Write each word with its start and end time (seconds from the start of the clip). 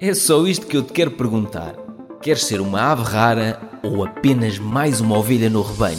É 0.00 0.12
só 0.14 0.46
isto 0.46 0.66
que 0.66 0.76
eu 0.76 0.82
te 0.82 0.92
quero 0.92 1.12
perguntar. 1.12 1.74
Queres 2.20 2.44
ser 2.44 2.60
uma 2.60 2.80
ave 2.92 3.02
rara 3.02 3.60
ou 3.82 4.04
apenas 4.04 4.58
mais 4.58 5.00
uma 5.00 5.18
ovelha 5.18 5.48
no 5.50 5.62
rebanho? 5.62 5.98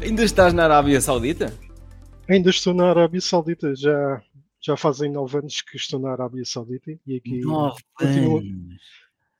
Ainda 0.00 0.24
estás 0.24 0.52
na 0.52 0.64
Arábia 0.64 1.00
Saudita? 1.00 1.54
Ainda 2.28 2.50
estou 2.50 2.74
na 2.74 2.90
Arábia 2.90 3.20
Saudita, 3.20 3.74
já, 3.74 4.22
já 4.60 4.76
fazem 4.76 5.10
nove 5.10 5.38
anos 5.38 5.60
que 5.60 5.76
estou 5.76 6.00
na 6.00 6.10
Arábia 6.12 6.44
Saudita 6.44 6.92
e 7.06 7.16
aqui, 7.16 7.40
Nove 7.40 7.80
continuo, 7.94 8.38
anos. 8.38 8.80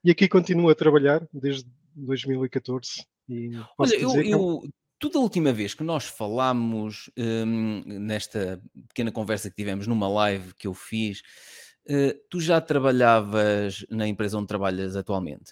e 0.03 0.11
aqui 0.11 0.27
continuo 0.27 0.69
a 0.69 0.75
trabalhar 0.75 1.27
desde 1.33 1.65
2014. 1.95 3.05
E 3.29 3.51
posso 3.77 3.93
Olha, 3.93 4.01
eu, 4.01 4.07
dizer 4.09 4.23
que 4.23 4.31
é 4.33 4.37
um- 4.37 4.39
eu, 4.63 4.69
tu 5.03 5.09
da 5.09 5.19
última 5.19 5.51
vez 5.51 5.73
que 5.73 5.83
nós 5.83 6.05
falámos 6.05 7.11
hum, 7.17 7.83
nesta 7.85 8.63
pequena 8.87 9.11
conversa 9.11 9.49
que 9.49 9.55
tivemos 9.57 9.85
numa 9.85 10.07
live 10.07 10.53
que 10.53 10.65
eu 10.65 10.73
fiz, 10.73 11.21
eh, 11.85 12.17
tu 12.29 12.39
já 12.39 12.61
trabalhavas 12.61 13.85
na 13.89 14.07
empresa 14.07 14.37
onde 14.37 14.47
trabalhas 14.47 14.95
atualmente? 14.95 15.51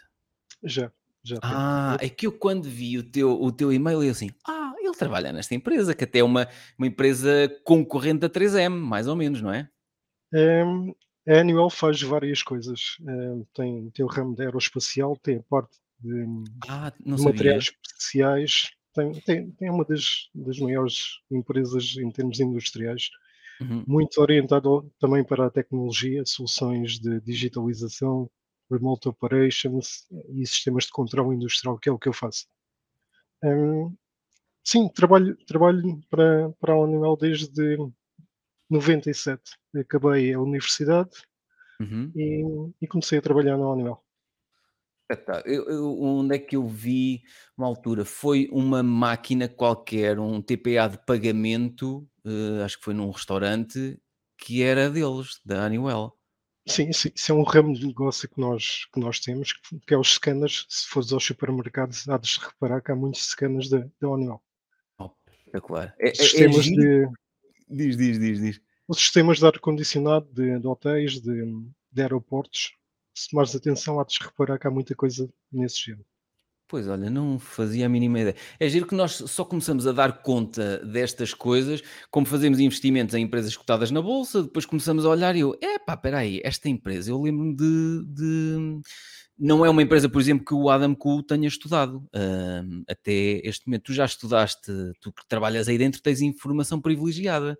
já, 0.63 0.89
já. 1.21 1.37
Ah, 1.43 1.97
é 1.99 2.07
que 2.07 2.25
eu 2.27 2.31
quando 2.31 2.63
vi 2.63 2.97
o 2.97 3.03
teu, 3.03 3.29
o 3.41 3.51
teu 3.51 3.73
e-mail, 3.73 4.01
eu 4.01 4.11
assim, 4.11 4.29
ah, 4.47 4.71
ele 4.79 4.95
trabalha 4.95 5.33
nesta 5.33 5.53
empresa, 5.53 5.93
que 5.93 6.05
até 6.05 6.19
é 6.19 6.23
uma, 6.23 6.47
uma 6.77 6.87
empresa 6.87 7.49
concorrente 7.65 8.19
da 8.19 8.29
3M, 8.29 8.69
mais 8.69 9.05
ou 9.05 9.17
menos, 9.17 9.41
não 9.41 9.51
é? 9.51 9.69
Em, 10.33 10.95
a 11.27 11.39
Honeywell 11.41 11.69
faz 11.69 12.01
várias 12.01 12.41
coisas. 12.41 12.95
Em, 13.01 13.45
tem, 13.53 13.89
tem 13.89 14.05
o 14.05 14.07
ramo 14.07 14.33
de 14.33 14.43
aeroespacial, 14.43 15.17
tem 15.17 15.39
a 15.39 15.43
parte 15.43 15.77
de, 15.99 16.25
Ah, 16.69 16.93
de 16.97 17.21
materiais 17.21 17.69
especiais, 17.85 18.71
tem, 18.93 19.11
tem, 19.21 19.51
tem 19.51 19.69
uma 19.69 19.85
das, 19.85 20.29
das 20.33 20.59
maiores 20.59 21.19
empresas 21.31 21.95
em 21.97 22.11
termos 22.11 22.39
industriais, 22.39 23.09
Uhum. 23.61 23.87
muito 23.87 24.19
orientado 24.21 24.91
também 24.99 25.23
para 25.23 25.47
a 25.47 25.51
tecnologia, 25.51 26.23
soluções 26.25 26.99
de 26.99 27.21
digitalização, 27.21 28.29
remote 28.71 29.09
operations 29.09 30.07
e 30.29 30.45
sistemas 30.47 30.85
de 30.85 30.91
controle 30.91 31.35
industrial, 31.35 31.77
que 31.79 31.89
é 31.89 31.91
o 31.91 31.99
que 31.99 32.09
eu 32.09 32.13
faço. 32.13 32.47
Hum, 33.43 33.95
sim, 34.63 34.89
trabalho, 34.89 35.37
trabalho 35.47 36.01
para, 36.09 36.51
para 36.59 36.73
a 36.73 36.77
Honeywell 36.77 37.17
desde 37.17 37.77
97. 38.69 39.57
Acabei 39.75 40.33
a 40.33 40.41
universidade 40.41 41.11
Uhum. 41.79 42.15
e, 42.15 42.43
e 42.81 42.87
comecei 42.87 43.19
a 43.19 43.21
trabalhar 43.21 43.57
na 43.57 43.67
Honeywell. 43.69 44.01
Eu- 45.45 45.69
eu- 45.69 46.01
onde 46.01 46.35
é 46.35 46.39
que 46.39 46.55
eu 46.55 46.65
vi 46.67 47.21
uma 47.57 47.67
altura? 47.67 48.03
Foi 48.05 48.47
uma 48.51 48.81
máquina 48.83 49.47
qualquer, 49.47 50.19
um 50.19 50.41
TPA 50.41 50.87
de 50.87 50.97
pagamento, 51.05 52.07
eh, 52.25 52.63
acho 52.63 52.77
que 52.77 52.85
foi 52.85 52.93
num 52.93 53.09
restaurante, 53.11 53.99
que 54.37 54.61
era 54.63 54.89
deles, 54.89 55.39
da 55.45 55.65
Honeywell. 55.65 56.13
Sim, 56.67 56.89
isso, 56.89 57.09
isso 57.13 57.31
é 57.31 57.35
um 57.35 57.41
ramo 57.43 57.73
de 57.73 57.87
negócio 57.87 58.29
que 58.29 58.39
nós, 58.39 58.85
que 58.93 58.99
nós 58.99 59.19
temos, 59.19 59.51
que, 59.53 59.79
que 59.79 59.93
é 59.93 59.97
os 59.97 60.13
scanners. 60.13 60.65
Se 60.69 60.87
fores 60.87 61.11
aos 61.11 61.25
supermercados, 61.25 62.07
há 62.07 62.17
de 62.17 62.39
reparar 62.39 62.81
que 62.81 62.91
há 62.91 62.95
muitos 62.95 63.27
scanners 63.29 63.67
da, 63.69 63.87
da 63.99 64.07
Honeywell. 64.07 64.41
Oh, 64.99 65.09
espetacular. 65.31 65.95
É, 65.99 66.09
é- 66.09 66.11
é 66.11 66.15
Sistemas 66.15 66.65
giro? 66.65 66.81
de, 66.81 67.21
Diz, 67.73 67.95
diz, 67.97 68.19
diz, 68.19 68.39
diz. 68.41 68.61
os 68.87 68.97
sistemas 68.99 69.39
de 69.39 69.45
ar-condicionado 69.45 70.27
de, 70.33 70.59
de 70.59 70.67
hotéis, 70.67 71.21
de, 71.21 71.45
de 71.91 72.01
aeroportos. 72.01 72.73
Se 73.21 73.29
tomares 73.29 73.55
atenção, 73.55 73.99
há 73.99 74.03
de 74.03 74.17
reparar 74.19 74.57
que 74.57 74.65
há 74.65 74.71
muita 74.71 74.95
coisa 74.95 75.29
nesse 75.51 75.79
género. 75.85 76.03
Pois 76.67 76.87
olha, 76.87 77.07
não 77.07 77.37
fazia 77.37 77.85
a 77.85 77.89
mínima 77.89 78.19
ideia. 78.21 78.35
É 78.59 78.67
giro 78.67 78.87
que 78.87 78.95
nós 78.95 79.11
só 79.11 79.45
começamos 79.45 79.85
a 79.85 79.91
dar 79.91 80.23
conta 80.23 80.83
destas 80.83 81.31
coisas, 81.31 81.83
como 82.09 82.25
fazemos 82.25 82.59
investimentos 82.59 83.13
em 83.13 83.21
empresas 83.23 83.55
cotadas 83.55 83.91
na 83.91 84.01
bolsa, 84.01 84.41
depois 84.41 84.65
começamos 84.65 85.05
a 85.05 85.09
olhar 85.09 85.35
e 85.35 85.41
eu, 85.41 85.55
epá, 85.61 85.93
espera 85.93 86.17
aí, 86.19 86.41
esta 86.43 86.67
empresa, 86.67 87.11
eu 87.11 87.21
lembro-me 87.21 87.55
de, 87.55 88.05
de- 88.07 88.81
Não 89.37 89.63
é 89.63 89.69
uma 89.69 89.83
empresa, 89.83 90.09
por 90.09 90.19
exemplo, 90.19 90.43
que 90.43 90.53
o 90.55 90.67
Adam 90.67 90.95
Cool 90.95 91.21
tenha 91.21 91.47
estudado 91.47 92.03
até 92.87 93.39
este 93.43 93.67
momento. 93.67 93.83
Tu 93.83 93.93
já 93.93 94.05
estudaste, 94.05 94.71
tu 94.99 95.13
que 95.13 95.27
trabalhas 95.27 95.67
aí 95.67 95.77
dentro, 95.77 96.01
tens 96.01 96.21
informação 96.21 96.81
privilegiada. 96.81 97.55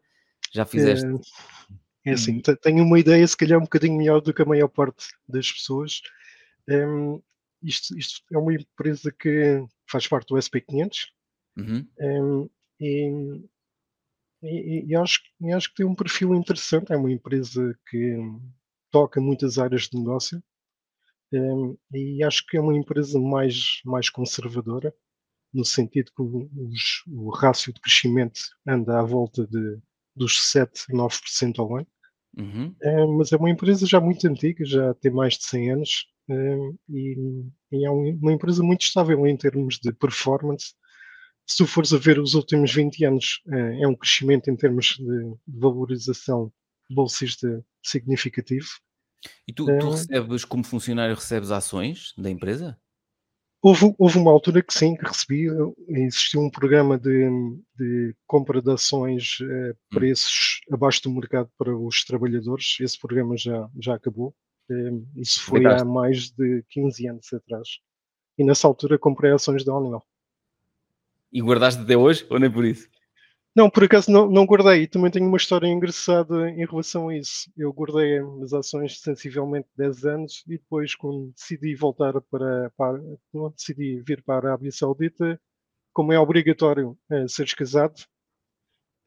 Já 0.52 0.66
fizeste. 0.66 1.06
É 1.06 1.91
assim, 2.10 2.36
Uhum. 2.36 2.42
te- 2.42 2.56
tenho 2.58 2.84
uma 2.84 3.00
ideia, 3.00 3.28
se 3.28 3.38
calhar 3.38 3.60
um 3.60 3.64
bocadinho 3.64 3.98
melhor 3.98 4.22
do 4.22 4.34
que 4.34 4.42
a 4.42 4.46
maior 4.46 4.68
parte 4.68 5.06
das 5.28 5.52
pessoas. 5.52 6.02
Em, 6.70 7.22
isto, 7.64 7.98
isto 7.98 8.22
é 8.34 8.38
uma 8.38 8.54
empresa 8.54 9.12
que 9.12 9.64
faz 9.90 10.08
parte 10.08 10.30
do 10.30 10.38
SP500 10.38 11.12
Uhum. 11.58 11.88
em, 12.00 12.50
e, 12.80 13.50
e- 14.44 14.86
e 14.88 14.96
acho, 14.96 15.20
e 15.42 15.52
acho 15.54 15.70
que 15.70 15.76
tem 15.76 15.86
um 15.86 15.96
perfil 15.96 16.34
interessante. 16.36 16.92
É 16.94 16.98
uma 16.98 17.12
empresa 17.12 17.78
que 17.90 18.18
toca 18.92 19.22
muitas 19.22 19.58
áreas 19.58 19.84
de 19.90 19.98
negócio 19.98 20.42
em, 21.34 21.78
e 21.94 22.24
acho 22.24 22.46
que 22.48 22.58
é 22.58 22.62
uma 22.62 22.76
empresa 22.78 23.20
mais, 23.20 23.82
mais 23.86 24.10
conservadora, 24.10 24.94
no 25.54 25.66
sentido 25.66 26.12
que 26.16 26.22
os- 26.24 27.04
o 27.08 27.30
rácio 27.32 27.74
de 27.74 27.82
crescimento 27.82 28.40
anda 28.68 29.00
à 29.00 29.04
volta 29.04 29.46
de, 29.48 29.80
dos 30.16 30.52
7, 30.52 30.86
9% 30.94 31.60
ao 31.60 31.78
ano. 31.78 31.88
Uhum. 32.38 32.74
É, 32.82 33.06
mas 33.08 33.32
é 33.32 33.38
uma 33.38 33.50
empresa 33.50 33.86
já 33.86 34.00
muito 34.00 34.26
antiga, 34.28 34.64
já 34.66 34.94
tem 34.96 35.12
mais 35.12 35.38
de 35.38 35.44
100 35.46 35.72
anos 35.72 36.06
é, 36.30 36.58
e, 36.90 37.44
e 37.74 37.86
é 37.86 37.92
um- 37.92 38.18
uma 38.22 38.32
empresa 38.32 38.64
muito 38.64 38.84
estável 38.84 39.26
em 39.28 39.36
termos 39.36 39.80
de 39.80 39.92
performance. 39.92 40.74
Se 41.46 41.58
tu 41.58 41.68
fores 41.68 41.92
a 41.92 41.98
ver 41.98 42.20
os 42.20 42.34
últimos 42.34 42.74
20 42.74 43.04
anos, 43.04 43.42
é, 43.52 43.84
é 43.84 43.88
um 43.88 43.96
crescimento 43.96 44.50
em 44.50 44.56
termos 44.56 44.96
de 44.98 45.36
valorização 45.48 46.52
bolsista 46.90 47.64
significativo. 47.84 48.68
E 49.48 49.54
tu, 49.54 49.66
tu 49.66 49.90
recebes, 49.90 50.46
como 50.46 50.64
funcionário, 50.64 51.16
recebes 51.16 51.52
ações 51.52 52.14
da 52.18 52.30
empresa? 52.30 52.80
Houve, 53.64 53.94
houve 54.00 54.18
uma 54.18 54.32
altura 54.32 54.64
que 54.64 54.74
sim, 54.74 54.96
que 54.96 55.06
recebi, 55.06 55.46
existiu 55.88 56.42
um 56.42 56.50
programa 56.50 56.98
de, 56.98 57.30
de 57.78 58.16
compra 58.26 58.60
de 58.60 58.72
ações 58.72 59.38
a 59.42 59.96
preços 59.96 60.62
abaixo 60.72 61.04
do 61.04 61.12
mercado 61.12 61.48
para 61.58 61.76
os 61.76 62.04
trabalhadores. 62.04 62.78
Esse 62.80 63.00
programa 63.00 63.38
já, 63.38 63.70
já 63.80 63.94
acabou. 63.94 64.34
Eh, 64.70 64.92
Isso 65.16 65.44
foi 65.44 65.64
há 65.66 65.86
mais 65.86 66.32
de 66.32 66.64
15 66.70 67.08
anos 67.08 67.32
atrás. 67.32 67.68
E 68.36 68.44
nessa 68.44 68.68
altura 68.68 68.98
comprei 68.98 69.32
ações 69.32 69.64
da 69.64 69.76
Honeywell. 69.76 70.04
E 71.32 71.40
guardaste 71.40 71.82
até 71.82 71.96
hoje, 71.96 72.26
ou 72.30 72.40
nem 72.40 72.52
por 72.52 72.66
isso? 72.66 72.90
Não, 73.54 73.70
por 73.70 73.84
acaso 73.84 74.10
não, 74.10 74.30
não 74.30 74.46
guardei. 74.46 74.88
Também 74.88 75.12
tenho 75.12 75.28
uma 75.28 75.38
história 75.38 75.68
engraçada 75.68 76.50
em 76.50 76.66
relação 76.66 77.10
a 77.10 77.18
isso. 77.18 77.52
Eu 77.58 77.74
guardei 77.74 78.20
as 78.44 78.54
ações 78.54 79.00
sensivelmente 79.02 79.68
10 79.76 80.06
anos 80.06 80.44
e 80.48 80.52
depois, 80.58 80.96
quando 80.96 81.32
decidi 81.34 81.76
voltar 81.76 82.14
para, 82.22 82.70
para 82.78 83.00
decidi 83.54 84.02
vir 84.02 84.24
para 84.24 84.36
a 84.36 84.52
Arábia 84.52 84.72
Saudita, 84.72 85.40
como 85.94 86.14
é 86.14 86.20
obrigatório 86.20 86.98
eh, 87.10 87.28
seres 87.28 87.54
casado, 87.54 88.02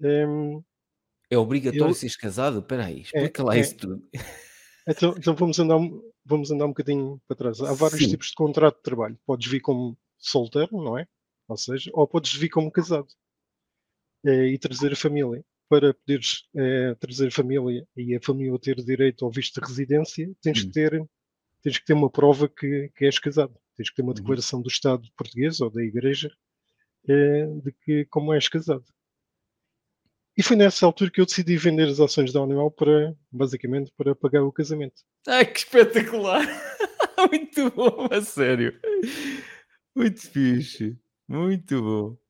em, 0.03 0.62
É 1.31 1.38
obrigatório 1.38 1.88
Eu- 1.88 1.94
seres 1.94 2.16
casado? 2.16 2.59
Espera 2.59 2.84
aí, 2.84 3.00
explica 3.00 3.43
lá 3.43 3.56
é. 3.56 3.60
isso 3.60 3.77
tudo. 3.78 4.06
então, 4.87 5.15
então 5.16 5.34
vamos, 5.34 5.59
andar, 5.59 5.78
um- 5.78 6.03
vamos 6.22 6.50
andar 6.50 6.66
um 6.66 6.69
bocadinho 6.69 7.19
para 7.27 7.37
trás. 7.37 7.60
Há 7.62 7.72
vários 7.72 8.00
Sim. 8.00 8.10
tipos 8.10 8.27
de 8.28 8.34
contrato 8.34 8.77
de 8.77 8.83
trabalho. 8.83 9.19
Podes 9.25 9.50
vir 9.50 9.60
como 9.60 9.97
solteiro, 10.19 10.83
não 10.83 10.99
é? 10.99 11.06
Ou 11.49 11.56
seja, 11.56 11.91
ou 11.94 12.06
podes 12.06 12.34
vir 12.34 12.50
como 12.50 12.71
casado 12.71 13.09
e 14.25 14.59
trazer 14.59 14.93
a 14.93 14.97
família. 14.97 15.45
Para 15.69 15.95
poderes 15.95 16.45
eh, 16.57 16.95
trazer 17.01 17.29
a 17.29 17.31
família 17.31 17.87
e 17.97 18.15
a 18.15 18.21
família 18.23 18.59
ter 18.59 18.77
direito 18.77 19.25
ao 19.25 19.31
visto 19.31 19.61
de 19.61 19.67
residência, 19.67 20.31
tens 20.43 20.61
Hum. 20.62 20.67
que 20.67 20.73
ter, 20.73 21.05
tens 21.62 21.79
que 21.79 21.85
ter 21.87 21.93
uma 21.95 22.11
prova 22.11 22.49
que, 22.49 22.91
que 22.95 23.05
és 23.07 23.19
casado. 23.19 23.55
Tens 23.77 23.89
que 23.91 23.97
ter 23.97 24.03
uma 24.03 24.11
Uhum. 24.11 24.15
declaração 24.15 24.61
do 24.63 24.69
Estado 24.69 25.09
português 25.17 25.61
ou 25.61 25.71
da 25.71 25.83
Igreja 25.83 26.31
eh, 27.09 27.47
de 27.63 27.73
que 27.84 28.05
como 28.07 28.33
és 28.34 28.49
casado. 28.49 28.84
E 30.37 30.43
foi 30.43 30.57
nessa 30.57 30.84
altura 30.84 31.10
que 31.10 31.21
eu 31.21 31.27
decidi 31.27 31.57
vender 31.57 31.89
as 31.89 32.01
ações 32.01 32.33
da 32.33 32.41
Honeywell 32.43 32.71
para, 32.71 33.15
basicamente, 33.31 33.93
para 33.97 34.15
pagar 34.16 34.43
o 34.43 34.53
casamento. 34.53 35.03
Ai, 35.28 35.47
que 35.47 35.59
espetacular! 35.60 36.43
Muito 37.31 37.71
bom, 37.71 38.09
a 38.10 38.21
sério. 38.21 38.78
Muito 39.95 40.21
fixe. 40.28 40.98
Muito 41.28 41.81
bom. 41.81 42.23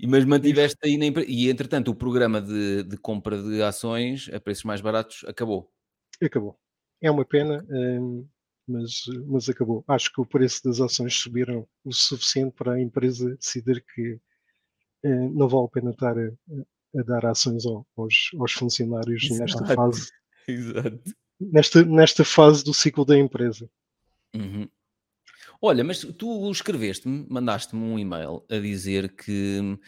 E, 0.00 0.06
mas 0.06 0.24
mantiveste 0.24 0.78
aí 0.82 0.96
na 0.96 1.06
empresa. 1.06 1.30
E 1.30 1.50
entretanto, 1.50 1.90
o 1.90 1.94
programa 1.94 2.40
de, 2.40 2.82
de 2.84 2.96
compra 2.96 3.42
de 3.42 3.62
ações 3.62 4.28
a 4.32 4.40
preços 4.40 4.64
mais 4.64 4.80
baratos 4.80 5.24
acabou. 5.26 5.70
Acabou. 6.22 6.58
É 7.02 7.10
uma 7.10 7.24
pena, 7.24 7.64
hum, 7.70 8.26
mas, 8.66 9.02
mas 9.26 9.48
acabou. 9.48 9.84
Acho 9.86 10.12
que 10.12 10.20
o 10.20 10.26
preço 10.26 10.62
das 10.64 10.80
ações 10.80 11.14
subiram 11.14 11.66
o 11.84 11.92
suficiente 11.92 12.54
para 12.56 12.74
a 12.74 12.80
empresa 12.80 13.36
decidir 13.36 13.84
que 13.94 14.18
eh, 15.04 15.28
não 15.30 15.48
vale 15.48 15.66
a 15.66 15.68
pena 15.68 15.90
estar 15.90 16.16
a, 16.18 16.30
a 16.98 17.02
dar 17.02 17.26
ações 17.26 17.64
ao- 17.66 17.86
aos, 17.96 18.30
aos 18.38 18.52
funcionários 18.52 19.28
nesta 19.30 19.64
Exato. 19.64 19.74
fase, 19.74 20.10
Exato. 20.48 21.02
nesta, 21.40 21.84
nesta 21.84 22.24
fase 22.24 22.64
do 22.64 22.72
ciclo 22.74 23.04
da 23.04 23.18
empresa. 23.18 23.68
Uhum. 24.34 24.68
Olha, 25.62 25.84
mas 25.84 26.00
tu 26.16 26.50
escreveste-me, 26.50 27.26
mandaste-me 27.28 27.82
um 27.82 27.98
e-mail 27.98 28.44
a 28.50 28.58
dizer 28.58 29.14
que 29.14 29.78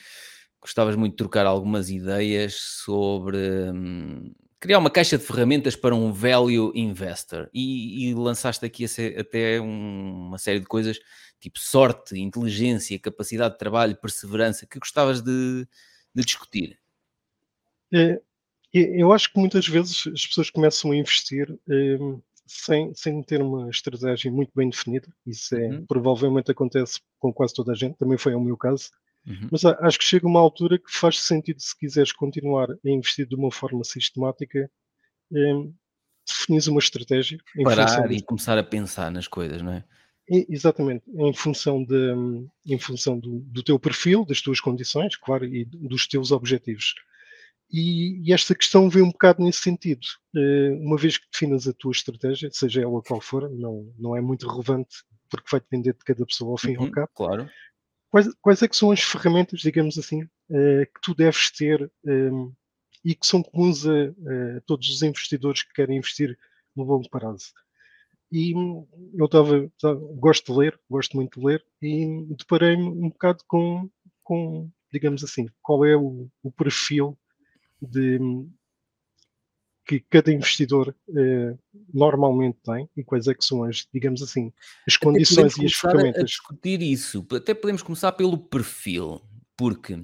gostavas 0.61 0.95
muito 0.97 1.13
de 1.13 1.17
trocar 1.19 1.47
algumas 1.47 1.89
ideias 1.91 2.55
sobre 2.55 3.39
hum, 3.73 4.33
criar 4.61 4.79
uma 4.79 4.91
caixa 4.91 5.19
de 5.19 5.25
ferramentas 5.25 5.75
para 5.75 5.95
um 5.95 6.13
value 6.13 6.73
investor 6.75 7.51
e, 7.53 8.11
e 8.11 8.15
lançaste 8.15 8.65
aqui 8.65 8.85
até 9.19 9.61
um, 9.61 10.29
uma 10.29 10.39
série 10.39 10.61
de 10.61 10.67
coisas 10.67 11.01
tipo 11.41 11.59
sorte, 11.59 12.17
inteligência, 12.21 12.97
capacidade 13.01 13.55
de 13.55 13.59
trabalho, 13.59 13.97
perseverança, 13.97 14.65
que 14.65 14.79
gostavas 14.79 15.21
de, 15.21 15.67
de 16.15 16.23
discutir. 16.23 16.79
É, 17.93 18.21
eu 18.73 19.13
acho 19.13 19.33
que 19.33 19.41
muitas 19.41 19.67
vezes 19.67 20.07
as 20.07 20.25
pessoas 20.25 20.49
começam 20.49 20.93
a 20.93 20.97
investir 20.97 21.51
é, 21.69 21.99
sem, 22.52 22.94
sem 22.94 23.22
ter 23.22 23.40
uma 23.40 23.70
estratégia 23.70 24.31
muito 24.31 24.52
bem 24.54 24.69
definida. 24.69 25.08
Isso 25.26 25.54
é, 25.56 25.69
uhum. 25.69 25.87
provavelmente 25.87 26.50
acontece 26.50 27.00
com 27.19 27.32
quase 27.32 27.54
toda 27.54 27.72
a 27.72 27.75
gente, 27.75 27.96
também 27.96 28.19
foi 28.19 28.34
o 28.34 28.40
meu 28.40 28.56
caso. 28.56 28.90
Uhum. 29.26 29.49
Mas 29.50 29.64
acho 29.64 29.99
que 29.99 30.04
chega 30.04 30.26
uma 30.26 30.40
altura 30.40 30.78
que 30.78 30.90
faz 30.90 31.20
sentido, 31.20 31.60
se 31.60 31.76
quiseres 31.78 32.12
continuar 32.12 32.70
a 32.70 32.76
investir 32.88 33.26
de 33.26 33.34
uma 33.34 33.50
forma 33.50 33.84
sistemática, 33.84 34.70
definir 36.26 36.69
uma 36.69 36.81
estratégia. 36.81 37.38
Parar 37.62 38.10
e 38.10 38.16
de... 38.16 38.22
começar 38.22 38.58
a 38.58 38.64
pensar 38.64 39.10
nas 39.10 39.26
coisas, 39.28 39.62
não 39.62 39.72
é? 39.72 39.84
exatamente, 40.28 41.04
em 41.14 41.34
função, 41.34 41.84
de, 41.84 42.14
em 42.64 42.78
função 42.78 43.19
do, 43.19 43.40
do, 43.40 43.62
teu 43.62 43.78
perfil, 43.78 44.25
das 44.25 44.40
tuas 44.40 44.60
condições, 44.60 45.16
claro, 45.16 45.44
e 45.44 45.64
dos 45.64 46.06
teus 46.06 46.31
objetivos. 46.31 46.94
E, 47.73 48.21
e, 48.29 48.33
esta 48.35 48.55
questão 48.55 48.91
vem 48.91 49.03
um 49.03 49.11
bocado 49.11 49.43
nesse 49.43 49.61
sentido. 49.61 50.07
Uh, 50.37 50.75
uma 50.81 50.99
vez 50.99 51.17
que 51.17 51.27
definas 51.33 51.67
a 51.67 51.73
tua 51.73 51.93
estratégia, 51.93 52.51
seja 52.53 52.83
ela 52.83 53.03
qual 53.03 53.21
for, 53.21 53.49
não, 53.51 53.91
não 53.99 54.15
é 54.15 54.21
muito 54.21 54.47
relevante 54.47 55.03
porque 55.31 55.49
vai 55.51 55.61
depender 55.61 55.95
de 55.95 56.05
cada 56.05 56.27
pessoa 56.27 56.51
ao 56.51 56.59
fim 56.59 56.73
e 56.73 56.77
ao 56.77 56.83
uhum, 56.83 56.91
cabo. 56.91 57.11
Claro. 57.15 57.51
Quais, 58.11 58.29
quais 58.43 58.63
é 58.63 58.69
que 58.69 58.77
são 58.77 58.91
as 58.91 59.01
ferramentas, 59.01 59.61
digamos 59.61 59.97
assim, 59.97 60.23
uh, 60.25 60.85
que 60.95 61.01
tu 61.03 61.15
deves 61.15 61.51
ter 61.51 61.91
um, 62.05 62.49
eh, 62.49 62.53
e 63.07 63.15
que 63.15 63.27
são 63.27 63.43
comuns 63.43 63.87
a, 63.87 63.91
a, 63.91 64.61
todos 64.67 64.91
os 64.91 65.03
investidores 65.03 65.63
que 65.63 65.73
querem 65.73 65.97
investir 65.97 66.39
no 66.77 66.85
longo 66.85 67.09
prazo? 67.09 67.55
E 68.31 68.53
eu 68.53 69.25
estava, 69.25 69.71
gosto 70.19 70.53
de 70.53 70.59
ler, 70.59 70.81
gosto 70.91 71.17
muito 71.17 71.41
de 71.41 71.47
ler, 71.47 71.65
e 71.81 72.27
deparei-me 72.37 72.83
um 72.83 73.09
bocado 73.09 73.43
com, 73.47 73.91
com, 74.23 74.71
digamos 74.93 75.25
assim, 75.25 75.49
qual 75.63 75.85
é 75.85 75.97
o, 75.97 76.29
o 76.43 76.53
perfil 76.53 77.19
de, 77.82 78.19
que 79.84 80.00
cada 80.00 80.32
investidor 80.32 80.94
eh, 81.14 81.56
normalmente 81.93 82.58
tem 82.64 82.88
e 82.96 83.02
quais 83.02 83.26
é 83.26 83.34
que 83.34 83.44
são 83.44 83.64
as, 83.64 83.87
digamos 83.93 84.23
assim, 84.23 84.52
as 84.87 84.96
condições 84.96 85.56
e 85.58 85.67
as 85.67 85.73
ferramentas. 85.73 86.20
A, 86.20 86.23
a 86.23 86.25
discutir 86.25 86.81
isso, 86.81 87.26
até 87.32 87.52
podemos 87.52 87.82
começar 87.82 88.12
pelo 88.12 88.38
perfil, 88.38 89.20
porque 89.56 89.99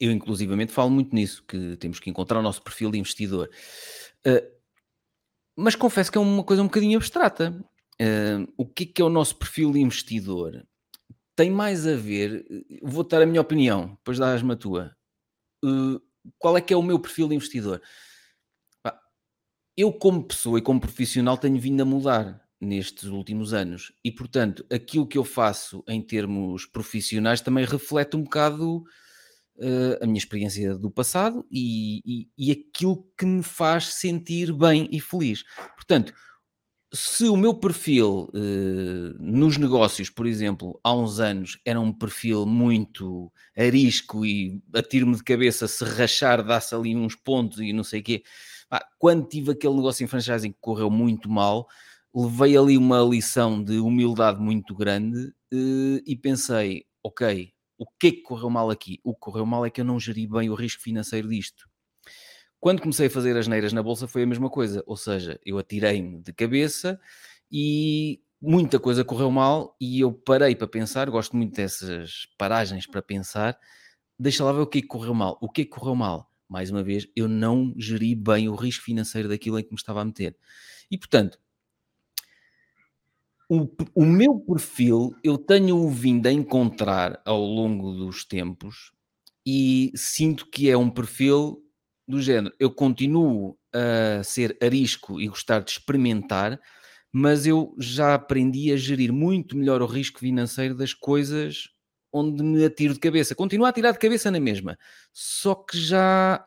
eu 0.00 0.10
inclusivamente 0.12 0.72
falo 0.72 0.90
muito 0.90 1.14
nisso, 1.14 1.44
que 1.46 1.76
temos 1.76 2.00
que 2.00 2.10
encontrar 2.10 2.40
o 2.40 2.42
nosso 2.42 2.62
perfil 2.62 2.90
de 2.90 2.98
investidor. 2.98 3.50
Uh, 4.26 4.56
mas 5.56 5.74
confesso 5.74 6.10
que 6.10 6.18
é 6.18 6.20
uma 6.20 6.44
coisa 6.44 6.62
um 6.62 6.66
bocadinho 6.66 6.96
abstrata. 6.96 7.64
Uh, 8.00 8.52
o 8.56 8.66
que 8.66 8.84
é, 8.84 8.86
que 8.86 9.02
é 9.02 9.04
o 9.04 9.10
nosso 9.10 9.36
perfil 9.36 9.72
de 9.72 9.80
investidor? 9.80 10.66
Tem 11.34 11.50
mais 11.50 11.86
a 11.86 11.94
ver, 11.94 12.46
vou 12.82 13.04
dar 13.04 13.22
a 13.22 13.26
minha 13.26 13.40
opinião, 13.40 13.90
depois 13.98 14.18
dás-me 14.18 14.52
a 14.52 14.56
tua. 14.56 14.96
Uh, 15.62 16.00
qual 16.38 16.56
é 16.56 16.60
que 16.60 16.72
é 16.72 16.76
o 16.76 16.82
meu 16.82 16.98
perfil 16.98 17.28
de 17.28 17.34
investidor? 17.34 17.80
eu, 19.76 19.92
como 19.92 20.24
pessoa 20.24 20.58
e 20.58 20.62
como 20.62 20.80
profissional, 20.80 21.36
tenho 21.36 21.60
vindo 21.60 21.82
a 21.82 21.84
mudar 21.84 22.40
nestes 22.58 23.04
últimos 23.04 23.52
anos 23.52 23.92
e, 24.02 24.10
portanto, 24.10 24.64
aquilo 24.72 25.06
que 25.06 25.18
eu 25.18 25.24
faço 25.24 25.84
em 25.86 26.00
termos 26.00 26.64
profissionais 26.64 27.42
também 27.42 27.66
reflete 27.66 28.16
um 28.16 28.22
bocado 28.22 28.78
uh, 28.78 30.02
a 30.02 30.06
minha 30.06 30.16
experiência 30.16 30.74
do 30.78 30.90
passado 30.90 31.46
e, 31.50 32.00
e, 32.06 32.28
e, 32.38 32.50
aquilo 32.50 33.06
que 33.18 33.26
me 33.26 33.42
faz 33.42 33.92
sentir 33.92 34.50
bem 34.54 34.88
e 34.90 34.98
feliz. 34.98 35.44
Portanto, 35.74 36.14
se 36.92 37.24
o 37.24 37.36
meu 37.36 37.54
perfil 37.54 38.30
uh, 38.32 39.16
nos 39.18 39.58
negócios, 39.58 40.08
por 40.08 40.26
exemplo, 40.26 40.78
há 40.82 40.94
uns 40.94 41.20
anos 41.20 41.58
era 41.64 41.80
um 41.80 41.92
perfil 41.92 42.46
muito 42.46 43.30
arisco 43.56 44.24
e 44.24 44.62
atiro-me 44.74 45.16
de 45.16 45.24
cabeça, 45.24 45.66
se 45.68 45.84
rachar, 45.84 46.44
dá-se 46.44 46.74
ali 46.74 46.96
uns 46.96 47.14
pontos 47.14 47.60
e 47.60 47.72
não 47.72 47.84
sei 47.84 48.00
o 48.00 48.04
quê 48.04 48.22
ah, 48.70 48.84
quando 48.98 49.28
tive 49.28 49.52
aquele 49.52 49.74
negócio 49.74 50.04
em 50.04 50.06
franchising 50.08 50.52
que 50.52 50.58
correu 50.60 50.90
muito 50.90 51.30
mal, 51.30 51.68
levei 52.14 52.56
ali 52.56 52.76
uma 52.76 53.00
lição 53.00 53.62
de 53.62 53.78
humildade 53.78 54.40
muito 54.40 54.74
grande 54.74 55.28
uh, 55.52 56.02
e 56.04 56.16
pensei, 56.16 56.84
ok, 57.02 57.52
o 57.78 57.86
que 57.86 58.08
é 58.08 58.10
que 58.12 58.22
correu 58.22 58.50
mal 58.50 58.70
aqui? 58.70 59.00
O 59.04 59.14
que 59.14 59.20
correu 59.20 59.46
mal 59.46 59.64
é 59.64 59.70
que 59.70 59.80
eu 59.80 59.84
não 59.84 60.00
geri 60.00 60.26
bem 60.26 60.50
o 60.50 60.54
risco 60.54 60.82
financeiro 60.82 61.28
disto. 61.28 61.68
Quando 62.60 62.80
comecei 62.80 63.06
a 63.06 63.10
fazer 63.10 63.36
as 63.36 63.46
neiras 63.46 63.72
na 63.72 63.82
bolsa 63.82 64.08
foi 64.08 64.22
a 64.22 64.26
mesma 64.26 64.50
coisa, 64.50 64.82
ou 64.86 64.96
seja, 64.96 65.38
eu 65.44 65.58
atirei-me 65.58 66.20
de 66.20 66.32
cabeça 66.32 67.00
e 67.50 68.20
muita 68.40 68.78
coisa 68.78 69.04
correu 69.04 69.30
mal 69.30 69.76
e 69.80 70.00
eu 70.00 70.12
parei 70.12 70.54
para 70.56 70.66
pensar, 70.66 71.08
gosto 71.10 71.36
muito 71.36 71.54
dessas 71.54 72.26
paragens 72.38 72.86
para 72.86 73.02
pensar, 73.02 73.58
deixa 74.18 74.44
lá 74.44 74.52
ver 74.52 74.60
o 74.60 74.66
que 74.66 74.78
é 74.78 74.82
que 74.82 74.88
correu 74.88 75.14
mal. 75.14 75.38
O 75.40 75.48
que 75.50 75.62
é 75.62 75.64
que 75.64 75.70
correu 75.70 75.94
mal? 75.94 76.30
mais 76.48 76.70
uma 76.70 76.82
vez, 76.82 77.06
eu 77.14 77.28
não 77.28 77.74
geri 77.76 78.14
bem 78.14 78.48
o 78.48 78.54
risco 78.54 78.84
financeiro 78.84 79.28
daquilo 79.28 79.58
em 79.58 79.62
que 79.62 79.70
me 79.70 79.76
estava 79.76 80.00
a 80.00 80.04
meter. 80.04 80.36
E 80.90 80.96
portanto, 80.96 81.38
o, 83.48 83.68
o 83.94 84.04
meu 84.04 84.38
perfil 84.40 85.14
eu 85.22 85.38
tenho 85.38 85.88
vindo 85.88 86.26
a 86.26 86.32
encontrar 86.32 87.20
ao 87.24 87.40
longo 87.40 87.92
dos 87.92 88.24
tempos 88.24 88.92
e 89.44 89.92
sinto 89.94 90.48
que 90.50 90.68
é 90.70 90.76
um 90.76 90.90
perfil 90.90 91.62
do 92.06 92.20
género. 92.20 92.54
Eu 92.58 92.70
continuo 92.70 93.58
a 93.72 94.22
ser 94.22 94.56
arisco 94.62 95.20
e 95.20 95.28
gostar 95.28 95.60
de 95.60 95.70
experimentar, 95.72 96.60
mas 97.12 97.46
eu 97.46 97.74
já 97.78 98.14
aprendi 98.14 98.72
a 98.72 98.76
gerir 98.76 99.12
muito 99.12 99.56
melhor 99.56 99.82
o 99.82 99.86
risco 99.86 100.20
financeiro 100.20 100.74
das 100.74 100.92
coisas 100.92 101.68
onde 102.12 102.42
me 102.42 102.64
atiro 102.64 102.94
de 102.94 103.00
cabeça. 103.00 103.34
Continuo 103.34 103.66
a 103.66 103.72
tirar 103.72 103.92
de 103.92 103.98
cabeça 103.98 104.30
na 104.30 104.40
mesma, 104.40 104.78
só 105.12 105.54
que 105.54 105.78
já 105.78 106.46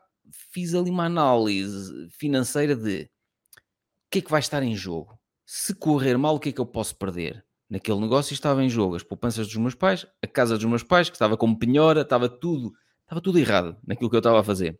fiz 0.52 0.74
ali 0.74 0.90
uma 0.90 1.04
análise 1.06 2.08
financeira 2.10 2.74
de 2.74 3.02
o 3.02 4.10
que 4.10 4.18
é 4.18 4.22
que 4.22 4.30
vai 4.30 4.40
estar 4.40 4.62
em 4.62 4.74
jogo. 4.74 5.18
Se 5.46 5.74
correr 5.74 6.16
mal, 6.16 6.36
o 6.36 6.40
que 6.40 6.48
é 6.48 6.52
que 6.52 6.60
eu 6.60 6.66
posso 6.66 6.96
perder? 6.96 7.44
Naquele 7.68 8.00
negócio 8.00 8.34
estava 8.34 8.64
em 8.64 8.68
jogo 8.68 8.96
as 8.96 9.02
poupanças 9.04 9.46
dos 9.46 9.56
meus 9.56 9.74
pais, 9.76 10.04
a 10.22 10.26
casa 10.26 10.56
dos 10.56 10.64
meus 10.64 10.82
pais, 10.82 11.08
que 11.08 11.14
estava 11.14 11.36
como 11.36 11.56
penhora, 11.56 12.00
estava 12.00 12.28
tudo, 12.28 12.72
estava 13.02 13.20
tudo 13.20 13.38
errado 13.38 13.76
naquilo 13.86 14.10
que 14.10 14.16
eu 14.16 14.20
estava 14.20 14.40
a 14.40 14.44
fazer. 14.44 14.78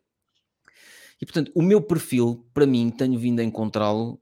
E 1.21 1.25
portanto, 1.25 1.51
o 1.53 1.61
meu 1.61 1.81
perfil, 1.81 2.45
para 2.53 2.65
mim, 2.65 2.89
tenho 2.89 3.19
vindo 3.19 3.39
a 3.39 3.43
encontrá-lo 3.43 4.19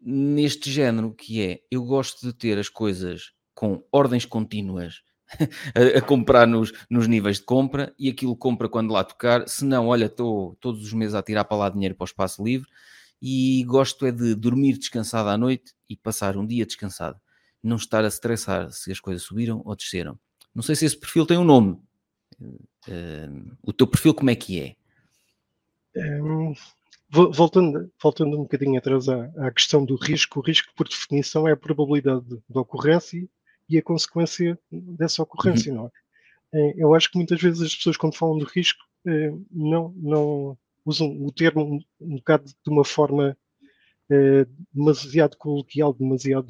neste 0.00 0.70
género, 0.70 1.14
que 1.14 1.40
é 1.40 1.60
eu 1.70 1.84
gosto 1.84 2.26
de 2.26 2.32
ter 2.32 2.58
as 2.58 2.68
coisas 2.68 3.32
com 3.54 3.82
ordens 3.92 4.26
contínuas 4.26 5.02
a, 5.74 5.98
a, 5.98 6.02
comprar 6.02 6.46
nos, 6.46 6.72
nos 6.90 7.06
níveis 7.06 7.38
de 7.38 7.44
compra 7.44 7.94
e 7.98 8.10
aquilo 8.10 8.36
compra 8.36 8.68
quando 8.68 8.92
lá 8.92 9.04
tocar. 9.04 9.48
Se 9.48 9.64
não, 9.64 9.86
olha, 9.86 10.06
estou 10.06 10.56
todos 10.60 10.82
os 10.82 10.92
meses 10.92 11.14
a 11.14 11.22
tirar 11.22 11.44
para 11.44 11.56
lá 11.56 11.68
dinheiro 11.68 11.94
para 11.94 12.04
o 12.04 12.06
espaço 12.06 12.44
livre 12.44 12.68
e 13.22 13.64
gosto 13.64 14.04
é 14.04 14.12
de 14.12 14.34
dormir 14.34 14.76
descansado 14.76 15.28
à 15.28 15.38
noite 15.38 15.72
e 15.88 15.96
passar 15.96 16.36
um 16.36 16.46
dia 16.46 16.66
descansado. 16.66 17.18
Não 17.62 17.76
estar 17.76 18.04
a 18.04 18.08
estressar 18.08 18.70
se 18.70 18.92
as 18.92 19.00
coisas 19.00 19.22
subiram 19.22 19.62
ou 19.64 19.74
desceram. 19.74 20.18
Não 20.54 20.62
sei 20.62 20.76
se 20.76 20.84
esse 20.84 20.98
perfil 20.98 21.24
tem 21.24 21.38
um 21.38 21.44
nome. 21.44 21.78
Uh, 22.40 23.56
o 23.62 23.72
teu 23.72 23.86
perfil 23.86 24.12
como 24.12 24.28
é 24.28 24.34
que 24.34 24.60
é? 24.60 24.76
Um, 25.96 26.54
voltando, 27.10 27.90
voltando 28.02 28.36
um 28.36 28.42
bocadinho 28.42 28.78
atrás 28.78 29.08
à, 29.08 29.30
à, 29.36 29.50
questão 29.50 29.84
do 29.84 29.96
risco, 29.96 30.40
o 30.40 30.42
risco 30.42 30.72
por 30.74 30.88
definição 30.88 31.46
é 31.46 31.52
a 31.52 31.56
probabilidade 31.56 32.24
de, 32.24 32.36
de 32.36 32.58
ocorrência 32.58 33.28
e 33.68 33.78
a 33.78 33.82
consequência 33.82 34.58
dessa 34.70 35.22
ocorrência, 35.22 35.72
uhum. 35.72 35.78
não 35.78 35.92
é? 36.52 36.60
é? 36.60 36.74
Eu 36.76 36.94
acho 36.94 37.10
que 37.10 37.16
muitas 37.16 37.40
vezes 37.40 37.62
as 37.62 37.74
pessoas, 37.74 37.96
quando 37.96 38.16
falam 38.16 38.38
de 38.38 38.44
risco, 38.44 38.82
é, 39.06 39.32
não, 39.50 39.94
não 39.96 40.58
usam 40.84 41.08
o 41.24 41.30
termo 41.30 41.80
um, 42.00 42.16
bocado 42.16 42.44
de 42.44 42.70
uma 42.70 42.84
forma 42.84 43.36
é, 44.10 44.46
demasiado 44.72 45.36
coloquial, 45.36 45.92
demasiado, 45.94 46.48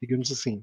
digamos 0.00 0.30
assim, 0.30 0.62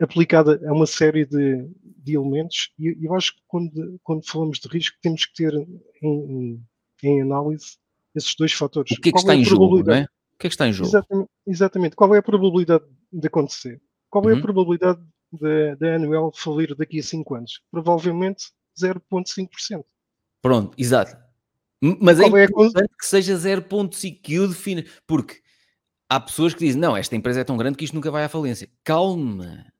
aplicada 0.00 0.60
a 0.66 0.72
uma 0.72 0.86
série 0.86 1.24
de, 1.24 1.68
de 1.82 2.14
elementos. 2.14 2.70
E 2.78 3.06
eu 3.06 3.14
acho 3.14 3.34
que 3.34 3.42
quando, 3.46 4.00
quando 4.02 4.26
falamos 4.26 4.58
de 4.58 4.68
risco, 4.68 4.96
temos 5.00 5.26
que 5.26 5.34
ter 5.34 5.54
em, 6.02 6.60
em 7.02 7.22
análise 7.22 7.76
esses 8.14 8.34
dois 8.34 8.52
fatores. 8.52 8.92
O 8.92 9.00
que 9.00 9.08
é 9.08 9.12
que 9.12 9.12
Qual 9.12 9.20
está 9.20 9.34
é 9.34 9.36
em 9.36 9.44
jogo, 9.44 9.82
não 9.82 9.94
é? 9.94 10.02
O 10.02 10.38
que 10.38 10.46
é 10.46 10.50
que 10.50 10.54
está 10.54 10.68
em 10.68 10.72
jogo? 10.72 10.88
Exatamente, 10.88 11.30
exatamente. 11.46 11.96
Qual 11.96 12.14
é 12.14 12.18
a 12.18 12.22
probabilidade 12.22 12.84
de 13.12 13.26
acontecer? 13.26 13.80
Qual 14.10 14.28
é 14.28 14.32
a 14.32 14.36
uhum. 14.36 14.42
probabilidade 14.42 15.00
da 15.78 15.96
Anuel 15.96 16.30
falir 16.34 16.74
daqui 16.74 17.00
a 17.00 17.02
5 17.02 17.34
anos? 17.34 17.60
Provavelmente 17.70 18.46
0,5%. 18.80 19.84
Pronto, 20.42 20.74
exato. 20.78 21.16
Mas 22.00 22.18
é 22.18 22.28
Qual 22.28 22.38
é 22.38 22.44
importante 22.44 22.84
é 22.84 22.96
que 22.98 23.06
seja 23.06 23.34
0,5 23.34 24.20
que 24.22 24.38
o 24.38 24.48
define, 24.48 24.86
porque 25.06 25.40
há 26.08 26.18
pessoas 26.18 26.54
que 26.54 26.64
dizem, 26.64 26.80
não, 26.80 26.96
esta 26.96 27.16
empresa 27.16 27.40
é 27.40 27.44
tão 27.44 27.56
grande 27.56 27.76
que 27.76 27.84
isto 27.84 27.94
nunca 27.94 28.10
vai 28.10 28.24
à 28.24 28.28
falência. 28.28 28.68
Calma. 28.82 29.73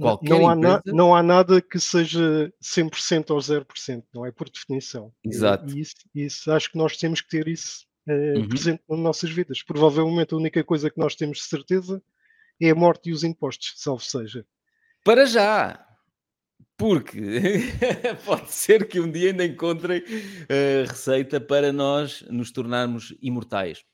Qualquer 0.00 0.28
não, 0.28 0.48
há 0.48 0.54
na, 0.54 0.82
não 0.86 1.14
há 1.14 1.22
nada 1.22 1.60
que 1.60 1.78
seja 1.80 2.52
100% 2.62 3.30
ou 3.30 3.38
0%, 3.38 4.04
não 4.14 4.24
é? 4.24 4.30
Por 4.30 4.48
definição. 4.48 5.12
Exato. 5.24 5.76
E 5.76 5.80
isso, 5.80 5.94
isso 6.14 6.52
acho 6.52 6.70
que 6.70 6.78
nós 6.78 6.96
temos 6.96 7.20
que 7.20 7.28
ter 7.28 7.48
isso 7.48 7.86
eh, 8.06 8.34
Uhum. 8.36 8.48
presente 8.48 8.82
nas 8.88 8.98
nossas 8.98 9.30
vidas. 9.30 9.62
Provavelmente 9.62 10.32
a 10.34 10.36
única 10.36 10.62
coisa 10.64 10.88
que 10.90 10.98
nós 10.98 11.14
temos 11.14 11.38
de 11.38 11.44
certeza 11.44 12.02
é 12.60 12.70
a 12.70 12.74
morte 12.74 13.10
e 13.10 13.12
os 13.12 13.24
impostos, 13.24 13.74
salvo 13.76 14.02
seja. 14.02 14.46
Para 15.04 15.26
já! 15.26 15.84
Porque 16.76 17.20
pode 18.24 18.52
ser 18.52 18.86
que 18.86 19.00
um 19.00 19.10
dia 19.10 19.30
ainda 19.30 19.44
encontrem 19.44 20.02
a 20.48 20.88
receita 20.88 21.40
para 21.40 21.72
nós 21.72 22.22
nos 22.30 22.52
tornarmos 22.52 23.14
imortais. 23.20 23.84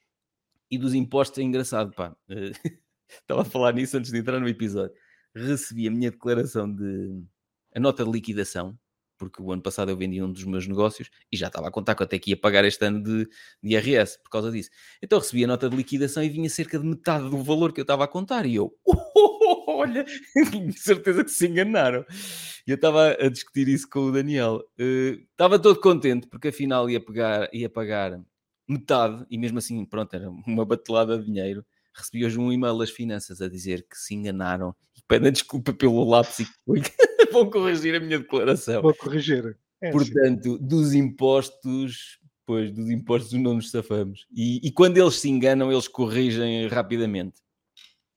E 0.70 0.76
dos 0.76 0.92
impostos 0.92 1.38
é 1.38 1.42
engraçado, 1.42 1.92
pá. 1.94 2.14
Eh, 2.28 2.52
Estava 3.20 3.42
a 3.42 3.44
falar 3.44 3.72
nisso 3.72 3.96
antes 3.96 4.10
de 4.10 4.18
entrar 4.18 4.40
no 4.40 4.48
episódio. 4.48 4.94
Recebi 5.34 5.88
a 5.88 5.90
minha 5.90 6.10
declaração 6.10 6.72
de. 6.72 7.22
a 7.74 7.80
nota 7.80 8.04
de 8.04 8.10
liquidação, 8.10 8.78
porque 9.18 9.42
o 9.42 9.52
ano 9.52 9.62
passado 9.62 9.90
eu 9.90 9.96
vendi 9.96 10.22
um 10.22 10.32
dos 10.32 10.44
meus 10.44 10.66
negócios 10.66 11.10
e 11.32 11.36
já 11.36 11.48
estava 11.48 11.68
a 11.68 11.70
contar 11.70 11.94
quanto 11.94 12.12
é 12.14 12.18
que 12.18 12.30
ia 12.30 12.36
pagar 12.36 12.64
este 12.64 12.84
ano 12.84 13.02
de, 13.02 13.28
de 13.62 13.74
IRS 13.74 14.18
por 14.22 14.30
causa 14.30 14.50
disso. 14.50 14.70
Então 15.02 15.18
recebi 15.18 15.44
a 15.44 15.48
nota 15.48 15.68
de 15.68 15.76
liquidação 15.76 16.22
e 16.22 16.28
vinha 16.28 16.48
cerca 16.50 16.78
de 16.78 16.86
metade 16.86 17.28
do 17.28 17.42
valor 17.42 17.72
que 17.72 17.80
eu 17.80 17.84
estava 17.84 18.04
a 18.04 18.08
contar. 18.08 18.46
E 18.46 18.56
eu, 18.56 18.72
olha, 19.68 20.04
de 20.66 20.78
certeza 20.78 21.24
que 21.24 21.30
se 21.30 21.46
enganaram. 21.46 22.04
E 22.66 22.70
eu 22.70 22.76
estava 22.76 23.10
a 23.12 23.28
discutir 23.28 23.68
isso 23.68 23.88
com 23.88 24.00
o 24.06 24.12
Daniel. 24.12 24.62
Eh, 24.78 25.18
estava 25.30 25.58
todo 25.58 25.80
contente 25.80 26.26
porque 26.28 26.48
afinal 26.48 26.88
ia, 26.88 27.04
pegar, 27.04 27.48
ia 27.52 27.68
pagar 27.68 28.20
metade 28.68 29.26
e 29.30 29.38
mesmo 29.38 29.58
assim, 29.58 29.84
pronto, 29.84 30.14
era 30.14 30.30
uma 30.30 30.64
batelada 30.64 31.18
de 31.18 31.26
dinheiro. 31.26 31.64
Recebi 31.94 32.24
hoje 32.24 32.38
um 32.38 32.52
e-mail 32.52 32.76
das 32.78 32.90
finanças 32.90 33.40
a 33.40 33.48
dizer 33.48 33.86
que 33.88 33.96
se 33.96 34.14
enganaram 34.14 34.74
e 34.96 35.00
pedem 35.06 35.30
desculpa 35.32 35.72
pelo 35.72 36.02
lápis 36.04 36.40
e 36.40 36.46
vão 37.32 37.48
corrigir 37.48 37.94
a 37.94 38.00
minha 38.00 38.18
declaração. 38.18 38.82
Vou 38.82 38.94
corrigir. 38.94 39.56
É. 39.80 39.90
Portanto, 39.90 40.58
dos 40.58 40.92
impostos, 40.94 42.18
pois, 42.46 42.70
dos 42.72 42.90
impostos 42.90 43.32
não 43.34 43.54
nos 43.54 43.70
safamos. 43.70 44.26
E, 44.34 44.66
e 44.66 44.72
quando 44.72 44.96
eles 44.98 45.14
se 45.16 45.28
enganam, 45.28 45.70
eles 45.70 45.86
corrigem 45.88 46.66
rapidamente. 46.68 47.42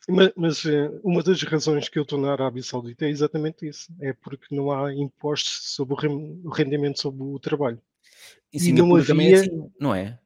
Mas, 0.10 0.32
mas, 0.38 0.66
eh, 0.66 0.90
uma 1.04 1.22
das 1.22 1.44
razões 1.44 1.90
que 1.90 2.00
eu 2.00 2.04
estou 2.04 2.18
na 2.20 2.32
Arábia 2.32 2.64
Saudita 2.64 3.06
é 3.06 3.10
exatamente 3.10 3.68
isso. 3.68 3.92
É 4.00 4.14
porque 4.14 4.56
não 4.56 4.72
há 4.72 4.94
impostos 4.94 5.74
sobre 5.74 5.96
o 6.08 6.50
rendimento 6.50 7.02
sobre 7.02 7.24
o 7.24 7.38
trabalho. 7.40 7.82
Em 8.54 8.60
E 8.70 8.72
não 8.72 8.98
é 8.98 9.02
havia- 9.02 9.42
assim, 9.42 9.70
não 9.80 9.94
é? 9.94 10.18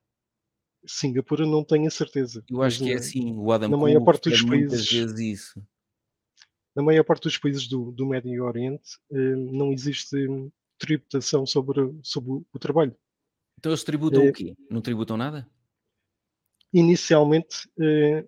Singapura 0.85 1.45
não 1.45 1.63
tenho 1.63 1.87
a 1.87 1.91
certeza. 1.91 2.43
Eu 2.49 2.61
acho 2.61 2.79
que 2.83 2.91
é 2.91 2.95
assim. 2.95 3.33
O 3.37 3.51
Adam 3.51 3.69
na 3.69 3.77
maior 3.77 3.95
Cole 3.99 4.05
parte 4.05 4.29
dos 4.29 4.41
muitas 4.41 4.71
países- 4.87 4.91
vezes 4.91 5.19
isso. 5.19 5.67
Na 6.75 6.81
maior 6.83 7.03
parte 7.03 7.23
dos 7.23 7.37
países 7.37 7.67
do, 7.67 7.91
do 7.91 8.05
Médio 8.07 8.43
Oriente 8.45 8.97
eh, 9.11 9.35
não 9.35 9.71
existe 9.73 10.15
tributação 10.79 11.45
sobre, 11.45 11.93
sobre 12.01 12.31
o- 12.51 12.59
trabalho. 12.59 12.95
Então 13.59 13.71
eles 13.71 13.83
tributam 13.83 14.23
É- 14.23 14.29
o 14.29 14.33
quê? 14.33 14.55
Não 14.69 14.81
tributam 14.81 15.17
nada? 15.17 15.47
Inicialmente, 16.73 17.69
eh, 17.79 18.25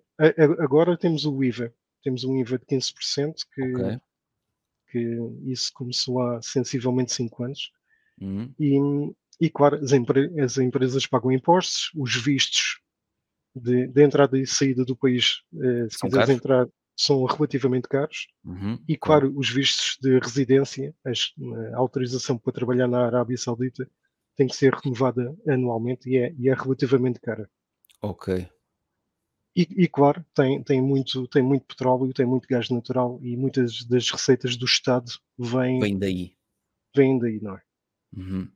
agora 0.60 0.96
temos 0.98 1.24
o 1.24 1.42
IVA. 1.42 1.74
Temos 2.02 2.24
um 2.24 2.36
IVA 2.36 2.58
de 2.58 2.66
15%, 2.66 3.46
que, 3.54 3.62
Ok. 3.74 4.00
que 4.90 5.18
isso 5.50 5.72
começou 5.72 6.20
há 6.20 6.42
sensivelmente 6.42 7.12
5 7.12 7.42
anos. 7.42 7.72
Uhum. 8.20 8.54
E, 8.60 8.78
e 9.40 9.50
claro, 9.50 9.76
as, 9.76 9.92
empre- 9.92 10.40
as 10.40 10.58
empresas 10.58 11.06
pagam 11.06 11.32
impostos, 11.32 11.90
os 11.94 12.14
vistos 12.16 12.80
de, 13.54 13.86
de 13.88 14.02
entrada 14.04 14.38
e 14.38 14.46
saída 14.46 14.84
do 14.84 14.96
país, 14.96 15.42
eh, 15.60 15.88
se 15.90 15.98
São 15.98 16.08
quiseres 16.08 16.26
caros? 16.26 16.30
entrar, 16.40 16.68
são 16.96 17.24
relativamente 17.24 17.88
caros. 17.88 18.26
Uhum. 18.44 18.78
E 18.88 18.96
claro, 18.96 19.32
os 19.36 19.48
vistos 19.50 19.96
de 20.00 20.18
residência, 20.18 20.94
as- 21.04 21.32
a 21.74 21.76
autorização 21.78 22.38
para 22.38 22.52
trabalhar 22.52 22.86
na 22.88 23.04
Arábia 23.06 23.36
Saudita 23.36 23.88
tem 24.36 24.46
que 24.48 24.56
ser 24.56 24.72
renovada 24.74 25.34
anualmente 25.48 26.08
e 26.08 26.16
é, 26.16 26.34
e 26.38 26.48
é 26.48 26.54
relativamente 26.54 27.20
cara. 27.20 27.48
Ok. 28.02 28.48
E, 29.56 29.62
e, 29.84 29.88
claro, 29.88 30.24
tem, 30.34 30.60
tem, 30.64 30.82
muito, 30.82 31.28
tem 31.28 31.40
muito 31.42 31.64
petróleo, 31.66 32.12
tem 32.12 32.26
muito 32.26 32.48
gás 32.48 32.68
natural 32.70 33.20
e 33.22 33.36
muitas 33.36 33.84
das 33.84 34.10
receitas 34.10 34.56
do 34.56 34.64
Estado 34.64 35.12
vêm, 35.38 35.78
Vem 35.78 35.96
daí. 35.96 36.36
vêm 36.94 37.18
daí, 37.20 37.40
não 37.40 37.56
é? 37.56 37.62
Uhum. 38.16 38.50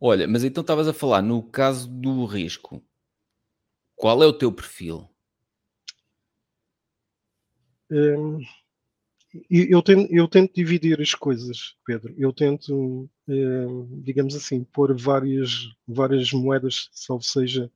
Olha, 0.00 0.26
mas 0.26 0.42
então 0.42 0.62
estavas 0.62 0.88
a 0.88 0.92
falar 0.92 1.22
no 1.22 1.42
caso 1.44 1.86
do 1.88 2.24
risco. 2.24 2.82
Qual 3.94 4.20
é 4.20 4.26
o 4.26 4.32
teu 4.32 4.50
perfil? 4.50 5.08
Hum, 7.90 8.40
eu, 9.48 9.82
tento, 9.82 10.12
eu 10.12 10.26
tento 10.28 10.54
dividir 10.54 11.00
as 11.00 11.14
coisas, 11.14 11.74
Pedro. 11.86 12.14
Eu 12.18 12.32
tento, 12.32 13.08
hum, 13.28 14.02
digamos 14.02 14.34
assim, 14.34 14.64
pôr 14.64 14.96
várias, 14.98 15.68
várias 15.86 16.32
moedas, 16.32 16.88
salvo 16.92 17.22
seja, 17.22 17.70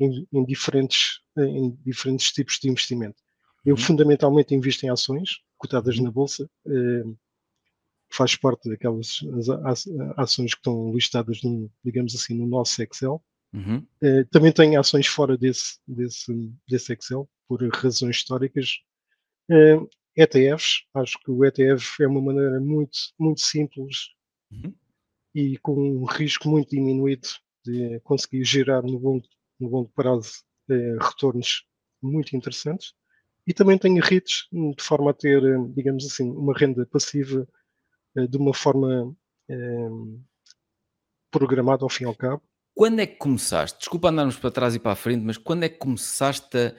em, 0.00 0.26
em 0.32 0.44
diferentes, 0.44 1.20
em 1.38 1.70
diferentes 1.84 2.32
tipos 2.32 2.58
de 2.60 2.68
investimento. 2.70 3.16
Eu 3.64 3.74
Uhum. 3.76 3.80
fundamentalmente 3.82 4.54
invisto 4.54 4.86
em 4.86 4.90
ações 4.90 5.40
cotadas 5.58 5.98
Uhum. 5.98 6.04
na 6.04 6.10
bolsa. 6.10 6.48
hum, 6.66 7.16
faz 8.10 8.36
parte 8.36 8.68
daquelas 8.68 9.20
ações 10.16 10.54
que 10.54 10.60
estão 10.60 10.92
listadas, 10.92 11.42
no, 11.42 11.70
digamos 11.84 12.14
assim, 12.14 12.34
no 12.34 12.46
nosso 12.46 12.82
Excel. 12.82 13.22
Uhum. 13.52 13.86
Eh, 14.02 14.24
também 14.24 14.52
tenho 14.52 14.78
ações 14.78 15.06
fora 15.06 15.36
desse, 15.36 15.78
desse, 15.86 16.52
desse 16.68 16.92
Excel, 16.92 17.28
por 17.48 17.62
razões 17.74 18.16
históricas. 18.16 18.80
Eh, 19.50 19.78
ETFs, 20.16 20.84
acho 20.94 21.18
que 21.20 21.30
o 21.30 21.44
ETF 21.44 22.02
é 22.02 22.06
uma 22.08 22.20
maneira 22.22 22.60
muito, 22.60 22.98
muito 23.18 23.40
simples 23.40 24.14
Uhum. 24.50 24.72
e 25.34 25.58
com 25.58 25.74
um 25.74 26.04
risco 26.04 26.48
muito 26.48 26.70
diminuído 26.70 27.26
de 27.64 27.98
conseguir 28.00 28.44
gerar 28.44 28.82
no 28.82 28.96
longo, 28.98 29.26
no 29.58 29.68
longo 29.68 29.90
prazo 29.94 30.44
eh, 30.70 30.96
retornos 31.00 31.64
muito 32.00 32.36
interessantes. 32.36 32.94
E 33.46 33.52
também 33.54 33.78
tenho 33.78 34.02
REITs, 34.02 34.48
hum, 34.52 34.72
de 34.76 34.82
forma 34.82 35.10
a 35.10 35.14
ter, 35.14 35.40
digamos 35.74 36.04
assim, 36.06 36.30
uma 36.30 36.52
renda 36.56 36.86
passiva 36.86 37.46
de 38.26 38.36
uma 38.36 38.54
forma 38.54 39.14
eh, 39.48 39.88
programada 41.30 41.84
ao 41.84 41.88
fim 41.88 42.04
e 42.04 42.06
ao 42.06 42.14
cabo. 42.14 42.42
Quando 42.74 43.00
é 43.00 43.06
que 43.06 43.16
começaste? 43.16 43.78
Desculpa 43.78 44.10
andarmos 44.10 44.36
para 44.36 44.50
trás 44.50 44.74
e 44.74 44.78
para 44.78 44.92
a 44.92 44.96
frente, 44.96 45.22
mas 45.24 45.38
quando 45.38 45.62
é 45.64 45.68
que 45.68 45.78
começaste 45.78 46.56
a, 46.56 46.74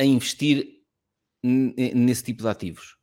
a 0.00 0.04
investir 0.04 0.80
n- 1.44 1.74
nesse 1.94 2.24
tipo 2.24 2.42
de 2.42 2.48
ativos? 2.48 2.96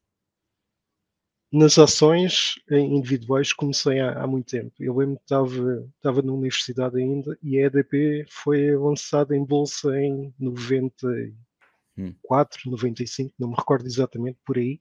Nas 1.51 1.79
ações 1.79 2.60
eh, 2.70 2.77
individuais 2.79 3.51
comecei 3.53 4.00
há, 4.00 4.22
há 4.24 4.27
muito 4.27 4.51
tempo. 4.51 4.72
Eu 4.79 4.96
lembro 4.96 5.15
que 5.18 5.24
estava, 5.24 5.89
estava 5.96 6.22
na 6.22 6.32
universidade 6.34 7.00
ainda 7.00 7.36
e 7.41 7.58
a 7.58 7.65
EDP 7.65 8.25
foi 8.29 8.75
lançada 8.75 9.36
em 9.36 9.44
bolsa 9.44 10.00
em 10.00 10.32
94, 10.39 12.70
95, 12.70 13.34
não 13.39 13.50
me 13.50 13.56
recordo 13.56 13.88
exatamente 13.88 14.38
por 14.46 14.58
aí. 14.58 14.79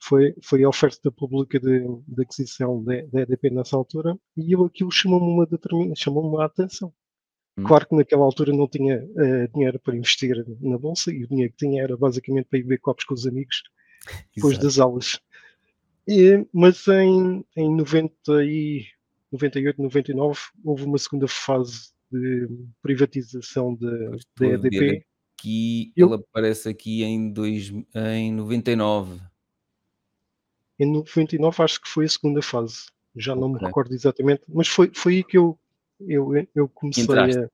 Foi, 0.00 0.34
foi 0.42 0.62
a 0.62 0.68
oferta 0.68 1.10
pública 1.10 1.58
de, 1.58 1.80
de 2.06 2.22
aquisição 2.22 2.82
da 2.84 2.94
EDP 2.96 3.50
nessa 3.50 3.76
altura 3.76 4.16
e 4.36 4.52
eu, 4.52 4.64
aquilo 4.64 4.90
chamou-me 4.90 5.26
uma 5.26 5.46
determin- 5.46 5.94
chamou-me 5.96 6.40
a 6.40 6.46
atenção. 6.46 6.92
Hum. 7.58 7.64
Claro 7.64 7.88
que 7.88 7.96
naquela 7.96 8.24
altura 8.24 8.52
não 8.52 8.68
tinha 8.68 9.04
eh, 9.16 9.48
dinheiro 9.52 9.80
para 9.80 9.96
investir 9.96 10.36
na 10.60 10.78
bolsa 10.78 11.12
e 11.12 11.24
o 11.24 11.28
dinheiro 11.28 11.52
que 11.52 11.66
tinha 11.66 11.82
era 11.82 11.96
basicamente 11.96 12.46
para 12.46 12.58
ir 12.60 12.62
beber 12.62 12.78
copos 12.80 13.04
com 13.04 13.14
os 13.14 13.26
amigos 13.26 13.62
depois 14.34 14.54
Exato. 14.54 14.66
das 14.66 14.78
aulas. 14.78 15.20
E, 16.06 16.46
mas 16.52 16.86
em, 16.88 17.44
em 17.56 17.74
90 17.76 18.44
e 18.44 18.86
98, 19.32 19.82
99 19.82 20.38
houve 20.64 20.84
uma 20.84 20.96
segunda 20.96 21.28
fase 21.28 21.90
de 22.10 22.48
privatização 22.80 23.74
da 23.74 23.90
ver 24.38 24.54
EDP. 24.64 25.04
Aqui, 25.38 25.92
ele 25.96 26.14
aparece 26.14 26.68
aqui 26.68 27.04
em, 27.04 27.30
dois, 27.30 27.72
em 27.94 28.32
99. 28.32 29.20
Em 30.78 30.86
99 30.86 31.62
acho 31.62 31.80
que 31.80 31.88
foi 31.88 32.04
a 32.04 32.08
segunda 32.08 32.40
fase. 32.40 32.86
Já 33.16 33.34
não 33.34 33.48
me 33.48 33.56
Ok. 33.56 33.66
recordo 33.66 33.94
exatamente, 33.94 34.42
mas 34.48 34.68
foi, 34.68 34.90
foi 34.94 35.16
aí 35.16 35.24
que 35.24 35.36
eu, 35.36 35.58
eu, 36.00 36.30
eu 36.54 36.68
comecei 36.68 37.04
Entraste. 37.04 37.38
a. 37.38 37.50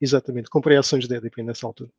Exatamente, 0.00 0.48
comprei 0.48 0.76
ações 0.78 1.06
da 1.06 1.16
EDP 1.16 1.42
nessa 1.42 1.66
altura. 1.66 1.90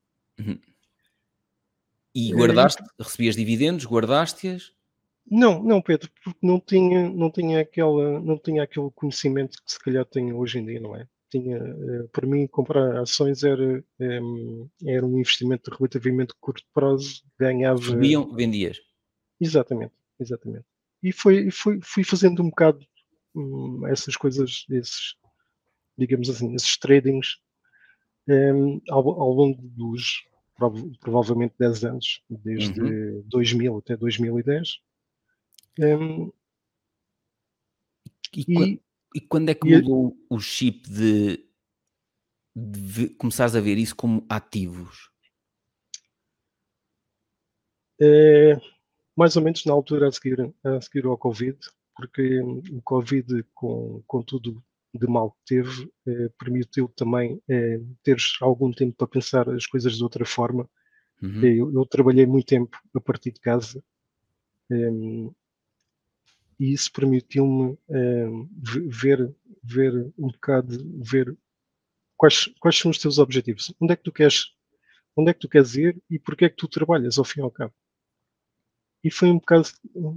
E 2.14 2.32
É, 2.32 2.36
guardaste, 2.36 2.84
recebias 3.00 3.36
dividendos, 3.36 3.86
guardaste-as? 3.86 4.72
Não, 5.30 5.64
não, 5.64 5.82
Pedro, 5.82 6.10
porque 6.24 6.40
não 6.46 6.60
tinha, 6.60 7.10
não 7.10 7.32
tinha 7.32 7.62
aquela, 7.62 8.20
não 8.20 8.38
tinha 8.38 8.64
aquele 8.64 8.90
conhecimento 8.92 9.58
que 9.64 9.72
se 9.72 9.80
calhar 9.80 10.06
tenho 10.06 10.36
hoje 10.38 10.60
em 10.60 10.66
dia, 10.66 10.80
não 10.80 10.96
é? 10.96 11.08
Tinha, 11.30 11.58
eh, 11.58 12.08
para 12.12 12.28
mim, 12.28 12.46
comprar 12.48 13.00
ações 13.00 13.44
era, 13.44 13.84
em, 14.00 14.70
era 14.86 15.06
um 15.06 15.18
investimento 15.20 15.72
relativamente 15.74 16.34
curto 16.42 16.64
prazo, 16.74 17.24
ganhava. 17.40 17.80
Subiam, 17.80 18.34
vendias. 18.34 18.80
Exatamente, 19.40 19.94
exatamente. 20.22 20.66
E 21.04 21.12
foi, 21.12 21.48
e 21.48 21.52
fui, 21.52 22.04
fazendo 22.04 22.42
um 22.44 22.50
bocado 22.50 22.86
hum, 23.36 23.88
essas 23.88 24.16
coisas, 24.16 24.66
esses, 24.70 25.16
digamos 25.98 26.30
assim, 26.30 26.54
esses 26.54 26.78
tradings 26.78 27.40
em, 28.28 28.82
ao, 28.90 29.08
ao 29.10 29.32
longo 29.32 29.62
dos, 29.62 30.24
provavelmente 31.00 31.56
10 31.58 31.84
anos, 31.86 32.24
desde 32.30 32.82
uhum. 32.82 33.24
2000 33.28 33.78
até 33.78 33.98
2010. 33.98 34.80
Um, 35.80 36.32
e, 38.36 38.46
e, 38.48 38.82
e, 39.16 39.22
quando 39.22 39.50
é 39.50 39.56
que 39.56 39.68
mudou 39.68 40.16
o 40.30 40.40
chip 40.40 40.90
de, 40.90 41.44
de 42.56 43.10
começares 43.16 43.56
a 43.56 43.62
ver 43.62 43.78
isso 43.78 43.96
como 43.96 44.26
ativos? 44.30 45.10
É, 48.00 48.60
mais 49.16 49.36
ou 49.36 49.44
menos 49.44 49.66
na 49.66 49.74
altura 49.74 50.08
a 50.08 50.12
seguir, 50.12 50.54
a 50.64 50.82
seguir 50.82 51.06
ao 51.06 51.18
Covid, 51.18 51.58
porque 51.96 52.40
o 52.72 52.82
Covid, 52.82 53.44
com, 53.54 54.04
com 54.08 54.24
tudo 54.24 54.64
de 54.94 55.08
mal 55.08 55.32
que 55.32 55.56
teve, 55.56 55.92
eh, 56.08 56.30
permitiu 56.38 56.90
também 56.90 57.42
eh, 57.48 57.80
teres 58.04 58.38
algum 58.42 58.72
tempo 58.72 58.96
para 58.98 59.08
pensar 59.08 59.50
as 59.50 59.66
coisas 59.66 59.96
de 59.96 60.04
outra 60.04 60.26
forma. 60.26 60.70
Uhum. 61.22 61.44
Eu, 61.44 61.74
eu, 61.74 61.86
trabalhei 61.86 62.26
muito 62.26 62.48
tempo 62.48 62.78
a 62.94 63.00
partir 63.00 63.32
de 63.32 63.40
casa 63.40 63.82
eh, 64.70 65.30
e 66.60 66.74
isso 66.74 66.92
permitiu-me 66.92 67.78
ehm, 67.90 68.48
ver, 68.88 69.34
ver 69.64 70.14
um 70.18 70.28
bocado, 70.28 70.78
ver 71.02 71.36
quais, 72.16 72.46
quais 72.60 72.78
são 72.78 72.92
os 72.92 73.00
teus 73.00 73.18
objetivos, 73.18 73.74
onde 73.80 73.94
é 73.94 73.96
que 73.96 74.04
tu 74.04 74.12
queres, 74.12 74.54
onde 75.16 75.32
é 75.32 75.34
que 75.34 75.40
tu 75.40 75.50
queres 75.50 75.76
ir 75.76 76.00
e 76.08 76.20
porque 76.20 76.46
é 76.46 76.50
que 76.50 76.56
tu 76.56 76.68
trabalhas 76.68 77.18
ao 77.18 77.26
fim 77.26 77.40
e 77.40 77.44
ao 77.44 77.50
cabo. 77.50 77.74
E 79.04 79.12
foi 79.12 79.30
um 79.30 79.40
bocado, 79.40 79.68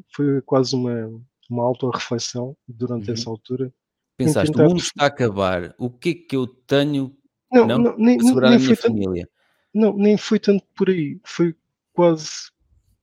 foi 0.08 0.42
quase 0.42 0.74
uma, 0.74 1.10
uma 1.48 1.64
auto-reflexão 1.64 2.56
durante 2.68 3.08
uhum. 3.08 3.14
essa 3.14 3.30
altura 3.30 3.72
pensaste, 4.16 4.52
tentar... 4.52 4.66
o 4.66 4.68
mundo 4.68 4.80
está 4.80 5.04
a 5.04 5.06
acabar, 5.06 5.74
o 5.78 5.90
que 5.90 6.10
é 6.10 6.14
que 6.14 6.36
eu 6.36 6.46
tenho 6.46 7.16
não, 7.50 7.66
não, 7.66 7.78
não 7.78 7.96
nem, 7.96 8.20
segurar 8.20 8.50
nem 8.50 8.58
a 8.58 8.62
minha 8.62 8.76
família? 8.76 9.24
Tanto, 9.24 9.34
não, 9.74 9.96
nem 9.96 10.16
foi 10.16 10.38
tanto 10.38 10.64
por 10.74 10.88
aí, 10.88 11.20
foi 11.24 11.54
quase... 11.92 12.52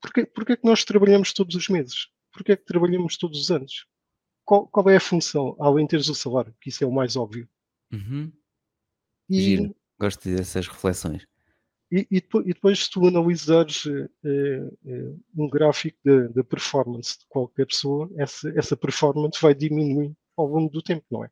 Porquê, 0.00 0.26
porquê 0.26 0.52
é 0.52 0.56
que 0.56 0.66
nós 0.66 0.84
trabalhamos 0.84 1.32
todos 1.32 1.54
os 1.54 1.68
meses? 1.68 2.08
Porquê 2.32 2.52
é 2.52 2.56
que 2.56 2.64
trabalhamos 2.64 3.16
todos 3.16 3.38
os 3.38 3.50
anos? 3.50 3.86
Qual, 4.44 4.66
qual 4.66 4.88
é 4.90 4.96
a 4.96 5.00
função, 5.00 5.56
além 5.60 5.84
de 5.84 5.90
teres 5.90 6.08
o 6.08 6.14
salário, 6.14 6.54
que 6.60 6.70
isso 6.70 6.82
é 6.82 6.86
o 6.86 6.92
mais 6.92 7.14
óbvio? 7.14 7.48
Uhum. 7.92 8.32
E, 9.28 9.40
Giro, 9.40 9.76
gosto 9.98 10.28
dessas 10.28 10.66
reflexões. 10.66 11.24
E, 11.92 12.06
e, 12.10 12.20
depois, 12.22 12.78
e, 12.78 12.82
se 12.82 12.90
tu 12.90 13.06
analisares 13.06 13.84
eh, 13.86 14.08
eh, 14.86 15.12
um 15.36 15.46
gráfico 15.46 15.98
da 16.34 16.42
performance 16.42 17.18
de 17.18 17.26
qualquer 17.28 17.66
pessoa, 17.66 18.10
essa, 18.16 18.50
essa 18.56 18.74
performance 18.74 19.38
vai 19.42 19.54
diminuir 19.54 20.16
ao 20.34 20.46
longo 20.46 20.70
do 20.70 20.80
tempo, 20.80 21.04
não 21.10 21.22
é? 21.22 21.28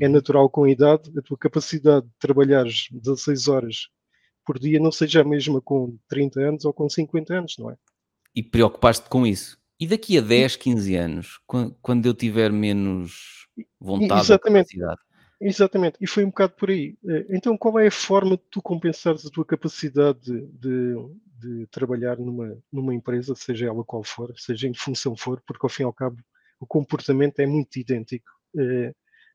É 0.00 0.08
uhum. 0.08 0.14
natural 0.14 0.50
com 0.50 0.64
a 0.64 0.70
idade, 0.70 1.16
a 1.16 1.22
tua 1.22 1.38
capacidade 1.38 2.06
de 2.06 2.12
trabalhar 2.18 2.64
16 2.64 3.46
horas 3.46 3.88
por 4.44 4.58
dia 4.58 4.80
não 4.80 4.90
seja 4.90 5.20
a 5.20 5.24
mesma 5.24 5.60
com 5.60 5.96
30 6.08 6.40
anos 6.40 6.64
ou 6.64 6.72
com 6.72 6.88
50 6.88 7.32
anos, 7.32 7.56
não 7.56 7.70
é? 7.70 7.76
E 8.34 8.42
preocupaste 8.42 9.08
com 9.08 9.24
isso. 9.24 9.58
E 9.78 9.86
daqui 9.86 10.18
a 10.18 10.20
10, 10.20 10.56
15 10.56 10.96
anos, 10.96 11.40
quando 11.80 12.06
eu 12.06 12.14
tiver 12.14 12.50
menos 12.50 13.46
vontade 13.78 14.22
Exatamente. 14.22 14.76
ou 14.76 14.88
capacidade? 14.88 15.09
Exatamente, 15.40 15.96
e 16.00 16.06
foi 16.06 16.24
um 16.24 16.28
bocado 16.28 16.52
por 16.54 16.70
aí. 16.70 16.98
Eh, 17.08 17.26
então, 17.30 17.56
qual 17.56 17.78
é 17.78 17.86
a 17.86 17.90
forma 17.90 18.36
de 18.36 18.42
tu 18.50 18.60
compensares 18.60 19.24
a 19.24 19.30
tua 19.30 19.44
capacidade 19.44 20.20
de, 20.20 20.46
de, 20.46 20.94
de 21.38 21.66
trabalhar 21.68 22.18
numa, 22.18 22.58
numa 22.70 22.94
empresa, 22.94 23.34
seja 23.34 23.66
ela 23.66 23.82
qual 23.84 24.04
for, 24.04 24.32
seja 24.36 24.68
em 24.68 24.72
que 24.72 24.78
função 24.80 25.16
for, 25.16 25.40
porque 25.46 25.64
ao 25.64 25.70
fim 25.70 25.82
e 25.82 25.86
ao 25.86 25.92
cabo 25.92 26.18
o 26.60 26.66
comportamento 26.66 27.40
é 27.40 27.46
muito 27.46 27.78
idêntico 27.78 28.30
eh, 28.58 28.92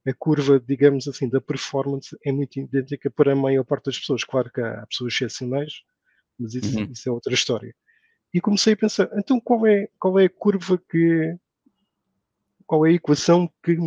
a 0.07 0.13
curva, 0.13 0.59
digamos 0.59 1.07
assim, 1.07 1.27
da 1.27 1.41
performance 1.41 2.15
é 2.23 2.31
muito 2.31 2.59
idêntica 2.59 3.09
para 3.09 3.33
a 3.33 3.35
maior 3.35 3.63
parte 3.63 3.85
das 3.85 3.97
pessoas. 3.97 4.23
Claro 4.23 4.51
que 4.51 4.61
há 4.61 4.85
pessoas 4.85 5.13
excepcionais, 5.13 5.81
mas 6.39 6.53
isso, 6.53 6.77
uhum. 6.77 6.91
isso 6.91 7.09
é 7.09 7.11
outra 7.11 7.33
história. 7.33 7.75
E 8.33 8.39
comecei 8.39 8.73
a 8.73 8.77
pensar, 8.77 9.09
então 9.17 9.39
qual 9.39 9.65
é, 9.65 9.87
qual 9.99 10.19
é 10.19 10.25
a 10.25 10.29
curva 10.29 10.77
que. 10.77 11.35
qual 12.67 12.85
é 12.85 12.89
a 12.89 12.93
equação 12.93 13.49
que 13.63 13.77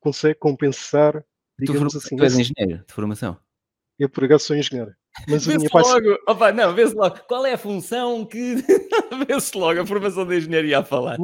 consegue 0.00 0.38
compensar, 0.38 1.22
digamos 1.58 1.92
tu, 1.92 1.98
assim. 1.98 2.16
Tu 2.16 2.24
és 2.24 2.38
engenheiro 2.38 2.84
de 2.86 2.92
formação? 2.92 3.38
Eu 3.98 4.08
por 4.08 4.24
acaso 4.24 4.44
sou 4.44 4.56
engenheiro. 4.56 4.94
Mas 5.28 5.46
vê-se 5.46 5.68
logo, 5.72 6.18
opa, 6.28 6.52
não, 6.52 6.74
vê-se 6.74 6.94
logo, 6.94 7.18
qual 7.26 7.46
é 7.46 7.54
a 7.54 7.58
função 7.58 8.26
que 8.26 8.56
vê-se 9.26 9.56
logo 9.56 9.80
a 9.80 9.86
formação 9.86 10.26
de 10.26 10.36
engenharia 10.36 10.78
a 10.78 10.84
falar. 10.84 11.16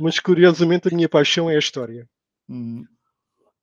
Mas 0.00 0.18
curiosamente 0.18 0.88
a 0.88 0.96
minha 0.96 1.08
paixão 1.08 1.50
é 1.50 1.56
a 1.56 1.58
história. 1.58 2.08
Hum. 2.48 2.84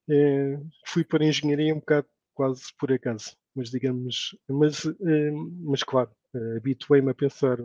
É, 0.09 0.59
fui 0.85 1.03
para 1.03 1.23
a 1.23 1.27
engenharia 1.27 1.73
um 1.73 1.79
bocado 1.79 2.07
quase 2.33 2.63
por 2.77 2.91
acaso, 2.91 3.35
mas 3.55 3.69
digamos, 3.69 4.35
mas, 4.47 4.85
é, 4.85 5.31
mas 5.63 5.83
claro, 5.83 6.11
é, 6.35 6.57
habituei-me 6.57 7.11
a 7.11 7.15
pensar 7.15 7.57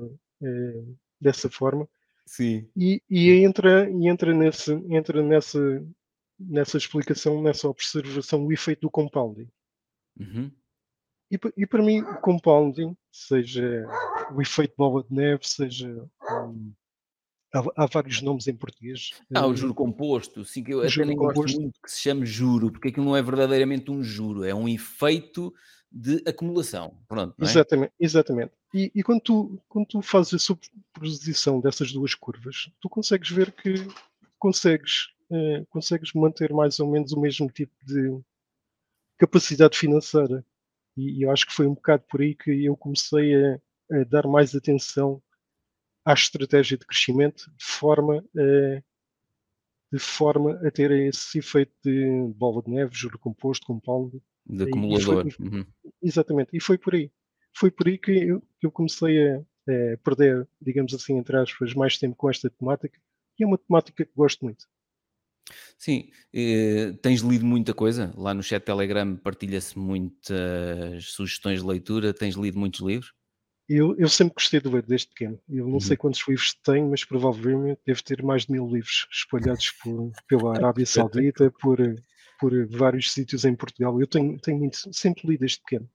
é, 0.43 0.83
dessa 1.21 1.51
forma. 1.51 1.89
Sim. 2.27 2.69
E, 2.77 3.01
e 3.09 3.31
entra, 3.45 3.89
e 3.91 4.09
entra, 4.09 4.35
nesse, 4.35 4.73
entra 4.91 5.23
nessa, 5.23 5.59
nessa 6.39 6.77
explicação, 6.77 7.43
nessa 7.43 7.69
observação, 7.69 8.45
o 8.45 8.53
efeito 8.53 8.83
do 8.83 8.91
compounding. 8.91 9.49
Uhum. 10.19 10.51
E, 11.31 11.39
e, 11.57 11.67
para 11.67 11.83
mim, 11.83 12.01
o 12.01 12.21
compounding, 12.21 12.97
seja 13.11 13.87
o 14.33 14.41
efeito 14.41 14.75
bola 14.77 15.03
de 15.03 15.13
neve, 15.13 15.47
seja 15.47 16.09
um, 16.31 16.73
Há, 17.55 17.85
há, 17.85 17.87
vários 17.87 18.21
nomes 18.21 18.47
em 18.49 18.55
português. 18.55 19.13
Ah, 19.35 19.47
o 19.47 19.57
juro 19.57 19.73
composto, 19.73 20.45
sim, 20.45 20.63
que 20.63 20.75
eu 20.75 20.83
até 20.83 21.05
nem 21.05 21.17
composto. 21.17 21.41
gosto 21.41 21.61
muito 21.61 21.81
que 21.81 21.91
se 21.91 22.01
chame 22.01 22.27
juro, 22.27 22.71
porque 22.71 22.89
aquilo 22.89 23.07
não 23.07 23.17
é 23.17 23.23
verdadeiramente 23.23 23.91
um 23.91 24.03
juro, 24.03 24.45
é 24.45 24.55
um 24.55 24.69
efeito 24.69 25.55
de 25.91 26.23
acumulação. 26.27 26.99
Pronto, 27.09 27.35
é? 27.41 27.45
Exatamente, 27.45 27.93
exatamente. 27.99 28.53
E, 28.75 28.91
e, 28.95 29.03
quando, 29.03 29.21
tu, 29.21 29.63
quando 29.69 29.87
tu 29.87 30.03
fazes 30.03 30.35
a 30.35 30.39
superposição 30.39 31.61
dessas 31.61 31.93
duas 31.93 32.15
curvas, 32.15 32.71
tu 32.81 32.89
consegues 32.89 33.31
ver 33.31 33.53
que 33.53 33.87
consegues, 34.39 35.09
eh, 35.31 35.65
consegues 35.71 36.13
manter 36.13 36.53
mais 36.53 36.79
ou 36.79 36.91
menos 36.91 37.13
o 37.13 37.21
mesmo 37.21 37.51
tipo 37.51 37.75
de 37.83 38.21
capacidade 39.19 39.77
financeira. 39.77 40.45
E, 40.97 41.19
e 41.19 41.23
eu 41.23 41.31
acho 41.31 41.47
que 41.47 41.53
foi 41.53 41.67
um 41.67 41.75
bocado 41.75 42.05
por 42.09 42.21
aí 42.21 42.35
que 42.35 42.65
eu 42.65 42.77
comecei 42.77 43.35
a, 43.35 43.61
a 43.93 44.05
dar 44.05 44.27
mais 44.27 44.55
atenção 44.55 45.23
à 46.05 46.13
estratégia 46.13 46.79
de 46.79 46.87
crescimento 46.87 47.51
de 47.57 47.65
forma 47.65 48.25
a, 48.37 48.83
de 49.93 49.99
forma 49.99 50.61
a 50.67 50.71
ter 50.71 50.91
esse 50.91 51.39
efeito 51.39 51.73
de 51.85 52.33
bola 52.35 52.63
de 52.63 52.71
neve, 52.71 52.91
juro 52.95 53.19
composto, 53.19 53.67
compound. 53.67 54.21
De 54.45 54.65
acumulador. 54.65 55.31
Foi, 55.31 55.47
uhum. 55.47 55.67
Exatamente, 56.03 56.51
e 56.53 56.61
foi 56.61 56.79
por 56.79 56.95
aí. 56.95 57.11
Foi 57.55 57.71
por 57.71 57.89
aí 57.89 57.99
que 57.99 58.13
eu, 58.13 58.41
que 58.61 58.67
eu 58.67 58.71
comecei 58.71 59.29
a, 59.29 59.39
a, 59.39 59.97
perder, 60.05 60.47
digamos 60.61 60.93
assim, 60.95 61.17
entre 61.17 61.37
aspas, 61.37 61.75
mais 61.75 61.99
tempo 61.99 62.17
com 62.17 62.29
esta 62.29 62.51
temática, 62.51 63.01
e 63.39 63.45
é 63.45 63.47
uma 63.47 63.59
temática 63.59 64.05
que 64.05 64.13
gosto 64.15 64.45
muito. 64.45 64.67
Sim, 65.79 66.11
eh, 66.33 66.93
tens 67.03 67.21
lido 67.21 67.45
muita 67.45 67.73
coisa? 67.73 68.13
Lá 68.17 68.35
no 68.35 68.43
chat 68.43 68.65
Telegram 68.65 69.17
partilha-se 69.17 69.79
muitas 69.79 71.05
sugestões 71.05 71.61
de 71.61 71.67
leitura, 71.67 72.13
tens 72.13 72.35
lido 72.35 72.59
muitos 72.59 72.81
livros? 72.81 73.13
Eu, 73.69 73.97
eu 73.99 74.09
sempre 74.09 74.35
gostei 74.35 74.61
de 74.61 74.69
ler 74.69 74.83
desde 74.83 75.09
pequeno. 75.09 75.41
Eu 75.49 75.67
não 75.67 75.75
uhum. 75.75 75.81
sei 75.81 75.97
quantos 75.97 76.23
livros 76.27 76.55
tenho, 76.65 76.89
mas 76.89 77.05
provavelmente 77.05 77.81
deve 77.85 78.03
ter 78.03 78.23
mais 78.23 78.47
de 78.47 78.53
mil 78.53 78.67
livros 78.67 79.09
espalhados 79.11 79.73
por, 79.83 80.13
pela 80.29 80.57
Arábia 80.57 80.87
Saudita, 80.87 81.53
por, 81.61 81.79
por 82.39 82.67
vários 82.69 83.13
sítios 83.13 83.45
em 83.45 83.57
Portugal. 83.57 84.01
Eu 84.01 84.07
tenho, 84.07 84.39
tenho 84.39 84.59
muito, 84.59 84.79
sempre 84.93 85.27
li 85.27 85.37
desde 85.37 85.61
pequeno. 85.61 85.91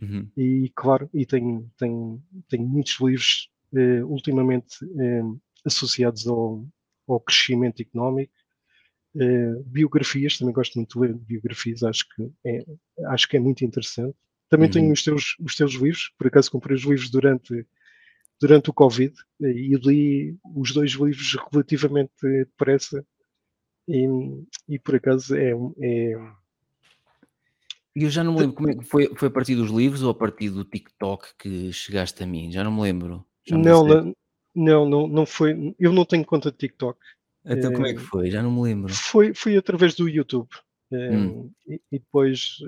Uhum. 0.00 0.30
E 0.36 0.70
claro, 0.74 1.08
e 1.14 1.24
tenho, 1.24 1.70
tenho, 1.78 2.22
tenho 2.50 2.68
muitos 2.68 3.00
livros 3.00 3.50
eh, 3.74 4.04
ultimamente 4.04 4.76
eh, 4.84 5.22
associados 5.64 6.26
ao, 6.26 6.66
ao 7.08 7.18
crescimento 7.18 7.80
económico. 7.80 8.32
Eh, 9.18 9.62
biografias, 9.64 10.36
também 10.36 10.52
gosto 10.52 10.74
muito 10.74 10.92
de 10.92 11.06
ler 11.06 11.14
biografias, 11.14 11.82
acho 11.82 12.04
que 12.14 12.30
é, 12.44 12.66
acho 13.06 13.26
que 13.26 13.36
é 13.38 13.40
muito 13.40 13.64
interessante. 13.64 14.14
Também 14.50 14.66
uhum. 14.66 14.72
tenho 14.72 14.92
os 14.92 15.02
teus, 15.02 15.36
os 15.40 15.54
teus 15.54 15.72
livros, 15.72 16.12
por 16.18 16.26
acaso 16.26 16.50
comprei 16.50 16.76
os 16.76 16.82
livros 16.82 17.08
durante, 17.08 17.66
durante 18.38 18.68
o 18.68 18.74
Covid 18.74 19.14
e 19.40 19.74
li 19.76 20.36
os 20.54 20.72
dois 20.72 20.92
livros 20.92 21.34
relativamente 21.50 22.12
depressa 22.20 23.04
e, 23.88 24.06
e 24.68 24.78
por 24.78 24.96
acaso 24.96 25.34
é, 25.34 25.52
é 25.80 26.14
eu 27.94 28.10
já 28.10 28.22
não 28.22 28.34
me 28.34 28.40
lembro 28.40 28.56
como 28.56 28.68
é 28.68 28.74
que 28.74 28.84
foi, 28.84 29.10
foi 29.16 29.28
a 29.28 29.30
partir 29.30 29.54
dos 29.54 29.70
livros 29.70 30.02
ou 30.02 30.10
a 30.10 30.14
partir 30.14 30.50
do 30.50 30.62
TikTok 30.62 31.34
que 31.38 31.72
chegaste 31.72 32.22
a 32.22 32.26
mim, 32.26 32.52
já 32.52 32.62
não 32.62 32.70
me 32.70 32.82
lembro. 32.82 33.24
Me 33.50 33.56
não, 33.56 34.14
não, 34.54 34.86
não, 34.86 35.08
não 35.08 35.24
foi. 35.24 35.74
Eu 35.78 35.94
não 35.94 36.04
tenho 36.04 36.24
conta 36.24 36.50
de 36.50 36.58
TikTok. 36.58 36.98
Então 37.46 37.72
como 37.72 37.86
é 37.86 37.94
que 37.94 38.00
eh, 38.00 38.04
foi? 38.04 38.30
Já 38.30 38.42
não 38.42 38.50
me 38.50 38.62
lembro. 38.62 38.92
Foi, 38.92 39.32
foi 39.32 39.56
através 39.56 39.94
do 39.94 40.08
YouTube. 40.08 40.48
Hum. 40.92 41.50
E, 41.66 41.80
e, 41.90 41.98
depois, 41.98 42.58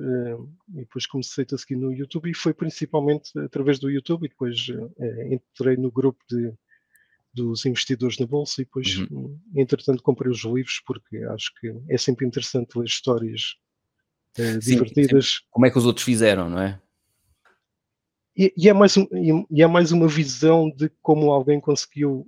e 0.74 0.80
depois 0.80 1.06
comecei 1.06 1.46
a 1.52 1.56
seguir 1.56 1.76
no 1.76 1.92
YouTube 1.92 2.28
e 2.28 2.34
foi 2.34 2.52
principalmente 2.52 3.30
através 3.38 3.78
do 3.78 3.88
YouTube 3.88 4.24
e 4.24 4.28
depois 4.28 4.66
eh, 4.98 5.34
entrei 5.34 5.76
no 5.76 5.90
grupo 5.90 6.18
de, 6.28 6.52
dos 7.32 7.64
investidores 7.64 8.18
na 8.18 8.26
Bolsa 8.26 8.60
e 8.60 8.64
depois, 8.64 8.98
uhum. 8.98 9.38
entretanto, 9.54 10.02
comprei 10.02 10.30
os 10.30 10.44
livros 10.44 10.82
porque 10.84 11.18
acho 11.18 11.52
que 11.60 11.72
é 11.88 11.96
sempre 11.96 12.26
interessante 12.26 12.76
ler 12.76 12.86
histórias 12.86 13.56
eh, 14.36 14.60
Sim, 14.60 14.72
divertidas. 14.72 15.26
Sempre. 15.26 15.46
Como 15.50 15.66
é 15.66 15.70
que 15.70 15.78
os 15.78 15.86
outros 15.86 16.04
fizeram, 16.04 16.50
não 16.50 16.60
é? 16.60 16.80
e, 18.38 18.54
e, 18.56 18.68
é 18.68 18.72
mais 18.72 18.96
um, 18.96 19.06
e, 19.50 19.62
é 19.62 19.66
mais 19.66 19.90
uma 19.90 20.06
visão 20.06 20.70
de 20.70 20.88
como 21.02 21.32
alguém 21.32 21.60
conseguiu 21.60 22.24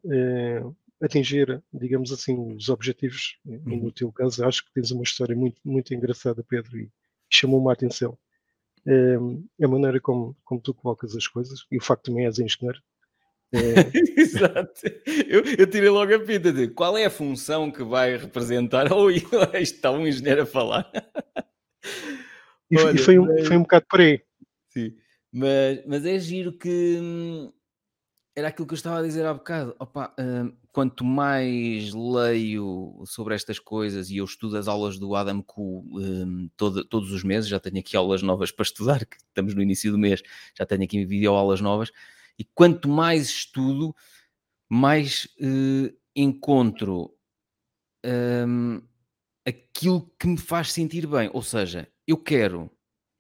atingir, 1.03 1.63
digamos 1.73 2.13
assim, 2.13 2.55
os 2.55 2.69
objetivos. 2.69 3.39
Uhum. 3.45 3.63
E 3.67 3.77
no 3.77 3.93
teu 3.93 4.13
caso, 4.13 4.45
acho 4.45 4.65
que 4.65 4.73
tens 4.73 4.91
uma 4.91 5.03
história 5.03 5.35
muito, 5.35 5.61
muito 5.65 5.95
engraçada, 5.95 6.45
Pedro, 6.47 6.79
e 6.79 6.91
chamou-me 7.29 7.69
a 7.71 7.73
atenção. 7.73 8.19
É, 8.87 9.17
a 9.65 9.69
maneira 9.69 10.01
como, 10.01 10.37
como 10.45 10.61
tu 10.61 10.73
colocas 10.73 11.15
as 11.15 11.27
coisas, 11.27 11.67
e 11.71 11.79
o 11.79 11.83
facto 11.83 12.05
de 12.05 12.11
também 12.11 12.27
és 12.27 12.39
engenheiro. 12.39 12.81
É... 13.53 13.59
Exato. 14.21 14.81
Eu, 15.27 15.43
eu, 15.59 15.67
tirei 15.67 15.89
logo 15.89 16.15
a 16.15 16.21
pinta 16.21 16.53
de 16.53 16.69
qual 16.69 16.97
é 16.97 17.05
a 17.05 17.11
função 17.11 17.71
que 17.71 17.83
vai 17.83 18.17
representar. 18.17 18.91
Ou 18.93 19.07
oh, 19.07 19.57
está 19.57 19.91
um 19.91 20.07
engenheiro 20.07 20.43
a 20.43 20.47
falar. 20.47 20.91
E, 22.71 22.79
Olha, 22.79 22.95
e 22.95 22.99
foi, 22.99 23.19
um, 23.19 23.45
foi 23.45 23.57
um 23.57 23.63
bocado 23.63 23.87
por 23.89 24.01
aí. 24.01 24.23
Sim, 24.69 24.95
mas, 25.33 25.85
mas 25.87 26.07
é 26.07 26.19
giro 26.19 26.53
que 26.53 26.99
hum, 27.01 27.53
era 28.41 28.49
aquilo 28.49 28.67
que 28.67 28.73
eu 28.73 28.77
estava 28.77 28.99
a 28.99 29.03
dizer 29.03 29.25
há 29.27 29.35
bocado. 29.35 29.77
Opa, 29.79 30.15
hum, 30.19 30.53
quanto 30.73 31.05
mais 31.05 31.93
leio 31.93 33.03
sobre 33.07 33.35
estas 33.35 33.59
coisas 33.59 34.11
e 34.11 34.17
eu 34.17 34.25
estudo 34.25 34.57
as 34.57 34.67
aulas 34.67 34.99
do 34.99 35.15
Adam 35.15 35.43
Ku 35.43 35.87
um, 35.93 36.49
todo, 36.57 36.85
todos 36.85 37.13
os 37.13 37.23
meses, 37.23 37.49
já 37.49 37.61
tenho 37.61 37.79
aqui 37.79 37.97
aulas 37.97 38.23
novas 38.23 38.51
para 38.51 38.63
estudar, 38.63 39.05
que 39.05 39.17
estamos 39.17 39.55
no 39.55 39.63
início 39.63 39.93
do 39.93 39.99
mês, 39.99 40.23
já 40.57 40.65
tenho 40.67 40.83
aqui 40.83 41.05
vídeo 41.05 41.33
aulas 41.33 41.61
novas, 41.61 41.93
e 42.39 42.45
quanto 42.45 42.89
mais 42.89 43.29
estudo, 43.29 43.95
mais 44.69 45.27
uh, 45.41 45.95
encontro 46.17 47.15
um, 48.05 48.81
aquilo 49.47 50.11
que 50.19 50.27
me 50.27 50.39
faz 50.39 50.73
sentir 50.73 51.07
bem. 51.07 51.29
Ou 51.33 51.43
seja, 51.43 51.89
eu 52.07 52.17
quero 52.17 52.71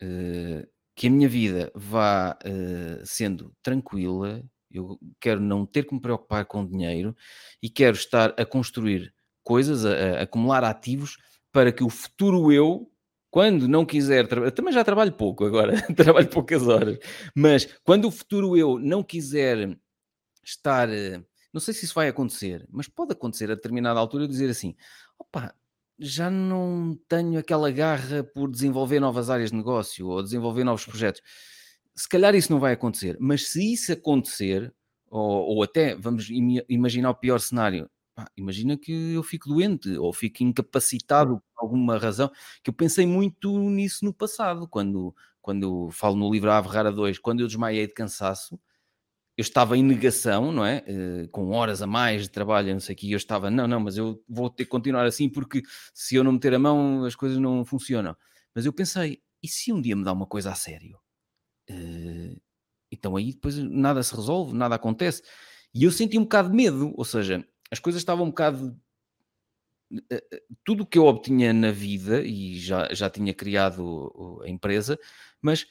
uh, 0.02 0.66
que 0.96 1.08
a 1.08 1.10
minha 1.10 1.28
vida 1.28 1.70
vá 1.74 2.38
uh, 2.42 3.06
sendo 3.06 3.54
tranquila, 3.62 4.42
eu 4.70 4.98
quero 5.20 5.40
não 5.40 5.66
ter 5.66 5.84
que 5.84 5.94
me 5.94 6.00
preocupar 6.00 6.44
com 6.44 6.66
dinheiro 6.66 7.16
e 7.62 7.68
quero 7.68 7.96
estar 7.96 8.34
a 8.36 8.44
construir 8.44 9.12
coisas, 9.42 9.84
a, 9.84 10.20
a 10.20 10.22
acumular 10.22 10.64
ativos 10.64 11.18
para 11.52 11.72
que 11.72 11.82
o 11.82 11.90
futuro 11.90 12.52
eu, 12.52 12.90
quando 13.30 13.66
não 13.66 13.84
quiser 13.84 14.26
trabalhar, 14.28 14.52
também 14.52 14.72
já 14.72 14.84
trabalho 14.84 15.12
pouco 15.12 15.44
agora, 15.44 15.80
trabalho 15.94 16.28
poucas 16.30 16.66
horas, 16.66 16.98
mas 17.34 17.66
quando 17.82 18.06
o 18.06 18.10
futuro 18.10 18.56
eu 18.56 18.78
não 18.78 19.02
quiser 19.02 19.76
estar, 20.44 20.88
não 21.52 21.60
sei 21.60 21.74
se 21.74 21.84
isso 21.84 21.94
vai 21.94 22.08
acontecer, 22.08 22.66
mas 22.70 22.88
pode 22.88 23.12
acontecer 23.12 23.50
a 23.50 23.54
determinada 23.54 23.98
altura 23.98 24.24
eu 24.24 24.28
dizer 24.28 24.50
assim: 24.50 24.74
opa, 25.18 25.54
já 25.98 26.30
não 26.30 26.98
tenho 27.08 27.38
aquela 27.38 27.70
garra 27.70 28.24
por 28.24 28.50
desenvolver 28.50 29.00
novas 29.00 29.28
áreas 29.28 29.50
de 29.50 29.56
negócio 29.56 30.08
ou 30.08 30.22
desenvolver 30.22 30.64
novos 30.64 30.84
projetos 30.84 31.20
se 32.00 32.08
calhar 32.08 32.34
isso 32.34 32.50
não 32.50 32.58
vai 32.58 32.72
acontecer, 32.72 33.16
mas 33.20 33.48
se 33.48 33.74
isso 33.74 33.92
acontecer, 33.92 34.74
ou, 35.10 35.56
ou 35.56 35.62
até 35.62 35.94
vamos 35.94 36.28
imaginar 36.68 37.10
o 37.10 37.14
pior 37.14 37.38
cenário, 37.40 37.90
pá, 38.14 38.26
imagina 38.36 38.76
que 38.78 39.12
eu 39.12 39.22
fico 39.22 39.50
doente 39.50 39.90
ou 39.98 40.10
fico 40.12 40.42
incapacitado 40.42 41.42
por 41.54 41.62
alguma 41.64 41.98
razão, 41.98 42.30
que 42.62 42.70
eu 42.70 42.74
pensei 42.74 43.06
muito 43.06 43.58
nisso 43.68 44.02
no 44.04 44.14
passado, 44.14 44.66
quando, 44.66 45.14
quando 45.42 45.90
falo 45.90 46.16
no 46.16 46.32
livro 46.32 46.50
A 46.50 46.56
Averrara 46.58 46.90
2, 46.90 47.18
quando 47.18 47.40
eu 47.40 47.46
desmaiei 47.46 47.86
de 47.86 47.92
cansaço, 47.92 48.58
eu 49.36 49.42
estava 49.42 49.76
em 49.76 49.82
negação, 49.82 50.52
não 50.52 50.64
é? 50.66 50.84
Uh, 50.88 51.28
com 51.30 51.50
horas 51.52 51.82
a 51.82 51.86
mais 51.86 52.22
de 52.22 52.30
trabalho, 52.30 52.72
não 52.72 52.80
sei 52.80 52.94
o 52.94 52.98
que, 52.98 53.12
eu 53.12 53.16
estava, 53.18 53.50
não, 53.50 53.66
não, 53.68 53.80
mas 53.80 53.96
eu 53.98 54.22
vou 54.28 54.50
ter 54.50 54.64
que 54.64 54.70
continuar 54.70 55.06
assim 55.06 55.28
porque 55.28 55.62
se 55.94 56.14
eu 56.16 56.24
não 56.24 56.32
meter 56.32 56.54
a 56.54 56.58
mão 56.58 57.04
as 57.04 57.14
coisas 57.16 57.38
não 57.38 57.64
funcionam. 57.64 58.16
Mas 58.54 58.66
eu 58.66 58.72
pensei, 58.72 59.22
e 59.42 59.48
se 59.48 59.72
um 59.72 59.80
dia 59.82 59.96
me 59.96 60.04
dá 60.04 60.12
uma 60.12 60.26
coisa 60.26 60.52
a 60.52 60.54
sério? 60.54 60.99
Uh, 61.70 62.40
então 62.90 63.16
aí 63.16 63.32
depois 63.32 63.56
nada 63.56 64.02
se 64.02 64.14
resolve, 64.14 64.54
nada 64.54 64.74
acontece. 64.74 65.22
E 65.72 65.84
eu 65.84 65.92
senti 65.92 66.18
um 66.18 66.22
bocado 66.22 66.50
de 66.50 66.56
medo, 66.56 66.92
ou 66.96 67.04
seja, 67.04 67.46
as 67.70 67.78
coisas 67.78 68.00
estavam 68.00 68.26
um 68.26 68.30
bocado. 68.30 68.76
Eh, 70.10 70.24
eh, 70.32 70.42
tudo 70.64 70.82
o 70.82 70.86
que 70.86 70.98
eu 70.98 71.06
obtinha 71.06 71.52
na 71.52 71.70
vida, 71.70 72.22
e 72.22 72.58
já, 72.58 72.92
já 72.92 73.08
tinha 73.10 73.34
criado 73.34 74.40
a 74.44 74.48
empresa, 74.48 74.98
mas 75.40 75.66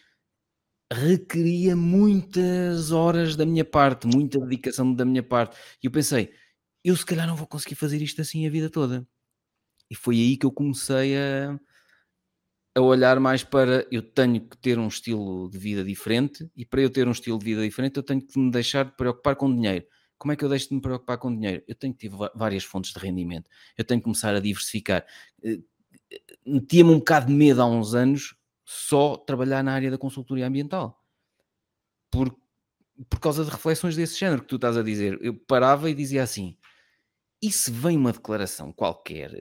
requeria 0.91 1.75
muitas 1.75 2.91
horas 2.91 3.35
da 3.35 3.45
minha 3.45 3.65
parte, 3.65 4.07
muita 4.07 4.39
dedicação 4.39 4.93
da 4.93 5.05
minha 5.05 5.23
parte. 5.23 5.57
E 5.83 5.87
eu 5.87 5.91
pensei, 5.91 6.33
eu 6.83 6.95
se 6.95 7.05
calhar 7.05 7.27
não 7.27 7.35
vou 7.35 7.47
conseguir 7.47 7.75
fazer 7.75 8.01
isto 8.01 8.21
assim 8.21 8.47
a 8.47 8.49
vida 8.49 8.69
toda. 8.69 9.07
E 9.89 9.95
foi 9.95 10.15
aí 10.17 10.37
que 10.37 10.45
eu 10.45 10.51
comecei 10.51 11.17
a, 11.17 11.59
a 12.75 12.81
olhar 12.81 13.19
mais 13.19 13.43
para 13.43 13.85
eu 13.91 14.01
tenho 14.01 14.41
que 14.41 14.57
ter 14.57 14.77
um 14.77 14.87
estilo 14.87 15.49
de 15.49 15.57
vida 15.57 15.83
diferente 15.83 16.49
e 16.55 16.65
para 16.65 16.81
eu 16.81 16.89
ter 16.89 17.07
um 17.07 17.11
estilo 17.11 17.39
de 17.39 17.45
vida 17.45 17.61
diferente 17.61 17.97
eu 17.97 18.03
tenho 18.03 18.21
que 18.21 18.37
me 18.37 18.51
deixar 18.51 18.85
de 18.85 18.91
preocupar 18.91 19.35
com 19.35 19.53
dinheiro. 19.53 19.85
Como 20.17 20.31
é 20.31 20.35
que 20.35 20.43
eu 20.43 20.49
deixo 20.49 20.69
de 20.69 20.75
me 20.75 20.81
preocupar 20.81 21.17
com 21.17 21.33
dinheiro? 21.33 21.63
Eu 21.67 21.75
tenho 21.75 21.93
que 21.93 22.09
ter 22.09 22.15
várias 22.35 22.63
fontes 22.63 22.91
de 22.93 22.99
rendimento. 22.99 23.49
Eu 23.77 23.85
tenho 23.85 24.01
que 24.01 24.03
começar 24.03 24.35
a 24.35 24.39
diversificar. 24.39 25.05
Eh, 25.41 25.59
metia-me 26.45 26.91
um 26.91 26.99
bocado 26.99 27.27
de 27.27 27.33
medo 27.33 27.61
há 27.61 27.65
uns 27.65 27.95
anos 27.95 28.35
só 28.65 29.15
trabalhar 29.15 29.63
na 29.63 29.73
área 29.73 29.89
da 29.89 29.97
consultoria 29.97 30.45
ambiental. 30.45 31.01
Por, 32.11 32.35
por 33.09 33.19
causa 33.19 33.45
de 33.45 33.49
reflexões 33.49 33.95
desse 33.95 34.19
género 34.19 34.41
que 34.41 34.47
tu 34.49 34.57
estás 34.57 34.75
a 34.75 34.83
dizer. 34.83 35.17
Eu 35.21 35.33
parava 35.33 35.89
e 35.89 35.93
dizia 35.93 36.21
assim: 36.21 36.57
e 37.41 37.51
se 37.51 37.71
vem 37.71 37.97
uma 37.97 38.11
declaração 38.11 38.73
qualquer 38.73 39.31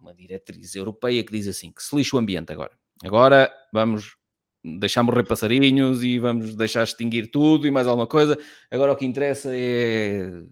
uma 0.00 0.14
diretriz 0.14 0.74
europeia 0.74 1.24
que 1.24 1.32
diz 1.32 1.48
assim, 1.48 1.70
que 1.70 1.82
se 1.82 1.94
lixa 1.94 2.16
o 2.16 2.18
ambiente 2.18 2.52
agora. 2.52 2.72
Agora 3.04 3.52
vamos 3.72 4.16
deixar 4.64 5.02
morrer 5.02 5.24
passarinhos 5.24 6.02
e 6.02 6.18
vamos 6.18 6.54
deixar 6.54 6.82
extinguir 6.82 7.30
tudo 7.30 7.66
e 7.66 7.70
mais 7.70 7.86
alguma 7.86 8.06
coisa. 8.06 8.38
Agora 8.70 8.92
o 8.92 8.96
que 8.96 9.06
interessa 9.06 9.50
é, 9.54 10.42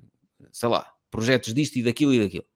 sei 0.53 0.69
lá, 0.69 0.93
projetos 1.11 1.53
disto 1.53 1.77
e 1.77 1.83
daquilo 1.83 2.15
e 2.15 2.21
daquilo. 2.21 2.47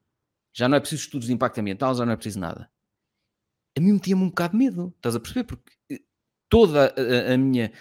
Já 0.53 0.67
não 0.67 0.77
é 0.77 0.79
preciso 0.79 1.03
estudos 1.03 1.27
de 1.27 1.33
impacto 1.33 1.59
ambiental, 1.59 1.95
já 1.95 2.05
não 2.05 2.13
é 2.13 2.15
preciso 2.15 2.39
nada. 2.39 2.69
A 3.77 3.81
mim 3.81 3.93
metia-me 3.93 4.23
um 4.23 4.29
bocado 4.29 4.57
de 4.57 4.65
medo, 4.65 4.93
estás 4.97 5.15
a 5.15 5.19
perceber? 5.19 5.45
Porque 5.45 6.03
toda 6.49 6.93
a, 6.97 7.33
a 7.33 7.37
minha 7.37 7.71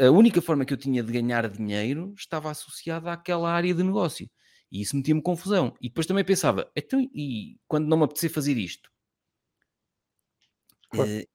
a 0.00 0.10
única 0.10 0.40
forma 0.42 0.64
que 0.64 0.72
eu 0.72 0.76
tinha 0.76 1.02
de 1.02 1.12
ganhar 1.12 1.48
dinheiro 1.48 2.12
estava 2.16 2.50
associada 2.50 3.12
àquela 3.12 3.50
área 3.50 3.74
de 3.74 3.82
negócio. 3.82 4.28
E 4.72 4.80
isso 4.80 4.96
metia-me 4.96 5.20
confusão. 5.20 5.76
E 5.82 5.88
depois 5.88 6.06
também 6.06 6.24
pensava, 6.24 6.72
então, 6.74 6.98
e 7.14 7.60
quando 7.68 7.86
não 7.86 7.98
me 7.98 8.04
apetecer 8.04 8.30
fazer 8.30 8.56
isto? 8.56 8.90
Claro. 10.90 11.10
Uh, 11.10 11.28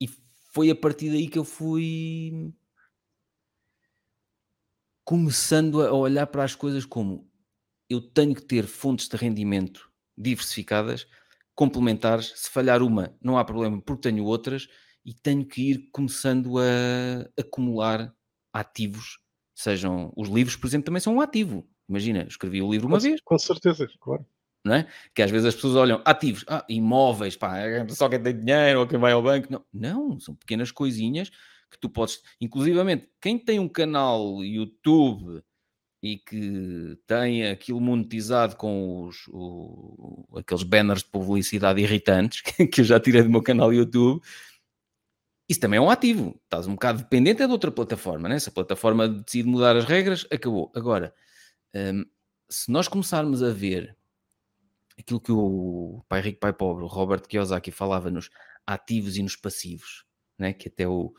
e 0.00 0.08
foi 0.52 0.70
a 0.70 0.76
partir 0.76 1.10
daí 1.10 1.26
que 1.26 1.38
eu 1.38 1.44
fui 1.44 2.54
começando 5.04 5.82
a 5.82 5.92
olhar 5.92 6.28
para 6.28 6.44
as 6.44 6.54
coisas 6.54 6.86
como 6.86 7.28
eu 7.90 8.00
tenho 8.00 8.34
que 8.34 8.42
ter 8.42 8.64
fontes 8.66 9.08
de 9.08 9.16
rendimento 9.16 9.90
diversificadas, 10.16 11.06
complementares. 11.52 12.32
Se 12.36 12.48
falhar 12.48 12.80
uma, 12.80 13.16
não 13.20 13.36
há 13.36 13.44
problema, 13.44 13.82
porque 13.82 14.08
tenho 14.08 14.24
outras, 14.24 14.68
e 15.04 15.12
tenho 15.12 15.44
que 15.44 15.70
ir 15.70 15.90
começando 15.90 16.58
a 16.58 17.28
acumular 17.38 18.14
ativos. 18.52 19.18
Sejam 19.52 20.12
os 20.16 20.28
livros, 20.28 20.56
por 20.56 20.68
exemplo, 20.68 20.86
também 20.86 21.00
são 21.00 21.16
um 21.16 21.20
ativo. 21.20 21.68
Imagina, 21.88 22.26
escrevi 22.28 22.62
o 22.62 22.70
livro 22.70 22.88
uma 22.88 22.98
com, 22.98 23.02
vez. 23.02 23.20
Com 23.22 23.38
certeza, 23.38 23.88
claro. 24.00 24.26
Não 24.64 24.74
é? 24.74 24.88
Que 25.14 25.22
às 25.22 25.30
vezes 25.30 25.46
as 25.46 25.54
pessoas 25.54 25.76
olham 25.76 26.00
ativos, 26.04 26.44
ah, 26.48 26.64
imóveis, 26.68 27.36
pá, 27.36 27.58
é 27.58 27.86
só 27.88 28.08
quem 28.08 28.22
tem 28.22 28.38
dinheiro 28.38 28.80
ou 28.80 28.86
quem 28.86 28.98
vai 28.98 29.12
ao 29.12 29.22
banco. 29.22 29.48
Não, 29.50 29.64
não, 29.72 30.20
são 30.20 30.34
pequenas 30.34 30.70
coisinhas 30.70 31.30
que 31.70 31.78
tu 31.78 31.90
podes. 31.90 32.22
Inclusivamente, 32.40 33.08
quem 33.20 33.38
tem 33.38 33.58
um 33.58 33.68
canal 33.68 34.42
YouTube 34.42 35.42
e 36.02 36.18
que 36.18 36.98
tem 37.06 37.46
aquilo 37.48 37.80
monetizado 37.80 38.56
com 38.56 39.06
os, 39.06 39.26
o, 39.28 40.26
aqueles 40.36 40.62
banners 40.62 41.02
de 41.02 41.10
publicidade 41.10 41.80
irritantes 41.80 42.42
que 42.72 42.80
eu 42.80 42.84
já 42.84 43.00
tirei 43.00 43.22
do 43.22 43.30
meu 43.30 43.42
canal 43.42 43.72
YouTube, 43.72 44.22
isso 45.48 45.60
também 45.60 45.78
é 45.78 45.80
um 45.80 45.90
ativo. 45.90 46.38
Estás 46.44 46.66
um 46.66 46.72
bocado 46.72 46.98
dependente 46.98 47.42
é 47.42 47.46
de 47.46 47.52
outra 47.52 47.70
plataforma, 47.70 48.28
né? 48.28 48.38
Se 48.38 48.48
a 48.48 48.52
plataforma 48.52 49.08
decide 49.08 49.48
mudar 49.48 49.76
as 49.76 49.84
regras, 49.84 50.26
acabou. 50.30 50.72
Agora, 50.74 51.14
um, 51.74 52.04
se 52.48 52.70
nós 52.70 52.88
começarmos 52.88 53.42
a 53.42 53.50
ver 53.50 53.96
aquilo 54.98 55.20
que 55.20 55.32
o 55.32 56.04
pai 56.08 56.20
rico, 56.20 56.40
pai 56.40 56.52
pobre, 56.52 56.84
o 56.84 56.88
Robert 56.88 57.22
Kiyosaki 57.22 57.70
falava 57.70 58.10
nos 58.10 58.30
ativos 58.66 59.16
e 59.16 59.22
nos 59.22 59.36
passivos, 59.36 60.04
né? 60.38 60.52
que 60.52 60.68
até 60.68 60.86
o, 60.86 61.12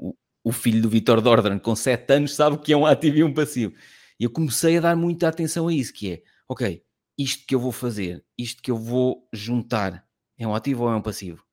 o, 0.00 0.14
o 0.42 0.52
filho 0.52 0.82
do 0.82 0.88
Vitor 0.88 1.20
Dordran, 1.20 1.58
com 1.58 1.74
7 1.74 2.12
anos, 2.12 2.34
sabe 2.34 2.56
o 2.56 2.58
que 2.58 2.72
é 2.72 2.76
um 2.76 2.86
ativo 2.86 3.16
e 3.16 3.24
um 3.24 3.32
passivo. 3.32 3.74
E 4.18 4.24
eu 4.24 4.30
comecei 4.30 4.78
a 4.78 4.80
dar 4.80 4.96
muita 4.96 5.28
atenção 5.28 5.68
a 5.68 5.74
isso, 5.74 5.92
que 5.92 6.12
é, 6.12 6.22
ok, 6.48 6.84
isto 7.18 7.46
que 7.46 7.54
eu 7.54 7.60
vou 7.60 7.72
fazer, 7.72 8.24
isto 8.36 8.62
que 8.62 8.70
eu 8.70 8.76
vou 8.76 9.28
juntar, 9.32 10.06
é 10.36 10.46
um 10.46 10.54
ativo 10.54 10.84
ou 10.84 10.90
é 10.90 10.96
um 10.96 11.02
passivo? 11.02 11.43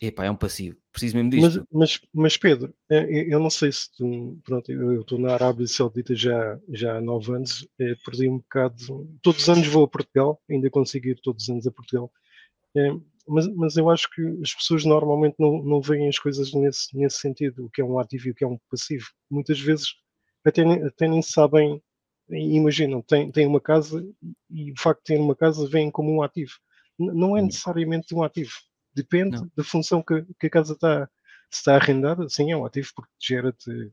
Epá, 0.00 0.24
é 0.26 0.30
um 0.30 0.36
passivo. 0.36 0.76
Preciso 0.92 1.16
mesmo 1.16 1.30
disto. 1.30 1.66
Mas, 1.72 1.90
mas, 1.90 2.00
mas 2.14 2.36
Pedro, 2.36 2.72
é, 2.90 3.32
eu 3.32 3.40
não 3.40 3.50
sei 3.50 3.72
se 3.72 3.90
tu. 3.96 4.38
Pronto, 4.44 4.70
eu 4.70 5.00
estou 5.00 5.18
na 5.18 5.34
Arábia 5.34 5.66
Saudita 5.66 6.14
já, 6.14 6.58
já 6.70 6.96
há 6.96 7.00
nove 7.00 7.32
anos, 7.34 7.66
é, 7.80 7.94
perdi 8.04 8.28
um 8.28 8.38
bocado. 8.38 9.08
Todos 9.22 9.42
os 9.42 9.48
anos 9.48 9.66
vou 9.66 9.84
a 9.84 9.88
Portugal, 9.88 10.40
ainda 10.48 10.70
consigo 10.70 11.08
ir 11.08 11.20
todos 11.20 11.44
os 11.44 11.50
anos 11.50 11.66
a 11.66 11.72
Portugal. 11.72 12.10
É, 12.76 12.90
mas, 13.28 13.48
mas 13.54 13.76
eu 13.76 13.90
acho 13.90 14.08
que 14.10 14.22
as 14.42 14.54
pessoas 14.54 14.84
normalmente 14.84 15.36
não, 15.38 15.62
não 15.62 15.80
veem 15.80 16.08
as 16.08 16.18
coisas 16.18 16.52
nesse, 16.54 16.96
nesse 16.96 17.18
sentido, 17.18 17.66
o 17.66 17.70
que 17.70 17.80
é 17.80 17.84
um 17.84 17.98
ativo 17.98 18.28
e 18.28 18.30
o 18.30 18.34
que 18.34 18.44
é 18.44 18.46
um 18.48 18.58
passivo. 18.70 19.06
Muitas 19.30 19.60
vezes 19.60 19.88
até, 20.44 20.64
nem- 20.64 20.82
até 20.84 21.08
nem 21.08 21.22
sabem, 21.22 21.82
imaginam, 22.30 23.02
têm, 23.02 23.30
têm 23.30 23.46
uma 23.46 23.60
casa 23.60 24.04
e 24.50 24.72
o 24.72 24.74
facto 24.78 25.00
de 25.00 25.14
ter 25.16 25.20
uma 25.20 25.36
casa 25.36 25.68
vem 25.68 25.90
como 25.90 26.10
um 26.12 26.22
ativo. 26.22 26.52
Não 26.98 27.36
é 27.36 27.42
Hum. 27.42 27.46
necessariamente 27.46 28.14
um 28.14 28.22
ativo, 28.22 28.52
depende 29.02 29.36
Não. 29.36 29.50
da 29.56 29.64
função 29.64 30.02
que, 30.02 30.24
que 30.38 30.46
a 30.46 30.50
casa 30.50 30.74
está, 30.74 31.08
se 31.50 31.58
está 31.60 31.74
arrendada, 31.76 32.28
sim, 32.28 32.52
é 32.52 32.56
um 32.56 32.64
ativo 32.64 32.90
porque 32.94 33.10
gera-te. 33.20 33.90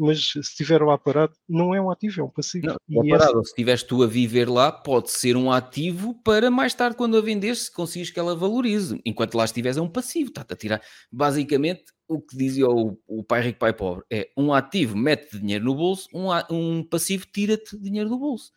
Mas 0.00 0.30
se 0.30 0.38
estiver 0.38 0.80
lá 0.80 0.96
parado, 0.96 1.34
não 1.48 1.74
é 1.74 1.80
um 1.80 1.90
ativo, 1.90 2.20
é 2.20 2.24
um 2.24 2.30
passivo. 2.30 2.66
Não, 2.68 2.76
esse- 3.02 3.08
parado, 3.10 3.38
ou 3.38 3.44
se 3.44 3.50
estiveres 3.50 3.82
tu 3.82 4.00
a 4.02 4.06
viver 4.06 4.48
lá, 4.48 4.70
pode 4.70 5.10
ser 5.10 5.36
um 5.36 5.50
ativo 5.50 6.14
para 6.22 6.50
mais 6.52 6.72
tarde, 6.72 6.96
quando 6.96 7.16
a 7.16 7.20
venderes, 7.20 7.64
se 7.64 7.72
conseguires 7.72 8.10
que 8.12 8.18
ela 8.20 8.36
valorize. 8.36 9.00
Enquanto 9.04 9.34
lá 9.34 9.44
estiveres, 9.44 9.76
é 9.76 9.80
um 9.82 9.88
passivo, 9.90 10.28
está-te 10.30 10.52
a 10.52 10.56
tirar. 10.56 10.82
Basicamente, 11.10 11.84
o 12.06 12.20
que 12.20 12.36
dizia 12.36 12.68
o, 12.68 12.96
o 13.08 13.24
pai 13.24 13.42
rico, 13.42 13.58
pai 13.58 13.72
pobre, 13.72 14.04
é 14.08 14.30
um 14.36 14.52
ativo 14.54 14.96
mete 14.96 15.36
dinheiro 15.36 15.64
no 15.64 15.74
bolso, 15.74 16.08
um, 16.14 16.28
um 16.50 16.84
passivo 16.84 17.26
tira-te 17.26 17.76
dinheiro 17.76 18.08
do 18.08 18.18
bolso. 18.18 18.52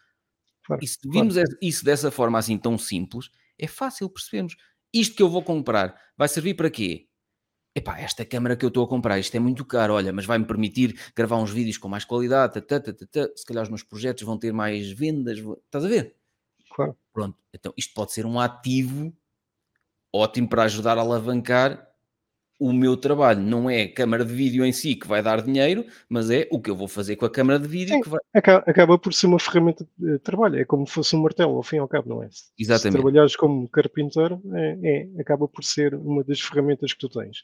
Claro, 0.64 0.84
E 0.84 0.88
se 0.88 1.00
claro. 1.00 1.12
vimos 1.20 1.38
es- 1.38 1.58
isso 1.60 1.84
dessa 1.84 2.12
forma 2.12 2.38
assim 2.38 2.56
tão 2.56 2.78
simples, 2.78 3.32
é 3.58 3.66
fácil 3.68 4.08
percebermos. 4.10 4.56
Isto 4.94 5.16
que 5.16 5.24
eu 5.24 5.30
vou 5.30 5.44
comprar 5.44 6.00
vai 6.18 6.28
servir 6.28 6.56
para 6.56 6.70
quê? 6.70 7.08
Epá, 7.76 8.00
esta 8.00 8.26
câmara 8.26 8.58
que 8.58 8.66
eu 8.66 8.70
estou 8.70 8.84
a 8.86 8.90
comprar, 8.90 9.20
isto 9.20 9.36
é 9.36 9.40
muito 9.40 9.66
caro, 9.66 9.94
olha, 9.96 10.14
mas 10.14 10.26
vai-me 10.26 10.46
permitir 10.46 11.00
gravar 11.16 11.38
uns 11.38 11.52
vídeos 11.52 11.78
com 11.78 11.88
mais 11.90 12.06
qualidade, 12.06 12.54
tata, 12.56 12.82
tata, 12.82 13.08
tata, 13.08 13.34
se 13.36 13.46
calhar 13.46 13.64
os 13.64 13.70
meus 13.70 13.84
projetos 13.84 14.24
vão 14.24 14.38
ter 14.40 14.54
mais 14.54 14.92
vendas, 14.92 15.40
vou- 15.40 15.62
estás 15.66 15.86
a 15.86 15.88
ver? 15.90 16.18
claro. 16.70 16.98
Pronto, 17.14 17.38
então 17.54 17.74
isto 17.78 17.94
pode 17.94 18.14
ser 18.14 18.26
um 18.26 18.40
ativo 18.40 19.14
ótimo 20.14 20.48
para 20.50 20.64
ajudar 20.64 20.98
a 20.98 21.02
alavancar 21.02 21.91
o 22.64 22.72
meu 22.72 22.96
trabalho. 22.96 23.42
Não 23.42 23.68
é 23.68 23.82
a 23.82 23.92
câmara 23.92 24.24
de 24.24 24.32
vídeo 24.32 24.64
em 24.64 24.72
si 24.72 24.94
que 24.96 25.08
vai 25.08 25.24
dar 25.24 25.42
dinheiro, 25.42 25.84
mas 26.08 26.30
é 26.30 26.48
o 26.52 26.62
que 26.62 26.70
eu 26.70 26.76
vou 26.76 26.88
fazer 26.88 27.16
com 27.16 27.26
a 27.26 27.30
câmara 27.30 27.58
de 27.58 27.68
vídeo 27.68 27.96
Sim. 27.96 28.02
que 28.02 28.10
vai... 28.10 28.20
Acaba, 28.34 29.00
por 29.00 29.12
ser 29.14 29.26
uma 29.26 29.40
ferramenta 29.40 29.88
de 29.98 30.20
trabalho, 30.20 30.60
é 30.60 30.64
como 30.66 30.86
se 30.86 30.94
fosse 30.94 31.16
um 31.16 31.22
martelo, 31.24 31.56
ao 31.56 31.64
fim 31.64 31.78
e 31.78 31.80
ao 31.80 31.88
cabo, 31.88 32.08
não 32.10 32.22
é? 32.22 32.30
Se- 32.30 32.44
Se 32.46 32.52
Exatamente. 32.60 33.02
trabalhares 33.02 33.36
como 33.36 33.68
carpinteiro, 33.68 34.40
é, 34.54 34.80
é- 34.84 35.22
acaba 35.22 35.48
por 35.48 35.64
ser 35.64 35.96
uma 35.96 36.24
das 36.24 36.40
ferramentas 36.40 36.94
que 36.94 37.00
tu 37.00 37.10
tens. 37.10 37.42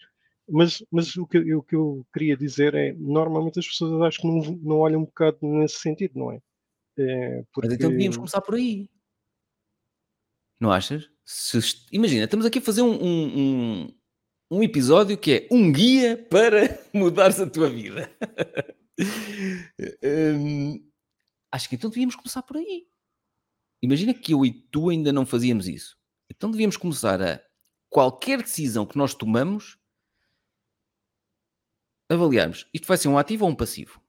Mas, 0.48 0.84
mas 0.92 1.16
o, 1.18 1.26
que, 1.26 1.40
o 1.56 1.64
que 1.64 1.76
eu 1.76 2.06
queria 2.14 2.38
dizer 2.38 2.76
é, 2.76 2.94
normalmente 2.94 3.60
as 3.60 3.68
pessoas 3.68 4.00
acho 4.04 4.22
que 4.22 4.28
não, 4.28 4.40
não 4.62 4.78
olham 4.78 5.00
um 5.02 5.06
bocado 5.06 5.40
nesse 5.42 5.80
sentido, 5.80 6.14
não 6.16 6.32
é? 6.32 6.40
É, 7.00 7.44
Mas 7.58 7.74
então 7.74 7.90
devíamos 7.90 8.18
começar 8.18 8.42
por 8.42 8.56
aí. 8.56 8.88
Não 10.60 10.72
achas? 10.72 11.10
Se 11.26 11.60
imagina, 11.92 12.24
estamos 12.26 12.46
aqui 12.46 12.60
a 12.60 12.62
fazer 12.62 12.82
um, 12.82 12.94
um, 12.94 13.40
um- 13.40 13.97
um 14.50 14.64
episódio 14.64 15.18
que 15.18 15.34
é 15.34 15.48
um 15.52 15.72
guia 15.72 16.18
para 16.18 16.80
mudares 16.94 17.40
a 17.40 17.50
tua 17.50 17.70
vida. 17.70 18.12
Hum, 20.04 20.90
acho 21.52 21.70
que 21.70 21.76
então 21.76 21.90
devíamos 21.90 22.16
começar 22.16 22.42
por 22.42 22.58
aí. 22.58 22.88
Imagina 23.82 24.14
que 24.14 24.34
eu 24.34 24.46
e 24.46 24.52
tu 24.52 24.90
ainda 24.90 25.12
não 25.12 25.26
fazíamos 25.26 25.68
isso. 25.68 25.98
Então 26.30 26.50
devíamos 26.50 26.78
começar 26.78 27.22
a 27.22 27.42
qualquer 27.90 28.42
decisão 28.42 28.86
que 28.86 28.98
nós 28.98 29.14
tomamos 29.14 29.78
avaliarmos. 32.10 32.68
Isto 32.74 32.88
vai 32.88 32.98
ser 32.98 33.08
um 33.08 33.18
ativo 33.18 33.46
ou 33.46 33.52
um 33.52 33.56
passivo? 33.56 34.02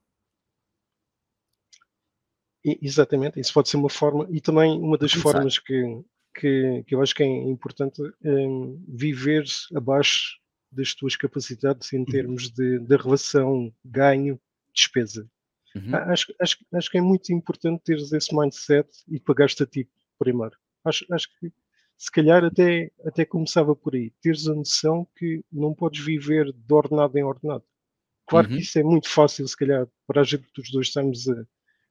Exatamente, 2.63 3.39
isso 3.39 3.53
pode 3.53 3.69
ser 3.69 3.77
uma 3.77 3.89
forma, 3.89 4.27
e 4.29 4.41
também 4.41 4.77
uma 4.77 4.97
das 4.97 5.13
formas 5.13 5.57
que, 5.57 6.03
que, 6.39 6.83
que 6.87 6.95
eu 6.95 7.01
acho 7.01 7.13
que 7.15 7.23
é 7.23 7.27
importante 7.27 8.01
hum, 8.23 8.83
viver 8.87 9.43
abaixo 9.75 10.39
das 10.71 10.93
tuas 10.93 11.15
capacidades 11.15 11.91
em 11.93 12.05
termos 12.05 12.49
de, 12.51 12.79
de 12.79 12.95
relação 12.95 13.73
ganho-despesa. 13.83 15.29
Uhum. 15.75 15.95
Acho, 15.95 16.33
acho, 16.39 16.57
acho 16.73 16.91
que 16.91 16.97
é 16.97 17.01
muito 17.01 17.31
importante 17.33 17.83
teres 17.83 18.11
esse 18.11 18.35
mindset 18.35 18.89
e 19.07 19.19
pagaste 19.19 19.63
a 19.63 19.65
ti 19.65 19.89
primeiro. 20.17 20.55
Acho, 20.83 21.05
acho 21.11 21.27
que 21.39 21.51
se 21.97 22.11
calhar 22.11 22.43
até, 22.43 22.91
até 23.05 23.25
começava 23.25 23.75
por 23.75 23.93
aí. 23.95 24.11
Teres 24.21 24.47
a 24.47 24.55
noção 24.55 25.07
que 25.17 25.43
não 25.51 25.73
podes 25.73 26.03
viver 26.03 26.51
de 26.53 26.73
ordenado 26.73 27.17
em 27.17 27.23
ordenado. 27.23 27.63
Claro 28.27 28.47
Uhum. 28.47 28.55
que 28.55 28.61
isso 28.61 28.77
é 28.79 28.83
muito 28.83 29.09
fácil, 29.09 29.47
se 29.47 29.57
calhar, 29.57 29.87
para 30.07 30.21
a 30.21 30.23
gente 30.23 30.47
que 30.53 30.61
os 30.61 30.71
dois 30.71 30.87
estamos 30.87 31.27
a, 31.27 31.45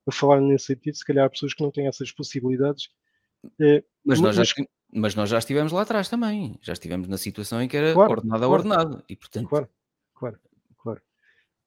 a 0.06 0.12
falar 0.12 0.40
nesse 0.40 0.66
sentido, 0.66 0.96
se 0.96 1.04
calhar 1.04 1.26
há 1.26 1.30
pessoas 1.30 1.52
que 1.54 1.62
não 1.62 1.70
têm 1.70 1.86
essas 1.88 2.12
possibilidades. 2.12 2.88
Eh, 3.60 3.84
Mas 4.04 4.20
nós, 4.20 4.34
já, 4.36 4.42
mas- 4.92 5.14
nós 5.14 5.28
já 5.28 5.38
estivemos 5.38 5.72
lá 5.72 5.82
atrás 5.82 6.08
também. 6.08 6.58
Já 6.62 6.72
estivemos 6.72 7.08
na 7.08 7.18
situação 7.18 7.60
em 7.62 7.68
que 7.68 7.76
era 7.76 7.92
Claro, 7.94 8.12
ordenado 8.12 8.44
a 8.44 8.46
claro. 8.48 8.52
ordenado. 8.62 9.04
E 9.08 9.16
portanto, 9.16 9.48
Claro, 9.48 9.68
claro, 10.14 10.40
claro. 10.78 11.02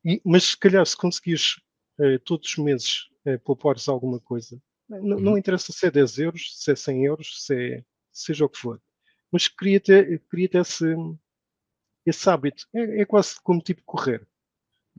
E- 0.03 0.21
mas 0.25 0.43
se 0.43 0.57
calhar 0.57 0.85
se 0.85 0.97
conseguires 0.97 1.61
eh, 1.99 2.17
todos 2.19 2.49
os 2.49 2.57
meses 2.57 3.09
eh, 3.25 3.37
poupares 3.37 3.87
alguma 3.87 4.19
coisa, 4.19 4.59
não, 4.89 4.99
não 5.19 5.31
Uhum. 5.33 5.37
interessa 5.37 5.71
se 5.71 5.85
é 5.85 5.91
10 5.91 6.17
euros, 6.17 6.57
se 6.63 6.71
é 6.71 6.75
100 6.75 7.05
euros, 7.05 7.45
se 7.45 7.53
é, 7.55 7.85
seja 8.11 8.43
o 8.45 8.49
que 8.49 8.57
for, 8.57 8.81
mas 9.31 9.47
cria-te 9.47 10.17
cria 10.29 10.49
esse, 10.53 10.85
esse 12.05 12.29
hábito. 12.29 12.67
É, 12.73 13.01
é 13.01 13.05
quase 13.05 13.35
como 13.43 13.61
tipo 13.61 13.81
correr. 13.85 14.27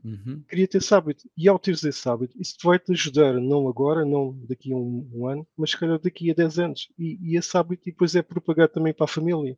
Uhum, 0.03 0.45
Cria-te 0.47 0.77
esse 0.77 0.93
hábito. 0.93 1.29
E 1.37 1.47
ao 1.49 1.57
teres 1.59 1.83
esse 1.83 2.07
hábito, 2.07 2.39
isso 2.39 2.57
te 2.57 2.65
vai-te 2.65 2.91
ajudar, 2.91 3.33
não 3.39 3.67
agora, 3.67 4.05
não 4.05 4.33
daqui 4.47 4.71
a 4.73 4.75
um, 4.77 5.09
um 5.13 5.27
ano, 5.27 5.47
mas 5.57 5.71
se 5.71 5.77
calhar 5.79 5.99
daqui 5.99 6.29
a 6.31 6.33
10 6.33 6.59
anos. 6.59 6.89
E, 6.97 7.17
e 7.21 7.37
esse 7.37 7.57
hábito 7.57 7.83
depois 7.85 8.15
é 8.15 8.21
propagado 8.21 8.71
também 8.73 8.93
para 8.93 9.05
a 9.05 9.07
família 9.07 9.57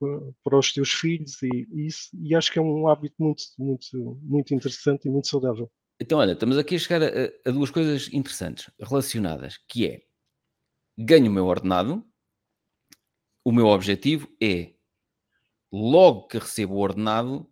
para- 0.00 0.32
para 0.44 0.58
os 0.58 0.72
teus 0.72 0.90
filhos 0.92 1.42
e, 1.42 1.68
e 1.72 1.86
isso 1.86 2.10
e 2.14 2.34
acho 2.34 2.52
que 2.52 2.58
é 2.58 2.62
um 2.62 2.88
hábito 2.88 3.14
muito 3.18 3.42
muito 3.58 4.18
muito 4.22 4.54
interessante 4.54 5.06
e 5.08 5.10
muito 5.10 5.28
saudável 5.28 5.70
Então, 6.00 6.18
olha, 6.18 6.32
estamos 6.32 6.58
aqui 6.58 6.74
a 6.76 6.78
chegar 6.78 7.02
a- 7.02 7.32
a 7.46 7.50
duas 7.52 7.70
coisas 7.70 8.12
interessantes 8.12 8.70
relacionadas, 8.80 9.58
que 9.68 9.86
é 9.86 10.02
ganho 10.98 11.30
o 11.30 11.34
meu 11.34 11.46
ordenado, 11.46 12.04
o 13.44 13.52
meu 13.52 13.66
objetivo 13.66 14.28
é 14.42 14.74
logo 15.72 16.26
que 16.28 16.38
recebo 16.38 16.74
o 16.74 16.78
ordenado 16.80 17.48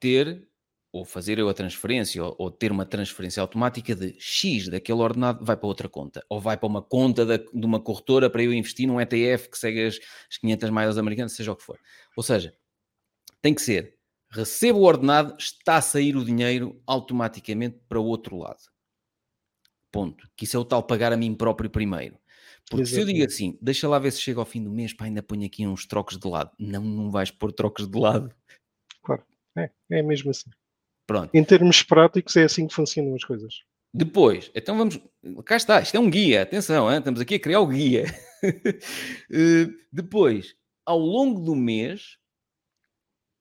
ter 0.00 0.48
ou 0.96 1.04
fazer 1.04 1.38
eu 1.38 1.48
a 1.48 1.54
transferência 1.54 2.22
ou, 2.24 2.34
ou 2.38 2.50
ter 2.50 2.72
uma 2.72 2.84
transferência 2.86 3.40
automática 3.40 3.94
de 3.94 4.14
X 4.18 4.68
daquele 4.68 5.00
ordenado 5.00 5.44
vai 5.44 5.56
para 5.56 5.66
outra 5.66 5.88
conta 5.88 6.24
ou 6.28 6.40
vai 6.40 6.56
para 6.56 6.66
uma 6.66 6.82
conta 6.82 7.24
da- 7.24 7.36
de 7.36 7.66
uma 7.66 7.80
corretora 7.80 8.28
para 8.30 8.42
eu 8.42 8.52
investir 8.52 8.86
num 8.86 9.00
ETF 9.00 9.50
que 9.50 9.58
segue 9.58 9.86
as, 9.86 9.98
as 10.30 10.38
500 10.38 10.70
maiores 10.70 10.98
americanas, 10.98 11.32
seja 11.32 11.52
o 11.52 11.56
que 11.56 11.62
for. 11.62 11.78
Ou 12.16 12.22
seja, 12.22 12.54
tem 13.40 13.54
que 13.54 13.62
ser 13.62 13.96
recebo 14.30 14.80
o 14.80 14.82
ordenado, 14.82 15.36
está 15.38 15.76
a 15.76 15.82
sair 15.82 16.16
o 16.16 16.24
dinheiro 16.24 16.80
automaticamente 16.86 17.78
para 17.88 18.00
o 18.00 18.04
outro 18.04 18.36
lado. 18.36 18.60
Ponto. 19.90 20.28
Que 20.36 20.44
isso 20.44 20.56
é 20.56 20.60
o 20.60 20.64
tal 20.64 20.82
pagar 20.82 21.12
a 21.12 21.16
mim 21.16 21.34
próprio 21.34 21.70
primeiro. 21.70 22.18
Porque 22.68 22.84
se 22.84 23.00
eu 23.00 23.04
digo 23.06 23.18
Exatamente. 23.18 23.32
assim, 23.32 23.58
deixa 23.62 23.88
lá 23.88 23.98
ver 23.98 24.10
se 24.10 24.20
chega 24.20 24.40
ao 24.40 24.46
fim 24.46 24.62
do 24.62 24.70
mês, 24.70 24.92
pá, 24.92 25.04
ainda 25.04 25.22
ponho 25.22 25.46
aqui 25.46 25.66
uns 25.66 25.86
trocos 25.86 26.18
de 26.18 26.28
lado. 26.28 26.50
Não, 26.58 26.82
não 26.82 27.10
vais 27.10 27.30
pôr 27.30 27.52
trocos 27.52 27.88
de 27.88 27.98
lado. 27.98 28.34
claro 29.02 29.24
é, 29.56 29.70
é 29.90 30.02
mesmo 30.02 30.30
assim 30.30 30.50
Pronto. 31.06 31.34
em 31.34 31.44
termos 31.44 31.82
práticos 31.82 32.36
é 32.36 32.44
assim 32.44 32.66
que 32.66 32.74
funcionam 32.74 33.14
as 33.14 33.24
coisas 33.24 33.54
Depois, 33.94 34.50
então 34.54 34.76
vamos. 34.76 34.98
Cá 35.44 35.56
está, 35.56 35.80
isto 35.80 35.96
é 35.96 36.00
um 36.00 36.10
guia, 36.10 36.42
atenção, 36.42 36.90
hein? 36.90 36.98
estamos 36.98 37.20
aqui 37.20 37.36
a 37.36 37.40
criar 37.40 37.60
o 37.60 37.66
guia. 37.66 38.04
Eh, 39.30 39.66
depois, 39.90 40.54
ao 40.84 40.98
longo 40.98 41.40
do 41.40 41.56
mês, 41.56 42.18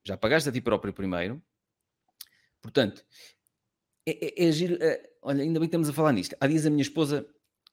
já 0.04 0.18
pagaste 0.18 0.50
a 0.50 0.52
ti 0.52 0.62
próprio 0.62 0.94
primeiro, 0.94 1.44
portanto, 2.62 3.06
é, 4.08 4.44
é, 4.44 4.48
é 4.48 4.52
giro, 4.52 4.82
é, 4.82 5.10
olha, 5.22 5.44
ainda 5.44 5.60
bem 5.60 5.68
que 5.68 5.76
estamos 5.76 5.90
a 5.90 5.94
falar 5.94 6.14
nisto. 6.14 6.36
Há 6.40 6.48
dias 6.48 6.66
a 6.66 6.70
minha 6.70 6.82
esposa 6.82 7.28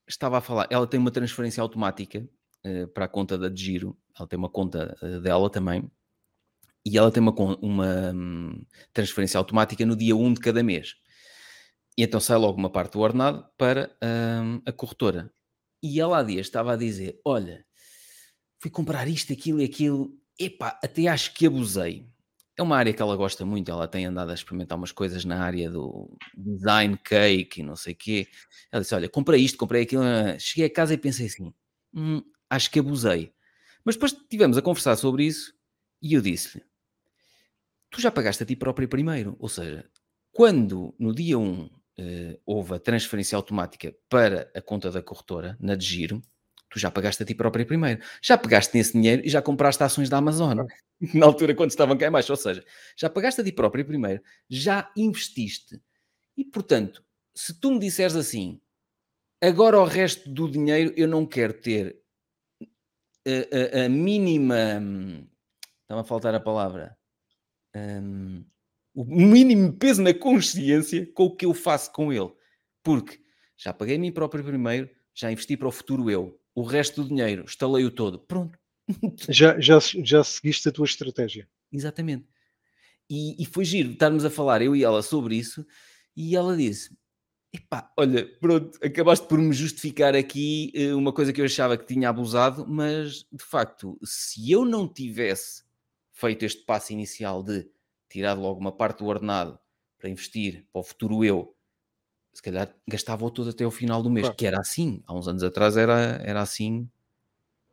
estava 0.07 0.37
a 0.37 0.41
falar, 0.41 0.67
ela 0.69 0.85
tem 0.85 0.99
uma 0.99 1.11
transferência 1.11 1.61
automática 1.61 2.27
eh, 2.63 2.85
para 2.87 3.05
a 3.05 3.07
conta 3.07 3.37
da 3.37 3.49
de 3.49 3.61
Giro, 3.61 3.97
ela 4.17 4.27
tem 4.27 4.37
uma 4.37 4.49
conta 4.49 4.97
eh, 5.01 5.19
dela 5.19 5.49
também, 5.49 5.89
e 6.85 6.97
ela 6.97 7.11
tem 7.11 7.21
uma, 7.21 7.33
uma 7.61 8.11
hum, 8.13 8.65
transferência 8.91 9.37
automática 9.37 9.85
no 9.85 9.95
dia 9.95 10.15
1 10.15 10.33
de 10.33 10.39
cada 10.41 10.61
mês. 10.63 10.95
E 11.97 12.03
então 12.03 12.19
sai 12.19 12.37
logo 12.37 12.57
uma 12.57 12.71
parte 12.71 12.93
do 12.93 12.99
ordenado 12.99 13.45
para 13.57 13.95
hum, 14.03 14.61
a 14.65 14.71
corretora. 14.71 15.31
E 15.81 15.99
ela 15.99 16.19
há 16.19 16.23
dias 16.23 16.47
estava 16.47 16.73
a 16.73 16.77
dizer: 16.77 17.19
Olha, 17.25 17.65
fui 18.59 18.71
comprar 18.71 19.07
isto, 19.07 19.31
aquilo 19.33 19.61
e 19.61 19.65
aquilo, 19.65 20.11
epá, 20.39 20.79
até 20.83 21.07
acho 21.07 21.33
que 21.33 21.45
abusei. 21.45 22.07
É 22.57 22.61
uma 22.61 22.77
área 22.77 22.93
que 22.93 23.01
ela 23.01 23.15
gosta 23.15 23.45
muito, 23.45 23.71
ela 23.71 23.87
tem 23.87 24.05
andado 24.05 24.29
a 24.29 24.33
experimentar 24.33 24.77
umas 24.77 24.91
coisas 24.91 25.25
na 25.25 25.43
área 25.43 25.71
do 25.71 26.15
design 26.37 26.97
cake 26.97 27.61
e 27.61 27.63
não 27.63 27.75
sei 27.75 27.93
o 27.93 27.95
quê. 27.95 28.27
Ela 28.71 28.81
disse: 28.81 28.95
Olha, 28.95 29.09
comprei 29.09 29.41
isto, 29.41 29.57
comprei 29.57 29.83
aquilo. 29.83 30.03
Cheguei 30.39 30.65
a 30.65 30.73
casa 30.73 30.93
e 30.93 30.97
pensei 30.97 31.27
assim: 31.27 31.53
"Hum, 31.93 32.21
acho 32.49 32.69
que 32.71 32.79
abusei. 32.79 33.33
Mas 33.85 33.95
depois 33.95 34.13
estivemos 34.13 34.57
a 34.57 34.61
conversar 34.61 34.95
sobre 34.95 35.25
isso 35.25 35.53
e 36.01 36.13
eu 36.13 36.21
disse-lhe: 36.21 36.63
Tu 37.93 38.01
já 38.01 38.09
pagaste 38.09 38.41
a 38.41 38.45
ti 38.45 38.55
próprio 38.55 38.89
primeiro. 38.89 39.35
Ou 39.39 39.47
seja, 39.47 39.87
quando 40.31 40.95
no 40.97 41.13
dia 41.13 41.37
1 41.37 41.69
eh, 41.99 42.39
houve 42.43 42.73
a 42.73 42.79
transferência 42.79 43.35
automática 43.35 43.95
para 44.09 44.49
a 44.55 44.61
conta 44.61 44.89
da 44.89 45.01
corretora, 45.01 45.55
na 45.59 45.75
de 45.75 45.85
giro, 45.85 46.21
Tu 46.73 46.79
já 46.79 46.89
pagaste 46.89 47.21
a 47.21 47.25
ti 47.25 47.35
próprio 47.35 47.67
primeiro. 47.67 48.01
Já 48.19 48.35
pegaste 48.35 48.75
nesse 48.75 48.93
dinheiro 48.93 49.21
e 49.23 49.29
já 49.29 49.43
compraste 49.43 49.83
ações 49.83 50.09
da 50.09 50.17
Amazon. 50.17 50.65
Na 51.13 51.27
altura, 51.27 51.53
quando 51.53 51.69
estavam 51.69 51.95
cá 51.95 52.07
em 52.07 52.11
baixo. 52.11 52.33
Ou 52.33 52.37
seja, 52.37 52.65
já 52.97 53.07
pagaste 53.11 53.41
a 53.41 53.43
ti 53.43 53.51
próprio 53.51 53.85
primeiro. 53.85 54.23
Já 54.49 54.91
investiste. 54.97 55.79
E, 56.35 56.43
portanto, 56.43 57.05
se 57.35 57.53
tu 57.59 57.71
me 57.71 57.77
disseres 57.77 58.15
assim, 58.15 58.59
agora 59.39 59.79
o 59.79 59.85
resto 59.85 60.27
do 60.27 60.49
dinheiro 60.49 60.91
eu 60.97 61.07
não 61.07 61.27
quero 61.27 61.53
ter 61.53 61.95
a, 63.23 63.81
a, 63.81 63.85
a 63.85 63.89
mínima... 63.89 64.81
Estava 65.83 66.01
a 66.01 66.03
faltar 66.03 66.33
a 66.33 66.39
palavra. 66.39 66.97
Um, 67.75 68.43
o 68.93 69.03
mínimo 69.05 69.73
peso 69.73 70.01
na 70.01 70.13
consciência 70.13 71.05
com 71.13 71.25
o 71.25 71.35
que 71.35 71.45
eu 71.45 71.53
faço 71.53 71.91
com 71.91 72.13
ele. 72.13 72.31
Porque 72.83 73.19
já 73.57 73.73
paguei 73.73 73.95
a 73.95 73.99
mim 73.99 74.11
próprio 74.11 74.43
primeiro, 74.43 74.89
já 75.13 75.31
investi 75.31 75.57
para 75.57 75.67
o 75.67 75.71
futuro 75.71 76.09
eu 76.11 76.39
o 76.55 76.63
resto 76.63 77.01
do 77.01 77.09
dinheiro, 77.09 77.45
estalei-o 77.45 77.91
todo. 77.91 78.19
Pronto. 78.19 78.57
Já, 79.29 79.57
já, 79.61 79.79
já 79.79 80.21
seguiste 80.25 80.67
a 80.67 80.71
tua 80.71 80.83
estratégia. 80.83 81.47
Exatamente. 81.71 82.27
E, 83.09 83.41
e 83.41 83.45
foi 83.45 83.63
giro 83.63 83.91
estarmos 83.91 84.25
a 84.25 84.29
falar, 84.29 84.61
eu 84.61 84.75
e 84.75 84.83
ela, 84.83 85.01
sobre 85.01 85.37
isso, 85.37 85.65
e 86.17 86.35
ela 86.35 86.57
disse: 86.57 86.93
Epá, 87.53 87.89
olha, 87.97 88.27
pronto, 88.41 88.77
acabaste 88.83 89.25
por 89.25 89.39
me 89.39 89.53
justificar 89.53 90.15
aqui 90.17 90.69
eh, 90.75 90.93
uma 90.93 91.13
coisa 91.13 91.31
que 91.31 91.39
eu 91.39 91.45
achava 91.45 91.77
que 91.77 91.85
tinha 91.85 92.09
abusado, 92.09 92.67
mas 92.67 93.25
de 93.31 93.43
facto, 93.43 93.97
se 94.03 94.51
eu 94.51 94.65
não 94.65 94.85
tivesse 94.85 95.62
feito 96.23 96.45
este 96.45 96.63
passo 96.63 96.93
inicial 96.93 97.43
de 97.43 97.67
tirar 98.09 98.33
logo 98.33 98.59
uma 98.59 98.71
parte 98.71 98.99
do 98.99 99.07
ordenado 99.07 99.59
para 99.97 100.09
investir 100.09 100.65
para 100.71 100.79
o 100.79 100.83
futuro 100.83 101.25
eu, 101.25 101.53
se 102.33 102.41
calhar 102.41 102.73
gastava-o 102.87 103.29
todo 103.29 103.49
até 103.49 103.65
o 103.65 103.71
final 103.71 104.01
do 104.01 104.09
mês, 104.09 104.27
claro. 104.27 104.37
que 104.37 104.45
era 104.45 104.59
assim, 104.59 105.03
há 105.05 105.13
uns 105.13 105.27
anos 105.27 105.43
atrás 105.43 105.75
era, 105.75 106.21
era 106.23 106.41
assim. 106.41 106.87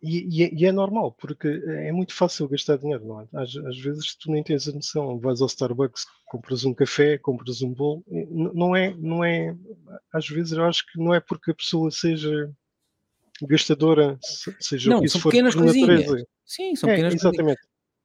E, 0.03 0.27
e, 0.39 0.45
é, 0.45 0.55
e, 0.55 0.67
é 0.67 0.73
normal, 0.73 1.13
porque 1.13 1.63
é 1.67 1.93
muito 1.93 2.15
fácil 2.15 2.49
gastar 2.49 2.79
dinheiro, 2.79 3.07
não 3.07 3.21
é? 3.21 3.29
Às, 3.35 3.55
às, 3.57 3.79
vezes 3.79 4.15
tu 4.15 4.31
nem 4.33 4.43
tens 4.43 4.67
a 4.67 4.73
noção, 4.73 5.19
vais 5.19 5.41
ao 5.41 5.47
Starbucks, 5.47 6.07
compras 6.27 6.65
um 6.65 6.75
café, 6.75 7.19
compras 7.19 7.63
um 7.63 7.73
bolo, 7.73 8.03
não 8.09 8.75
é, 8.75 8.95
não 8.97 9.23
é, 9.23 9.55
às 10.13 10.27
vezes 10.27 10.53
eu 10.53 10.65
acho 10.65 10.87
que 10.91 10.99
não 10.99 11.15
é 11.15 11.21
porque 11.21 11.51
a 11.51 11.55
pessoa 11.55 11.91
seja 11.91 12.51
gastadora, 13.43 14.19
seja 14.59 14.91
não, 14.91 14.99
o 14.99 15.01
que 15.01 15.07
isso 15.07 15.21
for 15.21 15.31
pequenas 15.31 15.55
natureza. 15.55 16.27
Sim, 16.47 16.75
são 16.75 16.89
é, 16.89 16.95
pequenas 16.95 17.15
Exatamente. 17.15 17.61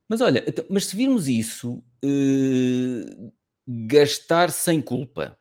Mas 0.08 0.22
olha, 0.22 0.44
então, 0.48 0.66
mas 0.70 0.86
se 0.86 0.96
virmos 0.96 1.28
isso, 1.28 1.84
uh, 2.04 3.34
gastar 3.68 4.52
sem 4.52 4.82
culpa, 4.82 5.38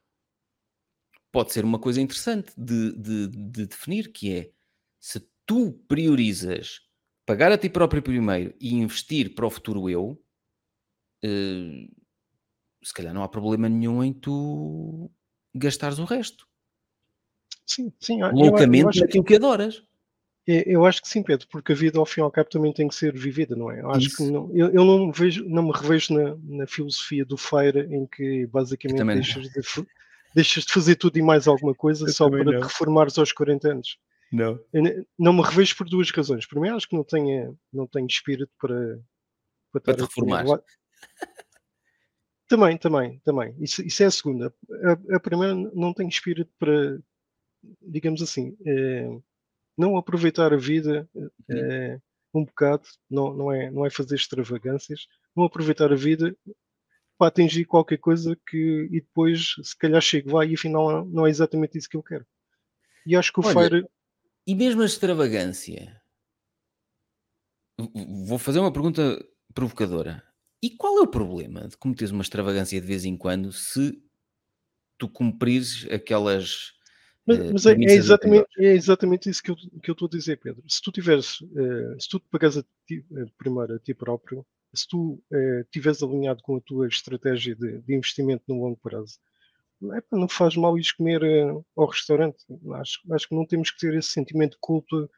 pode 1.30 1.52
ser 1.52 1.64
uma 1.64 1.78
coisa 1.78 2.00
interessante 2.00 2.52
de, 2.56 2.92
de, 2.96 3.28
de, 3.28 3.66
definir, 3.66 4.12
que 4.12 4.32
é 4.32 4.52
se 5.00 5.20
tu 5.44 5.72
priorizas 5.86 6.80
pagar 7.26 7.52
a 7.52 7.58
ti 7.58 7.68
próprio 7.68 8.02
primeiro 8.02 8.54
e 8.60 8.74
investir 8.74 9.34
para 9.34 9.46
o 9.46 9.50
futuro 9.50 9.90
eu, 9.90 10.22
uh, 11.24 12.04
se 12.82 12.94
calhar 12.94 13.12
não 13.12 13.22
há 13.22 13.28
problema 13.28 13.68
nenhum 13.68 14.02
em 14.02 14.12
tu 14.12 15.10
gastares 15.54 15.98
o 15.98 16.04
resto. 16.04 16.46
Sim, 17.66 17.92
sim. 17.98 18.22
Loucamente 18.22 19.00
naquilo 19.00 19.24
que... 19.24 19.28
que 19.28 19.36
adoras. 19.36 19.82
Eu 20.46 20.84
acho 20.84 21.00
que 21.00 21.08
sim, 21.08 21.22
Pedro, 21.22 21.46
porque 21.48 21.72
a 21.72 21.74
vida 21.74 21.98
ao 21.98 22.04
fim 22.04 22.20
e 22.20 22.22
ao 22.22 22.30
cabo 22.30 22.50
também 22.50 22.72
tem 22.72 22.86
que 22.86 22.94
ser 22.94 23.16
vivida, 23.16 23.56
não 23.56 23.70
é? 23.70 23.80
Eu 23.80 23.90
acho 23.90 24.08
Isso. 24.08 24.16
que 24.18 24.30
não, 24.30 24.50
eu, 24.54 24.70
eu, 24.72 24.84
não, 24.84 25.10
vejo, 25.10 25.42
não 25.48 25.62
me 25.62 25.72
revejo 25.72 26.12
na, 26.12 26.36
na 26.42 26.66
filosofia 26.66 27.24
do 27.24 27.36
Feira 27.36 27.86
em 27.90 28.06
que 28.06 28.46
basicamente 28.48 29.02
deixas 29.02 29.48
de, 29.48 29.86
deixas 30.34 30.64
de 30.64 30.72
fazer 30.72 30.96
tudo 30.96 31.18
e 31.18 31.22
mais 31.22 31.48
alguma 31.48 31.74
coisa 31.74 32.04
eu 32.06 32.12
só 32.12 32.28
para 32.28 32.44
não. 32.44 32.52
te 32.52 32.62
reformares 32.62 33.16
aos 33.16 33.32
40 33.32 33.70
anos. 33.70 33.98
Não. 34.30 34.60
Eu 34.70 35.06
não 35.18 35.32
me 35.32 35.42
revejo 35.42 35.76
por 35.76 35.88
duas 35.88 36.10
razões. 36.10 36.44
Primeiro, 36.44 36.76
acho 36.76 36.88
que 36.88 36.96
não 36.96 37.04
tenho, 37.04 37.58
não 37.72 37.86
tenho 37.86 38.06
espírito 38.06 38.52
para, 38.58 38.98
para, 39.72 39.80
para 39.80 39.94
te 39.94 40.00
reformar. 40.02 40.44
Também, 42.46 42.76
também, 42.76 43.20
também. 43.24 43.56
Isso, 43.58 43.82
isso 43.82 44.02
é 44.02 44.06
a 44.06 44.10
segunda. 44.10 44.54
A, 44.84 45.16
a, 45.16 45.20
primeira, 45.20 45.54
não 45.54 45.94
tenho 45.94 46.08
espírito 46.08 46.52
para, 46.58 46.98
digamos 47.80 48.20
assim, 48.20 48.54
é, 48.66 49.08
não 49.76 49.96
aproveitar 49.96 50.52
a 50.52 50.56
vida 50.56 51.08
é, 51.50 51.98
um 52.32 52.44
bocado, 52.44 52.84
não, 53.10 53.34
não, 53.34 53.52
é, 53.52 53.70
não 53.70 53.86
é 53.86 53.90
fazer 53.90 54.14
extravagâncias, 54.14 55.06
não 55.36 55.44
aproveitar 55.44 55.92
a 55.92 55.96
vida 55.96 56.36
para 57.16 57.28
atingir 57.28 57.64
qualquer 57.64 57.98
coisa 57.98 58.36
que 58.48 58.88
e 58.90 59.00
depois 59.00 59.54
se 59.62 59.76
calhar 59.76 60.00
chego 60.00 60.36
lá 60.36 60.44
e 60.44 60.54
afinal 60.54 61.04
não 61.06 61.26
é 61.26 61.30
exatamente 61.30 61.78
isso 61.78 61.88
que 61.88 61.96
eu 61.96 62.02
quero. 62.02 62.26
E 63.06 63.14
acho 63.14 63.32
que 63.32 63.40
o 63.40 63.44
Olha, 63.44 63.68
Fire. 63.68 63.88
E 64.46 64.54
mesmo 64.54 64.82
a 64.82 64.86
extravagância. 64.86 66.00
Vou 68.26 68.38
fazer 68.38 68.60
uma 68.60 68.72
pergunta 68.72 69.24
provocadora. 69.52 70.22
E 70.62 70.70
qual 70.70 70.98
é 70.98 71.02
o 71.02 71.06
problema 71.06 71.68
de 71.68 71.76
cometeres 71.76 72.10
uma 72.10 72.22
extravagância 72.22 72.80
de 72.80 72.86
vez 72.86 73.04
em 73.04 73.16
quando 73.16 73.52
se 73.52 74.02
tu 74.98 75.08
cumprires 75.08 75.86
aquelas. 75.90 76.72
Mas, 77.26 77.38
uh, 77.38 77.52
mas 77.52 77.66
é, 77.66 77.72
é, 77.72 77.94
exatamente, 77.94 78.46
é 78.58 78.74
exatamente 78.74 79.30
isso 79.30 79.42
que 79.42 79.50
eu, 79.50 79.56
que 79.56 79.90
eu 79.90 79.92
estou 79.92 80.06
a 80.06 80.10
dizer, 80.10 80.38
Pedro. 80.38 80.62
Se 80.68 80.82
tu 80.82 80.92
tiveres, 80.92 81.40
uh, 81.40 82.00
se 82.00 82.08
tu 82.08 82.18
te 82.18 82.28
pagares 82.30 82.58
a 82.58 82.64
ti, 82.86 83.04
uh, 83.10 83.30
primeiro 83.38 83.74
a 83.74 83.78
ti 83.78 83.94
próprio, 83.94 84.44
se 84.74 84.88
tu 84.88 85.22
estiveres 85.62 86.02
eh, 86.02 86.04
alinhado 86.04 86.42
com 86.42 86.56
a 86.56 86.60
tua 86.60 86.88
estratégia 86.88 87.54
de, 87.54 87.78
de 87.80 87.94
investimento 87.94 88.42
no 88.48 88.60
longo 88.60 88.76
prazo, 88.76 89.18
é, 89.92 90.02
não 90.12 90.28
faz 90.28 90.56
mal 90.56 90.78
ir 90.78 90.84
comer 90.96 91.22
uh, 91.22 91.64
ao 91.76 91.86
restaurante. 91.86 92.44
Acho, 92.74 93.00
acho 93.12 93.28
que 93.28 93.34
não 93.34 93.46
temos 93.46 93.70
que 93.70 93.78
ter 93.78 93.94
esse 93.94 94.08
sentimento 94.08 94.52
de 94.52 94.58
culpa 94.60 95.08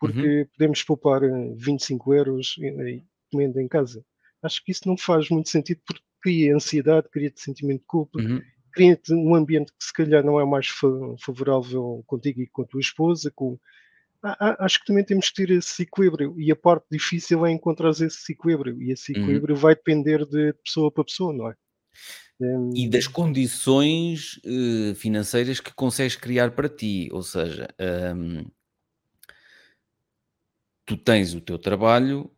porque 0.00 0.40
uhum. 0.40 0.46
podemos 0.56 0.82
poupar 0.82 1.20
25 1.56 2.14
eh, 2.14 2.18
euros 2.18 2.54
e, 2.58 3.04
comendo 3.30 3.60
em 3.60 3.66
casa. 3.66 4.04
Acho 4.42 4.64
que 4.64 4.70
isso 4.70 4.86
não 4.86 4.96
faz 4.96 5.28
muito 5.28 5.48
sentido 5.48 5.80
porque 5.84 6.02
cria 6.22 6.54
ansiedade, 6.54 7.08
cria-te 7.10 7.40
sentimento 7.40 7.80
de 7.80 7.86
culpa, 7.86 8.20
uhum. 8.20 8.40
Cria-te 8.72 9.12
um 9.12 9.34
ambiente 9.34 9.72
que 9.72 9.84
se 9.84 9.92
calhar 9.92 10.24
não 10.24 10.40
é 10.40 10.44
mais 10.44 10.68
favorável 11.20 12.02
contigo 12.06 12.40
e 12.40 12.46
com 12.46 12.62
a 12.62 12.66
tua 12.66 12.80
esposa, 12.80 13.30
com, 13.34 13.58
acho 14.22 14.80
que 14.80 14.86
também 14.86 15.04
temos 15.04 15.30
que 15.30 15.46
ter 15.46 15.50
esse 15.50 15.82
equilíbrio 15.82 16.34
e 16.38 16.50
a 16.50 16.56
parte 16.56 16.86
difícil 16.90 17.46
é 17.46 17.52
encontrar 17.52 17.90
esse 17.90 18.32
equilíbrio 18.32 18.80
e 18.82 18.92
esse 18.92 19.12
uhum. 19.12 19.22
equilíbrio 19.22 19.54
uhum. 19.54 19.60
vai 19.60 19.74
depender 19.74 20.26
de 20.26 20.52
pessoa 20.64 20.90
para 20.90 21.04
pessoa, 21.04 21.32
não 21.32 21.50
é? 21.50 21.54
Um... 22.40 22.70
E 22.74 22.88
das 22.88 23.06
condições 23.06 24.40
uh, 24.44 24.94
financeiras 24.94 25.60
que 25.60 25.72
consegues 25.74 26.16
criar 26.16 26.52
para 26.52 26.68
ti, 26.68 27.08
ou 27.10 27.22
seja, 27.22 27.68
um, 28.16 28.44
tu 30.86 30.96
tens 30.96 31.34
o 31.34 31.40
teu 31.40 31.58
trabalho, 31.58 32.30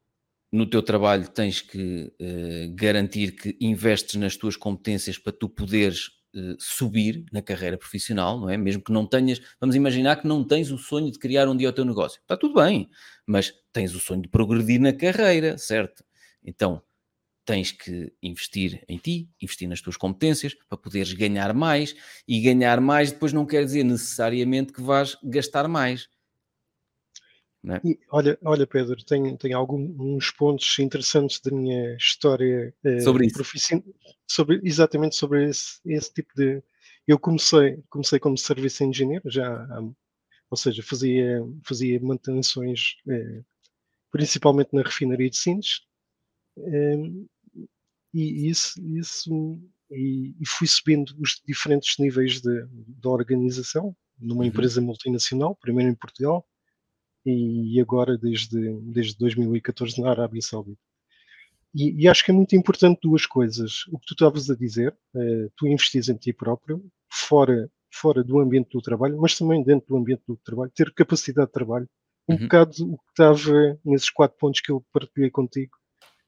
no 0.52 0.68
teu 0.68 0.82
trabalho 0.82 1.28
tens 1.28 1.60
que 1.60 2.12
uh, 2.20 2.74
garantir 2.74 3.32
que 3.32 3.56
investes 3.60 4.16
nas 4.16 4.36
tuas 4.36 4.56
competências 4.56 5.18
para 5.18 5.32
tu 5.32 5.48
poderes 5.48 6.10
uh, 6.34 6.56
subir 6.58 7.24
na 7.32 7.42
carreira 7.42 7.76
profissional, 7.76 8.38
não 8.38 8.48
é? 8.48 8.56
Mesmo 8.56 8.82
que 8.82 8.92
não 8.92 9.06
tenhas, 9.06 9.40
vamos 9.60 9.76
imaginar 9.76 10.16
que 10.16 10.28
não 10.28 10.44
tens 10.44 10.70
o 10.70 10.78
sonho 10.78 11.10
de 11.10 11.18
criar 11.18 11.48
um 11.48 11.56
dia 11.56 11.68
o 11.68 11.72
teu 11.72 11.84
negócio. 11.84 12.20
Está 12.20 12.36
tudo 12.36 12.54
bem, 12.54 12.88
mas 13.26 13.52
tens 13.72 13.94
o 13.94 14.00
sonho 14.00 14.22
de 14.22 14.28
progredir 14.28 14.80
na 14.80 14.92
carreira, 14.92 15.56
certo? 15.58 16.04
Então, 16.44 16.82
tens 17.44 17.72
que 17.72 18.12
investir 18.22 18.84
em 18.88 18.96
ti, 18.96 19.28
investir 19.42 19.68
nas 19.68 19.80
tuas 19.80 19.96
competências 19.96 20.54
para 20.68 20.78
poderes 20.78 21.12
ganhar 21.12 21.52
mais 21.52 21.94
e 22.26 22.40
ganhar 22.40 22.80
mais 22.80 23.10
depois 23.10 23.32
não 23.32 23.44
quer 23.44 23.64
dizer 23.64 23.82
necessariamente 23.82 24.72
que 24.72 24.80
vais 24.80 25.16
gastar 25.22 25.66
mais. 25.66 26.08
É? 27.68 27.80
E, 27.86 27.98
olha, 28.10 28.38
olha, 28.42 28.66
Pedro, 28.66 28.96
tenho, 29.04 29.36
tenho 29.36 29.58
alguns 29.58 30.30
pontos 30.30 30.78
interessantes 30.78 31.40
da 31.40 31.50
minha 31.50 31.94
história 31.96 32.74
eh, 32.82 33.00
sobre 33.00 33.26
isso. 33.26 33.36
Sobre, 34.26 34.60
exatamente 34.64 35.14
sobre 35.16 35.48
esse, 35.48 35.78
esse 35.84 36.12
tipo 36.12 36.32
de. 36.34 36.62
Eu 37.06 37.18
comecei, 37.18 37.82
comecei 37.90 38.18
como 38.18 38.38
serviço 38.38 38.84
engenheiro, 38.84 39.28
já, 39.30 39.66
ou 40.50 40.56
seja, 40.56 40.82
fazia, 40.82 41.42
fazia 41.64 42.00
manutenções 42.00 42.96
eh, 43.08 43.42
principalmente 44.10 44.70
na 44.72 44.82
refinaria 44.82 45.28
de 45.28 45.36
Sines, 45.36 45.80
eh, 46.58 46.96
e 48.14 48.48
isso, 48.48 48.80
isso 48.96 49.60
e, 49.90 50.34
e, 50.40 50.46
fui 50.46 50.66
subindo 50.66 51.14
os 51.18 51.40
diferentes 51.46 51.96
níveis 51.98 52.40
da 52.40 53.08
organização 53.08 53.94
numa 54.18 54.40
uhum. 54.40 54.46
empresa 54.46 54.80
multinacional, 54.80 55.56
primeiro 55.56 55.90
em 55.90 55.94
Portugal, 55.94 56.46
e 57.24 57.80
agora 57.80 58.16
desde, 58.16 58.72
desde 58.82 59.16
2014 59.18 60.00
na 60.00 60.10
Arábia 60.10 60.40
Saudita. 60.40 60.80
E, 61.74 62.02
e, 62.02 62.08
acho 62.08 62.24
que 62.24 62.30
é 62.30 62.34
muito 62.34 62.56
importante 62.56 62.98
duas 63.02 63.26
coisas. 63.26 63.86
O 63.92 63.98
que 63.98 64.06
tu 64.06 64.14
estavas 64.14 64.50
a 64.50 64.56
dizer, 64.56 64.92
uh, 65.14 65.50
tu 65.56 65.68
investes 65.68 66.08
em 66.08 66.16
ti 66.16 66.32
próprio, 66.32 66.84
fora, 67.08 67.70
fora 67.92 68.24
do 68.24 68.40
ambiente 68.40 68.70
do 68.72 68.82
trabalho, 68.82 69.18
mas 69.20 69.38
também 69.38 69.62
dentro 69.62 69.88
do 69.88 69.96
ambiente 69.96 70.22
do 70.26 70.36
trabalho, 70.36 70.72
ter 70.74 70.92
capacidade 70.92 71.46
de 71.46 71.52
trabalho. 71.52 71.88
Um 72.28 72.34
uhum. 72.34 72.40
bocado 72.40 72.92
o 72.92 72.98
que 72.98 73.10
estava 73.10 73.78
nesses 73.84 74.10
quatro 74.10 74.36
pontos 74.38 74.60
que 74.60 74.70
eu 74.70 74.84
partilhei 74.92 75.30
contigo, 75.30 75.72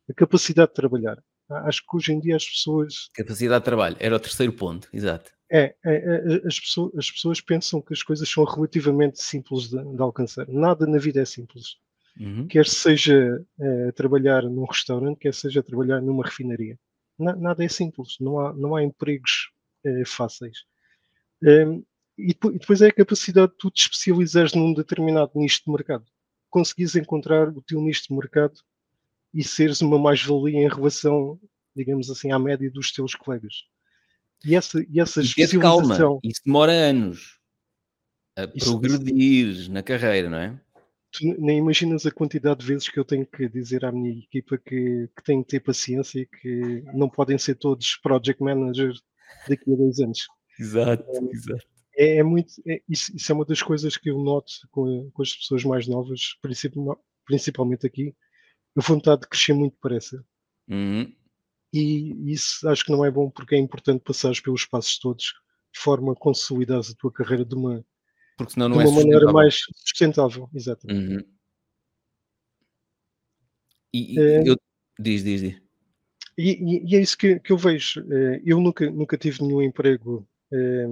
a 0.08 0.14
capacidade 0.14 0.70
de 0.70 0.74
trabalhar. 0.74 1.22
Acho 1.50 1.82
que 1.82 1.96
hoje 1.96 2.12
em 2.12 2.20
dia 2.20 2.36
as 2.36 2.46
pessoas. 2.46 3.08
Capacidade 3.14 3.60
de 3.60 3.64
trabalho, 3.64 3.96
era 3.98 4.16
o 4.16 4.20
terceiro 4.20 4.52
ponto, 4.52 4.88
exato. 4.92 5.30
É, 5.54 5.74
é, 5.84 5.94
é 5.94 6.46
as, 6.46 6.58
pessoas, 6.58 6.92
as, 6.96 7.10
pessoas, 7.10 7.40
pensam 7.40 7.82
que 7.82 7.92
as 7.92 8.02
coisas 8.02 8.26
são 8.26 8.42
relativamente 8.42 9.22
simples 9.22 9.68
de, 9.68 9.84
de 9.84 10.00
alcançar. 10.00 10.48
Nada 10.48 10.86
na 10.86 10.96
vida 10.96 11.20
é 11.20 11.26
simples. 11.26 11.76
Uhum. 12.18 12.46
Quer 12.46 12.66
seja 12.66 13.44
é, 13.60 13.92
trabalhar 13.92 14.42
num 14.44 14.64
restaurante, 14.64 15.18
quer 15.18 15.34
seja 15.34 15.62
trabalhar 15.62 16.00
numa 16.00 16.24
refinaria. 16.24 16.78
Na, 17.18 17.36
nada 17.36 17.62
é 17.62 17.68
simples. 17.68 18.16
Não 18.18 18.40
há, 18.40 18.54
não 18.54 18.74
há 18.74 18.82
empregos 18.82 19.50
é, 19.84 20.04
fáceis. 20.06 20.64
Ehm, 21.44 21.82
e 22.16 22.34
depois 22.34 22.80
é 22.80 22.88
a 22.88 22.92
capacidade 22.92 23.52
de 23.52 23.58
tu 23.58 23.70
te 23.70 23.82
especializares 23.82 24.54
num 24.54 24.72
determinado 24.72 25.32
nicho 25.34 25.62
de 25.66 25.70
mercado. 25.70 26.04
Conseguires 26.48 26.96
encontrar 26.96 27.48
o 27.48 27.62
teu 27.62 27.80
nicho 27.80 28.04
de 28.08 28.14
mercado 28.14 28.54
e 29.34 29.42
seres 29.42 29.80
uma 29.80 29.98
mais-valia 29.98 30.60
em 30.60 30.68
relação, 30.68 31.40
digamos 31.74 32.10
assim, 32.10 32.30
à 32.30 32.38
média 32.38 32.70
dos 32.70 32.92
teus 32.92 33.14
colegas. 33.14 33.64
E 34.44 34.54
essa, 34.54 34.84
e 34.88 35.00
essa 35.00 35.20
e 35.20 35.24
especialização... 35.24 35.96
Calma, 35.96 36.20
isso 36.24 36.40
demora 36.44 36.72
anos 36.72 37.38
a 38.36 38.46
progredir 38.48 39.48
isso, 39.48 39.72
na 39.72 39.82
carreira, 39.82 40.28
não 40.28 40.38
é? 40.38 40.60
Tu 41.12 41.26
nem 41.38 41.58
imaginas 41.58 42.06
a 42.06 42.10
quantidade 42.10 42.60
de 42.60 42.66
vezes 42.66 42.88
que 42.88 42.98
eu 42.98 43.04
tenho 43.04 43.26
que 43.26 43.46
dizer 43.48 43.84
à 43.84 43.92
minha 43.92 44.18
equipa 44.18 44.56
que, 44.56 45.10
que 45.14 45.22
têm 45.24 45.42
que 45.42 45.50
ter 45.50 45.60
paciência 45.60 46.20
e 46.20 46.26
que 46.26 46.82
não 46.94 47.08
podem 47.08 47.36
ser 47.36 47.56
todos 47.56 47.96
project 47.96 48.42
managers 48.42 49.02
daqui 49.46 49.72
a 49.72 49.76
dois 49.76 49.98
anos. 49.98 50.26
Exato, 50.58 51.04
é, 51.06 51.34
exato. 51.34 51.66
É, 51.94 52.16
é 52.16 52.22
muito, 52.22 52.54
é, 52.66 52.80
isso, 52.88 53.14
isso, 53.14 53.30
é 53.30 53.34
uma 53.34 53.44
das 53.44 53.62
coisas 53.62 53.98
que 53.98 54.08
eu 54.08 54.18
noto 54.18 54.52
com, 54.70 55.10
com 55.10 55.22
as 55.22 55.34
pessoas 55.34 55.62
mais 55.64 55.86
novas, 55.86 56.34
principalmente 57.26 57.86
aqui, 57.86 58.14
a 58.74 58.80
vontade 58.80 59.22
de 59.22 59.28
crescer 59.28 59.52
muito 59.52 59.74
depressa. 59.74 60.24
Uhum 60.66 61.12
e 61.72 62.32
isso 62.32 62.68
acho 62.68 62.84
que 62.84 62.92
não 62.92 63.04
é 63.04 63.10
bom 63.10 63.30
porque 63.30 63.54
é 63.54 63.58
importante 63.58 64.02
passares 64.04 64.40
pelos 64.40 64.64
passos 64.66 64.98
todos 64.98 65.34
de 65.72 65.80
forma 65.80 66.12
a 66.12 66.16
consolidar 66.16 66.80
a 66.80 66.94
tua 66.98 67.10
carreira 67.10 67.44
de 67.44 67.54
uma, 67.54 67.84
porque 68.36 68.54
senão 68.54 68.68
não 68.68 68.78
de 68.78 68.84
é 68.84 68.88
uma 68.88 69.00
é 69.00 69.04
maneira 69.04 69.32
mais 69.32 69.58
sustentável. 69.76 70.48
Exatamente. 70.54 71.14
Uhum. 71.14 71.24
E, 73.94 74.18
é, 74.18 74.48
eu... 74.48 74.56
Diz, 74.98 75.22
diz, 75.22 75.40
diz. 75.40 75.60
E, 76.36 76.90
e, 76.90 76.96
é 76.96 77.00
isso 77.00 77.16
que, 77.16 77.38
que 77.40 77.52
eu 77.52 77.58
vejo. 77.58 78.00
Eh, 78.10 78.42
eu 78.44 78.58
nunca, 78.60 78.90
nunca 78.90 79.18
tive 79.18 79.42
nenhum 79.42 79.60
emprego, 79.60 80.26
eh, 80.50 80.86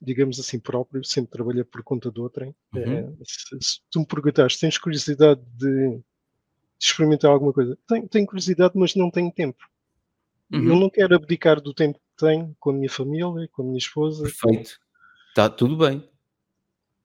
digamos 0.00 0.38
assim, 0.38 0.60
próprio, 0.60 1.02
sempre 1.04 1.32
trabalhei 1.32 1.64
por 1.64 1.82
conta 1.82 2.10
de 2.12 2.20
outrem. 2.20 2.54
Uhum. 2.72 2.98
Eh, 2.98 3.12
se, 3.24 3.58
se, 3.60 3.80
tu 3.90 4.00
me 4.00 4.06
perguntaste, 4.06 4.60
tens 4.60 4.78
curiosidade 4.78 5.40
de, 5.56 5.96
de 5.96 6.02
experimentar 6.80 7.32
alguma 7.32 7.52
coisa? 7.52 7.76
Tenho, 7.88 8.08
tenho 8.08 8.26
curiosidade, 8.26 8.74
mas 8.76 8.94
não 8.94 9.10
tenho 9.10 9.32
tempo. 9.32 9.68
Uhum. 10.52 10.68
Eu 10.68 10.76
não 10.76 10.90
quero 10.90 11.14
abdicar 11.14 11.60
do 11.60 11.74
tempo 11.74 11.98
que 11.98 12.26
tenho 12.26 12.56
com 12.58 12.70
a 12.70 12.72
minha 12.72 12.90
família, 12.90 13.48
com 13.52 13.62
a 13.62 13.64
minha 13.64 13.78
esposa. 13.78 14.22
Perfeito. 14.22 14.78
Está 15.28 15.48
tudo 15.48 15.76
bem. 15.76 16.08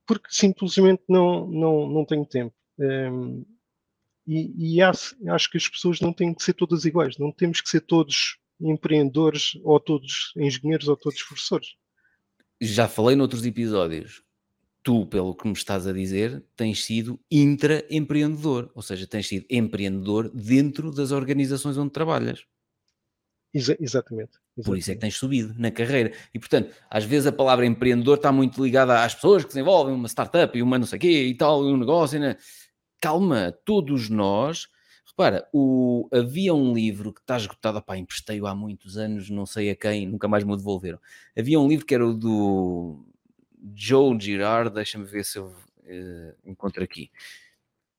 Porque 0.08 0.28
simplesmente 0.30 1.04
não, 1.08 1.48
não, 1.48 1.88
não 1.88 2.06
tenho 2.06 2.26
tempo. 2.26 2.56
Um, 2.80 2.86
ehm, 2.86 3.44
e, 4.26 4.76
e 4.76 4.82
acho, 4.82 5.16
acho, 5.30 5.52
que 5.52 5.58
as 5.58 5.68
pessoas 5.68 6.00
não 6.00 6.14
têm 6.14 6.34
que 6.34 6.44
ser 6.44 6.54
todas 6.54 6.86
iguais. 6.86 7.18
Não 7.18 7.32
temos 7.32 7.60
que 7.62 7.70
ser 7.70 7.82
todos 7.82 8.38
empreendedores, 8.60 9.60
ou 9.64 9.80
todos 9.80 10.32
engenheiros, 10.38 10.88
ou 10.88 10.96
todos 10.96 11.22
professores. 11.24 11.76
Já 12.62 12.88
falei 12.88 13.16
noutros 13.16 13.46
episódios. 13.46 14.24
Tu, 14.82 15.06
pelo 15.08 15.36
que 15.36 15.48
me 15.48 15.54
estás 15.54 15.88
a 15.88 15.94
dizer, 15.94 16.44
tens 16.56 16.84
sido 16.84 17.20
intraempreendedor, 17.32 18.70
ou 18.76 18.82
seja, 18.82 19.08
tens 19.08 19.28
sido 19.28 19.46
empreendedor 19.50 20.30
dentro 20.30 20.92
das 20.92 21.12
organizações 21.12 21.78
onde 21.78 21.92
trabalhas. 21.92 22.46
Exa 23.54 23.78
exatamente, 23.80 24.32
exatamente, 24.58 24.66
Por 24.66 24.78
isso 24.78 24.92
é 24.92 24.96
que 24.96 25.02
tens 25.02 25.16
subido 25.16 25.54
na 25.58 25.70
carreira. 25.70 26.12
E 26.34 26.40
portanto, 26.40 26.74
às 26.90 27.04
vezes 27.04 27.28
a 27.28 27.32
palavra 27.32 27.66
empreendedor 27.66 28.18
está 28.18 28.32
muito 28.32 28.64
ligada 28.64 29.04
às 29.04 29.14
pessoas 29.14 29.44
que 29.44 29.50
desenvolvem 29.50 29.94
uma 29.94 30.08
startup 30.08 30.58
e 30.58 30.62
uma 30.62 30.80
não 30.80 30.88
sei 30.88 30.98
o 30.98 31.00
quê 31.00 31.28
e 31.28 31.36
tal, 31.36 31.64
e 31.64 31.72
um 31.72 31.78
negócio. 31.78 32.20
Né? 32.20 32.36
Calma, 33.00 33.52
todos 33.64 34.10
nós. 34.10 34.68
Repara, 35.06 35.48
o, 35.54 36.10
havia 36.12 36.56
um 36.56 36.74
livro 36.74 37.14
que 37.14 37.22
está 37.22 37.38
esgotado, 37.38 37.80
pá, 37.84 37.96
emprestei-o 37.96 38.48
há 38.48 38.56
muitos 38.56 38.98
anos, 38.98 39.30
não 39.30 39.46
sei 39.46 39.70
a 39.70 39.76
quem, 39.76 40.08
nunca 40.08 40.28
mais 40.28 40.44
me 40.44 40.58
devolveram. 40.58 41.00
Havia 41.38 41.60
um 41.60 41.68
livro 41.68 41.86
que 41.86 41.94
era 41.94 42.08
o 42.08 42.14
do 42.14 43.06
Joe 43.76 44.20
Girard, 44.20 44.74
deixa-me 44.74 45.06
ver 45.06 45.24
se 45.24 45.38
eu 45.38 45.46
uh, 45.46 46.34
encontro 46.44 46.84
aqui. 46.84 47.12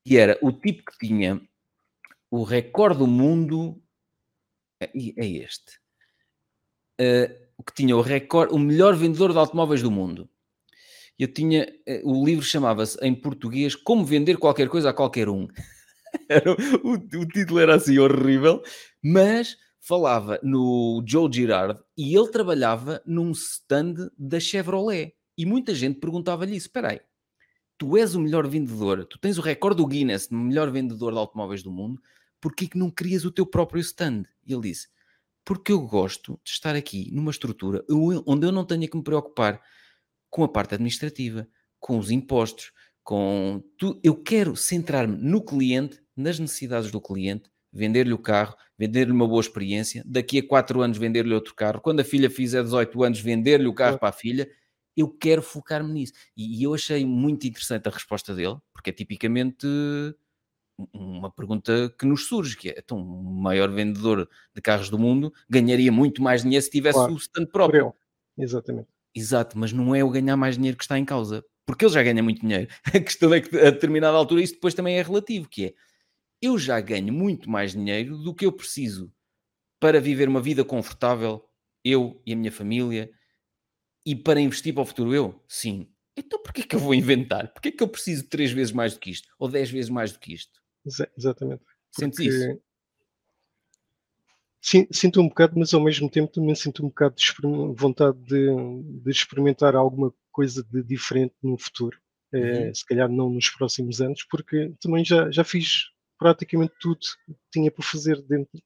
E 0.05 0.17
era 0.17 0.37
o 0.41 0.51
tipo 0.51 0.83
que 0.91 1.07
tinha 1.07 1.41
o 2.29 2.43
recorde 2.43 2.99
do 2.99 3.07
mundo 3.07 3.81
é, 4.79 4.89
é 4.95 5.27
este. 5.27 5.79
Uh, 6.99 7.45
que 7.65 7.73
tinha 7.73 7.95
o 7.95 8.01
recorde, 8.01 8.53
o 8.53 8.59
melhor 8.59 8.95
vendedor 8.95 9.31
de 9.31 9.37
automóveis 9.37 9.81
do 9.81 9.91
mundo. 9.91 10.29
Eu 11.17 11.31
tinha, 11.31 11.67
uh, 11.87 12.09
o 12.09 12.25
livro 12.25 12.43
chamava-se 12.43 12.97
em 13.01 13.13
português 13.13 13.75
Como 13.75 14.05
Vender 14.05 14.37
Qualquer 14.37 14.69
Coisa 14.69 14.89
a 14.89 14.93
Qualquer 14.93 15.29
Um. 15.29 15.47
era, 16.29 16.51
o, 16.51 16.91
o, 16.93 17.27
título 17.27 17.59
era 17.59 17.75
assim 17.75 17.97
horrível, 17.97 18.61
mas 19.03 19.57
falava 19.79 20.39
no 20.41 21.03
Joe 21.07 21.31
Girard 21.31 21.81
e 21.97 22.15
ele 22.15 22.29
trabalhava 22.29 23.01
num 23.05 23.31
stand 23.31 24.09
da 24.17 24.39
Chevrolet. 24.39 25.13
E 25.37 25.45
muita 25.45 25.75
gente 25.75 25.99
perguntava-lhe 25.99 26.55
isso: 26.55 26.67
espera 26.67 26.91
aí, 26.91 27.01
tu 27.77 27.97
és 27.97 28.15
o 28.15 28.19
melhor 28.19 28.47
vendedor, 28.47 29.05
tu 29.05 29.19
tens 29.19 29.37
o 29.37 29.41
recorde 29.41 29.77
do 29.77 29.87
Guinness 29.87 30.27
de 30.27 30.35
melhor 30.35 30.71
vendedor 30.71 31.11
de 31.11 31.19
automóveis 31.19 31.61
do 31.61 31.71
mundo, 31.71 32.01
porquê 32.45 32.67
que 32.67 32.77
não 32.77 32.91
crias 32.91 33.25
o 33.25 33.31
teu 33.31 33.43
próprio 33.43 33.81
stand? 33.81 34.25
E 34.45 34.53
ele 34.53 34.69
disse, 34.69 34.87
porque 35.43 35.71
eu 35.71 35.81
gosto 35.81 36.39
de 36.43 36.51
estar 36.51 36.75
aqui 36.75 37.09
numa 37.11 37.31
estrutura 37.31 37.83
onde 37.89 38.45
eu 38.45 38.51
não 38.51 38.63
tenha 38.63 38.87
que 38.87 38.95
me 38.95 39.01
preocupar 39.01 39.59
com 40.29 40.43
a 40.43 40.47
parte 40.47 40.75
administrativa, 40.75 41.47
com 41.79 41.97
os 41.97 42.11
impostos, 42.11 42.71
com 43.03 43.63
tu, 43.79 43.99
eu 44.03 44.15
quero 44.15 44.55
centrar-me 44.55 45.17
no 45.17 45.43
cliente, 45.43 45.99
nas 46.15 46.37
necessidades 46.37 46.91
do 46.91 47.01
cliente, 47.01 47.49
vender-lhe 47.73 48.13
o 48.13 48.19
carro, 48.19 48.55
vender-lhe 48.77 49.11
uma 49.11 49.27
boa 49.27 49.41
experiência, 49.41 50.03
daqui 50.05 50.37
a 50.37 50.47
4 50.47 50.83
anos 50.83 50.99
vender-lhe 50.99 51.33
outro 51.33 51.55
carro, 51.55 51.81
quando 51.81 52.01
a 52.01 52.03
filha 52.03 52.29
fizer 52.29 52.61
18 52.61 53.03
anos 53.03 53.19
vender-lhe 53.21 53.65
o 53.65 53.73
carro 53.73 53.97
para 53.97 54.09
a 54.09 54.13
filha, 54.13 54.47
eu 54.95 55.09
quero 55.09 55.41
focar-me 55.41 55.91
nisso. 55.91 56.13
E, 56.37 56.59
e, 56.59 56.63
eu 56.63 56.75
achei 56.75 57.03
muito 57.07 57.47
interessante 57.47 57.87
a 57.87 57.91
resposta 57.91 58.35
dele, 58.35 58.57
porque 58.71 58.91
é 58.91 58.93
tipicamente 58.93 59.65
uma 60.93 61.31
pergunta 61.31 61.93
que 61.97 62.05
nos 62.05 62.27
surge, 62.27 62.57
que 62.57 62.69
é, 62.69 62.75
então, 62.77 62.97
o 62.97 63.23
maior 63.23 63.69
vendedor 63.71 64.29
de 64.53 64.61
carros 64.61 64.89
do 64.89 64.99
mundo 64.99 65.33
ganharia 65.49 65.91
muito 65.91 66.21
mais 66.21 66.43
dinheiro 66.43 66.63
se 66.63 66.69
tivesse 66.69 66.97
claro, 66.97 67.13
o 67.13 67.17
stand 67.17 67.45
próprio. 67.47 67.93
Exatamente. 68.37 68.87
Exato, 69.15 69.57
mas 69.57 69.71
não 69.71 69.95
é 69.95 70.03
o 70.03 70.09
ganhar 70.09 70.35
mais 70.35 70.55
dinheiro 70.55 70.77
que 70.77 70.83
está 70.83 70.99
em 70.99 71.05
causa, 71.05 71.43
porque 71.65 71.85
ele 71.85 71.93
já 71.93 72.03
ganha 72.03 72.21
muito 72.21 72.41
dinheiro. 72.41 72.69
A 72.93 72.99
questão 72.99 73.33
é 73.33 73.39
que 73.39 73.57
a 73.57 73.71
determinada 73.71 74.17
altura 74.17 74.41
isso 74.41 74.53
depois 74.53 74.73
também 74.73 74.97
é 74.97 75.01
relativo, 75.01 75.47
que 75.47 75.67
é, 75.67 75.73
eu 76.41 76.57
já 76.57 76.79
ganho 76.81 77.13
muito 77.13 77.49
mais 77.49 77.71
dinheiro 77.71 78.17
do 78.17 78.33
que 78.33 78.45
eu 78.45 78.51
preciso 78.51 79.11
para 79.79 80.01
viver 80.01 80.27
uma 80.27 80.41
vida 80.41 80.65
confortável, 80.65 81.47
eu 81.83 82.21
e 82.25 82.33
a 82.33 82.35
minha 82.35 82.51
família, 82.51 83.09
e 84.05 84.15
para 84.15 84.41
investir 84.41 84.73
para 84.73 84.83
o 84.83 84.85
futuro 84.85 85.13
eu? 85.13 85.41
Sim. 85.47 85.87
Então 86.17 86.41
porquê 86.41 86.63
que 86.63 86.75
eu 86.75 86.79
vou 86.79 86.93
inventar? 86.93 87.51
Porquê 87.53 87.71
que 87.71 87.83
eu 87.83 87.87
preciso 87.87 88.27
três 88.27 88.51
vezes 88.51 88.71
mais 88.71 88.93
do 88.93 88.99
que 88.99 89.11
isto? 89.11 89.27
Ou 89.39 89.49
dez 89.49 89.69
vezes 89.69 89.89
mais 89.89 90.11
do 90.11 90.19
que 90.19 90.33
isto? 90.33 90.64
Exa 90.85 91.09
exatamente. 91.17 91.63
Sentes 91.91 92.19
isso? 92.19 92.61
Sinto 94.91 95.21
um 95.21 95.27
bocado, 95.27 95.53
mas 95.57 95.73
ao 95.73 95.83
mesmo 95.83 96.09
tempo 96.09 96.31
também 96.31 96.55
sinto 96.55 96.83
um 96.83 96.89
bocado 96.89 97.15
de 97.15 97.33
vontade 97.75 98.17
de, 98.23 98.47
de, 99.03 99.11
experimentar 99.11 99.75
alguma 99.75 100.11
coisa 100.31 100.63
de 100.63 100.81
diferente 100.81 101.35
no 101.43 101.55
futuro. 101.55 101.99
Eh, 102.33 102.37
uhum. 102.37 102.69
É, 102.69 102.73
se 102.73 102.83
calhar 102.83 103.07
não 103.07 103.29
nos 103.29 103.47
próximos 103.49 104.01
anos, 104.01 104.23
porque 104.23 104.73
também 104.81 105.05
já, 105.05 105.29
já 105.29 105.43
fiz 105.43 105.91
praticamente 106.17 106.73
tudo 106.79 106.99
que 106.99 107.35
tinha 107.51 107.69
para 107.69 107.85
fazer 107.85 108.21
dentro. 108.23 108.59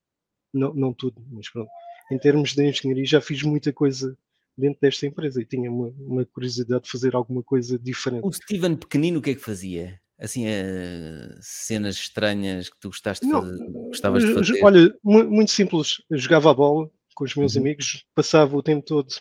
Não, 0.54 0.74
não 0.74 0.94
tudo, 0.94 1.22
mas 1.30 1.50
pronto. 1.50 1.70
Em 2.12 2.18
termos 2.18 2.56
de 2.56 2.66
engenharia, 2.66 3.06
já 3.06 3.22
fiz 3.22 3.44
muita 3.44 3.74
coisa 3.74 4.18
dentro 4.58 4.80
desta 4.82 5.06
empresa 5.06 5.42
e 5.42 5.46
tinha 5.46 5.70
uma, 5.70 5.90
uma 6.00 6.26
curiosidade 6.26 6.84
de 6.84 6.92
fazer 6.92 7.16
alguma 7.16 7.44
coisa 7.44 7.78
diferente. 7.78 8.26
O 8.26 8.32
Steven 8.32 8.76
pequenino, 8.76 9.20
o 9.20 9.22
que 9.22 9.32
é 9.32 9.36
que 9.36 9.42
fazia? 9.42 10.00
Assim, 10.20 10.46
uh, 10.48 11.38
cenas 11.42 11.96
estranhas 11.96 12.70
que 12.70 12.80
tu 12.80 12.90
gostaste 12.90 13.26
de 13.26 13.32
fazer, 13.32 13.58
gostavas 13.72 14.24
de 14.24 14.34
fazer? 14.34 14.64
Olha, 14.64 14.94
muito 15.04 15.52
simples. 15.52 16.02
Eu 16.10 16.18
jogava 16.18 16.52
a 16.52 16.54
bola 16.54 16.90
com 17.16 17.24
os 17.24 17.36
meus 17.36 17.56
uhum. 17.56 17.62
amigos, 17.62 18.06
passava 18.14 18.56
o 18.56 18.64
tempo 18.64 18.86
todo 18.86 19.14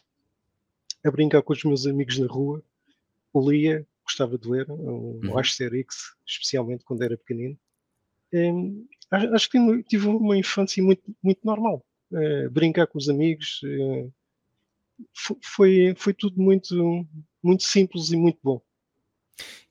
a 1.05 1.11
brincar 1.11 1.43
com 1.43 1.53
os 1.53 1.65
meus 1.65 1.87
amigos 1.87 2.19
na 2.19 2.27
rua, 2.27 2.63
lia, 3.35 3.87
gostava 4.05 4.37
de 4.37 4.49
ler, 4.49 4.67
o 4.69 5.21
uhum. 5.23 5.39
Asterix, 5.39 6.15
especialmente 6.27 6.85
quando 6.85 7.03
era 7.03 7.17
pequenino. 7.17 7.57
Um, 8.33 8.87
acho 9.11 9.49
que 9.51 9.59
tive 9.85 10.09
uma 10.09 10.37
infância 10.37 10.83
muito, 10.83 11.03
muito 11.23 11.41
normal. 11.45 11.85
Uh, 12.11 12.51
brincar 12.51 12.87
com 12.87 12.99
os 12.99 13.09
amigos 13.09 13.61
uh, 13.65 14.13
foi, 15.43 15.95
foi 15.97 16.15
tudo 16.15 16.41
muito, 16.41 17.07
muito 17.43 17.63
simples 17.63 18.11
e 18.11 18.17
muito 18.17 18.39
bom. 18.43 18.61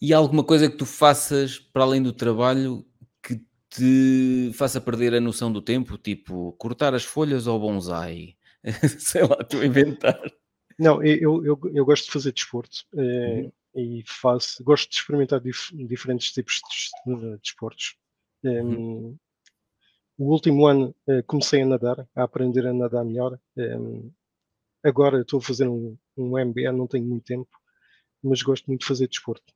E 0.02 0.14
há 0.14 0.18
alguma 0.18 0.44
coisa 0.44 0.70
que 0.70 0.78
tu 0.78 0.86
faças 0.86 1.60
para 1.60 1.84
além 1.84 2.02
do 2.02 2.14
trabalho 2.14 2.86
que 3.22 3.42
te 3.70 4.52
faça 4.54 4.80
perder 4.80 5.14
a 5.14 5.22
noção 5.22 5.52
do 5.52 5.62
tempo? 5.62 5.98
Tipo, 5.98 6.54
cortar 6.54 6.94
as 6.94 7.04
folhas 7.04 7.48
ao 7.48 7.60
bonsai? 7.60 8.36
Sei 9.00 9.22
lá, 9.24 9.38
a 9.40 9.66
inventar. 9.66 10.20
Não, 10.78 11.04
eu, 11.04 11.44
eu, 11.44 11.60
eu 11.74 11.86
gosto 11.86 12.06
de 12.06 12.12
fazer 12.12 12.32
desporto 12.32 12.86
uhum. 12.94 13.52
e 13.76 14.04
faço, 14.06 14.64
gosto 14.64 14.90
de 14.90 14.98
experimentar 14.98 15.40
dif, 15.40 15.76
diferentes 15.88 16.32
tipos 16.32 16.62
de 17.06 17.38
desportos. 17.38 17.96
Uhum. 18.44 19.10
Um, 19.10 19.18
o 20.20 20.32
último 20.32 20.68
ano 20.68 20.96
uh, 21.08 21.24
comecei 21.26 21.62
a 21.62 21.66
nadar, 21.66 22.08
a 22.16 22.24
aprender 22.24 22.66
a 22.68 22.74
nadar 22.74 23.04
melhor. 23.04 23.40
Agora 24.84 25.22
estou 25.22 25.40
a 25.40 25.42
fazer 25.42 25.68
um, 25.68 25.98
um 26.16 26.38
MBA, 26.46 26.72
não 26.72 26.88
tenho 26.88 27.06
muito 27.06 27.26
tempo, 27.26 27.50
mas 28.28 28.42
gosto 28.42 28.68
muito 28.68 28.82
de 28.82 28.88
fazer 28.88 29.08
desporto. 29.08 29.54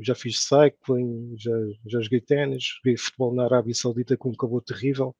já 0.00 0.14
fiz 0.14 0.40
cycling, 0.40 1.34
já, 1.38 1.52
já 1.86 2.00
joguei 2.00 2.20
ténis, 2.20 2.64
joguei 2.76 2.96
futebol 2.96 3.34
na 3.34 3.44
Arábia 3.44 3.74
Saudita 3.74 4.16
com 4.16 4.30
um 4.30 4.34
cabelo 4.34 4.60
terrível. 4.60 5.14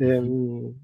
Um, 0.00 0.74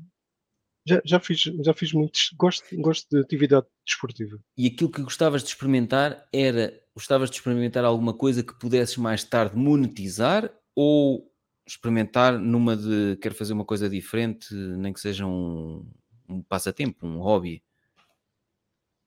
já, 0.87 1.01
já, 1.05 1.20
fiz, 1.20 1.41
já 1.41 1.72
fiz 1.72 1.93
muitos. 1.93 2.31
Gosto, 2.37 2.64
gosto 2.77 3.09
de 3.11 3.22
atividade 3.22 3.66
desportiva. 3.87 4.39
E 4.57 4.66
aquilo 4.66 4.91
que 4.91 5.03
gostavas 5.03 5.43
de 5.43 5.49
experimentar 5.49 6.29
era. 6.33 6.81
Gostavas 6.95 7.29
de 7.29 7.37
experimentar 7.37 7.85
alguma 7.85 8.14
coisa 8.14 8.45
que 8.45 8.57
pudesses 8.57 8.97
mais 8.97 9.25
tarde 9.25 9.57
monetizar 9.57 10.53
ou 10.77 11.29
experimentar 11.66 12.39
numa 12.39 12.77
de 12.77 13.16
quero 13.20 13.35
fazer 13.35 13.53
uma 13.53 13.64
coisa 13.64 13.89
diferente, 13.89 14.55
nem 14.55 14.93
que 14.93 15.01
seja 15.01 15.27
um, 15.27 15.85
um 16.29 16.43
passatempo, 16.43 17.07
um 17.07 17.18
hobby? 17.18 17.62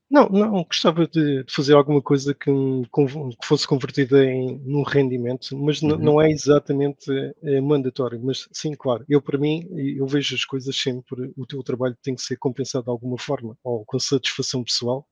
Não, 0.09 0.29
não, 0.29 0.63
gostava 0.63 1.05
de, 1.05 1.43
de 1.43 1.53
fazer 1.53 1.73
alguma 1.73 2.01
coisa 2.01 2.33
que, 2.33 2.49
que, 2.49 3.45
fosse 3.45 3.67
convertida 3.67 4.23
em 4.23 4.57
num 4.59 4.81
rendimento, 4.81 5.57
mas 5.57 5.81
uhum. 5.81 5.97
não 5.97 6.21
é 6.21 6.31
exatamente 6.31 7.11
é, 7.43 7.59
mandatório. 7.59 8.19
Mas 8.23 8.47
sim, 8.53 8.73
claro, 8.73 9.03
eu 9.09 9.21
para 9.21 9.37
mim, 9.37 9.67
eu 9.97 10.07
vejo 10.07 10.33
as 10.33 10.45
coisas 10.45 10.75
sempre, 10.75 11.33
o 11.35 11.45
teu 11.45 11.61
trabalho 11.61 11.97
tem 12.01 12.15
que 12.15 12.21
ser 12.21 12.37
compensado 12.37 12.85
de 12.85 12.89
alguma 12.89 13.17
forma, 13.17 13.57
ou 13.63 13.83
com 13.85 13.99
satisfação 13.99 14.63
pessoal. 14.63 15.05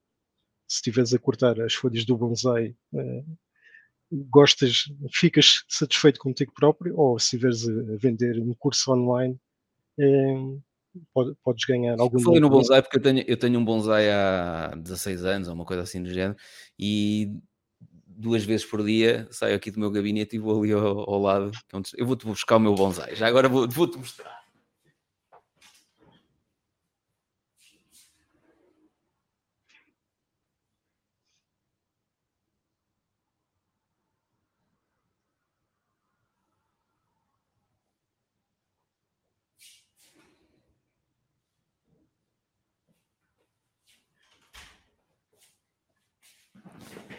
Se 0.68 0.76
estiveres 0.76 1.12
a 1.14 1.18
cortar 1.18 1.60
as 1.60 1.74
folhas 1.74 2.04
do 2.06 2.16
bonsai, 2.16 2.74
é, 2.94 3.24
gostas, 4.10 4.84
ficas 5.12 5.64
satisfeito 5.68 6.20
contigo 6.20 6.52
próprio, 6.54 6.96
ou 6.98 7.18
se 7.18 7.36
estiveres 7.36 7.68
a 7.68 7.96
vender 7.98 8.38
um 8.40 8.54
curso 8.54 8.92
online, 8.92 9.38
é, 9.98 10.34
podes 11.12 11.64
ganhar 11.66 11.98
algum 11.98 12.18
Falei 12.20 12.40
no 12.40 12.50
bonsai 12.50 12.82
porque 12.82 12.98
eu 12.98 13.02
tenho, 13.02 13.24
eu 13.26 13.36
tenho 13.36 13.58
um 13.58 13.64
bonsai 13.64 14.10
há 14.10 14.74
16 14.76 15.24
anos, 15.24 15.48
ou 15.48 15.54
uma 15.54 15.64
coisa 15.64 15.82
assim 15.82 16.02
do 16.02 16.12
género, 16.12 16.36
e 16.78 17.32
duas 18.06 18.44
vezes 18.44 18.64
por 18.64 18.84
dia 18.84 19.28
saio 19.30 19.54
aqui 19.54 19.70
do 19.70 19.78
meu 19.78 19.90
gabinete 19.90 20.36
e 20.36 20.38
vou 20.38 20.62
ali 20.62 20.72
ao, 20.72 21.10
ao 21.10 21.20
lado. 21.20 21.50
É 21.72 21.80
eu 21.96 22.06
vou-te 22.06 22.26
buscar 22.26 22.56
o 22.56 22.60
meu 22.60 22.74
bonsai. 22.74 23.14
Já 23.14 23.26
agora 23.26 23.48
vou-te 23.48 23.74
vou 23.74 23.90
mostrar. 23.98 24.45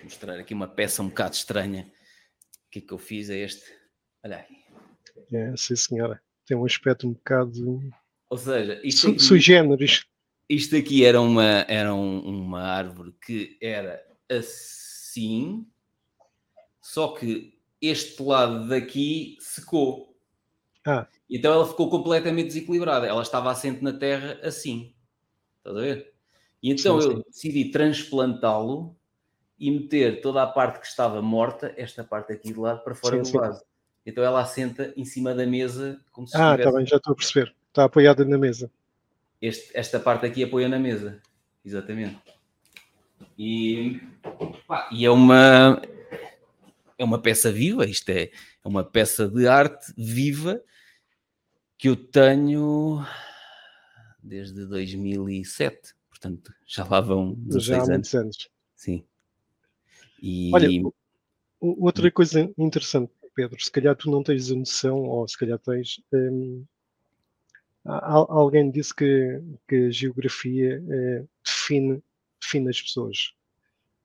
Mostrar 0.08 0.39
aqui 0.39 0.53
uma 0.53 0.68
peça 0.68 1.03
um 1.03 1.10
bocado 1.10 1.36
estranha. 1.36 1.91
O 2.68 2.70
que 2.72 2.80
é 2.80 2.82
que 2.82 2.93
eu 2.93 2.97
fiz 2.97 3.30
a 3.30 3.36
este? 3.36 3.64
Olha 4.24 4.38
aí. 4.38 4.58
É, 5.32 5.53
sim, 5.55 5.76
senhora. 5.76 6.22
Tem 6.45 6.55
um 6.55 6.66
aspecto 6.66 7.08
um 7.08 7.14
bocado. 7.14 7.82
Ou 8.30 8.38
seja, 8.38 8.80
isto 8.84 9.10
aqui, 9.10 9.20
sui 9.20 9.39
generis. 9.39 10.05
Isto 10.49 10.78
aqui 10.78 11.03
era 11.03 11.20
uma, 11.20 11.66
era 11.68 11.93
um, 11.93 12.20
uma 12.20 12.62
árvore 12.62 13.14
que 13.26 13.58
era 13.62 14.01
assim, 14.30 15.68
só 16.82 17.10
que 17.10 17.60
este 17.82 18.22
lado 18.24 18.68
daqui 18.70 19.38
secou. 19.41 20.18
Ah. 20.86 21.08
Então 21.30 21.51
ela 21.51 21.68
ficou 21.68 21.89
completamente 21.89 22.47
desequilibrada. 22.47 23.05
Ela 23.05 23.22
estava 23.22 23.51
assente 23.51 23.84
na 23.84 23.91
terra 23.91 24.39
assim. 24.41 24.93
Estás 25.58 25.76
a 25.76 25.82
ver? 25.82 26.14
E 26.64 26.72
então 26.72 27.01
sim, 27.01 27.08
eu 27.08 27.18
sim. 27.18 27.24
decidi 27.28 27.72
transplantá-lo 27.72 28.97
e 29.60 29.72
meter 29.72 30.22
toda 30.22 30.43
a 30.43 30.47
parte 30.47 30.80
que 30.80 30.86
estava 30.86 31.22
morta, 31.22 31.74
esta 31.78 32.03
parte 32.03 32.34
aqui 32.34 32.53
de 32.53 32.60
lado, 32.60 32.84
para 32.84 32.93
fora 32.93 33.24
sim, 33.24 33.32
do 33.32 33.39
vaso. 33.39 33.64
Então 34.05 34.24
ela 34.24 34.41
assenta 34.41 34.93
em 34.95 35.03
cima 35.03 35.34
da 35.34 35.45
mesa 35.45 35.99
como 36.12 36.28
se 36.28 36.38
Ah, 36.38 36.55
está 36.55 36.72
bem, 36.72 36.86
já 36.86 36.97
estou 36.97 37.14
a 37.14 37.16
perceber. 37.16 37.53
Está 37.68 37.84
apoiada 37.86 38.24
na 38.24 38.38
mesa. 38.38 38.72
Este, 39.41 39.76
esta 39.78 39.99
parte 39.99 40.26
aqui 40.26 40.43
apoia 40.43 40.70
na 40.70 40.80
mesa. 40.80 41.22
Exatamente. 41.66 42.18
E, 43.38 43.99
pá, 44.68 44.88
e 44.91 45.05
é 45.05 45.12
uma 45.12 45.82
é 46.97 47.03
uma 47.03 47.22
peça 47.22 47.51
viva, 47.51 47.86
isto 47.86 48.10
é, 48.10 48.24
é 48.24 48.32
uma 48.68 48.84
peça 48.84 49.28
de 49.28 49.47
arte 49.47 49.93
viva 49.95 50.62
que 51.78 51.89
eu 51.89 51.95
tenho 51.95 53.05
desde 54.22 54.66
2007, 54.66 55.93
portanto 56.10 56.51
já 56.66 56.84
lá 56.84 56.99
vão 56.99 57.36
16 57.36 57.66
já 57.66 57.78
há 57.78 57.95
anos. 57.95 58.16
anos. 58.16 58.49
Sim. 58.76 59.05
E... 60.22 60.51
Olha, 60.53 60.70
outra 61.59 62.11
coisa 62.11 62.51
interessante, 62.57 63.11
Pedro, 63.36 63.59
se 63.63 63.72
calhar 63.72 63.95
tu 63.95 64.09
não 64.09 64.24
tens 64.24 64.51
a 64.51 64.55
noção, 64.55 65.03
ou 65.03 65.28
se 65.28 65.38
calhar 65.38 65.59
tens. 65.59 66.01
Um, 66.13 66.65
alguém 67.86 68.70
disse 68.70 68.93
que, 68.93 69.41
que 69.68 69.76
a 69.76 69.89
geografia 69.89 70.84
é, 70.89 71.24
define, 71.43 72.03
define 72.41 72.70
as 72.70 72.82
pessoas. 72.82 73.34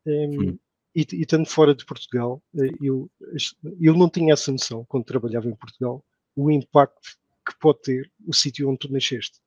Um, 0.07 0.51
hum. 0.51 0.59
e, 0.95 1.07
e 1.13 1.23
estando 1.23 1.47
fora 1.47 1.75
de 1.75 1.85
Portugal, 1.85 2.43
eh, 2.57 2.73
eu, 2.81 3.11
eu 3.81 3.95
não 3.95 4.11
tinha 4.11 4.35
essa 4.35 4.51
noção 4.51 4.85
quando 4.85 5.05
trabalhava 5.05 5.49
em 5.49 5.55
Portugal, 5.55 6.05
o 6.37 6.51
impacto 6.51 7.17
que 7.47 7.59
pode 7.59 7.83
ter 7.83 8.11
o 8.27 8.35
sítio 8.35 8.69
onde 8.69 8.79
tu 8.81 8.93
nasceste. 8.93 9.41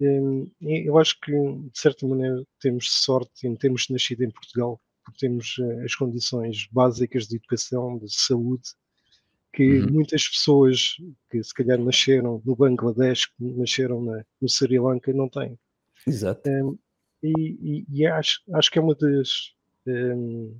Um, 0.00 0.50
eu 0.60 0.98
acho 0.98 1.20
que, 1.20 1.32
de 1.32 1.78
certa 1.78 2.06
maneira, 2.06 2.44
temos 2.60 2.90
sorte 2.90 3.46
em 3.46 3.54
termos 3.54 3.88
nascido 3.88 4.22
em 4.24 4.30
Portugal, 4.30 4.80
porque 5.04 5.18
temos 5.26 5.56
eh, 5.58 5.84
as 5.84 5.94
condições 5.94 6.68
básicas 6.70 7.26
de 7.26 7.36
educação, 7.36 7.98
de 7.98 8.12
saúde, 8.12 8.70
que 9.52 9.80
uhum. 9.80 9.92
muitas 9.92 10.28
pessoas 10.28 10.96
que 11.30 11.42
se 11.42 11.52
calhar 11.52 11.78
nasceram 11.78 12.40
no 12.44 12.56
Bangladesh, 12.56 13.26
que 13.26 13.44
nasceram 13.44 14.02
na, 14.02 14.24
no 14.40 14.48
Sri 14.48 14.78
Lanka, 14.78 15.12
não 15.12 15.28
têm. 15.28 15.58
Exato. 16.06 16.48
Um, 16.48 16.78
e, 17.22 17.32
e, 17.32 17.86
e 17.88 18.06
acho, 18.06 18.40
acho 18.52 18.70
que 18.70 18.78
é 18.78 18.82
uma 18.82 18.94
das 18.94 19.54
um, 19.86 20.56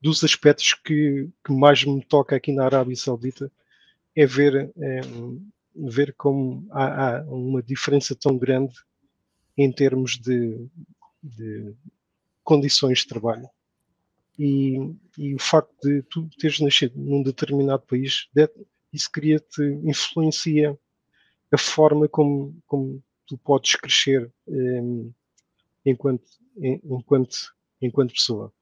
dos 0.00 0.22
aspectos 0.22 0.74
que, 0.74 1.28
que 1.44 1.52
mais 1.52 1.84
me 1.84 2.02
toca 2.04 2.36
aqui 2.36 2.52
na 2.52 2.64
Arábia 2.64 2.96
Saudita 2.96 3.50
é 4.14 4.24
ver, 4.24 4.72
um, 4.76 5.50
ver 5.74 6.14
como 6.14 6.66
há, 6.70 7.18
há, 7.18 7.22
uma 7.24 7.62
diferença 7.62 8.14
tão 8.14 8.38
grande 8.38 8.74
em 9.58 9.70
termos 9.72 10.18
de, 10.18 10.66
de 11.22 11.74
condições 12.46 13.00
de 13.00 13.08
trabalho. 13.08 13.50
E, 14.38 14.76
e, 15.18 15.34
o 15.34 15.38
facto 15.38 15.74
de 15.82 16.02
tu 16.02 16.28
teres 16.38 16.60
nascido 16.60 16.94
num 16.96 17.22
determinado 17.22 17.82
país, 17.82 18.28
isso 18.92 19.10
cria-te, 19.10 19.62
influencia 19.82 20.78
a 21.52 21.58
forma 21.58 22.08
como, 22.08 22.56
como 22.66 23.02
tu 23.26 23.36
podes 23.38 23.74
crescer 23.76 24.30
um, 24.46 25.12
enquanto, 25.84 26.24
enquanto, 26.56 27.36
enquanto 27.80 28.12
pessoa. 28.12 28.52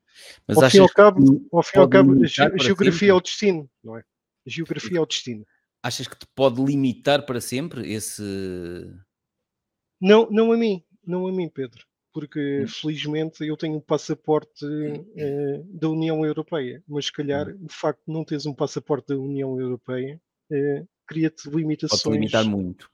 Mas 0.47 0.59
ao 0.59 0.71
fim 0.71 0.77
e 0.79 0.81
ao 0.81 0.89
cabo, 0.89 1.49
ao 1.53 1.63
fim 1.63 1.79
ao 1.79 1.89
cabo 1.89 2.13
a 2.23 2.63
geografia 2.63 3.11
é 3.11 3.15
o 3.15 3.21
destino, 3.21 3.69
não 3.83 3.99
é? 3.99 4.05
A 4.47 4.51
geografia 4.51 4.99
é 4.99 5.01
o 5.01 5.07
destino. 5.07 5.45
Achas 5.83 6.07
que 6.07 6.17
te 6.17 6.27
pode 6.35 6.63
limitar 6.63 7.27
para 7.27 7.41
sempre 7.41 7.93
esse. 7.93 8.23
Não, 10.01 10.31
não 10.31 10.53
a 10.53 10.57
mim, 10.57 10.85
não 11.05 11.27
a 11.27 11.33
mim, 11.33 11.49
Pedro 11.49 11.85
porque 12.15 12.63
hum. 12.63 12.69
felizmente 12.69 13.45
eu 13.45 13.57
tenho 13.57 13.77
um 13.77 13.81
passaporte 13.81 14.65
uh, 14.65 15.65
da 15.65 15.91
União 15.91 16.25
Europeia, 16.25 16.83
mas 16.87 17.07
se 17.07 17.13
calhar 17.13 17.49
hum. 17.49 17.67
o 17.69 17.73
facto 17.73 18.03
de 18.07 18.15
não 18.15 18.25
teres 18.25 18.47
um 18.47 18.55
passaporte 18.55 19.09
da 19.09 19.19
União 19.19 19.61
Europeia 19.61 20.19
uh, 20.51 20.89
cria-te 21.07 21.51
limitações. 21.51 22.03
Pode 22.03 22.17
limitar 22.17 22.45
muito. 22.45 22.89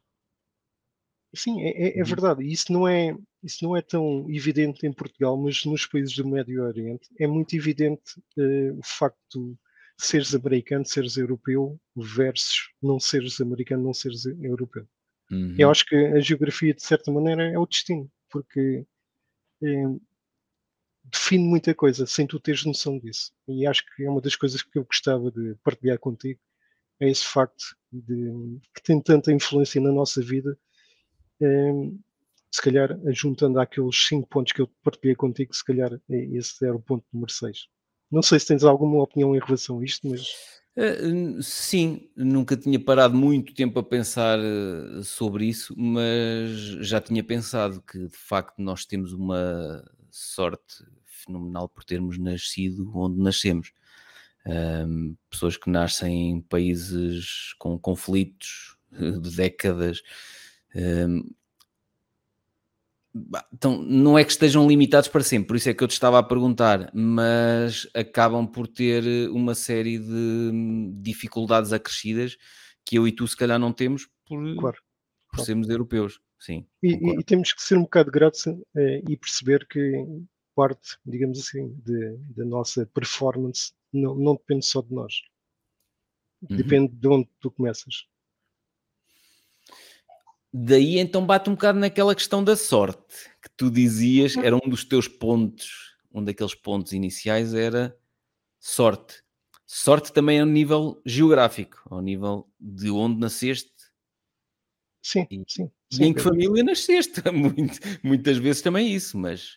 Sim, 1.35 1.62
é, 1.62 1.68
é, 1.68 1.99
é, 1.99 2.03
uhum. 2.03 2.09
verdade. 2.09 2.51
Isso 2.51 2.73
não 2.73 2.89
é, 2.89 3.14
isso 3.43 3.62
não 3.62 3.77
é 3.77 3.83
tão 3.83 4.27
evidente 4.29 4.87
em 4.87 4.93
Portugal, 4.93 5.37
mas 5.37 5.64
nos 5.64 5.87
países 5.87 6.16
do 6.16 6.27
Médio 6.27 6.64
Oriente 6.64 7.09
é 7.21 7.27
muito 7.27 7.55
evidente 7.55 8.18
uh, 8.37 8.79
o 8.79 8.81
facto 8.83 9.57
de 9.99 10.07
seres 10.07 10.35
americano, 10.35 10.85
seres 10.85 11.18
europeu, 11.18 11.79
versus 11.95 12.71
não 12.83 12.99
seres 12.99 13.39
americano, 13.41 13.85
não 13.85 13.95
seres 13.95 14.25
europeu. 14.25 14.89
Uhum. 15.31 15.55
Eu 15.59 15.71
acho 15.71 15.85
que 15.85 15.95
a 15.95 16.21
geografia, 16.21 16.75
de 16.75 16.83
certa 16.83 17.12
maneira, 17.12 17.45
é 17.45 17.59
o 17.59 17.66
destino, 17.66 18.11
porque 18.31 18.61
eh, 18.71 18.85
define 21.05 21.45
muita 21.45 21.75
coisa 21.75 22.07
sem 22.07 22.27
tu 22.27 22.39
teres 22.41 22.65
noção 22.65 22.99
disso. 22.99 23.33
E 23.49 23.67
acho 23.67 23.85
que 23.95 24.05
é 24.05 24.11
uma 24.11 24.21
das 24.21 24.37
coisas 24.37 24.63
que 24.63 24.79
eu 24.79 24.85
gostava 24.85 25.31
de 25.31 25.55
partilhar 25.65 25.99
contigo, 25.99 26.41
é 27.01 27.09
esse 27.11 27.25
facto 27.25 27.77
de 27.93 28.61
que 28.75 28.83
tem 28.83 29.01
tanta 29.03 29.33
influência 29.33 29.81
na 29.81 29.93
nossa 29.93 30.23
vida. 30.23 30.59
Eh, 31.41 31.73
se 32.53 32.63
calhar, 32.63 32.99
juntando 33.13 33.61
àqueles 33.61 33.97
5 34.07 34.29
pontos 34.29 34.53
que 34.53 34.61
eu 34.61 34.69
partilhei 34.83 35.15
contigo, 35.15 35.55
se 35.55 35.65
calhar 35.65 35.91
esse 36.09 36.65
era 36.65 36.77
o 36.77 36.83
ponto 36.83 37.05
número 37.13 37.33
6. 37.33 37.69
Não 38.11 38.23
sei 38.23 38.41
se 38.41 38.49
tens 38.49 38.65
alguma 38.65 39.03
opinião 39.03 39.35
em 39.37 39.41
relação 39.41 39.81
a 39.81 39.85
isto, 39.85 40.09
mas. 40.09 40.60
Uh, 40.77 41.43
sim, 41.43 42.09
nunca 42.16 42.57
tinha 42.57 42.79
parado 42.79 43.14
muito 43.14 43.53
tempo 43.53 43.79
a 43.79 43.83
pensar 43.83 44.39
uh, 44.39 45.03
sobre 45.03 45.47
isso, 45.47 45.75
mas 45.77 46.51
já 46.87 47.01
tinha 47.01 47.25
pensado 47.25 47.83
que 47.83 48.07
de 48.07 48.16
facto 48.16 48.62
nós 48.62 48.85
temos 48.85 49.12
uma 49.12 49.85
sorte 50.11 50.85
fenomenal 51.05 51.68
por 51.68 51.85
termos 51.85 52.18
nascido 52.18 52.91
onde 52.97 53.21
nascemos. 53.21 53.73
Pessoas 55.29 55.57
que 55.57 55.68
nascem 55.68 56.31
em 56.31 56.41
países 56.41 57.55
com 57.59 57.79
conflitos 57.79 58.77
de 58.91 59.37
décadas. 59.37 60.03
Então, 63.53 63.83
não 63.83 64.17
é 64.17 64.25
que 64.25 64.31
estejam 64.31 64.69
limitados 64.69 65.09
para 65.09 65.23
sempre, 65.23 65.49
por 65.49 65.57
isso 65.57 65.69
é 65.69 65.75
que 65.75 65.83
eu 65.83 65.89
te 65.89 65.93
estava 65.93 66.19
a 66.19 66.23
perguntar, 66.23 66.91
mas 66.95 67.89
acabam 67.93 68.47
por 68.47 68.69
ter 68.69 69.29
uma 69.31 69.55
série 69.55 69.99
de 69.99 70.53
dificuldades 71.01 71.73
acrescidas 71.73 72.37
que 72.85 72.97
eu 72.97 73.09
e 73.09 73.13
tu 73.13 73.27
se 73.27 73.37
calhar 73.37 73.59
não 73.59 73.73
temos 73.73 74.09
por, 74.27 74.39
claro, 74.57 74.77
por 75.29 75.37
claro. 75.37 75.47
sermos 75.47 75.69
europeus. 75.69 76.21
Sim, 76.39 76.67
e, 76.83 76.95
e, 77.19 77.25
temos 77.25 77.53
que 77.53 77.63
ser 77.63 77.77
um 77.77 77.83
bocado 77.83 78.11
gratos 78.11 78.47
eh, 78.47 79.03
e 79.07 79.15
perceber 79.15 79.67
que 79.67 79.93
parte, 80.55 80.97
digamos 81.05 81.39
assim, 81.39 81.75
da 82.35 82.45
nossa 82.45 82.87
performance 82.87 83.73
não, 83.93 84.15
não, 84.15 84.35
depende 84.35 84.65
só 84.65 84.81
de 84.81 84.93
nós. 84.93 85.15
Uhum. 86.49 86.57
Depende 86.57 86.95
de 86.95 87.09
onde 87.09 87.29
tu 87.41 87.51
começas. 87.51 88.07
Daí 90.53 90.99
então 90.99 91.25
bate 91.25 91.49
um 91.49 91.55
bocado 91.55 91.79
naquela 91.79 92.15
questão 92.15 92.43
da 92.43 92.57
sorte 92.57 93.31
que 93.41 93.49
tu 93.57 93.71
dizias, 93.71 94.37
era 94.37 94.57
um 94.57 94.69
dos 94.69 94.85
teus 94.85 95.07
pontos, 95.07 95.95
um 96.13 96.23
daqueles 96.23 96.55
pontos 96.55 96.93
iniciais 96.93 97.55
era 97.55 97.97
sorte. 98.59 99.23
Sorte 99.65 100.13
também 100.13 100.41
ao 100.41 100.47
nível 100.47 101.01
geográfico, 101.07 101.81
ao 101.89 102.03
nível 102.03 102.49
de 102.59 102.91
onde 102.91 103.21
nasceste. 103.21 103.71
Sim, 105.01 105.27
e, 105.31 105.45
sim. 105.47 105.71
E 105.93 106.05
em 106.05 106.13
que 106.13 106.21
família 106.21 106.65
nasceste? 106.65 107.23
Muito, 107.33 107.79
muitas 108.03 108.37
vezes 108.37 108.61
também 108.61 108.93
isso, 108.93 109.17
mas. 109.17 109.57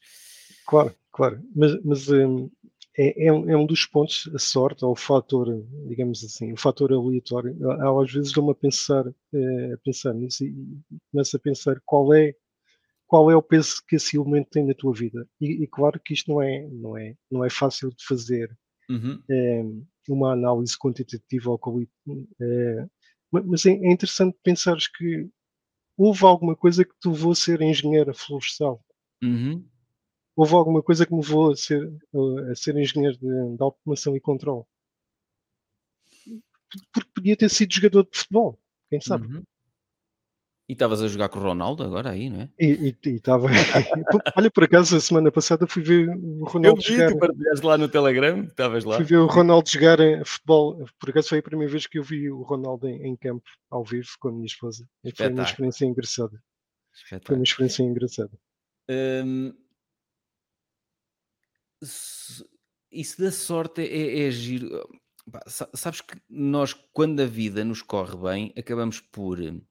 Claro, 0.65 0.95
claro. 1.11 1.43
Mas, 1.55 1.83
mas 1.83 2.07
hum, 2.09 2.49
é, 2.97 3.27
é, 3.27 3.33
um, 3.33 3.49
é, 3.49 3.57
um, 3.57 3.65
dos 3.65 3.85
pontos, 3.85 4.29
a 4.33 4.39
sorte, 4.39 4.85
ou 4.85 4.91
o 4.91 4.95
fator, 4.95 5.47
digamos 5.87 6.23
assim, 6.23 6.53
o 6.53 6.57
fator 6.57 6.91
aleatório. 6.93 7.57
Às 8.01 8.11
vezes 8.11 8.31
dou-me 8.31 8.51
a 8.51 8.55
pensar, 8.55 9.05
é, 9.33 9.73
a 9.73 9.77
pensar 9.79 10.13
nisso 10.13 10.43
e, 10.45 10.49
e 10.49 10.97
começo 11.11 11.35
a 11.35 11.39
pensar 11.39 11.81
qual 11.85 12.13
é 12.13 12.35
qual 13.07 13.29
é 13.29 13.35
o 13.35 13.43
peso 13.43 13.83
que 13.87 13.95
esse 13.97 14.17
elemento 14.17 14.49
tem 14.49 14.65
na 14.65 14.73
tua 14.73 14.91
vida. 14.91 15.27
E, 15.39 15.63
e 15.63 15.67
claro 15.67 15.99
que 15.99 16.13
isto 16.13 16.31
não 16.31 16.41
é, 16.41 16.67
não 16.71 16.97
é, 16.97 17.15
não 17.29 17.45
é 17.45 17.49
fácil 17.49 17.89
de 17.89 18.03
fazer 18.03 18.49
uhum. 18.89 19.21
é, 19.29 19.63
uma 20.09 20.33
análise 20.33 20.75
quantitativa 20.75 21.51
ou 21.51 21.59
é, 22.41 22.87
mas 23.29 23.65
é, 23.67 23.71
é 23.71 23.91
interessante 23.91 24.35
pensares 24.43 24.87
que 24.87 25.29
houve 25.95 26.25
alguma 26.25 26.55
coisa 26.55 26.83
que 26.83 26.93
te 26.99 27.07
levou 27.07 27.33
a 27.33 27.35
ser 27.35 27.61
engenheiro 27.61 28.13
florestal. 28.15 28.83
Uhum 29.21 29.63
houve 30.35 30.53
alguma 30.53 30.81
coisa 30.81 31.05
que 31.05 31.13
me 31.13 31.21
levou 31.21 31.51
a 31.51 31.55
ser, 31.55 31.91
a 32.51 32.55
ser 32.55 32.77
engenheiro 32.77 33.17
de, 33.17 33.57
de 33.57 33.63
automação 33.63 34.15
e 34.15 34.19
controle. 34.19 34.63
Porque 36.91 37.09
podia 37.13 37.37
ter 37.37 37.49
sido 37.49 37.73
jogador 37.73 38.03
de 38.03 38.17
futebol, 38.17 38.59
quem 38.89 38.99
sabe. 38.99 39.27
Uhum. 39.27 39.43
E 40.67 40.73
estavas 40.73 41.01
a 41.01 41.07
jogar 41.09 41.27
com 41.27 41.39
o 41.39 41.41
Ronaldo 41.41 41.83
agora 41.83 42.09
aí, 42.09 42.29
não 42.29 42.41
é? 42.41 42.49
E 42.57 42.95
estava. 43.03 43.47
Olha, 44.37 44.49
por 44.49 44.63
acaso, 44.63 44.95
a 44.95 44.99
semana 45.01 45.29
passada 45.29 45.67
fui 45.67 45.83
ver 45.83 46.09
o 46.09 46.45
Ronaldo 46.45 46.79
Eu 46.79 46.83
vi, 46.83 46.95
jogar. 46.95 47.11
Tu 47.11 47.19
partilhaste 47.19 47.65
lá 47.65 47.77
no 47.77 47.89
Telegram, 47.89 48.43
estavas 48.43 48.85
lá. 48.85 48.95
Fui 48.95 49.05
ver 49.05 49.17
o 49.17 49.27
Ronaldo 49.27 49.69
jogar 49.69 49.99
em 49.99 50.23
futebol. 50.23 50.85
Por 50.97 51.09
acaso 51.09 51.29
foi 51.29 51.39
a 51.39 51.43
primeira 51.43 51.69
vez 51.69 51.85
que 51.85 51.99
eu 51.99 52.03
vi 52.03 52.31
o 52.31 52.43
Ronaldo 52.43 52.87
em, 52.87 53.07
em 53.07 53.15
campo, 53.17 53.43
ao 53.69 53.83
vivo, 53.83 54.07
com 54.19 54.29
a 54.29 54.31
minha 54.31 54.45
esposa. 54.45 54.87
E 55.03 55.11
foi 55.11 55.27
uma 55.27 55.43
experiência 55.43 55.85
engraçada. 55.85 56.41
Foi 57.25 57.35
uma 57.35 57.43
experiência 57.43 57.83
engraçada. 57.83 58.31
Hum, 58.89 59.53
isso 62.91 63.21
da 63.21 63.31
sorte 63.31 63.81
é, 63.81 64.27
é 64.27 64.31
giro. 64.31 64.81
sabes 65.73 66.01
que 66.01 66.15
nós, 66.29 66.73
quando 66.91 67.21
a 67.21 67.25
vida 67.25 67.63
nos 67.63 67.81
corre 67.81 68.15
bem, 68.17 68.53
acabamos 68.57 68.99
por 68.99 69.39
uh, 69.39 69.63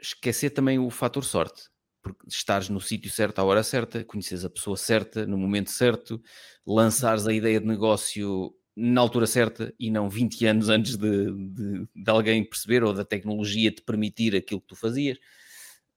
esquecer 0.00 0.50
também 0.50 0.78
o 0.78 0.90
fator 0.90 1.24
sorte. 1.24 1.68
Porque 2.02 2.26
estares 2.28 2.68
no 2.70 2.80
sítio 2.80 3.10
certo 3.10 3.40
à 3.40 3.44
hora 3.44 3.62
certa, 3.62 4.02
conheces 4.04 4.44
a 4.44 4.50
pessoa 4.50 4.76
certa 4.76 5.26
no 5.26 5.36
momento 5.36 5.70
certo, 5.70 6.22
lançares 6.66 7.26
a 7.26 7.32
ideia 7.32 7.60
de 7.60 7.66
negócio 7.66 8.54
na 8.74 9.02
altura 9.02 9.26
certa 9.26 9.74
e 9.78 9.90
não 9.90 10.08
20 10.08 10.46
anos 10.46 10.68
antes 10.70 10.96
de, 10.96 11.30
de, 11.30 11.88
de 11.94 12.10
alguém 12.10 12.42
perceber 12.42 12.82
ou 12.82 12.94
da 12.94 13.04
tecnologia 13.04 13.70
te 13.70 13.82
permitir 13.82 14.34
aquilo 14.34 14.62
que 14.62 14.68
tu 14.68 14.76
fazias. 14.76 15.18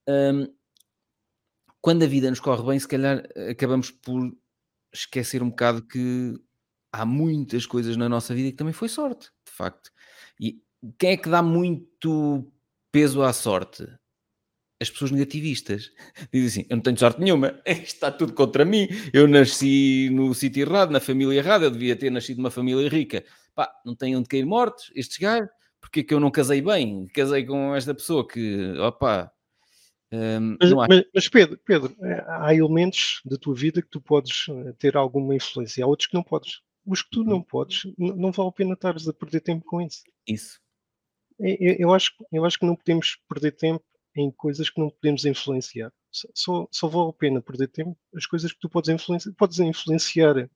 Um, 0.06 0.54
quando 1.84 2.04
a 2.04 2.08
vida 2.08 2.30
nos 2.30 2.40
corre 2.40 2.64
bem, 2.64 2.80
se 2.80 2.88
calhar 2.88 3.28
eh, 3.36 3.50
acabamos 3.50 3.92
por 3.92 4.34
esquecer 4.94 5.44
um 5.44 5.50
bocado 5.50 5.86
que 5.86 6.34
há 6.94 7.06
muitas 7.06 7.66
coisas 7.66 7.98
na 7.98 8.08
nossa 8.08 8.34
vida 8.34 8.52
que 8.52 8.56
também 8.56 8.74
foi 8.74 8.88
sorte, 8.88 9.30
de 9.46 9.52
facto. 9.52 9.92
E 10.40 10.62
quem 10.98 11.12
é 11.12 11.18
que 11.18 11.28
dá 11.28 11.44
muito 11.44 12.50
peso 12.90 13.22
à 13.22 13.34
sorte? 13.34 13.86
As 14.82 14.90
pessoas 14.90 15.12
negativistas. 15.12 15.92
Dizem 16.32 16.62
assim: 16.62 16.68
eu 16.70 16.78
não 16.78 16.84
tenho 16.84 16.98
sorte 16.98 17.20
nenhuma, 17.20 17.60
está 17.68 18.10
tudo 18.10 18.32
contra 18.32 18.64
mim. 18.64 18.88
Eu 19.12 19.28
nasci 19.28 20.10
no 20.10 20.34
sítio 20.34 20.62
errado, 20.62 20.90
na 20.90 21.02
família 21.02 21.38
errada, 21.38 21.66
eu 21.66 21.72
devia 21.72 21.98
ter 21.98 22.10
nascido 22.10 22.38
numa 22.38 22.52
família 22.52 22.88
rica. 22.88 23.26
Pá, 23.54 23.70
não 23.86 23.94
tenho 23.94 24.20
onde 24.20 24.30
cair 24.30 24.46
mortos, 24.46 24.90
estes 24.96 25.18
gajos. 25.18 25.50
Porque 25.82 26.00
é 26.00 26.04
que 26.04 26.14
eu 26.14 26.20
não 26.22 26.32
casei 26.32 26.62
bem? 26.62 27.08
Casei 27.14 27.46
com 27.46 27.76
esta 27.76 27.94
pessoa 27.94 28.26
que, 28.26 28.72
opá, 28.80 29.33
um, 30.14 30.58
mas, 30.62 30.72
mas, 30.72 31.06
mas, 31.12 31.28
Pedro, 31.28 31.58
Pedro, 31.66 31.96
eh, 32.04 32.24
há 32.28 32.54
elementos 32.54 33.20
da 33.26 33.36
tua 33.36 33.56
vida 33.56 33.82
que 33.82 33.90
tu 33.90 34.00
podes 34.00 34.46
eh, 34.48 34.74
ter 34.78 34.96
alguma 34.96 35.36
influência, 35.36 35.84
há 35.84 35.88
outros 35.88 36.08
que 36.08 36.14
não 36.14 36.22
podes. 36.22 36.62
Os 36.86 37.02
que 37.02 37.10
tu 37.10 37.24
não 37.24 37.38
uhum. 37.38 37.44
podes, 37.44 37.82
não 37.98 38.32
vale 38.32 38.50
a 38.50 38.52
pena 38.52 38.74
estares 38.74 39.08
a 39.08 39.14
perder 39.14 39.42
tempo 39.42 39.66
com 39.66 39.82
isso. 39.82 40.04
Isso. 40.28 40.60
Eu, 41.40 41.76
eu, 41.80 41.94
acho, 41.94 42.12
eu 42.32 42.46
acho 42.46 42.60
que 42.60 42.66
não 42.66 42.76
podemos 42.76 43.18
perder 43.28 43.54
tempo 43.54 43.84
em 44.16 44.30
coisas 44.30 44.70
que 44.70 44.80
não 44.80 44.92
podemos 44.92 45.26
influenciar. 45.26 45.92
Só, 46.12 46.68
só 46.70 46.88
vale 46.88 47.10
a 47.10 47.14
pena 47.14 47.42
perder 47.42 47.70
tempo 47.70 47.98
as 48.16 48.28
coisas 48.28 48.52
que 48.52 48.60
tu 48.60 48.70
podes 48.70 48.90
influenciar. 48.90 49.34
Podes 49.34 49.58
influenciar 49.58 50.48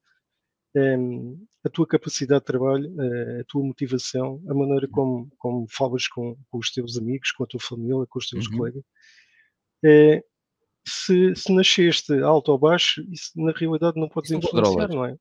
um, 0.76 1.48
a 1.64 1.70
tua 1.70 1.88
capacidade 1.88 2.42
de 2.42 2.46
trabalho, 2.46 2.94
a 3.40 3.44
tua 3.46 3.64
motivação, 3.64 4.44
a 4.48 4.54
maneira 4.54 4.88
como, 4.88 5.32
como 5.40 5.66
falas 5.68 6.08
com, 6.08 6.38
com 6.52 6.60
os 6.60 6.70
teus 6.72 6.96
amigos, 6.96 7.32
com 7.32 7.44
a 7.44 7.48
tua 7.48 7.60
família, 7.60 8.06
com 8.08 8.20
os 8.20 8.30
teus 8.30 8.46
uhum. 8.48 8.58
colegas 8.58 8.84
é, 9.84 10.24
se, 10.88 11.36
se, 11.36 11.52
nasceste 11.54 12.14
alto 12.22 12.52
ou 12.52 12.58
baixo, 12.58 13.06
isso 13.12 13.32
na 13.36 13.52
realidade 13.52 14.00
não 14.00 14.08
podes 14.08 14.32
influenciar, 14.32 14.90
não 14.90 15.06
é? 15.06 15.18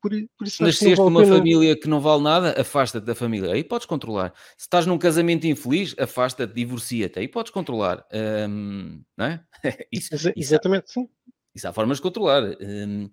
Por, 0.00 0.12
por 0.38 0.46
isso 0.46 0.62
Nasceste 0.62 0.94
vale 0.94 1.10
numa 1.10 1.26
família 1.26 1.76
que 1.76 1.88
não 1.88 2.00
vale 2.00 2.22
nada, 2.22 2.60
afasta-te 2.60 3.04
da 3.04 3.16
família, 3.16 3.52
aí 3.52 3.64
podes 3.64 3.84
controlar. 3.84 4.32
Se 4.56 4.66
estás 4.66 4.86
num 4.86 4.96
casamento 4.96 5.44
infeliz, 5.44 5.92
afasta-te, 5.98 6.54
divorcia-te, 6.54 7.18
aí 7.18 7.26
podes 7.26 7.50
controlar. 7.50 8.06
Um, 8.48 9.02
não 9.16 9.26
é? 9.26 9.44
isso, 9.90 10.14
isso, 10.14 10.32
exatamente, 10.36 10.84
há, 10.84 10.92
sim. 10.92 11.08
Isso 11.52 11.66
há 11.66 11.72
formas 11.72 11.98
de 11.98 12.02
controlar. 12.02 12.44
Um, 12.60 13.10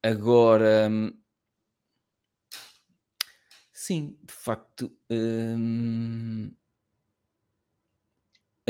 agora, 0.00 0.88
um, 0.88 1.12
sim, 3.72 4.16
de 4.22 4.32
facto, 4.32 4.96
hum, 5.10 6.52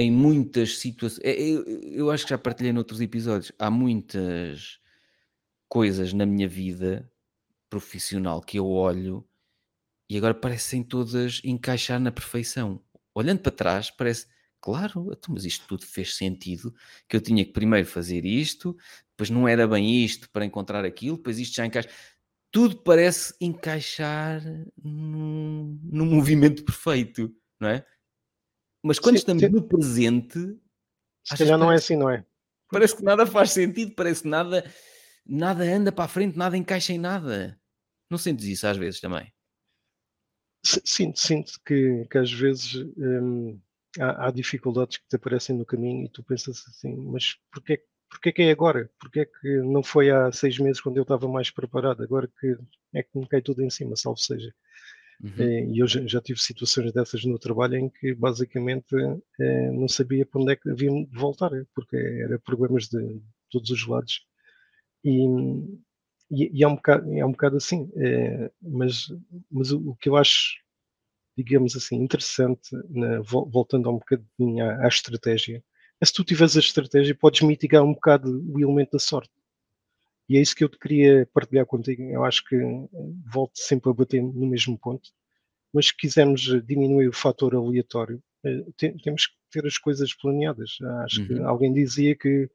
em 0.00 0.10
muitas 0.10 0.78
situações. 0.78 1.20
É, 1.24 1.40
eu, 1.40 1.64
eu 1.64 2.10
acho 2.10 2.24
que 2.24 2.30
já 2.30 2.38
partilhei 2.38 2.72
noutros 2.72 3.00
episódios. 3.00 3.52
Há 3.58 3.70
muitas 3.70 4.78
coisas 5.68 6.12
na 6.12 6.26
minha 6.26 6.48
vida 6.48 7.10
profissional 7.68 8.40
que 8.40 8.58
eu 8.58 8.66
olho 8.66 9.26
e 10.10 10.16
agora 10.16 10.34
parecem 10.34 10.82
todas 10.82 11.40
encaixar 11.44 12.00
na 12.00 12.10
perfeição. 12.10 12.82
Olhando 13.14 13.40
para 13.40 13.52
trás, 13.52 13.90
parece, 13.90 14.26
claro, 14.60 15.08
então, 15.12 15.32
mas 15.32 15.44
isto 15.44 15.66
tudo 15.68 15.86
fez 15.86 16.16
sentido, 16.16 16.74
que 17.08 17.16
eu 17.16 17.20
tinha 17.20 17.44
que 17.44 17.52
primeiro 17.52 17.86
fazer 17.86 18.24
isto, 18.24 18.76
depois 19.10 19.30
não 19.30 19.46
era 19.46 19.68
bem 19.68 20.04
isto 20.04 20.28
para 20.30 20.44
encontrar 20.44 20.84
aquilo, 20.84 21.16
depois 21.16 21.38
isto 21.38 21.54
já 21.54 21.64
encaixa. 21.64 21.88
Tudo 22.50 22.82
parece 22.82 23.32
encaixar 23.40 24.42
num, 24.82 25.78
num 25.84 26.06
movimento 26.06 26.64
perfeito, 26.64 27.32
não 27.60 27.68
é? 27.68 27.86
Mas 28.82 28.98
quando 28.98 29.16
sim, 29.16 29.20
estamos 29.20 29.42
sim. 29.42 29.48
no 29.48 29.62
presente, 29.62 30.38
se 31.24 31.36
calhar 31.36 31.58
não 31.58 31.70
é 31.70 31.76
assim, 31.76 31.96
não 31.96 32.10
é? 32.10 32.24
Parece 32.70 32.96
que 32.96 33.02
nada 33.02 33.26
faz 33.26 33.50
sentido, 33.50 33.94
parece 33.94 34.22
que 34.22 34.28
nada, 34.28 34.64
nada 35.26 35.64
anda 35.64 35.90
para 35.92 36.04
a 36.04 36.08
frente, 36.08 36.36
nada 36.36 36.56
encaixa 36.56 36.92
em 36.92 36.98
nada. 36.98 37.60
Não 38.08 38.18
sentes 38.18 38.46
isso 38.46 38.66
às 38.66 38.76
vezes 38.76 39.00
também? 39.00 39.32
Sinto, 40.62 41.18
sinto 41.18 41.52
que, 41.64 42.06
que 42.10 42.18
às 42.18 42.30
vezes 42.30 42.74
hum, 42.96 43.58
há, 43.98 44.26
há, 44.26 44.30
dificuldades 44.30 44.98
que 44.98 45.08
te 45.08 45.16
aparecem 45.16 45.56
no 45.56 45.64
caminho 45.64 46.04
e 46.04 46.08
tu 46.08 46.22
pensas 46.22 46.62
assim, 46.68 46.94
mas 46.96 47.36
porquê, 47.50 47.82
porquê 48.10 48.30
que 48.30 48.42
é 48.42 48.50
agora? 48.50 48.90
Porquê 49.00 49.24
que 49.24 49.56
não 49.62 49.82
foi 49.82 50.10
há 50.10 50.30
seis 50.30 50.58
meses 50.58 50.80
quando 50.80 50.98
eu 50.98 51.02
estava 51.02 51.26
mais 51.28 51.50
preparado? 51.50 52.02
Agora 52.02 52.30
que 52.38 52.56
é 52.94 53.02
que 53.02 53.18
me 53.18 53.26
cai 53.26 53.40
tudo 53.40 53.62
em 53.62 53.70
cima, 53.70 53.96
salvo 53.96 54.18
seja. 54.18 54.52
Uhum. 55.22 55.32
Eh, 55.38 55.64
e 55.66 55.78
eu 55.78 55.86
já, 55.86 56.20
tive 56.20 56.40
situações 56.40 56.92
dessas 56.92 57.24
no 57.24 57.38
trabalho 57.38 57.76
em 57.76 57.88
que 57.90 58.14
basicamente 58.14 58.94
eh, 59.38 59.70
não 59.70 59.86
sabia 59.86 60.24
para 60.24 60.40
onde 60.40 60.52
é 60.52 60.56
que 60.56 60.70
havia 60.70 60.90
de 60.90 61.18
voltar, 61.18 61.50
porque 61.74 61.96
era 61.96 62.38
problemas 62.38 62.88
de 62.88 63.20
todos 63.50 63.70
os 63.70 63.86
lados. 63.86 64.26
E, 65.04 65.26
e, 66.30 66.62
é, 66.62 66.68
um 66.68 66.76
bocado, 66.76 67.12
é 67.12 67.24
um 67.24 67.32
bocado 67.32 67.56
assim, 67.56 67.90
é, 67.96 68.50
mas, 68.62 69.12
mas 69.50 69.72
o, 69.72 69.94
que 69.96 70.08
eu 70.08 70.16
acho, 70.16 70.58
digamos 71.36 71.76
assim, 71.76 71.96
interessante, 71.96 72.70
voltando 73.24 73.90
um 73.90 73.98
bocadinho 73.98 74.64
à 74.80 74.88
estratégia, 74.88 75.62
é 76.00 76.04
se 76.04 76.12
tu 76.12 76.24
tiveres 76.24 76.56
a 76.56 76.60
estratégia, 76.60 77.14
podes 77.14 77.42
mitigar 77.42 77.82
um 77.82 77.92
bocado 77.92 78.42
o 78.48 78.60
elemento 78.60 78.92
da 78.92 78.98
sorte. 78.98 79.32
E 80.30 80.38
é 80.38 80.40
isso 80.40 80.54
que 80.54 80.62
eu 80.62 80.68
te 80.68 80.78
queria 80.78 81.28
partilhar 81.34 81.66
contigo. 81.66 82.04
Eu 82.04 82.24
acho 82.24 82.44
que 82.44 82.54
eh, 82.54 82.88
volto 83.26 83.50
sempre 83.56 83.90
a 83.90 83.92
bater 83.92 84.22
no 84.22 84.46
mesmo 84.46 84.78
ponto. 84.78 85.10
Mas 85.74 85.86
se 85.86 85.96
quisermos 85.96 86.42
diminuir 86.64 87.08
o 87.08 87.12
fator 87.12 87.52
aleatório, 87.56 88.22
eh, 88.46 88.64
temos 89.02 89.26
que 89.26 89.34
ter 89.50 89.66
as 89.66 89.76
coisas 89.76 90.14
planeadas. 90.14 90.78
Acho 91.02 91.22
uhum. 91.22 91.26
que 91.26 91.40
alguém 91.40 91.72
dizia 91.72 92.14
que 92.14 92.48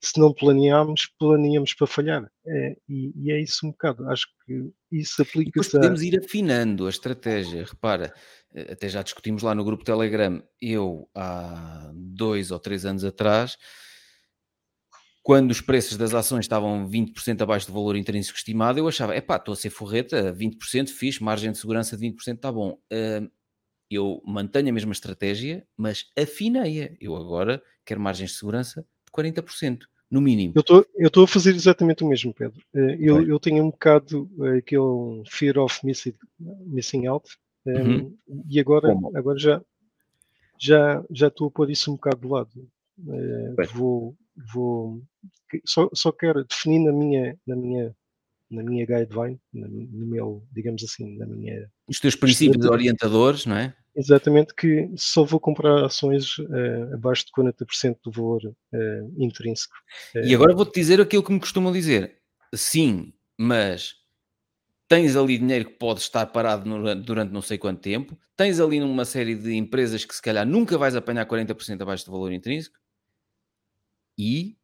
se 0.00 0.18
não 0.18 0.32
planearmos, 0.32 1.10
planeamos 1.18 1.74
para 1.74 1.86
falhar. 1.86 2.32
É, 2.46 2.76
e, 2.88 3.12
e, 3.14 3.30
é 3.30 3.38
isso 3.38 3.66
um 3.66 3.70
bocado. 3.70 4.08
Acho 4.08 4.26
que 4.46 4.72
isso 4.90 5.20
aplica-se. 5.20 5.72
Podemos 5.72 6.00
a... 6.00 6.04
ir 6.06 6.18
afinando 6.18 6.86
a 6.86 6.90
estratégia. 6.90 7.66
Repara, 7.66 8.14
eh, 8.54 8.72
até 8.72 8.88
já 8.88 9.02
discutimos 9.02 9.42
lá 9.42 9.54
no 9.54 9.62
grupo 9.62 9.84
Telegram. 9.84 10.42
Eu, 10.58 11.06
há 11.14 11.92
dois 11.94 12.50
ou 12.50 12.58
três 12.58 12.86
anos 12.86 13.04
atrás, 13.04 13.58
quando 15.22 15.50
os 15.50 15.60
preços 15.60 15.96
das 15.96 16.14
ações 16.14 16.44
estavam 16.44 16.88
20% 16.88 17.42
abaixo 17.42 17.66
do 17.66 17.72
valor 17.72 17.96
intrínseco 17.96 18.38
estimado, 18.38 18.78
eu 18.78 18.88
achava, 18.88 19.14
epá, 19.14 19.36
estou 19.36 19.52
a 19.52 19.56
ser 19.56 19.70
forreta, 19.70 20.32
20% 20.32 20.88
fixe, 20.88 21.22
margem 21.22 21.52
de 21.52 21.58
segurança 21.58 21.96
de 21.96 22.06
20% 22.06 22.34
está 22.34 22.50
bom. 22.50 22.78
Uh, 22.92 23.30
eu 23.90 24.22
mantenho 24.24 24.68
a 24.68 24.72
mesma 24.72 24.92
estratégia, 24.92 25.66
mas 25.76 26.06
afinei-a. 26.16 26.92
Eu 27.00 27.16
agora 27.16 27.62
quero 27.84 28.00
margens 28.00 28.30
de 28.30 28.36
segurança 28.36 28.82
de 29.04 29.12
40%, 29.12 29.80
no 30.10 30.20
mínimo. 30.20 30.54
Eu 30.56 31.06
estou 31.06 31.24
a 31.24 31.28
fazer 31.28 31.54
exatamente 31.54 32.02
o 32.02 32.08
mesmo, 32.08 32.32
Pedro. 32.32 32.60
Uh, 32.74 32.96
eu, 32.98 33.28
eu 33.28 33.38
tenho 33.38 33.62
um 33.62 33.70
bocado 33.70 34.30
uh, 34.38 34.56
aquele 34.56 35.22
fear 35.28 35.58
of 35.58 35.84
missing, 35.84 36.14
missing 36.38 37.06
out, 37.06 37.28
um, 37.66 37.72
uhum. 37.72 38.18
e 38.48 38.58
agora, 38.58 38.88
agora 39.14 39.38
já 39.38 39.62
já 40.58 41.04
já 41.10 41.28
estou 41.28 41.48
a 41.48 41.50
pôr 41.50 41.70
isso 41.70 41.90
um 41.90 41.94
bocado 41.94 42.20
de 42.20 42.26
lado. 42.26 42.68
Vou 43.74 44.16
vou 44.52 45.02
só, 45.64 45.88
só 45.92 46.12
quero 46.12 46.44
definir 46.44 46.80
na 46.80 46.92
minha 46.92 47.38
na 47.46 47.56
minha 47.56 47.96
na 48.50 48.64
minha 48.64 48.84
guideline, 48.84 49.40
no 49.52 50.06
meu, 50.06 50.42
digamos 50.50 50.82
assim, 50.82 51.16
na 51.16 51.24
minha 51.24 51.70
os 51.86 52.00
teus 52.00 52.16
princípios 52.16 52.66
orientadores, 52.66 53.46
não 53.46 53.56
é? 53.56 53.74
Exatamente, 53.94 54.54
que 54.54 54.90
só 54.96 55.24
vou 55.24 55.38
comprar 55.38 55.84
ações 55.84 56.38
uh, 56.38 56.94
abaixo 56.94 57.26
de 57.26 57.32
40% 57.32 57.96
do 58.04 58.10
valor 58.10 58.44
uh, 58.44 59.14
intrínseco. 59.16 59.74
E 60.14 60.34
agora 60.34 60.54
vou-te 60.54 60.74
dizer 60.74 61.00
aquilo 61.00 61.22
que 61.22 61.32
me 61.32 61.40
costumam 61.40 61.72
dizer. 61.72 62.16
Sim, 62.54 63.12
mas 63.38 63.94
tens 64.88 65.14
ali 65.14 65.38
dinheiro 65.38 65.66
que 65.66 65.76
pode 65.76 66.00
estar 66.00 66.26
parado 66.26 66.68
durante 66.96 67.32
não 67.32 67.42
sei 67.42 67.58
quanto 67.58 67.80
tempo, 67.80 68.18
tens 68.36 68.58
ali 68.58 68.80
uma 68.80 69.04
série 69.04 69.34
de 69.36 69.54
empresas 69.54 70.04
que 70.04 70.14
se 70.14 70.22
calhar 70.22 70.46
nunca 70.46 70.76
vais 70.76 70.96
apanhar 70.96 71.26
40% 71.26 71.80
abaixo 71.80 72.06
do 72.06 72.12
valor 72.12 72.32
intrínseco, 72.32 72.79
e. 74.20 74.56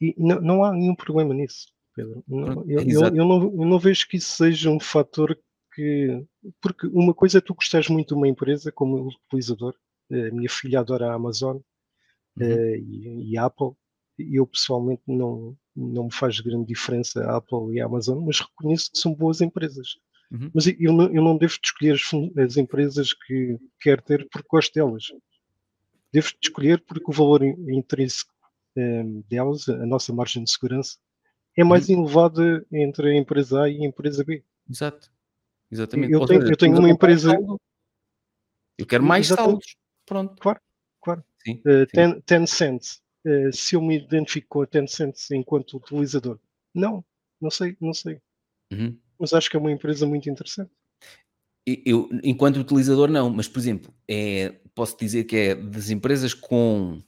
e 0.00 0.14
não, 0.18 0.40
não, 0.40 0.64
há 0.64 0.72
nenhum 0.72 0.94
problema 0.94 1.32
nisso, 1.32 1.68
Pedro. 1.94 2.22
Não, 2.28 2.64
eu, 2.68 2.80
eu, 2.80 3.00
eu, 3.14 3.24
não, 3.26 3.42
eu 3.44 3.64
não 3.64 3.78
vejo 3.78 4.06
que 4.08 4.18
isso 4.18 4.36
seja 4.36 4.70
um 4.70 4.78
fator 4.78 5.38
que. 5.74 6.24
Porque 6.60 6.86
uma 6.88 7.14
coisa 7.14 7.38
é 7.38 7.40
tu 7.40 7.54
gostares 7.54 7.88
muito 7.88 8.08
de 8.08 8.14
uma 8.14 8.28
empresa 8.28 8.70
como 8.70 9.08
utilizador. 9.26 9.74
A 10.10 10.34
minha 10.34 10.50
filha 10.50 10.80
adora 10.80 11.10
a 11.10 11.14
Amazon 11.14 11.56
uhum. 12.36 12.46
uh, 12.46 12.76
e, 12.76 13.32
e, 13.32 13.38
a 13.38 13.46
Apple. 13.46 13.72
Eu 14.18 14.46
pessoalmente 14.46 15.02
não, 15.06 15.56
não 15.74 16.04
me 16.04 16.12
faz 16.12 16.38
grande 16.40 16.66
diferença 16.66 17.24
a 17.24 17.38
Apple 17.38 17.74
e 17.74 17.80
a 17.80 17.86
Amazon, 17.86 18.22
mas 18.24 18.40
reconheço 18.40 18.92
que 18.92 18.98
são 18.98 19.14
boas 19.14 19.40
empresas. 19.40 19.96
Uhum. 20.30 20.50
Mas 20.52 20.66
eu 20.66 20.92
não, 20.92 21.06
eu 21.06 21.22
não 21.22 21.38
devo 21.38 21.54
escolher 21.62 21.94
as, 21.94 22.10
as 22.38 22.56
empresas 22.58 23.14
que 23.14 23.58
quero 23.80 24.02
ter 24.02 24.28
porque 24.30 24.48
gosto 24.50 24.74
delas 24.74 25.04
devo 26.12 26.28
escolher 26.42 26.80
porque 26.80 27.10
o 27.10 27.12
valor 27.12 27.42
intrínseco 27.42 28.32
um, 28.76 29.22
delas, 29.28 29.68
a 29.68 29.86
nossa 29.86 30.12
margem 30.12 30.44
de 30.44 30.50
segurança, 30.50 30.98
é 31.56 31.64
mais 31.64 31.88
uhum. 31.88 32.04
elevada 32.04 32.66
entre 32.72 33.10
a 33.10 33.14
empresa 33.14 33.62
A 33.62 33.68
e 33.68 33.82
a 33.82 33.86
empresa 33.86 34.24
B. 34.24 34.44
Exato. 34.68 35.10
Exatamente. 35.70 36.12
Eu 36.12 36.26
tenho, 36.26 36.42
eu 36.42 36.56
tenho 36.56 36.78
uma 36.78 36.90
empresa. 36.90 37.32
Eu 38.78 38.86
quero 38.86 39.02
mais 39.02 39.26
Exatamente. 39.26 39.50
saldos. 39.50 39.76
Pronto. 40.06 40.40
Claro, 40.40 40.60
claro. 41.00 41.24
Sim, 41.44 41.62
uh, 41.66 41.86
sim. 41.94 42.20
Tencent, 42.26 42.82
uh, 43.26 43.52
se 43.52 43.74
eu 43.74 43.82
me 43.82 43.98
identifico 43.98 44.48
com 44.48 44.62
a 44.62 44.66
Tencent 44.66 45.16
enquanto 45.32 45.76
utilizador, 45.76 46.38
não, 46.74 47.04
não 47.40 47.50
sei, 47.50 47.76
não 47.80 47.92
sei. 47.92 48.20
Uhum. 48.72 48.98
Mas 49.18 49.32
acho 49.32 49.50
que 49.50 49.56
é 49.56 49.60
uma 49.60 49.72
empresa 49.72 50.06
muito 50.06 50.28
interessante. 50.28 50.70
Eu, 51.64 52.08
enquanto 52.24 52.56
utilizador, 52.56 53.08
não, 53.08 53.30
mas 53.30 53.46
por 53.46 53.60
exemplo, 53.60 53.94
é, 54.08 54.54
posso 54.74 54.96
dizer 54.98 55.24
que 55.24 55.36
é 55.36 55.54
das 55.54 55.90
empresas 55.90 56.34
com 56.34 57.02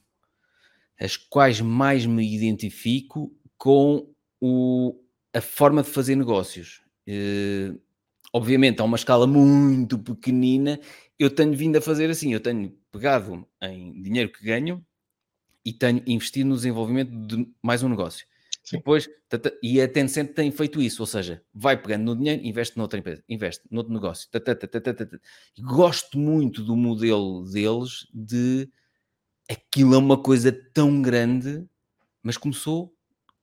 as 1.01 1.17
quais 1.17 1.61
mais 1.61 2.07
me 2.07 2.35
identifico 2.35 3.35
com 3.59 4.15
o, 4.41 4.95
a 5.33 5.41
forma 5.41 5.83
de 5.83 5.89
fazer 5.91 6.15
negócios. 6.15 6.83
Uh, 7.09 7.81
obviamente, 8.33 8.81
a 8.81 8.85
uma 8.85 8.97
escala 8.97 9.27
muito 9.27 9.99
pequenina, 9.99 10.81
eu 11.19 11.31
tenho 11.31 11.55
vindo 11.55 11.77
a 11.77 11.81
fazer 11.81 12.11
assim: 12.11 12.33
eu 12.33 12.41
tenho 12.41 12.73
pegado 12.93 13.47
em 13.63 14.01
dinheiro 14.03 14.31
que 14.31 14.45
ganho 14.45 14.85
e 15.65 15.73
tenho 15.73 16.03
investido 16.07 16.49
no 16.49 16.57
desenvolvimento 16.57 17.11
de 17.27 17.49
mais 17.63 17.83
um 17.83 17.89
negócio. 17.89 18.27
Sim. 18.65 18.79
Depois, 18.79 19.11
e 19.63 19.79
a 19.79 19.87
Tencent 19.87 20.33
tem 20.33 20.51
feito 20.51 20.81
isso, 20.81 21.03
ou 21.03 21.07
seja, 21.07 21.43
vai 21.53 21.81
pegando 21.81 22.05
no 22.05 22.17
dinheiro, 22.17 22.43
investe 22.43 22.79
noutra 22.79 22.99
empresa, 22.99 23.23
investe 23.29 23.63
noutro 23.71 23.93
negócio. 23.93 24.27
Gosto 25.61 26.19
muito 26.19 26.63
do 26.63 26.75
modelo 26.75 27.45
deles 27.45 28.09
de 28.13 28.67
aquilo 29.51 29.95
é 29.95 29.99
uma 29.99 30.17
coisa 30.17 30.51
tão 30.51 31.03
grande, 31.03 31.63
mas 32.23 32.39
começou 32.39 32.91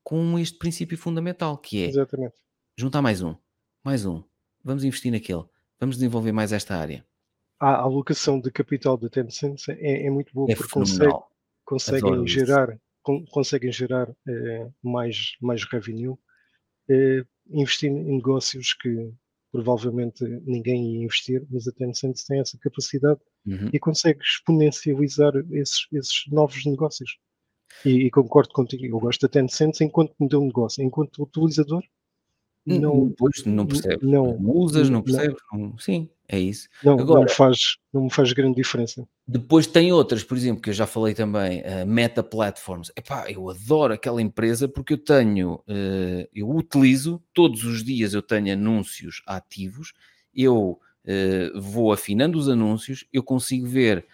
com 0.02 0.36
este 0.40 0.58
princípio 0.58 0.98
fundamental, 0.98 1.56
que 1.56 1.84
é 1.84 1.88
Exatamente. 1.90 2.34
juntar 2.76 3.00
mais 3.00 3.22
um, 3.22 3.36
mais 3.84 4.04
um, 4.04 4.24
vamos 4.64 4.82
investir 4.82 5.12
naquele, 5.12 5.44
vamos 5.78 5.96
desenvolver 5.96 6.32
mais 6.32 6.52
esta 6.52 6.74
área. 6.74 7.06
A 7.60 7.76
alocação 7.76 8.40
de 8.40 8.50
capital 8.50 8.96
da 8.96 9.08
Tencent 9.08 9.68
é, 9.68 10.06
é 10.06 10.10
muito 10.10 10.34
boa, 10.34 10.50
é 10.50 10.56
porque 10.56 10.72
consegue, 10.72 11.14
conseguem 11.64 12.26
gerar 12.26 12.76
conseguem 13.02 13.72
gerar 13.72 14.08
eh, 14.28 14.68
mais, 14.82 15.32
mais 15.40 15.64
revenue, 15.64 16.16
eh, 16.88 17.24
investindo 17.50 17.98
em 17.98 18.16
negócios 18.16 18.74
que 18.74 19.12
provavelmente 19.50 20.24
ninguém 20.46 20.94
ia 20.94 21.04
investir, 21.04 21.46
mas 21.50 21.68
a 21.68 21.72
Tencent 21.72 22.16
tem 22.26 22.40
essa 22.40 22.58
capacidade 22.58 23.20
uhum. 23.46 23.68
e 23.72 23.78
consegue 23.78 24.20
exponencializar 24.22 25.32
esses, 25.50 25.86
esses 25.92 26.24
novos 26.28 26.64
negócios. 26.64 27.18
E, 27.84 28.06
e, 28.06 28.10
concordo 28.10 28.50
contigo, 28.50 28.84
eu 28.84 28.98
gosto 28.98 29.22
da 29.22 29.28
Tencent 29.28 29.80
enquanto 29.80 30.14
deu 30.20 30.40
um 30.40 30.46
negócio, 30.46 30.82
enquanto 30.82 31.22
utilizador 31.22 31.82
não, 32.64 33.12
pois, 33.16 33.44
não 33.44 33.66
percebes, 33.66 34.08
não, 34.08 34.38
não 34.38 34.50
usas, 34.52 34.88
não 34.88 35.02
percebes, 35.02 35.36
não, 35.52 35.76
sim, 35.78 36.08
é 36.28 36.38
isso. 36.38 36.68
Não, 36.82 36.98
Agora, 36.98 37.20
não, 37.20 37.28
faz, 37.28 37.76
não 37.92 38.04
me 38.04 38.10
faz 38.10 38.32
grande 38.32 38.56
diferença. 38.56 39.06
Depois 39.26 39.66
tem 39.66 39.92
outras, 39.92 40.22
por 40.22 40.36
exemplo, 40.36 40.62
que 40.62 40.70
eu 40.70 40.74
já 40.74 40.86
falei 40.86 41.12
também, 41.12 41.60
uh, 41.60 41.86
Meta 41.86 42.22
Platforms. 42.22 42.92
Epá, 42.96 43.30
eu 43.30 43.50
adoro 43.50 43.92
aquela 43.92 44.22
empresa 44.22 44.68
porque 44.68 44.94
eu 44.94 44.98
tenho, 44.98 45.54
uh, 45.54 46.28
eu 46.32 46.48
utilizo, 46.50 47.20
todos 47.34 47.64
os 47.64 47.82
dias 47.82 48.14
eu 48.14 48.22
tenho 48.22 48.52
anúncios 48.52 49.22
ativos, 49.26 49.92
eu 50.34 50.78
uh, 51.04 51.60
vou 51.60 51.92
afinando 51.92 52.38
os 52.38 52.48
anúncios, 52.48 53.04
eu 53.12 53.22
consigo 53.22 53.66
ver 53.66 54.06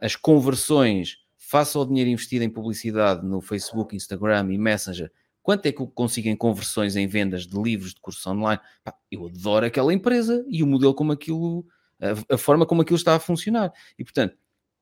as 0.00 0.14
conversões 0.14 1.16
face 1.36 1.76
ao 1.76 1.84
dinheiro 1.84 2.08
investido 2.08 2.44
em 2.44 2.48
publicidade 2.48 3.26
no 3.26 3.40
Facebook, 3.40 3.96
Instagram 3.96 4.52
e 4.52 4.56
Messenger, 4.56 5.10
quanto 5.42 5.66
é 5.66 5.72
que 5.72 5.80
eu 5.80 5.86
consigo 5.86 6.28
em 6.28 6.36
conversões 6.36 6.96
em 6.96 7.06
vendas 7.06 7.46
de 7.46 7.60
livros 7.60 7.94
de 7.94 8.00
cursos 8.00 8.26
online? 8.26 8.60
Pá, 8.84 8.94
eu 9.10 9.26
adoro 9.26 9.66
aquela 9.66 9.92
empresa 9.92 10.44
e 10.48 10.62
o 10.62 10.66
modelo 10.66 10.94
como 10.94 11.12
aquilo 11.12 11.66
a, 12.00 12.34
a, 12.34 12.38
forma 12.38 12.66
como 12.66 12.82
aquilo 12.82 12.96
está 12.96 13.14
a 13.14 13.20
funcionar. 13.20 13.72
E, 13.98 14.04
portanto, 14.04 14.36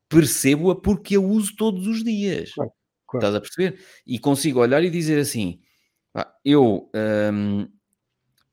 percebo-a 0.08 0.76
porque 0.76 1.16
eu 1.16 1.24
uso 1.24 1.54
todos 1.56 1.86
os 1.86 2.02
dias. 2.02 2.52
Claro, 2.52 2.72
claro. 3.06 3.26
Estás 3.26 3.34
a 3.34 3.40
perceber? 3.40 3.80
E 4.06 4.18
consigo 4.18 4.60
olhar 4.60 4.82
e 4.82 4.90
dizer 4.90 5.20
assim, 5.20 5.60
eu 6.44 6.90
um, 7.32 7.68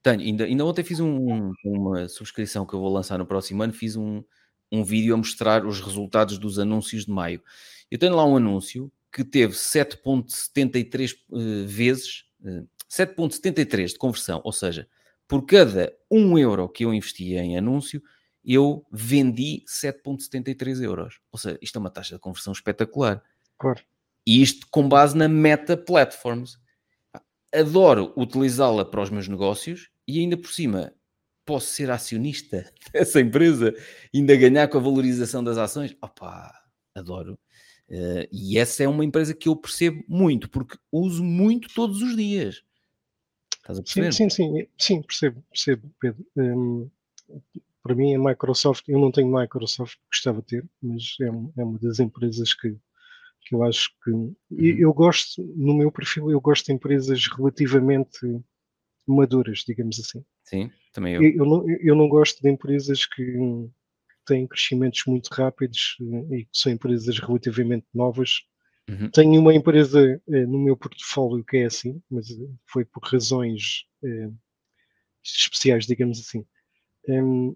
tenho, 0.02 0.20
ainda, 0.22 0.44
ainda 0.46 0.66
ontem 0.66 0.84
fiz 0.84 1.00
um, 1.00 1.52
uma 1.64 2.08
subscrição 2.08 2.66
que 2.66 2.74
eu 2.74 2.80
vou 2.80 2.92
lançar 2.92 3.18
no 3.18 3.26
próximo 3.26 3.64
ano, 3.64 3.74
fiz 3.74 3.96
um, 3.96 4.24
um 4.72 4.84
vídeo 4.84 5.14
a 5.14 5.18
mostrar 5.18 5.66
os 5.66 5.80
resultados 5.80 6.38
dos 6.38 6.60
anúncios 6.60 7.06
de 7.06 7.12
maio. 7.12 7.42
Eu 7.90 8.00
tenho 8.00 8.16
lá 8.16 8.26
um 8.26 8.38
anúncio 8.38 8.92
que 9.16 9.24
teve 9.24 9.54
7,73 9.54 11.16
uh, 11.30 11.66
vezes, 11.66 12.26
uh, 12.42 12.68
7,73 12.90 13.94
de 13.94 13.98
conversão, 13.98 14.42
ou 14.44 14.52
seja, 14.52 14.90
por 15.26 15.46
cada 15.46 15.96
1 16.12 16.38
euro 16.38 16.68
que 16.68 16.84
eu 16.84 16.94
investi 16.94 17.34
em 17.34 17.58
anúncio, 17.58 18.04
eu 18.44 18.86
vendi 18.92 19.64
7,73 19.68 20.84
euros. 20.84 21.22
Ou 21.32 21.40
seja, 21.40 21.58
isto 21.62 21.78
é 21.78 21.80
uma 21.80 21.90
taxa 21.90 22.16
de 22.16 22.20
conversão 22.20 22.52
espetacular. 22.52 23.24
Claro. 23.58 23.82
E 24.28 24.42
isto 24.42 24.68
com 24.70 24.88
base 24.90 25.16
na 25.16 25.30
Meta 25.30 25.78
Platforms. 25.78 26.58
Adoro 27.54 28.12
utilizá-la 28.18 28.84
para 28.84 29.02
os 29.02 29.10
meus 29.10 29.30
negócios 29.30 29.90
e 30.06 30.20
ainda 30.20 30.36
por 30.36 30.52
cima 30.52 30.94
posso 31.46 31.68
ser 31.68 31.90
acionista 31.90 32.70
dessa 32.92 33.22
empresa, 33.22 33.74
ainda 34.14 34.36
ganhar 34.36 34.68
com 34.68 34.78
a 34.78 34.82
valorização 34.82 35.42
das 35.42 35.58
ações. 35.58 35.96
Opa, 36.02 36.54
adoro. 36.94 37.40
Uh, 37.90 38.28
e 38.32 38.58
essa 38.58 38.84
é 38.84 38.88
uma 38.88 39.06
empresa 39.06 39.34
que 39.34 39.48
eu 39.48 39.56
percebo 39.56 40.04
muito, 40.08 40.50
porque 40.50 40.78
uso 40.92 41.24
muito 41.24 41.68
todos 41.74 42.02
os 42.02 42.16
dias. 42.16 42.64
Estás 43.58 43.80
a 43.80 43.84
perceber? 43.84 44.14
Sim, 44.14 44.30
sim, 44.30 44.54
sim, 44.54 44.68
sim 44.78 45.02
percebo, 45.02 45.44
percebo, 45.50 45.92
Pedro. 46.00 46.26
Um, 46.36 46.90
para 47.84 47.96
mim, 47.96 48.16
a 48.16 48.20
Microsoft, 48.20 48.88
eu 48.88 49.00
não 49.00 49.12
tenho 49.12 49.32
Microsoft, 49.32 49.98
gostava 50.12 50.42
de 50.42 50.48
ter, 50.48 50.66
mas 50.82 51.16
é, 51.22 51.26
é 51.26 51.64
uma 51.64 51.78
das 51.78 52.00
empresas 52.00 52.54
que, 52.54 52.76
que 53.42 53.54
eu 53.54 53.64
acho 53.64 53.92
que. 54.04 54.10
Uhum. 54.10 54.36
Eu 54.50 54.92
gosto, 54.92 55.44
no 55.56 55.76
meu 55.76 55.92
perfil, 55.92 56.32
eu 56.32 56.42
gosto 56.42 56.66
de 56.66 56.74
empresas 56.74 57.28
relativamente 57.28 58.20
maduras, 59.06 59.64
digamos 59.68 60.00
assim. 60.00 60.26
Sim, 60.44 60.72
também 60.92 61.14
eu. 61.14 61.22
Eu, 61.22 61.36
eu, 61.36 61.46
não, 61.46 61.70
eu 61.70 61.96
não 61.96 62.10
gosto 62.10 62.42
de 62.42 62.50
empresas 62.50 63.06
que 63.06 63.38
têm 64.26 64.48
crescimentos 64.48 65.04
muito 65.06 65.28
rápidos 65.28 65.98
eh, 66.02 66.38
e 66.38 66.46
que 66.46 66.52
são 66.52 66.72
empresas 66.72 67.20
relativamente 67.20 67.86
novas. 67.94 68.42
Uhum. 68.90 69.10
Tenho 69.10 69.40
uma 69.40 69.54
empresa 69.54 70.22
eh, 70.28 70.46
no 70.46 70.60
meu 70.60 70.76
portfólio 70.76 71.44
que 71.44 71.58
é 71.58 71.66
assim, 71.66 72.02
mas 72.10 72.30
eh, 72.30 72.48
foi 72.66 72.86
por 72.86 73.04
razões 73.04 73.86
especiais, 75.24 75.88
digamos 75.88 76.20
assim. 76.20 76.46
Um, 77.08 77.56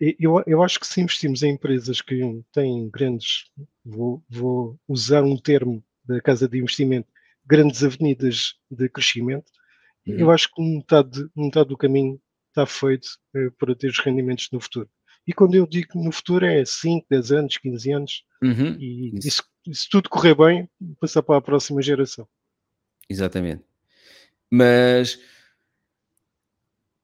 eu, 0.00 0.42
eu 0.46 0.62
acho 0.62 0.80
que 0.80 0.86
se 0.86 1.00
investimos 1.00 1.42
em 1.42 1.52
empresas 1.52 2.00
que 2.00 2.42
têm 2.50 2.88
grandes, 2.90 3.50
vou, 3.84 4.24
vou 4.28 4.80
usar 4.88 5.22
um 5.22 5.36
termo 5.36 5.84
da 6.04 6.20
casa 6.20 6.48
de 6.48 6.58
investimento, 6.58 7.08
grandes 7.44 7.84
avenidas 7.84 8.54
de 8.70 8.88
crescimento, 8.88 9.52
uhum. 10.06 10.18
eu 10.18 10.30
acho 10.30 10.52
que 10.52 10.62
metade, 10.62 11.28
metade 11.36 11.68
do 11.68 11.76
caminho 11.76 12.20
está 12.48 12.66
feito 12.66 13.08
para 13.58 13.74
ter 13.74 13.88
os 13.88 13.98
rendimentos 13.98 14.48
no 14.50 14.60
futuro. 14.60 14.88
E 15.26 15.32
quando 15.32 15.54
eu 15.54 15.66
digo 15.66 16.02
no 16.02 16.10
futuro 16.10 16.44
é 16.44 16.64
5, 16.64 17.06
10 17.08 17.32
anos, 17.32 17.58
15 17.58 17.92
anos, 17.92 18.24
uhum. 18.42 18.76
e 18.78 19.12
isso. 19.18 19.44
se 19.72 19.88
tudo 19.88 20.08
correr 20.08 20.34
bem, 20.34 20.68
passar 21.00 21.22
para 21.22 21.36
a 21.36 21.42
próxima 21.42 21.80
geração. 21.80 22.26
Exatamente. 23.08 23.62
Mas 24.50 25.18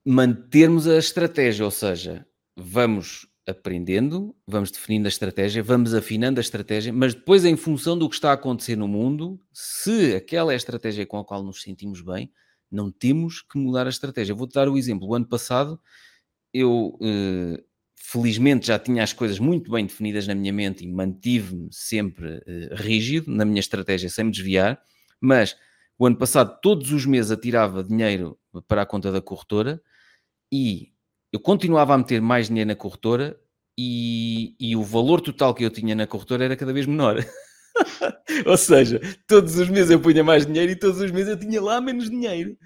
mantermos 0.05 0.89
a 0.89 0.99
estratégia, 0.99 1.65
ou 1.65 1.71
seja, 1.71 2.27
vamos 2.57 3.29
aprendendo, 3.47 4.37
vamos 4.47 4.71
definindo 4.71 5.07
a 5.07 5.09
estratégia, 5.09 5.63
vamos 5.63 5.95
afinando 5.95 6.39
a 6.39 6.43
estratégia, 6.43 6.93
mas 6.93 7.15
depois, 7.15 7.45
em 7.45 7.57
função 7.57 7.97
do 7.97 8.09
que 8.09 8.15
está 8.15 8.31
a 8.31 8.35
acontecer 8.35 8.77
no 8.77 8.87
mundo, 8.87 9.41
se 9.53 10.15
aquela 10.15 10.53
é 10.53 10.55
a 10.55 10.57
estratégia 10.57 11.07
com 11.07 11.19
a 11.19 11.25
qual 11.25 11.43
nos 11.43 11.63
sentimos 11.63 12.03
bem, 12.03 12.31
não 12.71 12.91
temos 12.91 13.41
que 13.41 13.59
mudar 13.59 13.87
a 13.87 13.91
estratégia. 13.91 14.35
Vou-te 14.35 14.55
dar 14.55 14.69
o 14.69 14.77
exemplo. 14.77 15.09
O 15.09 15.15
ano 15.15 15.27
passado, 15.27 15.81
eu 16.53 16.99
eh, 17.03 17.65
felizmente 18.11 18.69
já 18.69 18.79
tinha 18.79 19.03
as 19.03 19.13
coisas 19.13 19.39
muito 19.39 19.71
bem 19.71 19.85
definidas 19.85 20.27
na 20.27 20.35
minha 20.35 20.51
mente 20.51 20.83
e 20.83 20.89
mantive-me 20.91 21.69
sempre 21.71 22.43
eh, 22.47 22.71
rígido 22.73 23.31
na 23.31 23.45
minha 23.45 23.61
estratégia, 23.61 24.09
sem 24.09 24.25
me 24.25 24.31
desviar, 24.31 24.81
mas 25.21 25.55
o 25.99 26.07
ano 26.07 26.17
passado, 26.17 26.59
todos 26.63 26.91
os 26.91 27.05
meses, 27.05 27.31
atirava 27.31 27.85
dinheiro 27.85 28.39
para 28.67 28.81
a 28.81 28.87
conta 28.87 29.13
da 29.13 29.21
corretora 29.21 29.83
e 30.51 30.91
eu 31.31 31.39
continuava 31.39 31.93
a 31.93 31.99
meter 31.99 32.23
mais 32.23 32.47
dinheiro 32.49 32.69
na 32.69 32.75
corretora 32.75 33.39
e, 33.77 34.57
e 34.59 34.75
o 34.75 34.83
valor 34.83 35.21
total 35.21 35.55
que 35.55 35.63
eu 35.63 35.71
tinha 35.71 35.95
na 35.95 36.07
corretora 36.07 36.47
era 36.47 36.57
cada 36.57 36.73
vez 36.73 36.87
menor. 36.87 37.23
Ou 38.47 38.57
seja, 38.57 39.01
todos 39.27 39.59
os 39.59 39.69
meses 39.69 39.91
eu 39.91 40.01
punha 40.01 40.25
mais 40.25 40.47
dinheiro 40.47 40.73
e 40.73 40.77
todos 40.77 40.99
os 40.99 41.11
meses 41.11 41.29
eu 41.29 41.39
tinha 41.39 41.61
lá 41.61 41.79
menos 41.79 42.09
dinheiro. 42.09 42.57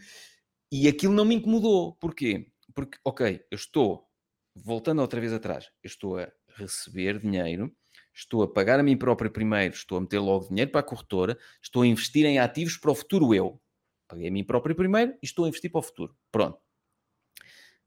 E 0.70 0.86
aquilo 0.86 1.12
não 1.12 1.24
me 1.24 1.34
incomodou. 1.34 1.94
Porquê? 1.96 2.46
Porque, 2.72 2.96
ok, 3.04 3.40
eu 3.50 3.56
estou, 3.56 4.06
voltando 4.54 5.00
outra 5.00 5.20
vez 5.20 5.32
atrás, 5.32 5.70
eu 5.82 5.88
estou 5.88 6.18
a 6.18 6.30
receber 6.56 7.18
dinheiro, 7.18 7.74
estou 8.14 8.42
a 8.42 8.52
pagar 8.52 8.78
a 8.78 8.82
mim 8.82 8.96
próprio 8.96 9.30
primeiro, 9.30 9.74
estou 9.74 9.98
a 9.98 10.00
meter 10.00 10.18
logo 10.18 10.48
dinheiro 10.48 10.70
para 10.70 10.80
a 10.80 10.84
corretora, 10.84 11.38
estou 11.62 11.82
a 11.82 11.86
investir 11.86 12.26
em 12.26 12.38
ativos 12.38 12.76
para 12.76 12.90
o 12.90 12.94
futuro 12.94 13.34
eu. 13.34 13.60
Paguei 14.06 14.28
a 14.28 14.30
mim 14.30 14.44
próprio 14.44 14.76
primeiro 14.76 15.12
e 15.22 15.26
estou 15.26 15.44
a 15.44 15.48
investir 15.48 15.70
para 15.70 15.78
o 15.78 15.82
futuro. 15.82 16.14
Pronto. 16.30 16.58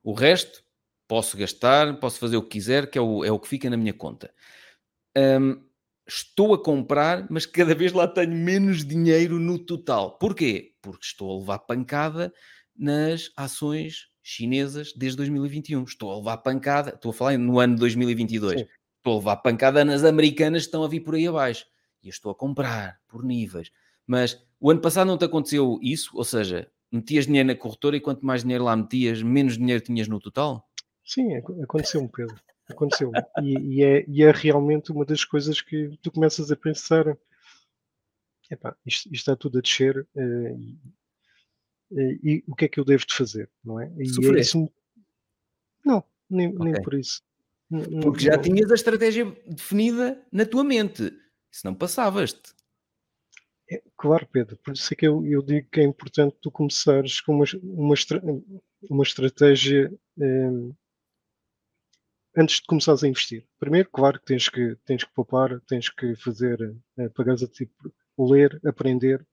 O 0.04 0.14
resto 0.14 0.64
posso 1.08 1.38
gastar, 1.38 2.00
posso 2.00 2.20
fazer 2.20 2.38
o 2.38 2.42
que 2.42 2.50
quiser, 2.50 2.90
que 2.90 2.98
é 2.98 3.02
o, 3.02 3.24
é 3.24 3.32
o 3.32 3.40
que 3.40 3.48
fica 3.48 3.70
na 3.70 3.78
minha 3.78 3.94
conta. 3.94 4.34
Um, 5.16 5.64
estou 6.08 6.54
a 6.54 6.64
comprar, 6.64 7.28
mas 7.30 7.46
cada 7.46 7.76
vez 7.76 7.92
lá 7.92 8.08
tenho 8.08 8.34
menos 8.34 8.86
dinheiro 8.86 9.40
no 9.40 9.58
total. 9.58 10.18
Porquê? 10.18 10.74
Porque 10.82 11.06
estou 11.06 11.32
a 11.32 11.40
levar 11.40 11.60
pancada 11.60 12.34
nas 12.76 13.32
ações 13.38 14.08
chinesas 14.26 14.92
desde 14.94 15.18
2021. 15.18 15.84
Estou 15.84 16.12
a 16.12 16.18
levar 16.18 16.38
pancada, 16.38 16.90
estou 16.90 17.12
a 17.12 17.14
falar 17.14 17.38
no 17.38 17.60
ano 17.60 17.76
de 17.76 17.80
2022. 17.82 18.62
Sim. 18.62 18.68
Estou 18.98 19.14
a 19.14 19.18
levar 19.18 19.38
pancada 19.38 19.86
nas 19.86 20.04
americanas 20.04 20.64
que 20.64 20.68
estão 20.68 20.84
a 20.84 20.88
vir 20.88 21.02
por 21.02 21.14
aí 21.14 21.28
abaixo. 21.28 21.66
E 22.02 22.08
eu 22.08 22.10
estou 22.10 22.32
a 22.32 22.36
comprar 22.36 23.00
por 23.08 23.24
níveis. 23.24 23.72
Mas 24.08 24.44
o 24.60 24.72
ano 24.72 24.82
passado 24.82 25.08
não 25.08 25.18
te 25.18 25.26
aconteceu 25.26 25.80
isso? 25.82 26.18
Ou 26.18 26.24
seja, 26.24 26.68
metias 26.92 27.28
dinheiro 27.28 27.48
na 27.48 27.56
corretora 27.56 27.98
e 27.98 28.02
quanto 28.02 28.26
mais 28.26 28.42
dinheiro 28.42 28.64
lá 28.64 28.76
metias, 28.76 29.22
menos 29.22 29.58
dinheiro 29.58 29.84
tinhas 29.84 30.08
no 30.08 30.20
total? 30.20 30.68
Sim, 31.04 31.36
aconteceu-me, 31.36 32.10
Pedro. 32.10 32.36
Aconteceu. 32.68 33.12
E, 33.44 33.76
e, 33.76 33.84
é, 33.84 34.06
e 34.08 34.24
é 34.24 34.32
realmente 34.32 34.92
uma 34.92 35.06
das 35.06 35.24
coisas 35.24 35.62
que 35.62 35.96
tu 36.02 36.12
começas 36.12 36.52
a 36.52 36.56
pensar: 36.56 37.16
epá, 38.50 38.76
isto, 38.84 39.06
isto 39.06 39.14
está 39.14 39.36
tudo 39.36 39.60
a 39.60 39.62
descer 39.62 40.00
uh, 40.16 40.60
e, 40.60 40.80
e, 41.92 42.44
o 42.48 42.56
que 42.56 42.66
é 42.66 42.68
que 42.68 42.80
eu 42.80 42.86
devo 42.86 43.06
de 43.06 43.14
fazer, 43.14 43.50
não 43.64 43.80
é? 43.80 43.92
E 43.98 44.04
é 44.04 44.40
isso, 44.40 44.70
não, 45.86 46.04
nem, 46.30 46.48
okay. 46.50 46.72
nem 46.72 46.82
por 46.82 46.94
isso. 46.94 47.22
Porque 48.02 48.26
já 48.26 48.38
tinhas 48.38 48.72
a 48.72 48.76
estratégia 48.76 49.26
definida 49.48 50.24
na 50.32 50.46
tua 50.46 50.64
mente, 50.64 51.12
se 51.52 51.66
não 51.66 51.74
passavas-te. 51.74 52.54
É, 53.72 53.82
claro, 53.98 54.28
Pedro, 54.32 54.58
por 54.58 54.74
isso 54.74 54.94
é 54.94 54.96
que 54.96 55.08
eu, 55.08 55.26
eu, 55.26 55.42
digo 55.42 55.68
que 55.72 55.80
é 55.80 55.84
importante 55.84 56.38
tu 56.40 56.52
começares 56.52 57.20
com 57.20 57.34
uma, 57.36 57.46
uma, 57.64 57.96
uma 58.90 59.04
estratégia 59.04 59.92
eh, 60.22 60.72
antes 62.38 62.58
de 62.58 62.68
começares 62.68 63.04
a 63.04 63.08
investir. 63.08 63.48
Primeiro, 63.60 63.90
claro 63.90 64.20
que 64.20 64.26
tens 64.26 64.50
que, 64.50 64.76
tens 64.86 65.04
que 65.04 65.14
poupar, 65.14 65.60
tens 65.62 65.90
que 65.90 66.16
fazer, 66.16 66.62
uh, 66.98 67.10
pagares 67.16 67.42
a 67.42 67.48
tipo, 67.48 67.74
ler, 68.18 68.60
aprender 68.66 69.26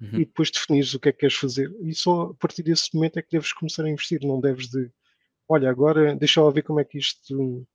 uhum. 0.00 0.20
e 0.20 0.24
depois 0.24 0.50
definires 0.50 0.94
o 0.94 1.00
que 1.00 1.08
é 1.08 1.12
que 1.12 1.20
queres 1.20 1.36
fazer. 1.36 1.70
E 1.82 1.94
só 1.94 2.30
a 2.30 2.34
partir 2.34 2.62
desse 2.62 2.94
momento 2.94 3.18
é 3.18 3.22
que 3.22 3.30
deves 3.30 3.52
começar 3.52 3.84
a 3.84 3.90
investir. 3.90 4.20
Não 4.22 4.40
deves 4.40 4.68
de, 4.68 4.90
olha, 5.48 5.70
agora 5.70 6.14
deixa 6.14 6.42
lá 6.42 6.50
ver 6.50 6.62
como 6.62 6.80
é 6.80 6.84
que 6.84 6.98
isto, 6.98 7.66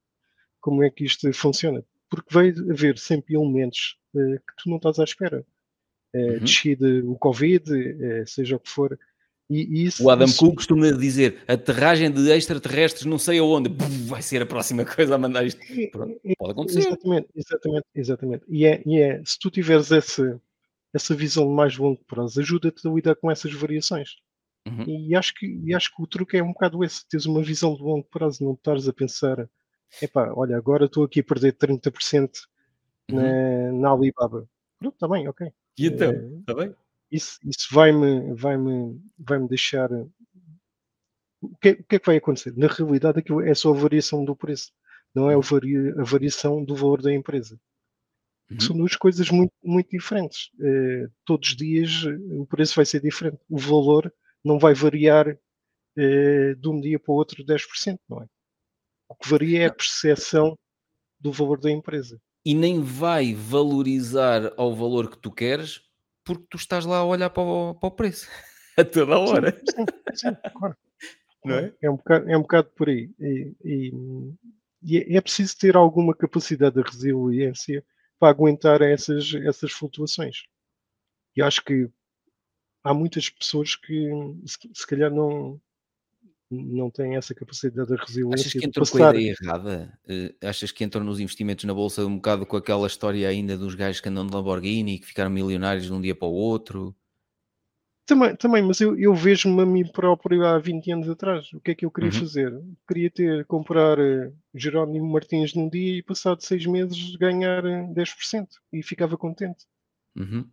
como 0.59 0.83
é 0.83 0.89
que 0.89 1.03
isto 1.03 1.31
funciona. 1.33 1.83
Porque 2.09 2.33
vai 2.33 2.49
haver 2.49 2.97
sempre 2.97 3.35
elementos 3.35 3.97
uh, 4.13 4.35
que 4.35 4.63
tu 4.63 4.69
não 4.69 4.77
estás 4.77 4.99
à 4.99 5.03
espera. 5.03 5.45
Uh, 6.13 6.19
uhum. 6.19 6.39
Descida 6.39 6.87
o 7.05 7.17
Covid, 7.17 7.71
uh, 7.71 8.27
seja 8.27 8.57
o 8.57 8.59
que 8.59 8.69
for, 8.69 8.99
e, 9.51 9.83
isso, 9.85 10.05
o 10.05 10.09
Adam 10.09 10.27
isso... 10.27 10.37
Cook 10.37 10.55
costuma 10.55 10.91
dizer 10.91 11.39
aterragem 11.45 12.09
de 12.09 12.31
extraterrestres 12.31 13.03
não 13.03 13.19
sei 13.19 13.39
aonde, 13.39 13.69
vai 14.05 14.21
ser 14.21 14.41
a 14.41 14.45
próxima 14.45 14.85
coisa 14.87 15.15
a 15.15 15.17
mandar 15.17 15.45
isto. 15.45 15.59
Pronto, 15.91 16.17
pode 16.37 16.51
acontecer. 16.53 16.79
Exatamente, 16.79 17.27
exatamente, 17.35 17.85
exatamente. 17.93 18.43
E 18.47 18.65
é, 18.65 18.81
e 18.85 18.97
é 18.97 19.21
se 19.25 19.37
tu 19.37 19.51
tiveres 19.51 19.91
essa, 19.91 20.41
essa 20.93 21.15
visão 21.15 21.47
de 21.47 21.53
mais 21.53 21.77
longo 21.77 22.03
prazo, 22.05 22.39
ajuda-te 22.39 22.87
a 22.87 22.91
lidar 22.91 23.15
com 23.15 23.31
essas 23.31 23.53
variações. 23.53 24.15
Uhum. 24.67 24.85
E, 24.87 25.15
acho 25.15 25.33
que, 25.33 25.45
e 25.65 25.73
acho 25.73 25.95
que 25.95 26.01
o 26.01 26.07
truque 26.07 26.37
é 26.37 26.43
um 26.43 26.53
bocado 26.53 26.83
esse, 26.83 27.07
teres 27.07 27.25
uma 27.25 27.41
visão 27.41 27.75
de 27.75 27.81
longo 27.81 28.07
prazo, 28.09 28.43
não 28.43 28.53
estares 28.53 28.87
a 28.87 28.93
pensar, 28.93 29.49
epá, 30.01 30.31
olha, 30.35 30.55
agora 30.55 30.85
estou 30.85 31.03
aqui 31.03 31.21
a 31.21 31.23
perder 31.23 31.53
30% 31.53 32.29
na, 33.09 33.21
uhum. 33.21 33.79
na 33.79 33.91
Alibaba. 33.91 34.47
Pronto, 34.77 34.93
está 34.93 35.07
bem, 35.07 35.27
ok. 35.27 35.51
E 35.77 35.87
então, 35.87 36.11
está 36.11 36.53
é, 36.53 36.55
bem? 36.55 36.75
isso, 37.11 37.39
isso 37.43 37.67
vai-me 37.71 38.33
vai 38.33 38.57
-me, 38.57 39.01
vai 39.17 39.39
-me 39.39 39.47
deixar. 39.47 39.89
O 41.41 41.57
que, 41.59 41.71
o 41.71 41.83
que 41.83 41.95
é 41.95 41.99
que 41.99 42.05
vai 42.05 42.17
acontecer? 42.17 42.55
Na 42.55 42.67
realidade, 42.67 43.19
aquilo 43.19 43.41
é 43.41 43.53
só 43.53 43.71
a 43.71 43.77
variação 43.77 44.23
do 44.23 44.35
preço, 44.35 44.71
não 45.13 45.29
é 45.29 45.35
a, 45.35 45.39
varia, 45.39 45.95
a 45.99 46.03
variação 46.03 46.63
do 46.63 46.75
valor 46.75 47.01
da 47.01 47.11
empresa. 47.11 47.59
Uhum. 48.51 48.59
São 48.59 48.77
duas 48.77 48.95
coisas 48.95 49.29
muito, 49.29 49.53
muito 49.63 49.89
diferentes. 49.89 50.49
Uh, 50.59 51.09
todos 51.25 51.49
os 51.49 51.55
dias 51.55 52.03
o 52.31 52.45
preço 52.45 52.75
vai 52.75 52.85
ser 52.85 53.01
diferente. 53.01 53.39
O 53.49 53.57
valor 53.57 54.13
não 54.43 54.59
vai 54.59 54.73
variar 54.73 55.27
uh, 55.29 56.55
de 56.55 56.67
um 56.67 56.79
dia 56.79 56.99
para 56.99 57.11
o 57.11 57.15
outro 57.15 57.45
10%, 57.45 57.97
não 58.09 58.21
é? 58.21 58.25
O 59.07 59.15
que 59.15 59.29
varia 59.29 59.63
é 59.63 59.65
a 59.65 59.73
percepção 59.73 60.57
do 61.19 61.31
valor 61.31 61.59
da 61.59 61.71
empresa. 61.71 62.19
E 62.43 62.53
nem 62.53 62.81
vai 62.81 63.33
valorizar 63.33 64.51
ao 64.57 64.75
valor 64.75 65.09
que 65.09 65.17
tu 65.17 65.31
queres 65.31 65.81
porque 66.23 66.45
tu 66.49 66.57
estás 66.57 66.85
lá 66.85 66.97
a 66.97 67.05
olhar 67.05 67.29
para 67.29 67.43
o, 67.43 67.75
para 67.75 67.87
o 67.87 67.91
preço 67.91 68.27
a 68.77 68.83
toda 68.83 69.15
a 69.15 69.19
hora. 69.19 69.51
Sim, 69.51 69.85
sim, 70.13 70.29
sim 70.29 70.37
claro. 70.53 70.75
Não 71.43 71.55
é? 71.55 71.73
É 71.81 71.89
um 71.89 71.95
bocado, 71.95 72.29
é 72.29 72.37
um 72.37 72.41
bocado 72.41 72.69
por 72.75 72.87
aí. 72.87 73.09
E, 73.19 73.55
e, 73.65 73.93
e 74.83 75.17
é 75.17 75.21
preciso 75.21 75.57
ter 75.57 75.75
alguma 75.75 76.13
capacidade 76.13 76.75
de 76.75 76.87
resiliência 76.87 77.83
para 78.21 78.29
aguentar 78.29 78.83
essas, 78.83 79.33
essas 79.33 79.71
flutuações. 79.71 80.43
E 81.35 81.41
acho 81.41 81.65
que 81.65 81.89
há 82.83 82.93
muitas 82.93 83.31
pessoas 83.31 83.75
que 83.75 84.11
se, 84.45 84.59
se 84.71 84.85
calhar 84.85 85.09
não, 85.09 85.59
não 86.51 86.91
têm 86.91 87.15
essa 87.15 87.33
capacidade 87.33 87.89
de 87.89 87.95
resiliência. 87.95 88.35
Achas 88.35 88.53
que 88.53 88.59
de 88.59 88.67
entram 88.67 88.85
com 88.85 89.03
a 89.03 89.09
ideia 89.09 89.35
errada? 89.41 89.99
Eh, 90.07 90.35
achas 90.43 90.71
que 90.71 90.83
entram 90.83 91.03
nos 91.03 91.19
investimentos 91.19 91.65
na 91.65 91.73
bolsa 91.73 92.05
um 92.05 92.17
bocado 92.17 92.45
com 92.45 92.55
aquela 92.55 92.85
história 92.85 93.27
ainda 93.27 93.57
dos 93.57 93.73
gajos 93.73 93.99
que 93.99 94.09
andam 94.09 94.27
de 94.27 94.35
Lamborghini 94.35 94.93
e 94.93 94.99
que 94.99 95.07
ficaram 95.07 95.31
milionários 95.31 95.85
de 95.85 95.93
um 95.93 95.99
dia 95.99 96.13
para 96.13 96.27
o 96.27 96.31
outro? 96.31 96.95
Também, 98.11 98.35
também 98.35 98.61
mas 98.61 98.81
eu, 98.81 98.99
eu 98.99 99.15
vejo-me 99.15 99.61
a 99.61 99.65
mim 99.65 99.85
próprio 99.89 100.45
há 100.45 100.59
20 100.59 100.91
anos 100.91 101.07
atrás. 101.09 101.49
O 101.53 101.61
que 101.61 101.71
é 101.71 101.75
que 101.75 101.85
eu 101.85 101.91
queria 101.91 102.11
Uhum. 102.11 102.19
fazer? 102.19 102.51
Queria 102.85 103.09
ter, 103.09 103.45
comprar 103.45 103.97
eh, 103.99 104.33
Jerónimo 104.53 105.09
Martins 105.09 105.53
num 105.55 105.69
dia 105.69 105.99
e 105.99 106.03
passado 106.03 106.41
seis 106.43 106.65
meses 106.65 107.15
ganhar 107.15 107.63
eh, 107.65 107.87
10% 107.93 108.57
e 108.73 108.83
ficava 108.83 109.17
contente. 109.17 109.65
Uhum. 110.17 110.45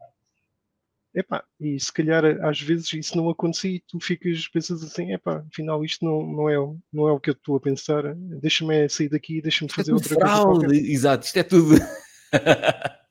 Epá, 1.12 1.42
e 1.58 1.80
se 1.80 1.92
calhar 1.92 2.24
eh, 2.24 2.38
às 2.48 2.60
vezes 2.60 2.92
isso 2.92 3.16
não 3.16 3.28
acontecia 3.28 3.72
e 3.72 3.80
tu 3.88 3.98
ficas, 3.98 4.46
pensas 4.46 4.80
assim, 4.84 5.12
epá, 5.12 5.44
afinal 5.50 5.84
isto 5.84 6.04
não, 6.04 6.22
não, 6.24 6.48
é, 6.48 6.56
o- 6.60 6.78
não 6.92 7.08
é 7.08 7.12
o 7.12 7.18
que 7.18 7.30
eu 7.30 7.34
estou 7.34 7.56
a 7.56 7.60
pensar, 7.60 8.14
deixa-me 8.14 8.88
sair 8.88 9.08
daqui, 9.08 9.42
deixa-me 9.42 9.68
é 9.68 9.74
fazer 9.74 9.90
tudo 9.90 9.96
outra 9.96 10.16
coisa 10.16 10.40
qualquer. 10.40 10.70
fraude, 10.70 10.92
exato, 10.92 11.26
isto 11.26 11.38
é 11.38 11.42
tudo. 11.42 11.74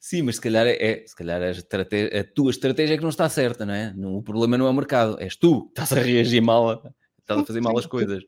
Sim, 0.00 0.22
mas 0.22 0.36
se 0.36 0.40
calhar 0.40 0.66
é, 0.66 0.76
é- 0.82 1.06
se 1.06 1.14
calhar 1.14 1.42
a, 1.42 1.50
estratégia, 1.50 2.20
a 2.20 2.24
tua 2.24 2.50
estratégia 2.50 2.94
é 2.94 2.96
que 2.96 3.02
não 3.02 3.10
está 3.10 3.28
certa, 3.28 3.66
não 3.66 3.74
é? 3.74 3.92
Não- 3.92 4.16
o 4.16 4.22
problema 4.22 4.56
não 4.56 4.66
é 4.66 4.70
o 4.70 4.72
mercado, 4.72 5.20
és 5.20 5.36
tu 5.36 5.66
que 5.66 5.80
estás 5.80 5.92
a 5.92 6.00
reagir 6.00 6.40
mal, 6.40 6.72
estás 7.18 7.40
a 7.40 7.44
fazer 7.44 7.60
mal 7.60 7.76
as 7.78 7.84
coisas. 7.86 8.24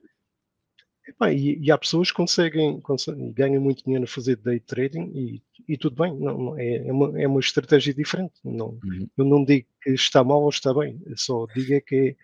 Epá, 1.08 1.32
e, 1.32 1.58
e 1.58 1.70
há 1.72 1.78
pessoas 1.78 2.10
que 2.10 2.16
conseguem, 2.16 2.78
conseguem 2.80 3.32
ganham 3.32 3.60
muito 3.60 3.82
dinheiro 3.84 4.04
a 4.04 4.06
fazer 4.06 4.36
day 4.36 4.60
trading 4.60 5.10
e, 5.14 5.42
e 5.66 5.76
tudo 5.78 5.96
bem, 5.96 6.14
não, 6.16 6.56
é, 6.58 6.86
é, 6.86 6.92
uma, 6.92 7.20
é 7.20 7.26
uma 7.26 7.40
estratégia 7.40 7.92
diferente. 7.94 8.34
Não, 8.44 8.78
Uhum. 8.84 9.08
eu 9.16 9.24
não 9.24 9.42
digo 9.44 9.66
que 9.82 9.90
está 9.90 10.22
mal 10.22 10.42
ou 10.42 10.50
está 10.50 10.72
bem, 10.74 11.00
só 11.16 11.46
digo 11.54 11.74
é 11.74 11.80
que 11.80 12.16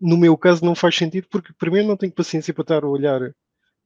no 0.00 0.16
meu 0.16 0.38
caso 0.38 0.64
não 0.64 0.74
faz 0.76 0.94
sentido 0.96 1.26
porque 1.28 1.52
primeiro 1.58 1.88
não 1.88 1.96
tenho 1.96 2.12
paciência 2.12 2.54
para 2.54 2.62
estar 2.62 2.84
a 2.84 2.88
olhar 2.88 3.34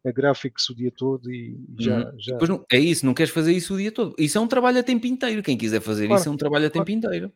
a 0.05 0.11
gráficos 0.13 0.69
o 0.69 0.75
dia 0.75 0.91
todo 0.91 1.33
e 1.33 1.59
já, 1.79 1.99
Uhum. 2.11 2.21
já 2.21 2.39
não- 2.39 2.65
é 2.71 2.79
isso, 2.79 3.07
não 3.07 3.15
queres 3.15 3.33
fazer 3.33 3.53
isso 3.53 3.75
o 3.75 3.79
dia 3.79 3.91
todo. 3.91 4.15
Isso 4.19 4.37
é 4.37 4.41
um 4.41 4.47
trabalho 4.47 4.79
a 4.81 4.83
tempo 4.83 5.07
inteiro. 5.07 5.43
Quem 5.43 5.57
quiser 5.57 5.81
fazer 5.81 6.07
Claro, 6.07 6.21
isso 6.21 6.29
é 6.29 6.33
um 6.33 6.37
trabalho 6.37 6.67
a 6.67 6.71
claro. 6.71 6.85
tempo 6.87 6.99
inteiro. 6.99 7.33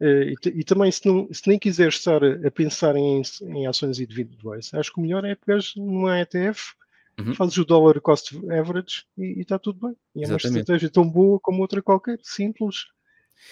Eh, 0.00 0.32
e, 0.46 0.60
e 0.60 0.64
também 0.64 0.90
se, 0.90 1.06
não, 1.06 1.28
se 1.32 1.46
nem 1.48 1.58
quiseres 1.58 1.94
estar 1.94 2.22
a, 2.24 2.46
a 2.46 2.50
pensar 2.50 2.96
em, 2.96 3.22
em 3.42 3.66
ações 3.66 4.00
individuais, 4.00 4.72
acho 4.74 4.92
que 4.92 4.98
o 4.98 5.02
melhor 5.02 5.24
é 5.24 5.34
pegares 5.34 5.74
numa 5.76 6.20
ETF, 6.20 6.72
Uhum. 7.20 7.34
fazes 7.34 7.58
o 7.58 7.64
dollar 7.64 8.00
cost 8.00 8.34
average 8.50 9.04
e 9.18 9.40
está 9.42 9.58
tudo 9.58 9.86
bem. 9.86 9.96
E 10.16 10.24
é 10.24 10.26
uma 10.26 10.34
Exatamente. 10.36 10.60
estratégia 10.60 10.88
tão 10.90 11.06
boa 11.08 11.38
como 11.40 11.60
outra 11.60 11.82
qualquer, 11.82 12.18
simples 12.22 12.86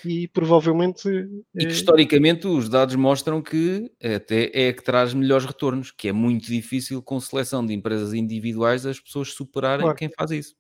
e 0.05 0.29
provavelmente 0.29 1.09
E 1.09 1.67
que 1.67 1.67
eh, 1.67 1.69
historicamente 1.69 2.47
os 2.47 2.69
dados 2.69 2.95
mostram 2.97 3.43
que 3.43 3.91
até 4.03 4.51
é 4.55 4.73
que 4.73 4.83
traz 4.83 5.13
melhores 5.15 5.45
retornos, 5.47 5.91
que 5.91 6.09
é 6.09 6.13
muito 6.13 6.47
difícil 6.47 7.03
com 7.03 7.21
seleção 7.21 7.65
de 7.65 7.75
empresas 7.75 8.15
individuais 8.15 8.87
as 8.87 9.01
pessoas 9.01 9.33
superarem 9.33 9.83
Claro. 9.85 9.99
quem 9.99 10.11
faz 10.11 10.31
isso. 10.31 10.55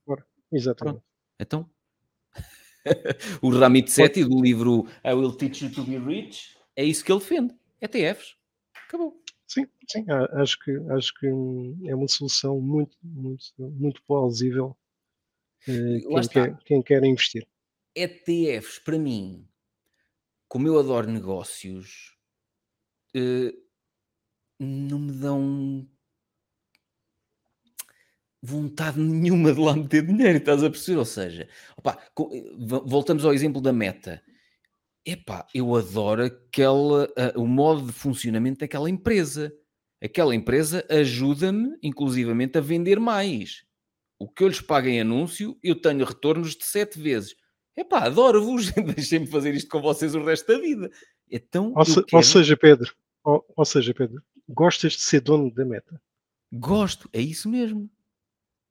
exatamente. 0.52 1.00
Então, 1.40 1.68
o 3.42 3.50
Ramit 3.50 3.90
Sethi 3.90 4.24
do 4.24 4.40
livro 4.40 4.86
I 5.04 5.12
Will 5.12 5.32
Teach 5.32 5.64
You 5.64 5.72
to 5.72 5.84
Be 5.84 5.98
Rich 5.98 6.56
é 6.76 6.84
isso 6.84 7.04
que 7.04 7.12
ele 7.12 7.20
defende. 7.20 7.54
ETFs. 7.80 8.36
Acabou. 8.86 9.20
Sim, 9.46 9.66
sim, 9.88 10.04
acho 10.34 10.58
que 10.60 10.70
acho 10.90 11.12
que 11.18 11.26
hum, 11.26 11.76
é 11.86 11.94
uma 11.94 12.06
solução 12.08 12.60
muito 12.60 12.96
muito 13.02 13.44
muito 13.58 14.02
plausível 14.06 14.76
eh, 15.68 15.98
quem 16.08 16.28
quer, 16.28 16.58
quem 16.64 16.82
quer 16.82 17.04
investir. 17.04 17.46
ETFs, 17.94 18.78
para 18.78 18.98
mim, 18.98 19.48
como 20.48 20.66
eu 20.68 20.78
adoro 20.78 21.10
negócios, 21.10 22.14
eh, 23.14 23.52
não 24.60 24.98
me 25.00 25.12
dão 25.12 25.88
vontade 28.42 28.98
nenhuma 29.00 29.52
de 29.52 29.60
lá 29.60 29.74
meter 29.76 30.04
dinheiro, 30.06 30.38
estás 30.38 30.62
a 30.62 30.70
perceber? 30.70 30.98
Ou 30.98 31.04
seja, 31.04 31.48
co- 32.14 32.30
eh, 32.32 32.42
vo- 32.58 32.84
voltamos 32.86 33.24
ao 33.24 33.32
exemplo 33.34 33.60
da 33.60 33.72
meta. 33.72 34.22
Epá, 35.06 35.46
eu 35.54 35.74
adoro 35.76 36.24
aquela, 36.24 37.06
a- 37.16 37.38
o 37.38 37.46
modo 37.46 37.86
de 37.86 37.92
funcionamento 37.92 38.60
daquela 38.60 38.90
empresa. 38.90 39.52
Aquela 40.02 40.34
empresa 40.34 40.86
ajuda-me, 40.90 41.76
inclusivamente, 41.82 42.58
a 42.58 42.60
vender 42.62 43.00
mais. 43.00 43.64
O 44.18 44.28
que 44.28 44.44
eu 44.44 44.48
lhes 44.48 44.60
pago 44.60 44.88
em 44.88 45.00
anúncio, 45.00 45.58
eu 45.62 45.80
tenho 45.80 46.04
retornos 46.04 46.56
de 46.56 46.64
sete 46.64 47.00
vezes. 47.00 47.34
Epá, 47.80 48.04
adoro-vos, 48.04 48.70
deixem-me 48.94 49.26
fazer 49.26 49.54
isto 49.54 49.70
com 49.70 49.80
vocês 49.80 50.14
o 50.14 50.22
resto 50.24 50.52
da 50.52 50.58
vida. 50.58 50.90
Então, 51.30 51.72
Ou, 51.74 51.78
eu 51.80 51.84
se- 51.84 52.04
ou 52.12 52.22
seja, 52.22 52.56
Pedro, 52.56 52.94
ou, 53.24 53.44
ou 53.56 53.64
seja, 53.64 53.94
Pedro, 53.94 54.22
gostas 54.48 54.92
de 54.92 55.00
ser 55.00 55.20
dono 55.20 55.50
da 55.52 55.64
meta? 55.64 56.00
Gosto, 56.52 57.08
é 57.12 57.20
isso 57.20 57.48
mesmo. 57.48 57.88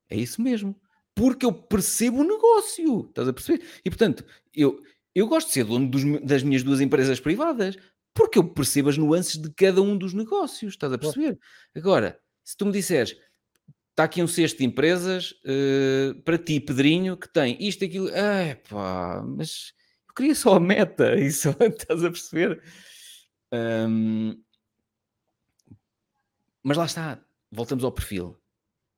É 0.10 0.16
isso 0.18 0.42
mesmo. 0.42 0.80
Porque 1.16 1.46
eu 1.46 1.52
percebo 1.54 2.22
o 2.22 2.24
negócio. 2.24 3.08
Estás 3.10 3.28
a 3.28 3.34
perceber? 3.34 3.64
E 3.84 3.90
portanto, 3.90 4.26
eu, 4.54 4.82
eu 5.16 5.28
gosto 5.28 5.48
de 5.48 5.54
ser 5.54 5.64
dono 5.66 5.90
dos 5.90 6.04
das 6.22 6.44
minhas 6.44 6.64
duas 6.64 6.82
empresas 6.82 7.20
privadas 7.20 7.78
porque 8.14 8.38
eu 8.38 8.44
percebo 8.44 8.90
as 8.90 8.98
nuances 8.98 9.38
de 9.38 9.50
cada 9.54 9.82
um 9.82 9.98
dos 9.98 10.14
negócios. 10.14 10.74
Estás 10.74 10.92
a 10.92 10.98
perceber? 10.98 11.40
Agora, 11.76 12.20
se 12.44 12.56
tu 12.58 12.66
me 12.66 12.72
disseres 12.72 13.16
está 14.00 14.06
aqui 14.06 14.24
um 14.24 14.28
cesto 14.28 14.60
de 14.60 14.66
empresas 14.66 15.34
eh, 15.44 16.14
para 16.24 16.38
ti, 16.38 16.58
Pedrinho, 16.62 17.18
que 17.18 17.28
tem 17.28 17.58
isto, 17.60 17.84
aquilo. 17.84 18.08
É 18.10 18.56
pá, 18.56 19.22
mas 19.22 19.74
eu 20.08 20.14
queria 20.14 20.34
só 20.34 20.54
a 20.56 20.60
meta. 20.60 21.16
Isso, 21.20 21.50
estás 21.60 22.06
a 22.06 22.10
perceber? 22.10 22.64
Ahm, 23.52 24.42
mas 26.64 26.78
lá 26.78 26.86
está, 26.86 27.22
voltamos 27.52 27.84
ao 27.84 27.92
perfil. 27.92 28.38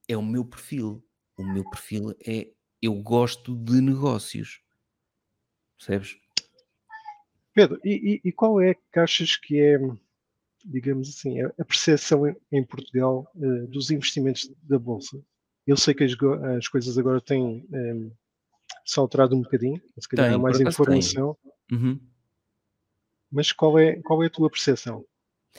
É 0.07 0.15
o 0.15 0.21
meu 0.21 0.45
perfil. 0.45 1.03
O 1.35 1.43
meu 1.43 1.67
perfil 1.71 2.15
é 2.23 2.51
eu 2.79 2.93
gosto 2.93 3.55
de 3.55 3.81
negócios. 3.81 4.61
Percebes? 5.79 6.15
Pedro, 7.55 7.79
e, 7.83 8.21
e- 8.23 8.29
e 8.29 8.31
qual 8.31 8.61
é 8.61 8.75
que 8.75 8.99
achas 8.99 9.35
que 9.35 9.59
é, 9.59 9.79
digamos 10.65 11.09
assim, 11.09 11.41
a, 11.41 11.65
percepção 11.65 12.23
em, 12.51 12.63
Portugal 12.63 13.29
eh, 13.35 13.67
dos 13.67 13.91
investimentos 13.91 14.49
da 14.63 14.77
Bolsa? 14.79 15.21
Eu 15.65 15.77
sei 15.77 15.93
que 15.93 16.03
as, 16.03 16.13
as 16.57 16.67
coisas 16.67 16.97
agora 16.97 17.21
têm 17.21 17.67
eh, 17.73 18.11
se 18.85 18.99
alterado 18.99 19.35
um 19.35 19.41
bocadinho, 19.41 19.81
se 19.99 20.07
calhar 20.07 20.27
Tem, 20.27 20.35
há 20.35 20.39
mais 20.39 20.59
informação, 20.59 21.37
Uhum. 21.71 21.97
mas 23.31 23.53
qual 23.53 23.79
é, 23.79 23.95
qual 24.01 24.21
é 24.21 24.25
a 24.25 24.29
tua 24.29 24.49
percepção 24.49 25.05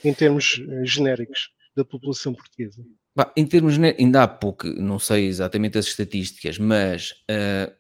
em 0.04 0.12
termos 0.12 0.60
eh, 0.68 0.84
genéricos 0.84 1.50
da 1.74 1.84
população 1.84 2.34
portuguesa? 2.34 2.84
Pá, 3.14 3.32
em 3.36 3.46
termos, 3.46 3.78
ainda 3.78 4.22
há 4.22 4.28
pouco, 4.28 4.66
não 4.66 4.98
sei 4.98 5.26
exatamente 5.26 5.78
as 5.78 5.86
estatísticas, 5.86 6.58
mas 6.58 7.14
ah, 7.30 7.72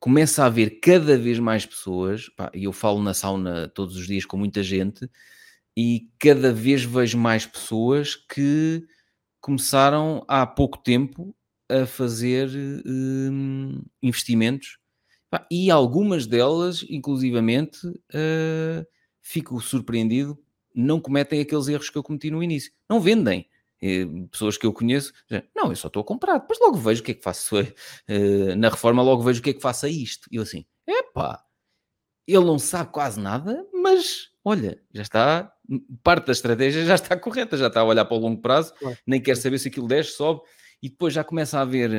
começa 0.00 0.42
a 0.42 0.46
haver 0.46 0.80
cada 0.80 1.16
vez 1.18 1.38
mais 1.38 1.66
pessoas, 1.66 2.30
e 2.54 2.64
eu 2.64 2.72
falo 2.72 3.02
na 3.02 3.12
sauna 3.12 3.68
todos 3.68 3.96
os 3.96 4.06
dias 4.06 4.24
com 4.24 4.36
muita 4.38 4.62
gente, 4.62 5.08
e 5.76 6.10
cada 6.18 6.52
vez 6.52 6.84
vejo 6.84 7.18
mais 7.18 7.46
pessoas 7.46 8.14
que 8.14 8.84
começaram 9.40 10.24
há 10.28 10.46
pouco 10.46 10.78
tempo 10.78 11.34
a 11.68 11.86
fazer 11.86 12.50
hum, 12.84 13.82
investimentos, 14.02 14.80
e 15.50 15.70
algumas 15.70 16.26
delas, 16.26 16.84
inclusivamente, 16.88 17.78
ah, 18.12 18.84
fico 19.20 19.60
surpreendido, 19.60 20.38
não 20.74 21.00
cometem 21.00 21.40
aqueles 21.40 21.68
erros 21.68 21.90
que 21.90 21.98
eu 21.98 22.02
cometi 22.02 22.30
no 22.30 22.42
início. 22.42 22.72
Não 22.88 23.00
vendem. 23.00 23.48
Pessoas 24.30 24.58
que 24.58 24.66
eu 24.66 24.72
conheço, 24.74 25.12
já, 25.28 25.42
não, 25.56 25.70
eu 25.70 25.76
só 25.76 25.88
estou 25.88 26.02
a 26.02 26.04
comprar, 26.04 26.38
depois 26.38 26.58
logo 26.60 26.76
vejo 26.76 27.00
o 27.00 27.04
que 27.04 27.12
é 27.12 27.14
que 27.14 27.22
faço 27.22 27.56
eh, 28.06 28.54
na 28.54 28.68
reforma, 28.68 29.02
logo 29.02 29.22
vejo 29.22 29.40
o 29.40 29.42
que 29.42 29.50
é 29.50 29.52
que 29.54 29.60
faço 29.60 29.86
a 29.86 29.88
isto. 29.88 30.28
E 30.30 30.36
eu 30.36 30.42
assim, 30.42 30.66
epá, 30.86 31.42
ele 32.26 32.44
não 32.44 32.58
sabe 32.58 32.92
quase 32.92 33.18
nada, 33.18 33.66
mas 33.72 34.28
olha, 34.44 34.82
já 34.92 35.00
está, 35.00 35.52
parte 36.02 36.26
da 36.26 36.32
estratégia 36.32 36.84
já 36.84 36.94
está 36.94 37.16
correta, 37.16 37.56
já 37.56 37.68
está 37.68 37.80
a 37.80 37.84
olhar 37.84 38.04
para 38.04 38.16
o 38.16 38.20
longo 38.20 38.40
prazo, 38.40 38.74
Claro. 38.74 38.96
nem 39.06 39.20
quer 39.20 39.36
saber 39.36 39.58
se 39.58 39.68
aquilo 39.68 39.86
desce, 39.88 40.12
sobe, 40.16 40.40
e 40.82 40.88
depois 40.88 41.12
já 41.14 41.22
começa 41.24 41.58
a 41.58 41.62
haver 41.62 41.90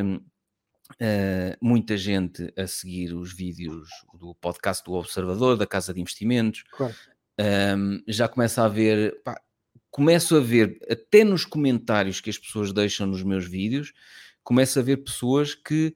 eh, 1.00 1.58
muita 1.62 1.96
gente 1.96 2.52
a 2.58 2.68
seguir 2.68 3.14
os 3.14 3.34
vídeos 3.34 3.88
do 4.14 4.36
podcast 4.36 4.84
do 4.84 4.94
Observador, 4.94 5.56
da 5.58 5.66
Casa 5.66 5.94
de 5.94 6.02
Investimentos, 6.02 6.64
Claro. 6.72 6.94
um, 7.78 8.02
já 8.08 8.28
começa 8.28 8.62
a 8.62 8.66
haver 8.66 9.22
pá, 9.24 9.40
começo 9.90 10.36
a 10.36 10.40
ver, 10.40 10.78
até 10.90 11.24
nos 11.24 11.46
comentários 11.46 12.20
que 12.20 12.30
as 12.30 12.38
pessoas 12.38 12.74
deixam 12.74 13.08
nos 13.08 13.24
meus 13.24 13.46
vídeos, 13.48 13.94
começo 14.44 14.80
a 14.80 14.82
ver 14.82 14.98
pessoas 14.98 15.54
que 15.56 15.96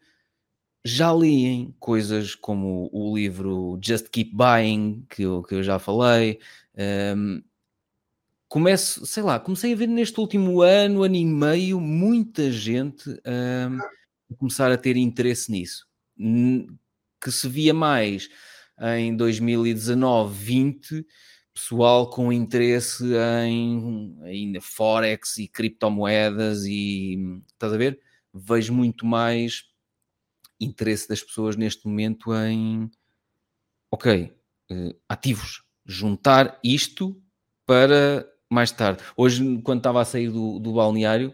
já 0.84 1.12
leem 1.12 1.74
coisas 1.80 2.36
como 2.36 2.90
o 2.94 3.16
livro 3.18 3.80
Just 3.84 4.08
Keep 4.10 4.32
Buying, 4.36 5.04
que 5.10 5.24
eu, 5.24 5.42
que 5.42 5.56
eu 5.56 5.64
já 5.64 5.80
falei. 5.80 6.40
Um, 7.18 7.42
começo, 8.56 9.06
sei 9.06 9.22
lá, 9.22 9.38
comecei 9.38 9.74
a 9.74 9.76
ver 9.76 9.86
neste 9.86 10.18
último 10.18 10.62
ano, 10.62 11.04
ano 11.04 11.16
e 11.16 11.26
meio, 11.26 11.78
muita 11.78 12.50
gente 12.50 13.10
um, 13.10 13.80
a 14.32 14.36
começar 14.38 14.72
a 14.72 14.78
ter 14.78 14.96
interesse 14.96 15.52
nisso. 15.52 15.86
Que 17.22 17.32
se 17.34 17.50
via 17.50 17.74
mais 17.74 18.30
em 18.98 19.14
2019, 19.14 20.34
20, 20.42 21.06
pessoal 21.54 22.10
com 22.10 22.32
interesse 22.32 23.04
em 23.46 24.18
ainda 24.24 24.62
Forex 24.62 25.36
e 25.36 25.50
criptomoedas 25.50 26.64
e 26.64 27.42
estás 27.52 27.74
a 27.74 27.78
ver? 27.78 28.00
Vejo 28.34 28.72
muito 28.74 29.06
mais 29.06 29.66
interesse 30.62 31.10
das 31.10 31.22
pessoas 31.22 31.58
neste 31.58 31.86
momento 31.86 32.34
em 32.34 32.90
ok, 33.92 34.34
uh, 34.72 34.98
ativos, 35.10 35.62
juntar 35.86 36.58
isto 36.64 37.22
para 37.66 38.34
mais 38.50 38.72
tarde. 38.72 39.04
Hoje, 39.16 39.62
quando 39.64 39.80
estava 39.80 40.02
a 40.02 40.06
sair 40.06 40.30
do, 40.30 40.60
do 40.60 40.74
balneário, 40.74 41.34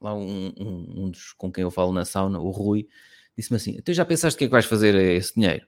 lá 0.00 0.14
um, 0.14 0.52
um, 0.58 1.04
um, 1.04 1.10
dos 1.10 1.32
com 1.32 1.50
quem 1.50 1.62
eu 1.62 1.70
falo 1.70 1.92
na 1.92 2.04
sauna, 2.04 2.38
o 2.38 2.50
Rui, 2.50 2.88
disse-me 3.36 3.56
assim: 3.56 3.72
Tu 3.74 3.78
então 3.78 3.94
já 3.94 4.04
pensaste 4.04 4.36
o 4.36 4.38
que 4.38 4.44
é 4.44 4.48
que 4.48 4.52
vais 4.52 4.66
fazer 4.66 4.94
a 4.94 5.02
esse 5.02 5.34
dinheiro? 5.34 5.66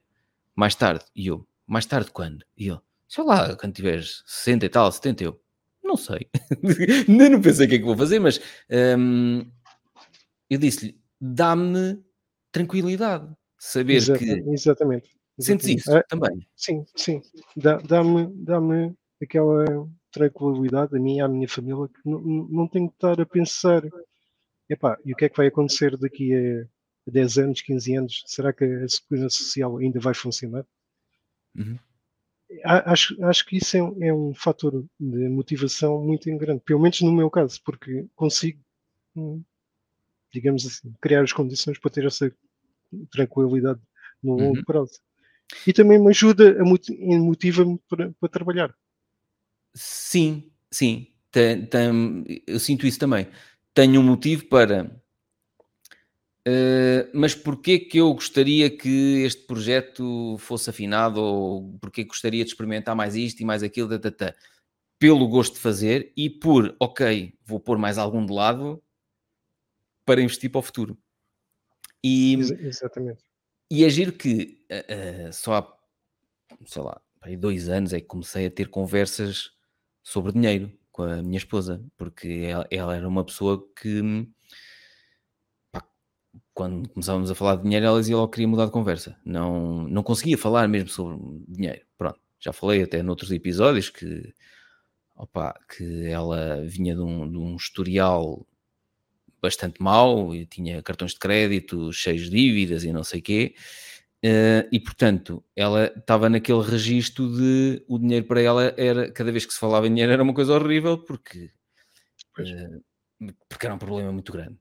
Mais 0.55 0.74
tarde. 0.74 1.05
E 1.14 1.26
eu, 1.26 1.46
mais 1.66 1.86
tarde 1.86 2.11
quando? 2.11 2.44
E 2.57 2.68
eu, 2.68 2.80
sei 3.09 3.24
lá, 3.24 3.57
quando 3.57 3.74
tiveres 3.74 4.22
60 4.26 4.66
e 4.66 4.68
tal, 4.68 4.90
70, 4.90 5.24
eu, 5.24 5.40
não 5.82 5.96
sei. 5.96 6.28
Nem 7.09 7.30
não 7.30 7.40
pensei 7.40 7.66
o 7.66 7.68
que 7.68 7.76
é 7.76 7.78
que 7.78 7.84
vou 7.84 7.96
fazer, 7.96 8.18
mas 8.18 8.40
um, 8.99 9.44
eu 10.49 10.59
disse-lhe: 10.59 10.99
dá-me 11.20 12.03
tranquilidade. 12.51 13.28
Saber 13.59 13.94
Exata, 13.94 14.18
que. 14.18 14.24
Exatamente. 14.24 14.53
exatamente. 14.53 15.18
Sentes 15.40 15.68
isso 15.68 15.96
é, 15.96 16.03
também? 16.03 16.46
Sim, 16.57 16.84
sim. 16.96 17.22
Dá-me 17.57 18.26
dá 18.34 18.61
-me 18.61 18.92
aquela 19.22 19.88
tranquilidade 20.11 20.96
a 20.96 21.00
mim 21.00 21.16
e 21.16 21.20
à 21.20 21.28
minha 21.28 21.48
família 21.48 21.88
que 21.88 22.00
não, 22.09 22.20
não 22.20 22.68
tenho 22.68 22.88
que 22.88 22.94
estar 22.94 23.20
a 23.20 23.26
pensar 23.26 23.82
epá, 24.68 24.98
e 25.04 25.12
o 25.12 25.16
que 25.16 25.24
é 25.24 25.28
que 25.28 25.36
vai 25.36 25.46
acontecer 25.46 25.96
daqui 25.96 26.34
a 26.34 27.11
10 27.11 27.38
anos, 27.38 27.62
15 27.62 27.96
anos? 27.96 28.22
Será 28.26 28.52
que 28.52 28.64
a 28.64 28.88
segurança 28.88 29.36
social 29.36 29.78
ainda 29.78 29.98
vai 29.98 30.14
funcionar? 30.14 30.64
Uhum. 31.56 31.78
Acho, 32.64 33.22
acho 33.24 33.44
que 33.46 33.56
isso 33.59 33.76
é, 33.76 34.09
é, 34.09 34.14
um 34.14 34.34
fator 34.34 34.84
de 34.98 35.28
motivação 35.28 36.02
muito 36.02 36.34
grande, 36.38 36.62
pelo 36.64 36.80
menos 36.80 37.00
no 37.02 37.12
meu 37.12 37.30
caso, 37.30 37.61
porque 37.62 38.06
consigo, 38.14 38.61
hum, 39.14 39.42
digamos 40.32 40.66
assim, 40.66 40.94
criar 41.00 41.22
as 41.22 41.32
condições 41.32 41.78
para 41.78 41.90
ter 41.90 42.06
essa 42.06 42.32
tranquilidade 43.11 43.80
no 44.22 44.36
longo 44.36 44.56
uhum. 44.56 44.64
prazo. 44.64 45.00
E 45.66 45.72
também 45.72 45.98
me 45.98 46.09
ajuda, 46.09 46.59
a 46.61 46.64
motiva-me 46.64 47.78
para, 47.88 48.12
para 48.12 48.28
trabalhar. 48.28 48.74
Sim, 49.79 50.51
sim. 50.72 51.07
Tem, 51.31 51.64
tem, 51.66 52.43
eu 52.47 52.59
sinto 52.59 52.85
isso 52.85 52.99
também. 52.99 53.29
Tenho 53.72 54.01
um 54.01 54.05
motivo 54.05 54.47
para. 54.47 55.01
Uh, 56.49 57.07
mas 57.14 57.35
porquê 57.35 57.79
que 57.79 57.99
eu 57.99 58.12
gostaria 58.12 58.74
que 58.76 59.22
este 59.22 59.47
projeto 59.47 60.37
fosse 60.39 60.68
afinado 60.68 61.20
ou 61.20 61.79
porquê 61.79 62.03
que 62.03 62.09
gostaria 62.09 62.43
de 62.43 62.51
experimentar 62.51 62.97
mais 62.97 63.14
isto 63.14 63.41
e 63.41 63.45
mais 63.45 63.62
aquilo, 63.62 63.99
tata, 64.01 64.35
pelo 64.99 65.29
gosto 65.29 65.55
de 65.55 65.61
fazer 65.61 66.12
e 66.16 66.29
por, 66.29 66.74
ok, 66.81 67.35
vou 67.45 67.61
pôr 67.61 67.79
mais 67.79 67.99
algum 67.99 68.24
de 68.24 68.33
lado 68.33 68.83
para 70.05 70.22
investir 70.22 70.51
para 70.51 70.59
o 70.59 70.62
futuro. 70.62 70.99
E, 72.03 72.35
Exatamente. 72.35 73.22
E 73.70 73.85
agir 73.85 74.16
que 74.16 74.64
uh, 74.72 75.29
uh, 75.29 75.33
só 75.33 75.55
há, 75.55 75.79
sei 76.66 76.83
lá, 76.83 77.01
dois 77.39 77.68
anos 77.68 77.93
é 77.93 78.01
que 78.01 78.07
comecei 78.07 78.47
a 78.47 78.51
ter 78.51 78.70
conversas 78.70 79.57
sobre 80.09 80.32
dinheiro 80.32 80.72
com 80.90 81.02
a 81.02 81.22
minha 81.22 81.36
esposa, 81.36 81.84
porque 81.98 82.28
ela, 82.48 82.66
ela 82.70 82.96
era 82.96 83.06
uma 83.06 83.22
pessoa 83.22 83.62
que 83.78 84.26
pá, 85.70 85.86
quando 86.54 86.88
começávamos 86.88 87.30
a 87.30 87.34
falar 87.34 87.56
de 87.56 87.64
dinheiro, 87.64 87.84
ela 87.84 88.00
dizia 88.00 88.16
logo 88.16 88.28
que 88.28 88.36
queria 88.36 88.48
mudar 88.48 88.64
de 88.64 88.72
conversa. 88.72 89.18
Não, 89.22 89.86
não 89.86 90.02
conseguia 90.02 90.38
falar 90.38 90.66
mesmo 90.66 90.88
sobre 90.88 91.18
dinheiro. 91.46 91.82
Pronto, 91.98 92.18
já 92.40 92.54
falei 92.54 92.82
até 92.82 93.02
noutros 93.02 93.30
episódios 93.30 93.90
que, 93.90 94.32
opa, 95.14 95.54
que 95.76 96.06
ela 96.06 96.64
vinha 96.64 96.94
de 96.94 97.02
um, 97.02 97.30
de 97.30 97.36
um 97.36 97.56
historial 97.56 98.46
bastante 99.42 99.82
mau 99.82 100.34
e 100.34 100.46
tinha 100.46 100.82
cartões 100.82 101.12
de 101.12 101.18
crédito 101.18 101.92
cheios 101.92 102.22
de 102.22 102.30
dívidas 102.30 102.82
e 102.82 102.92
não 102.92 103.04
sei 103.04 103.20
o 103.20 103.22
quê. 103.22 103.54
Uh, 104.25 104.66
e 104.73 104.81
portanto, 104.81 105.45
ela 105.55 105.93
estava 105.97 106.29
naquele 106.29 106.61
registro 106.62 107.29
de 107.37 107.85
o 107.87 107.99
dinheiro 108.01 108.27
para 108.27 108.43
ela 108.43 108.75
era, 108.77 109.12
cada 109.12 109.31
vez 109.31 109.47
que 109.47 109.53
se 109.53 109.61
falava 109.61 109.87
em 109.87 109.91
dinheiro, 109.91 110.12
era 110.12 110.23
uma 110.23 110.35
coisa 110.35 110.55
horrível 110.55 110.99
porque, 110.99 111.51
uh, 112.41 113.33
porque 113.49 113.66
era 113.66 113.75
um 113.75 113.79
problema 113.79 114.12
muito 114.12 114.33
grande. 114.33 114.59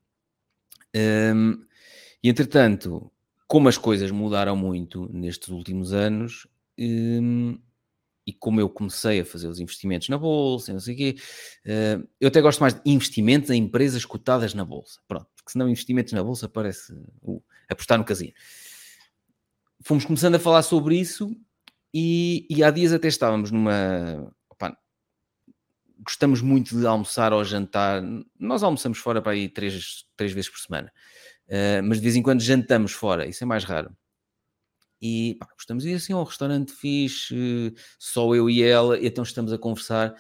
Um, 0.96 1.00
ehm, 1.00 1.54
e 2.24 2.30
entretanto, 2.30 3.12
como 3.48 3.68
as 3.68 3.80
coisas 3.80 4.12
mudaram 4.12 4.56
muito 4.56 5.10
nestes 5.12 5.50
últimos 5.50 5.92
anos, 5.92 6.48
um, 6.78 7.54
ehm, 7.54 7.58
e 8.28 8.34
como 8.34 8.60
eu 8.60 8.70
comecei 8.70 9.22
a 9.22 9.26
fazer 9.26 9.48
os 9.48 9.60
investimentos 9.60 10.10
na 10.10 10.18
bolsa, 10.20 10.74
não 10.74 10.80
sei 10.82 10.94
o 10.94 10.98
quê, 10.98 11.16
uh, 11.66 12.08
eu 12.20 12.28
até 12.28 12.42
gosto 12.42 12.60
mais 12.60 12.76
de 12.76 12.82
investimentos 12.86 13.50
em 13.50 13.64
empresas 13.64 14.06
cotadas 14.06 14.54
na 14.54 14.66
bolsa. 14.66 15.00
Pronto, 15.08 15.28
porque 15.36 15.52
senão 15.52 15.68
investimentos 15.70 16.14
na 16.14 16.22
bolsa 16.24 16.48
parece 16.48 16.94
uh, 17.24 17.42
apostar 17.70 17.98
no 17.98 18.06
casino 18.06 18.34
fomos 19.88 20.04
começando 20.04 20.36
a 20.36 20.40
falar 20.40 20.64
sobre 20.64 21.00
isso 21.00 21.34
e, 21.94 22.46
e 22.50 22.62
há 22.62 22.70
dias 22.70 22.92
até 22.92 23.08
estávamos 23.08 23.52
numa. 23.52 24.30
Opa, 24.50 24.78
gostamos 26.00 26.42
muito 26.42 26.78
de 26.78 26.86
almoçar 26.86 27.32
ou 27.32 27.42
jantar. 27.46 28.04
Nós 28.38 28.64
almoçamos 28.64 28.98
fora 28.98 29.22
para 29.22 29.32
aí 29.32 29.48
três, 29.48 30.04
três 30.18 30.34
vezes 30.34 30.50
por 30.50 30.60
semana, 30.60 30.92
uh, 31.48 31.82
mas 31.84 32.00
de 32.00 32.04
vez 32.04 32.18
em 32.18 32.22
quando 32.22 32.42
jantamos 32.42 32.92
fora, 32.92 33.26
isso 33.28 33.44
é 33.44 33.48
mais 33.48 33.64
raro. 33.64 33.96
E 35.02 35.38
pá, 35.40 35.48
gostamos 35.54 35.86
de 35.86 35.92
ir 35.92 35.94
assim 35.94 36.12
a 36.12 36.18
um 36.18 36.24
restaurante 36.24 36.74
fixe, 36.74 37.74
só 37.98 38.36
eu 38.36 38.50
e 38.50 38.62
ela, 38.62 39.00
e 39.00 39.08
então 39.08 39.24
estamos 39.24 39.54
a 39.54 39.58
conversar. 39.58 40.14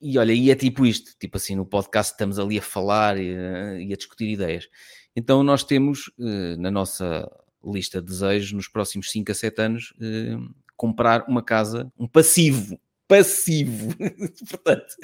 E 0.00 0.18
olha, 0.18 0.32
e 0.32 0.50
é 0.50 0.56
tipo 0.56 0.84
isto, 0.84 1.12
tipo 1.18 1.36
assim, 1.36 1.54
no 1.54 1.64
podcast 1.64 2.12
estamos 2.12 2.38
ali 2.40 2.58
a 2.58 2.62
falar 2.62 3.18
e, 3.18 3.28
eh, 3.28 3.82
e 3.82 3.92
a 3.92 3.96
discutir 3.96 4.28
ideias. 4.28 4.66
Então 5.14 5.42
nós 5.42 5.62
temos 5.62 6.08
uh, 6.18 6.56
na 6.58 6.70
nossa 6.70 7.28
lista 7.64 8.00
de 8.00 8.08
desejos 8.08 8.52
nos 8.52 8.68
próximos 8.68 9.10
5 9.10 9.32
a 9.32 9.34
7 9.34 9.62
anos 9.62 9.94
eh, 10.00 10.36
comprar 10.76 11.26
uma 11.28 11.42
casa, 11.42 11.92
um 11.98 12.06
passivo, 12.06 12.80
passivo, 13.06 13.94
portanto, 14.48 14.94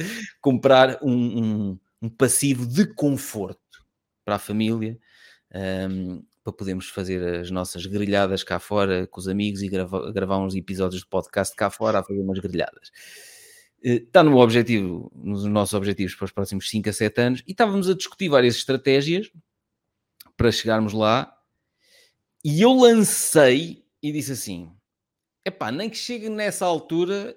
comprar 0.41 0.99
um, 1.03 1.13
um, 1.13 1.79
um, 2.03 2.09
passivo 2.09 2.67
de 2.67 2.87
conforto 2.95 3.61
para 4.25 4.37
a 4.37 4.39
família, 4.39 4.99
um, 5.55 5.59
ehm, 5.59 6.23
para 6.43 6.53
podermos 6.53 6.89
fazer 6.89 7.41
as 7.41 7.51
nossas 7.51 7.85
grelhadas 7.85 8.45
cá 8.45 8.59
fora 8.59 9.07
com 9.09 9.20
os 9.20 9.28
amigos 9.28 9.62
e 9.62 9.69
grava, 9.69 10.12
gravar 10.12 10.39
uns 10.39 10.55
episódios 10.55 11.03
de 11.03 11.09
podcast 11.09 11.55
cá 11.55 11.69
fora 11.69 11.99
a 11.99 12.05
fazer 12.05 12.20
umas 12.20 12.39
grelhadas. 12.39 12.91
Está 13.83 14.20
eh, 14.20 14.23
no 14.23 14.39
objetivo, 14.39 15.12
nos 15.15 15.45
nossos 15.45 15.74
objetivos 15.74 16.15
para 16.15 16.24
os 16.24 16.33
próximos 16.33 16.70
5 16.70 16.89
a 16.89 16.93
7 16.93 17.20
anos 17.20 17.43
e 17.47 17.51
estávamos 17.51 17.91
a 17.91 17.95
discutir 17.95 18.28
várias 18.28 18.55
estratégias 18.55 19.31
para 20.37 20.53
chegarmos 20.53 20.93
lá 20.93 21.36
e 22.48 22.62
eu 22.62 22.73
lancei 22.73 23.85
e 24.01 24.12
disse 24.12 24.31
assim: 24.31 24.70
epá, 25.44 25.73
nem 25.73 25.90
que 25.90 25.97
chegue 25.97 26.28
nessa 26.28 26.64
altura 26.64 27.36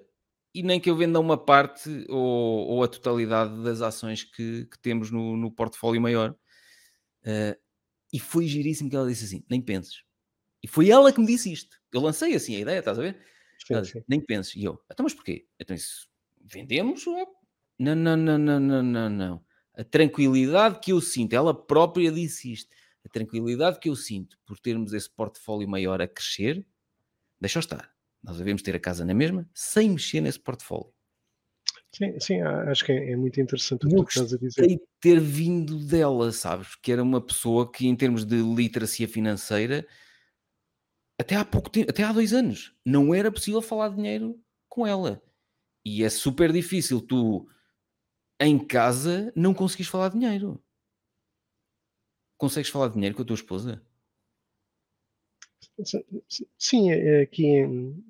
e 0.53 0.61
nem 0.61 0.80
que 0.80 0.88
eu 0.88 0.95
venda 0.95 1.19
uma 1.19 1.36
parte 1.36 2.06
ou, 2.07 2.68
ou 2.68 2.84
a 2.84 2.88
totalidade 2.88 3.64
das 3.64 3.81
ações 3.81 4.23
que, 4.23 4.65
que 4.65 4.77
temos 4.77 5.10
no, 5.10 5.36
no, 5.36 5.52
portfólio 5.52 5.99
maior. 5.99 6.36
Uh, 7.23 7.57
e 8.14 8.19
foi 8.19 8.45
giríssimo 8.45 8.88
que 8.88 8.95
ela 8.95 9.07
disse 9.07 9.26
assim: 9.26 9.44
nem 9.49 9.60
penses. 9.60 10.03
E 10.61 10.68
foi 10.68 10.91
ela 10.91 11.11
que 11.11 11.19
me 11.19 11.26
disse 11.26 11.52
isto. 11.52 11.76
Eu 11.91 12.02
lancei 12.02 12.36
assim 12.36 12.57
a 12.57 12.60
ideia, 12.60 12.77
estás 12.77 12.99
a 12.99 13.02
ver? 13.02 13.19
Sim, 13.65 13.84
sim. 13.84 14.03
Nem 14.07 14.22
penses. 14.22 14.56
E 14.56 14.64
eu, 14.64 14.80
então, 14.91 15.03
mas 15.03 15.15
porquê? 15.15 15.48
Então, 15.60 15.76
isso 15.76 16.07
vendemos? 16.40 17.03
Não, 17.80 17.95
não, 17.95 18.15
não, 18.15 18.38
não, 18.38 18.60
não, 18.60 18.84
não, 18.84 19.10
não. 19.10 19.45
A 19.76 19.84
tranquilidade 19.84 20.80
que 20.80 20.91
eu 20.91 21.02
sinto, 21.02 21.34
ela 21.34 21.52
própria 21.52 22.11
disse 22.11 22.53
isto 22.53 22.76
a 23.06 23.10
tranquilidade 23.10 23.80
que 23.80 23.90
eu 23.90 23.96
sinto 23.96 24.38
por 24.46 24.60
termos 24.60 24.94
esse 24.94 25.10
portfólio 25.10 25.68
maior 25.68 26.02
a 26.02 26.08
crescer, 26.08 26.66
deixa 27.40 27.60
estar. 27.60 27.94
Nós 28.22 28.38
devemos 28.38 28.62
ter 28.62 28.76
a 28.76 28.80
casa 28.80 29.06
na 29.06 29.14
mesma, 29.14 29.50
sem 29.54 29.90
mexer 29.90 30.22
nesse 30.22 30.40
portfólio. 30.40 30.94
Sim, 31.92 32.20
sim 32.20 32.42
acho 32.42 32.86
que 32.86 32.92
é, 32.92 33.12
é 33.12 33.16
muito 33.16 33.40
interessante 33.40 33.86
o 33.86 33.90
que 33.90 33.96
tu 33.96 34.08
estás 34.08 34.34
a 34.34 34.38
dizer. 34.38 34.82
ter 35.00 35.20
vindo 35.20 35.80
dela, 35.80 36.32
sabes? 36.32 36.76
Que 36.76 36.92
era 36.92 37.02
uma 37.02 37.22
pessoa 37.22 37.72
que, 37.72 37.88
em 37.88 37.96
termos 37.96 38.26
de 38.26 38.42
literacia 38.42 39.08
financeira, 39.08 39.88
até 41.20 41.36
há 41.36 41.44
pouco 41.44 41.70
tempo, 41.70 41.90
até 41.90 42.04
há 42.04 42.12
dois 42.12 42.34
anos, 42.34 42.76
não 42.86 43.14
era 43.14 43.32
possível 43.32 43.62
falar 43.62 43.90
de 43.90 43.96
dinheiro 43.96 44.40
com 44.68 44.86
ela. 44.86 45.22
E 45.84 46.04
é 46.04 46.10
super 46.10 46.52
difícil 46.52 47.02
tu 47.02 47.48
em 48.40 48.58
casa 48.58 49.32
não 49.36 49.54
conseguis 49.54 49.88
falar 49.88 50.10
de 50.10 50.20
dinheiro. 50.20 50.64
Consegues 52.40 52.70
falar 52.70 52.88
de 52.88 52.94
dinheiro 52.94 53.14
com 53.14 53.22
a 53.22 53.26
tua 53.26 53.36
esposa? 53.36 53.82
Sim, 56.57 56.90
é, 56.90 57.20
é 57.20 57.22
aqui, 57.22 57.45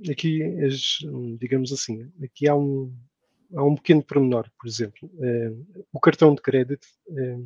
aqui 0.09 0.39
digamos 1.39 1.73
assim, 1.73 2.11
aqui 2.23 2.47
há 2.47 2.55
um, 2.55 2.95
há 3.55 3.63
um 3.63 3.75
pequeno 3.75 4.03
pormenor, 4.03 4.47
por 4.59 4.67
exemplo, 4.67 5.09
é, 5.19 5.51
o 5.91 5.99
cartão 5.99 6.35
de 6.35 6.43
crédito. 6.43 6.87
É, 7.09 7.39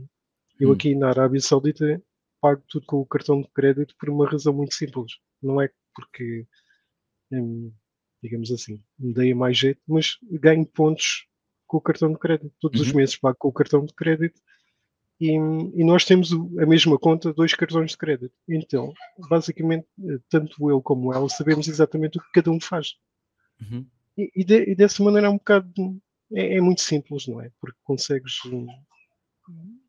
eu 0.59 0.69
hum. 0.69 0.73
aqui 0.73 0.93
na 0.93 1.07
Arábia 1.07 1.39
Saudita 1.39 2.03
pago 2.41 2.61
tudo 2.67 2.85
com 2.85 2.97
o 2.99 3.05
cartão 3.05 3.41
de 3.41 3.47
crédito 3.47 3.95
por 3.97 4.09
uma 4.09 4.29
razão 4.29 4.53
muito 4.53 4.73
simples. 4.73 5.13
Não 5.41 5.61
é 5.61 5.69
porque, 5.95 6.45
digamos 8.21 8.51
assim, 8.51 8.83
me 8.99 9.13
dei 9.13 9.33
mais 9.33 9.57
jeito, 9.57 9.81
mas 9.87 10.17
ganho 10.23 10.65
pontos 10.65 11.27
com 11.65 11.77
o 11.77 11.81
cartão 11.81 12.11
de 12.11 12.19
crédito. 12.19 12.53
Todos 12.59 12.81
uhum. 12.81 12.87
os 12.87 12.91
meses 12.93 13.15
pago 13.15 13.37
com 13.39 13.47
o 13.47 13.53
cartão 13.53 13.85
de 13.85 13.93
crédito 13.93 14.41
e, 15.23 15.35
e, 15.81 15.83
nós 15.85 16.03
temos 16.03 16.33
a 16.33 16.65
mesma 16.65 16.99
conta, 16.99 17.33
dois 17.33 17.53
cartões 17.53 17.91
de 17.91 17.97
crédito. 17.97 18.33
Então, 18.49 18.93
basicamente, 19.29 19.87
eh, 20.03 20.19
tanto 20.29 20.69
eu 20.69 20.81
como 20.81 21.13
ela 21.13 21.29
sabemos 21.29 21.67
exatamente 21.67 22.17
o 22.17 22.21
que 22.21 22.31
cada 22.33 22.51
um 22.51 22.59
faz. 22.59 22.95
Uhum. 23.61 23.87
E, 24.17 24.31
e, 24.35 24.43
de, 24.43 24.71
e, 24.71 24.75
dessa 24.75 25.01
maneira 25.01 25.27
é 25.27 25.29
um 25.29 25.37
bocado. 25.37 25.71
É, 26.33 26.57
é, 26.57 26.61
muito 26.61 26.81
simples, 26.81 27.25
não 27.27 27.39
é? 27.39 27.49
Porque 27.61 27.77
consegues. 27.83 28.39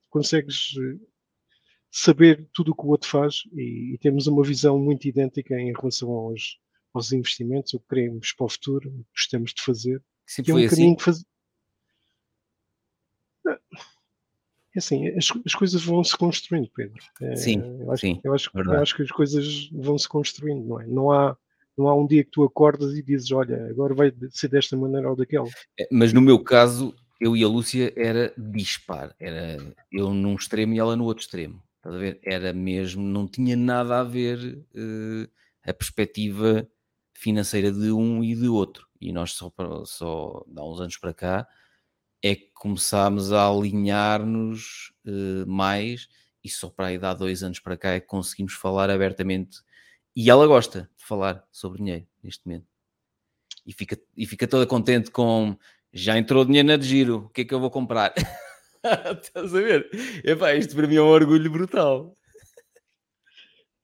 Consegues 0.08 0.74
eh, 0.78 1.04
saber 1.90 2.48
tudo 2.52 2.70
o 2.70 2.76
que 2.76 2.84
o 2.84 2.88
outro 2.88 3.08
faz 3.08 3.42
e, 3.52 3.98
temos 4.00 4.28
uma 4.28 4.44
visão 4.44 4.78
muito 4.78 5.08
idêntica 5.08 5.58
em 5.58 5.72
relação 5.72 6.10
aos, 6.10 6.58
aos 6.92 7.12
investimentos, 7.12 7.74
o 7.74 7.80
que 7.80 7.88
queremos 7.88 8.32
para 8.32 8.46
o 8.46 8.48
futuro, 8.48 8.88
o 8.88 9.04
que 9.04 9.10
gostamos 9.16 9.52
de 9.52 9.62
fazer. 9.62 10.02
Sempre 10.26 10.52
é 10.52 10.54
um 10.54 10.58
assim? 10.64 10.96
Faz... 10.98 11.24
É 14.74 14.78
assim, 14.78 15.08
as, 15.10 15.28
as 15.46 15.54
coisas 15.54 15.84
vão 15.84 16.02
se 16.02 16.16
construindo, 16.16 16.68
Pedro. 16.74 17.00
É, 17.20 17.36
sim, 17.36 17.62
eu 17.80 17.92
acho, 17.92 18.00
sim, 18.00 18.20
eu 18.24 18.34
acho, 18.34 18.50
eu 18.54 18.72
acho 18.80 18.96
que 18.96 19.02
as 19.02 19.10
coisas 19.10 19.70
vão 19.72 19.96
se 19.96 20.08
construindo, 20.08 20.66
não 20.66 20.80
é? 20.80 20.86
Não 20.86 21.12
há, 21.12 21.36
não 21.78 21.88
há 21.88 21.94
um 21.94 22.06
dia 22.06 22.24
que 22.24 22.30
tu 22.30 22.42
acordas 22.42 22.92
e 22.94 23.02
dizes, 23.02 23.30
olha, 23.30 23.66
agora 23.68 23.94
vai 23.94 24.12
ser 24.30 24.48
desta 24.48 24.76
maneira 24.76 25.08
ou 25.08 25.14
daquela. 25.14 25.48
É, 25.78 25.86
mas 25.92 26.12
no 26.12 26.20
meu 26.20 26.40
caso, 26.40 26.92
eu 27.20 27.36
e 27.36 27.44
a 27.44 27.48
Lúcia 27.48 27.92
era 27.96 28.32
dispar. 28.36 29.14
Era 29.20 29.58
eu 29.92 30.12
num 30.12 30.34
extremo 30.34 30.74
e 30.74 30.78
ela 30.78 30.96
no 30.96 31.04
outro 31.04 31.22
extremo. 31.22 31.62
Estás 31.76 31.94
a 31.94 31.98
ver? 31.98 32.18
Era 32.24 32.52
mesmo, 32.52 33.02
não 33.02 33.28
tinha 33.28 33.56
nada 33.56 34.00
a 34.00 34.04
ver 34.04 34.58
uh, 34.74 35.28
a 35.64 35.72
perspectiva 35.72 36.66
financeira 37.12 37.70
de 37.70 37.92
um 37.92 38.24
e 38.24 38.34
de 38.34 38.48
outro. 38.48 38.88
E 39.00 39.12
nós 39.12 39.32
só, 39.32 39.52
só 39.84 40.44
há 40.56 40.64
uns 40.68 40.80
anos 40.80 40.96
para 40.96 41.14
cá 41.14 41.48
é 42.24 42.34
que 42.34 42.50
começámos 42.54 43.32
a 43.32 43.46
alinhar-nos 43.46 44.94
uh, 45.06 45.46
mais 45.46 46.08
e 46.42 46.48
só 46.48 46.70
para 46.70 46.86
aí 46.86 46.98
há 47.02 47.12
dois 47.12 47.42
anos 47.42 47.60
para 47.60 47.76
cá 47.76 47.90
é 47.90 48.00
que 48.00 48.06
conseguimos 48.06 48.54
falar 48.54 48.88
abertamente 48.88 49.58
e 50.16 50.30
ela 50.30 50.46
gosta 50.46 50.90
de 50.96 51.04
falar 51.04 51.46
sobre 51.52 51.82
dinheiro 51.82 52.06
neste 52.22 52.46
momento 52.46 52.66
e 53.66 53.74
fica, 53.74 54.00
e 54.16 54.24
fica 54.24 54.48
toda 54.48 54.66
contente 54.66 55.10
com 55.10 55.54
já 55.92 56.16
entrou 56.16 56.46
dinheiro 56.46 56.68
na 56.68 56.78
de 56.78 56.86
giro, 56.86 57.26
o 57.26 57.28
que 57.28 57.42
é 57.42 57.44
que 57.44 57.52
eu 57.52 57.60
vou 57.60 57.70
comprar? 57.70 58.14
Estás 59.22 59.54
a 59.54 59.60
ver? 59.60 59.90
Epá, 60.24 60.54
isto 60.54 60.74
para 60.74 60.88
mim 60.88 60.96
é 60.96 61.02
um 61.02 61.06
orgulho 61.06 61.50
brutal. 61.50 62.14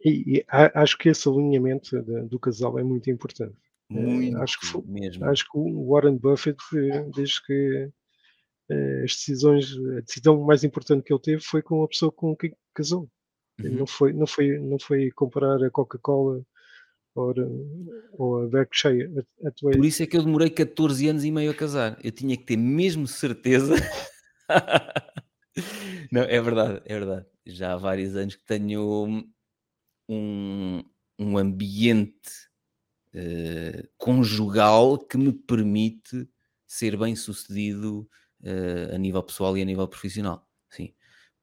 E, 0.03 0.39
e 0.39 0.45
acho 0.49 0.97
que 0.97 1.11
esse 1.11 1.29
alinhamento 1.29 2.03
de, 2.03 2.23
do 2.23 2.39
casal 2.39 2.79
é 2.79 2.83
muito 2.83 3.11
importante. 3.11 3.57
Eh, 3.91 4.01
muito 4.01 4.39
acho 4.39 4.59
que 4.59 4.91
mesmo. 4.91 5.27
Acho 5.27 5.45
que 5.45 5.59
o 5.59 5.93
Warren 5.93 6.17
Buffett, 6.17 6.59
desde 7.15 7.45
que 7.45 7.53
eh, 7.53 7.91
as 9.05 9.13
decisões, 9.13 9.77
a 9.97 10.01
decisão 10.01 10.41
mais 10.43 10.63
importante 10.65 11.03
que 11.03 11.13
ele 11.13 11.21
teve 11.21 11.43
foi 11.43 11.63
com 11.63 11.83
a 11.83 11.89
pessoa 11.89 12.13
com 12.13 12.37
quem 12.37 12.55
casou. 12.75 13.09
Uhum. 13.61 13.71
Não, 13.71 13.87
foi, 13.87 14.13
não, 14.13 14.27
foi, 14.27 14.59
não 14.59 14.79
foi 14.79 15.11
comprar 15.11 15.63
a 15.63 15.71
Coca-Cola 15.71 16.43
ou, 17.15 17.35
ou 18.13 18.43
a 18.43 18.49
Berkshire. 18.49 19.25
A, 19.45 19.49
a 19.49 19.53
Por 19.53 19.85
isso 19.85 20.03
é 20.03 20.07
que 20.07 20.17
eu 20.17 20.23
demorei 20.23 20.51
14 20.51 21.09
anos 21.09 21.25
e 21.25 21.31
meio 21.31 21.51
a 21.51 21.55
casar. 21.55 21.99
Eu 22.03 22.13
tinha 22.13 22.37
que 22.37 22.45
ter 22.45 22.57
mesmo 22.57 23.07
certeza. 23.07 23.75
não, 26.13 26.23
é 26.23 26.41
verdade, 26.41 26.83
é 26.85 26.99
verdade. 26.99 27.27
Já 27.47 27.73
há 27.73 27.77
vários 27.77 28.15
anos 28.17 28.37
que 28.37 28.45
tenho 28.45 29.25
um, 30.09 30.85
um 31.19 31.37
ambiente 31.37 32.49
uh, 33.15 33.89
conjugal 33.99 34.99
que 34.99 35.19
me 35.19 35.33
permite 35.33 36.29
ser 36.67 36.97
bem 36.97 37.17
sucedido 37.17 38.09
uh, 38.43 38.95
a 38.95 38.99
nível 38.99 39.23
pessoal 39.23 39.57
e 39.57 39.63
a 39.63 39.65
nível 39.65 39.87
profissional. 39.89 40.47
Sim. 40.69 40.95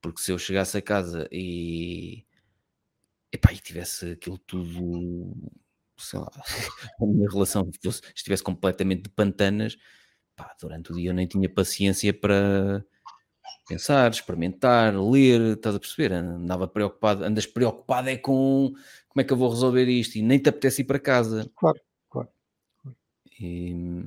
Porque 0.01 0.21
se 0.21 0.31
eu 0.31 0.37
chegasse 0.37 0.77
a 0.77 0.81
casa 0.81 1.27
e, 1.31 2.25
epá, 3.31 3.51
e 3.51 3.57
tivesse 3.57 4.11
aquilo 4.11 4.37
tudo, 4.37 5.35
sei 5.97 6.19
lá, 6.19 6.31
a 7.01 7.05
minha 7.05 7.29
relação 7.29 7.69
fosse, 7.83 8.01
estivesse 8.15 8.43
completamente 8.43 9.03
de 9.03 9.09
pantanas, 9.09 9.77
pá, 10.35 10.55
durante 10.61 10.91
o 10.91 10.95
dia 10.95 11.09
eu 11.09 11.13
nem 11.13 11.27
tinha 11.27 11.49
paciência 11.49 12.13
para 12.13 12.85
pensar, 13.67 14.11
experimentar, 14.11 14.95
ler, 14.95 15.57
estás 15.57 15.75
a 15.75 15.79
perceber? 15.79 16.13
Andava 16.13 16.67
preocupado, 16.67 17.23
andas 17.23 17.45
preocupado 17.45 18.09
é 18.09 18.17
com 18.17 18.73
como 19.09 19.21
é 19.21 19.23
que 19.23 19.33
eu 19.33 19.37
vou 19.37 19.49
resolver 19.49 19.85
isto 19.85 20.15
e 20.17 20.21
nem 20.21 20.39
te 20.39 20.49
apetece 20.49 20.81
ir 20.81 20.85
para 20.85 20.99
casa. 20.99 21.51
Claro, 21.55 21.79
claro. 22.09 22.29
claro. 22.81 22.97
E, 23.39 24.05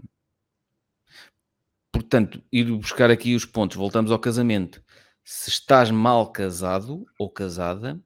portanto, 2.01 2.43
ir 2.51 2.65
buscar 2.73 3.11
aqui 3.11 3.35
os 3.35 3.45
pontos, 3.45 3.77
voltamos 3.77 4.11
ao 4.11 4.19
casamento. 4.19 4.83
Se 5.23 5.51
estás 5.51 5.91
mal 5.91 6.33
casado 6.33 7.05
ou 7.19 7.31
casada, 7.31 8.01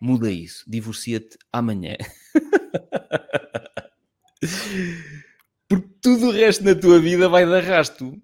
muda 0.00 0.30
isso, 0.30 0.62
divorcia-te 0.66 1.36
amanhã. 1.52 1.96
Porque 5.68 5.88
tudo 6.00 6.28
o 6.28 6.30
resto 6.30 6.62
na 6.62 6.76
tua 6.76 7.00
vida 7.00 7.28
vai 7.28 7.44
dar 7.44 7.64
rasto, 7.64 8.16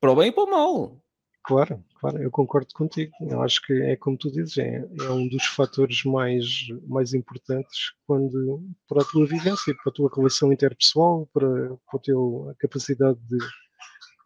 para 0.00 0.10
o 0.10 0.16
bem 0.16 0.30
e 0.30 0.32
para 0.32 0.44
o 0.44 0.50
mal. 0.50 1.00
Claro, 1.44 1.84
claro, 2.00 2.20
eu 2.20 2.30
concordo 2.30 2.74
contigo. 2.74 3.12
Eu 3.20 3.40
acho 3.42 3.62
que 3.62 3.72
é 3.72 3.96
como 3.96 4.18
tu 4.18 4.30
dizes, 4.30 4.58
é, 4.58 4.84
é 5.00 5.10
um 5.10 5.28
dos 5.28 5.46
fatores 5.46 6.04
mais, 6.04 6.66
mais 6.86 7.14
importantes 7.14 7.92
quando, 8.06 8.62
para 8.88 9.02
a 9.02 9.04
tua 9.04 9.24
vivência, 9.24 9.74
para 9.82 9.90
a 9.90 9.94
tua 9.94 10.10
relação 10.14 10.52
interpessoal, 10.52 11.28
para, 11.32 11.48
para 11.48 11.96
a 11.96 12.00
tua 12.00 12.54
capacidade 12.58 13.18
de, 13.20 13.38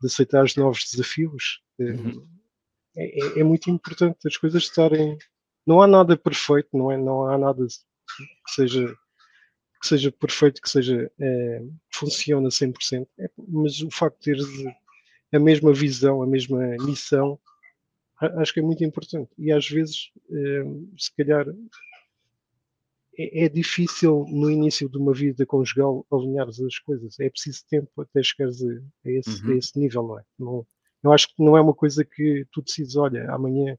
de 0.03 0.07
aceitar 0.07 0.45
os 0.45 0.57
novos 0.57 0.85
desafios. 0.91 1.63
É, 1.79 1.85
uhum. 1.85 2.29
É, 2.97 3.05
é, 3.05 3.41
é, 3.41 3.45
muito 3.45 3.71
importante 3.71 4.27
as 4.27 4.37
coisas 4.37 4.65
estarem. 4.65 5.17
Não 5.67 5.81
há 5.81 5.87
nada 5.87 6.17
perfeito, 6.17 6.69
não, 6.73 6.91
é, 6.91 6.97
não 6.99 7.27
há 7.27 7.39
nada 7.39 7.65
que 7.67 8.53
seja, 8.53 8.95
que 9.81 9.87
seja 9.87 10.13
perfeito, 10.13 10.61
que 10.61 10.69
seja 10.69 11.11
é, 11.19 11.63
funciona 11.91 12.49
100%, 12.49 13.07
é, 13.19 13.31
mas 13.49 13.81
o 13.81 13.91
facto 13.91 14.19
de 14.19 14.25
teres 14.25 14.47
a 15.33 15.39
mesma 15.39 15.73
visão, 15.73 16.23
a 16.23 16.27
mesma 16.27 16.59
missão, 16.85 17.39
acho 18.39 18.53
que 18.53 18.61
é 18.61 18.63
muito 18.63 18.85
importante. 18.85 19.31
E 19.39 19.51
às 19.51 19.67
vezes, 19.67 20.11
é, 20.31 20.65
se 20.99 21.15
calhar, 21.17 21.47
é, 23.19 23.45
é, 23.45 23.49
difícil 23.49 24.25
no 24.31 24.51
início 24.51 24.89
de 24.89 24.97
uma 24.97 25.13
vida 25.13 25.45
conjugal 25.45 26.07
alinhar 26.11 26.49
as 26.49 26.79
coisas. 26.79 27.19
É 27.21 27.29
preciso 27.29 27.63
tempo 27.69 27.91
até 28.01 28.23
chegares 28.23 28.63
a, 28.63 29.11
esse, 29.11 29.45
uhum. 29.45 29.53
a 29.53 29.57
esse, 29.57 29.79
nível, 29.79 30.03
não 30.03 30.19
é? 30.19 30.23
Não, 30.39 30.67
eu 31.05 31.13
acho 31.13 31.29
que 31.29 31.43
não 31.43 31.57
é 31.57 31.61
uma 31.61 31.75
coisa 31.75 32.05
que 32.05 32.47
tu 32.53 32.63
decides, 32.63 32.97
olha, 32.97 33.31
amanhã, 33.31 33.77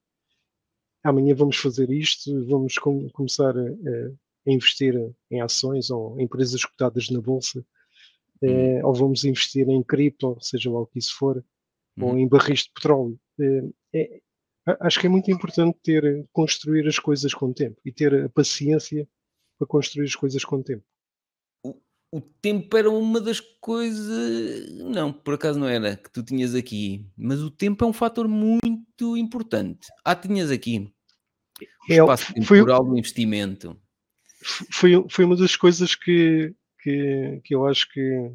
amanhã 1.04 1.34
vamos 1.34 1.58
fazer 1.58 1.90
isto, 1.90 2.46
vamos 2.48 2.78
com, 2.78 3.10
começar 3.10 3.58
a, 3.58 3.62
a, 3.62 4.52
investir 4.52 4.94
em 5.32 5.42
ações 5.42 5.90
ou 5.90 6.20
em 6.20 6.26
empresas 6.26 6.64
cotadas 6.64 7.10
na 7.10 7.22
bolsa, 7.22 7.66
uhum. 8.42 8.50
é, 8.50 8.86
ou 8.86 8.94
vamos 8.94 9.24
investir 9.24 9.68
em 9.68 9.82
cripto, 9.82 10.38
seja 10.42 10.70
lá 10.70 10.82
o 10.82 10.86
que 10.86 11.00
isso 11.00 11.16
for, 11.18 11.44
uhum. 11.98 12.08
ou 12.08 12.18
em 12.18 12.28
barris 12.28 12.64
de 12.64 12.72
petróleo. 12.72 13.20
É, 13.40 13.64
é, 13.96 14.22
acho 14.82 15.00
que 15.00 15.08
é 15.08 15.10
muito 15.10 15.32
importante 15.32 15.78
ter 15.82 16.28
construir 16.32 16.88
as 16.88 17.00
coisas 17.00 17.34
com 17.34 17.48
o 17.48 17.54
tempo 17.54 17.82
e 17.84 17.92
ter 17.92 18.26
a 18.26 18.30
paciência 18.30 19.08
para 19.58 19.68
construir 19.68 20.06
as 20.06 20.16
coisas 20.16 20.44
com 20.44 20.58
o 20.58 20.64
tempo. 20.64 20.84
O, 21.64 21.76
o 22.12 22.22
tempo 22.22 22.76
era 22.78 22.90
uma 22.90 23.20
das 23.20 23.40
coisas. 23.40 24.72
Não, 24.74 25.12
por 25.12 25.36
acaso 25.36 25.60
não 25.60 25.68
era 25.68 25.96
que 25.96 26.12
tu 26.12 26.24
tinhas 26.24 26.56
aqui, 26.56 27.06
mas 27.18 27.42
o 27.42 27.52
tempo 27.52 27.84
é 27.84 27.88
um 27.88 27.94
fator 27.94 28.28
muito 28.28 29.18
importante. 29.18 29.88
Ah, 30.04 30.16
tinhas 30.16 30.52
aqui 30.52 30.94
o 31.90 31.94
é, 31.94 31.98
espaço 31.98 32.34
temporal 32.34 32.84
do 32.84 32.98
investimento. 32.98 33.80
Foi, 34.72 34.92
foi 35.10 35.26
uma 35.26 35.38
das 35.38 35.56
coisas 35.56 35.96
que, 35.96 36.54
que, 36.82 37.42
que 37.44 37.56
eu 37.56 37.66
acho 37.66 37.90
que 37.92 38.32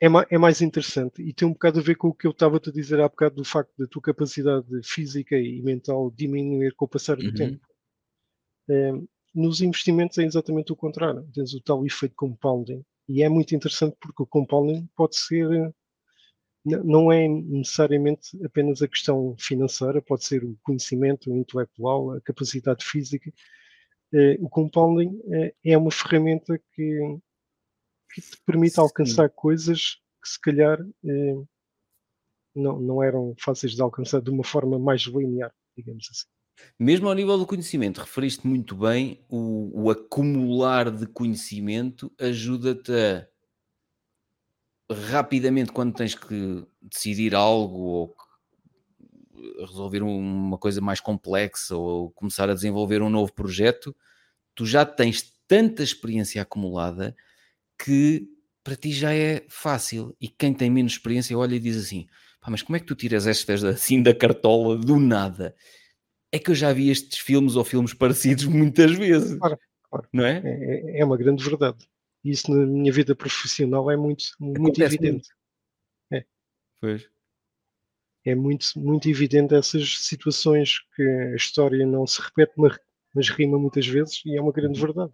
é, 0.00 0.06
é, 0.30 0.38
mais 0.38 0.60
interessante 0.60 1.22
e 1.22 1.32
tem 1.32 1.46
um 1.46 1.52
bocado 1.52 1.78
a 1.78 1.82
ver 1.82 1.94
com 1.94 2.08
o 2.08 2.14
que 2.14 2.26
eu 2.26 2.32
estava 2.32 2.56
a 2.56 2.70
dizer 2.72 3.00
há 3.00 3.08
bocado 3.08 3.36
do 3.36 3.44
facto 3.44 3.72
da 3.78 3.86
tua 3.86 4.02
capacidade 4.02 4.66
física 4.82 5.36
e 5.36 5.62
mental 5.62 6.10
diminuir 6.10 6.74
com 6.74 6.84
o 6.84 6.88
passar 6.88 7.16
do 7.16 7.26
uhum. 7.26 7.34
tempo. 7.34 7.66
É, 8.68 8.92
nos 9.34 9.60
investimentos 9.60 10.18
é 10.18 10.24
exatamente 10.24 10.72
o 10.72 10.76
contrário. 10.76 11.28
Tens 11.34 11.54
o 11.54 11.60
tal 11.60 11.84
efeito 11.84 12.14
compounding. 12.14 12.84
E 13.08 13.22
é 13.22 13.28
muito 13.28 13.54
interessante 13.54 13.96
porque 14.00 14.22
o 14.22 14.26
compounding 14.26 14.88
pode 14.96 15.16
ser 15.16 15.74
não 16.64 17.12
é 17.12 17.28
necessariamente 17.28 18.42
apenas 18.44 18.80
a 18.80 18.88
questão 18.88 19.36
financeira, 19.38 20.00
pode 20.00 20.24
ser 20.24 20.42
o 20.42 20.56
conhecimento 20.62 21.30
o 21.30 21.36
intelectual, 21.36 22.12
a 22.12 22.20
capacidade 22.22 22.84
física. 22.84 23.30
Eh, 24.12 24.38
o 24.40 24.48
compounding 24.48 25.20
eh, 25.30 25.54
é 25.64 25.76
uma 25.76 25.90
ferramenta 25.90 26.58
que, 26.72 27.18
que 28.14 28.22
te 28.22 28.40
permite 28.46 28.76
Sim. 28.76 28.80
alcançar 28.80 29.28
coisas 29.28 29.96
que 30.22 30.28
se 30.28 30.40
calhar 30.40 30.80
eh, 30.80 31.44
não, 32.54 32.80
não 32.80 33.02
eram 33.02 33.34
fáceis 33.38 33.74
de 33.74 33.82
alcançar 33.82 34.22
de 34.22 34.30
uma 34.30 34.44
forma 34.44 34.78
mais 34.78 35.02
linear, 35.02 35.52
digamos 35.76 36.08
assim. 36.10 36.33
Mesmo 36.78 37.08
ao 37.08 37.14
nível 37.14 37.38
do 37.38 37.46
conhecimento, 37.46 38.00
referiste 38.00 38.46
muito 38.46 38.76
bem, 38.76 39.24
o, 39.28 39.84
o 39.84 39.90
acumular 39.90 40.90
de 40.90 41.06
conhecimento 41.06 42.12
ajuda-te 42.18 42.92
a 42.92 43.26
rapidamente, 44.90 45.72
quando 45.72 45.94
tens 45.94 46.14
que 46.14 46.64
decidir 46.82 47.34
algo 47.34 47.78
ou 47.78 48.16
resolver 49.60 50.02
uma 50.02 50.58
coisa 50.58 50.80
mais 50.80 51.00
complexa 51.00 51.76
ou 51.76 52.10
começar 52.10 52.48
a 52.48 52.54
desenvolver 52.54 53.02
um 53.02 53.10
novo 53.10 53.32
projeto, 53.32 53.94
tu 54.54 54.66
já 54.66 54.84
tens 54.84 55.32
tanta 55.46 55.82
experiência 55.82 56.42
acumulada 56.42 57.14
que 57.78 58.28
para 58.62 58.76
ti 58.76 58.92
já 58.92 59.14
é 59.14 59.44
fácil. 59.48 60.16
E 60.20 60.28
quem 60.28 60.54
tem 60.54 60.70
menos 60.70 60.92
experiência 60.92 61.36
olha 61.36 61.54
e 61.54 61.60
diz 61.60 61.76
assim: 61.76 62.06
mas 62.48 62.62
como 62.62 62.76
é 62.76 62.80
que 62.80 62.86
tu 62.86 62.94
tiras 62.94 63.26
estas 63.26 63.64
assim 63.64 64.02
da 64.02 64.14
cartola 64.14 64.78
do 64.78 64.98
nada? 64.98 65.54
É 66.34 66.38
que 66.40 66.50
eu 66.50 66.54
já 66.56 66.72
vi 66.72 66.90
estes 66.90 67.20
filmes 67.20 67.54
ou 67.54 67.64
filmes 67.64 67.94
parecidos 67.94 68.44
muitas 68.46 68.90
vezes. 68.90 69.38
Claro, 69.38 69.56
claro. 69.88 70.08
Não 70.12 70.24
é? 70.26 70.42
é? 70.44 70.98
É 70.98 71.04
uma 71.04 71.16
grande 71.16 71.44
verdade. 71.44 71.86
Isso 72.24 72.50
na 72.50 72.66
minha 72.66 72.92
vida 72.92 73.14
profissional 73.14 73.88
é 73.88 73.96
muito, 73.96 74.24
muito 74.40 74.82
evidente. 74.82 75.28
Muito. 76.10 76.24
É. 76.24 76.24
Pois. 76.80 77.08
É 78.26 78.34
muito, 78.34 78.66
muito 78.74 79.08
evidente 79.08 79.54
essas 79.54 79.98
situações 79.98 80.80
que 80.96 81.02
a 81.02 81.36
história 81.36 81.86
não 81.86 82.04
se 82.04 82.20
repete, 82.20 82.54
mas, 82.56 82.80
mas 83.14 83.28
rima 83.28 83.56
muitas 83.56 83.86
vezes, 83.86 84.20
e 84.26 84.36
é 84.36 84.42
uma 84.42 84.50
grande 84.50 84.80
uhum. 84.80 84.86
verdade. 84.86 85.12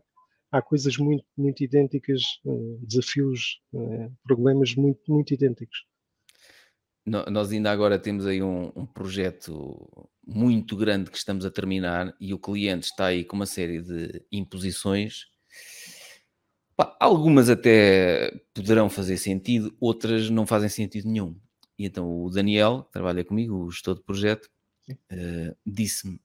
Há 0.50 0.62
coisas 0.62 0.96
muito, 0.96 1.26
muito 1.36 1.62
idênticas, 1.62 2.22
eh, 2.46 2.76
desafios, 2.80 3.60
eh, 3.74 4.08
problemas 4.24 4.74
muito, 4.74 5.02
muito 5.06 5.34
idênticos. 5.34 5.84
Nós 7.06 7.50
ainda 7.50 7.70
agora 7.70 7.98
temos 7.98 8.26
aí 8.26 8.42
um, 8.42 8.72
um, 8.76 8.86
projeto 8.86 9.99
muito 10.32 10.76
grande 10.76 11.10
que 11.10 11.18
estamos 11.18 11.44
a 11.44 11.50
terminar 11.50 12.14
e 12.20 12.32
o 12.32 12.38
cliente 12.38 12.86
está 12.86 13.06
aí 13.06 13.24
com 13.24 13.36
uma 13.36 13.46
série 13.46 13.82
de 13.82 14.22
imposições 14.30 15.30
Pá, 16.80 16.96
algumas 16.98 17.50
até 17.50 18.32
poderão 18.54 18.88
fazer 18.88 19.18
sentido, 19.18 19.70
outras 19.78 20.30
não 20.30 20.46
fazem 20.46 20.70
sentido 20.70 21.06
nenhum. 21.10 21.36
E 21.78 21.84
então 21.84 22.24
o 22.24 22.30
Daniel, 22.30 22.84
que 22.84 22.92
trabalha 22.92 23.22
comigo, 23.22 23.54
o 23.54 23.70
gestor 23.70 23.96
de 23.96 24.02
projeto, 24.02 24.48
uh, 24.88 25.54
disse-me: 25.66 26.18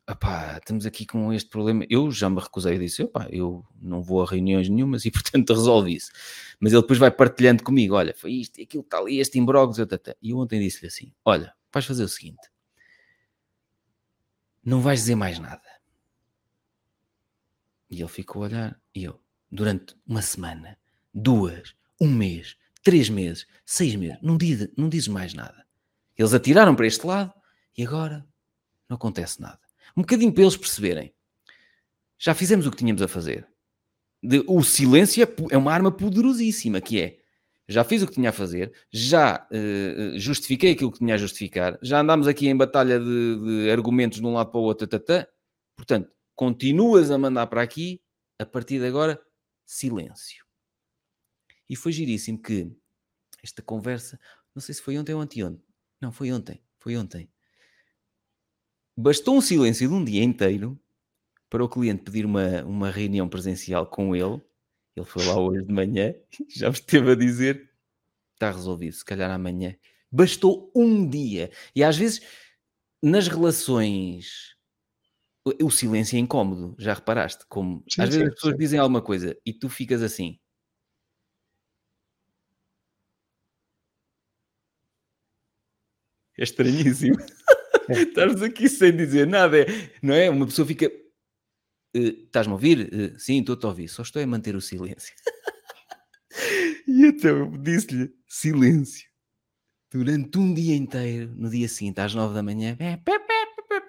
estamos 0.58 0.86
aqui 0.86 1.06
com 1.06 1.34
este 1.34 1.50
problema. 1.50 1.86
Eu 1.90 2.10
já 2.10 2.30
me 2.30 2.40
recusei, 2.40 2.80
disse: 2.80 3.04
opá, 3.04 3.28
eu 3.32 3.66
não 3.82 4.02
vou 4.02 4.24
a 4.24 4.26
reuniões 4.26 4.70
nenhumas 4.70 5.04
e 5.04 5.12
portanto 5.12 5.54
resolve 5.54 5.94
isso. 5.94 6.10
Mas 6.58 6.72
ele 6.72 6.84
depois 6.84 7.00
vai 7.00 7.12
partilhando 7.12 7.62
comigo: 7.62 7.94
olha, 7.94 8.14
foi 8.16 8.32
isto, 8.32 8.62
aquilo, 8.62 8.84
tal, 8.84 9.10
este 9.10 9.38
imbróglio. 9.38 9.86
E 10.22 10.30
eu 10.30 10.38
ontem 10.38 10.62
disse-lhe 10.62 10.88
assim: 10.88 11.12
olha, 11.26 11.54
vais 11.74 11.86
fazer 11.86 12.06
o 12.06 12.08
seguinte, 12.08 12.48
não 14.66 14.82
vais 14.82 15.02
dizer 15.02 15.16
mais 15.16 15.38
nada. 15.38 15.62
E 17.90 18.02
ele 18.02 18.10
ficou 18.10 18.44
a 18.44 18.48
olhar, 18.48 18.82
e 18.94 19.04
eu, 19.04 19.22
durante 19.52 19.96
uma 20.08 20.24
semana, 20.24 20.78
duas, 21.14 21.76
um 22.02 22.12
mês, 22.12 22.58
três 22.84 23.08
meses, 23.08 23.46
seis 23.64 23.96
meses, 23.96 24.18
não, 24.22 24.38
diz, 24.38 24.68
não 24.76 24.90
dizes 24.90 25.08
mais 25.08 25.34
nada. 25.34 25.66
Eles 26.18 26.34
atiraram 26.34 26.76
para 26.76 26.88
este 26.88 27.06
lado 27.06 27.32
e 27.78 27.86
agora 27.86 28.28
não 28.90 28.96
acontece 28.96 29.40
nada. 29.40 29.60
Um 29.96 30.02
bocadinho 30.02 30.34
para 30.34 30.44
eles 30.44 30.58
perceberem. 30.58 31.14
Já 32.18 32.34
fizemos 32.34 32.66
o 32.66 32.72
que 32.72 32.78
tínhamos 32.78 33.02
a 33.02 33.08
fazer. 33.08 33.48
De, 34.22 34.44
o 34.48 34.64
silêncio 34.64 35.24
é, 35.24 35.28
é, 35.52 35.58
uma 35.58 35.74
arma 35.74 35.92
poderosíssima, 35.92 36.82
que 36.82 37.00
é 37.00 37.20
já 37.68 37.84
fiz 37.84 38.02
o 38.04 38.08
que 38.08 38.14
tinha 38.14 38.30
a 38.30 38.34
fazer, 38.34 38.74
já 38.92 39.48
uh, 39.52 40.20
justifiquei 40.20 40.72
aquilo 40.72 40.92
que 40.92 41.00
tinha 41.00 41.16
a 41.16 41.18
justificar, 41.18 41.80
já 41.82 42.02
andámos 42.02 42.28
aqui 42.28 42.48
em 42.48 42.56
batalha 42.56 43.00
de, 43.00 43.64
de 43.64 43.72
argumentos 43.72 44.20
de 44.20 44.26
um 44.26 44.34
lado 44.34 44.52
para 44.52 44.60
o 44.60 44.64
outro, 44.64 44.88
tata, 44.88 45.28
portanto, 45.76 46.12
continuas 46.36 47.10
a 47.12 47.18
mandar 47.18 47.48
para 47.48 47.62
aqui, 47.62 48.02
a 48.40 48.46
partir 48.46 48.80
de 48.80 48.86
agora 48.86 49.20
silêncio. 49.66 50.46
E 51.70 51.76
foi 51.76 51.92
giríssimo 51.92 52.42
que 52.42 52.72
esta 53.44 53.62
conversa, 53.62 54.20
não 54.54 54.62
sei 54.62 54.76
se 54.76 54.82
foi 54.82 54.98
ontem 54.98 55.14
ou 55.14 55.22
anteontem, 55.22 55.66
não, 56.02 56.12
foi 56.12 56.32
ontem, 56.32 56.62
foi 56.78 56.96
ontem. 56.98 57.30
Bastou 58.98 59.36
um 59.36 59.42
silêncio 59.42 59.88
de 59.88 59.94
um 59.94 60.04
dia 60.04 60.24
inteiro 60.24 60.80
para 61.50 61.64
o 61.64 61.70
cliente 61.70 62.04
pedir 62.04 62.26
uma, 62.26 62.64
uma 62.64 62.92
reunião 62.92 63.28
presencial 63.28 63.88
com 63.88 64.16
ele. 64.16 64.42
Ele 64.96 65.06
foi 65.06 65.26
lá 65.26 65.38
hoje 65.40 65.64
de 65.66 65.74
manhã, 65.74 66.14
já 66.50 66.70
me 66.70 66.74
esteve 66.76 67.12
a 67.12 67.16
dizer, 67.16 67.70
está 68.34 68.52
resolvido, 68.52 68.94
se 68.94 69.06
calhar 69.06 69.30
amanhã. 69.32 69.76
Bastou 70.12 70.72
um 70.76 71.08
dia. 71.10 71.52
E 71.76 71.84
às 71.84 71.98
vezes, 71.98 72.22
nas 73.02 73.28
relações 73.28 74.56
o 75.62 75.70
silêncio 75.70 76.16
é 76.16 76.20
incómodo, 76.20 76.76
já 76.80 76.94
reparaste? 76.94 77.46
Como 77.48 77.84
sim, 77.88 78.02
às 78.02 78.10
sim, 78.10 78.18
vezes 78.20 78.28
as 78.30 78.36
pessoas 78.36 78.54
sim. 78.54 78.60
dizem 78.60 78.80
alguma 78.80 79.02
coisa 79.02 79.38
e 79.46 79.54
tu 79.54 79.70
ficas 79.70 80.02
assim. 80.02 80.40
É 86.38 86.44
estranhíssimo. 86.44 87.16
É. 87.90 87.94
Estás 88.02 88.42
aqui 88.42 88.68
sem 88.68 88.96
dizer 88.96 89.28
nada, 89.28 89.60
é, 89.60 89.66
não 90.02 90.14
é? 90.14 90.30
Uma 90.30 90.46
pessoa 90.46 90.68
fica. 90.68 90.92
Uh, 91.96 92.26
Estás-me 92.26 92.52
a 92.52 92.56
ouvir? 92.56 92.90
Uh, 92.94 93.20
sim, 93.20 93.40
estou-te 93.40 93.66
a 93.66 93.70
ouvir, 93.70 93.88
só 93.88 94.02
estou 94.02 94.22
a 94.22 94.28
manter 94.28 94.56
o 94.56 94.62
silêncio. 94.62 95.16
e 96.88 97.06
então 97.06 97.38
eu 97.38 97.58
disse-lhe: 97.58 98.14
silêncio. 98.28 99.08
Durante 99.92 100.38
um 100.38 100.54
dia 100.54 100.76
inteiro, 100.76 101.34
no 101.38 101.50
dia 101.50 101.70
seguinte, 101.70 102.02
às 102.02 102.14
nove 102.14 102.34
da 102.34 102.44
manhã, 102.44 102.78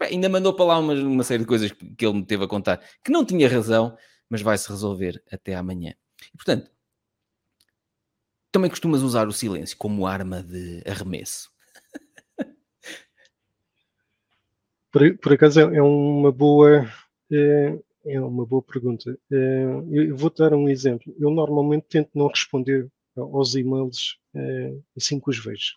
ainda 0.00 0.28
mandou 0.28 0.54
para 0.54 0.66
lá 0.66 0.78
uma, 0.78 0.94
uma 0.94 1.24
série 1.24 1.40
de 1.40 1.48
coisas 1.48 1.72
que 1.72 2.06
ele 2.06 2.18
me 2.18 2.24
teve 2.24 2.44
a 2.44 2.48
contar 2.48 2.80
que 3.02 3.10
não 3.10 3.24
tinha 3.24 3.48
razão, 3.48 3.96
mas 4.28 4.40
vai-se 4.40 4.68
resolver 4.68 5.20
até 5.32 5.56
amanhã. 5.56 5.94
E 6.32 6.36
portanto, 6.36 6.70
também 8.52 8.70
costumas 8.70 9.02
usar 9.02 9.26
o 9.26 9.32
silêncio 9.32 9.76
como 9.76 10.06
arma 10.06 10.42
de 10.42 10.82
arremesso. 10.86 11.50
Por, 14.90 15.18
por 15.18 15.32
acaso 15.32 15.60
é, 15.60 15.76
é 15.76 15.82
uma 15.82 16.32
boa 16.32 16.88
é, 17.30 17.78
é 18.06 18.20
uma 18.20 18.46
boa 18.46 18.62
pergunta. 18.62 19.18
É, 19.30 19.64
eu 19.90 20.16
vou 20.16 20.30
dar 20.30 20.54
um 20.54 20.68
exemplo. 20.68 21.14
Eu 21.18 21.30
normalmente 21.30 21.86
tento 21.88 22.10
não 22.14 22.28
responder 22.28 22.88
aos 23.16 23.54
e-mails 23.54 24.18
é, 24.34 24.76
assim 24.96 25.18
que 25.18 25.30
os 25.30 25.38
vejo. 25.38 25.74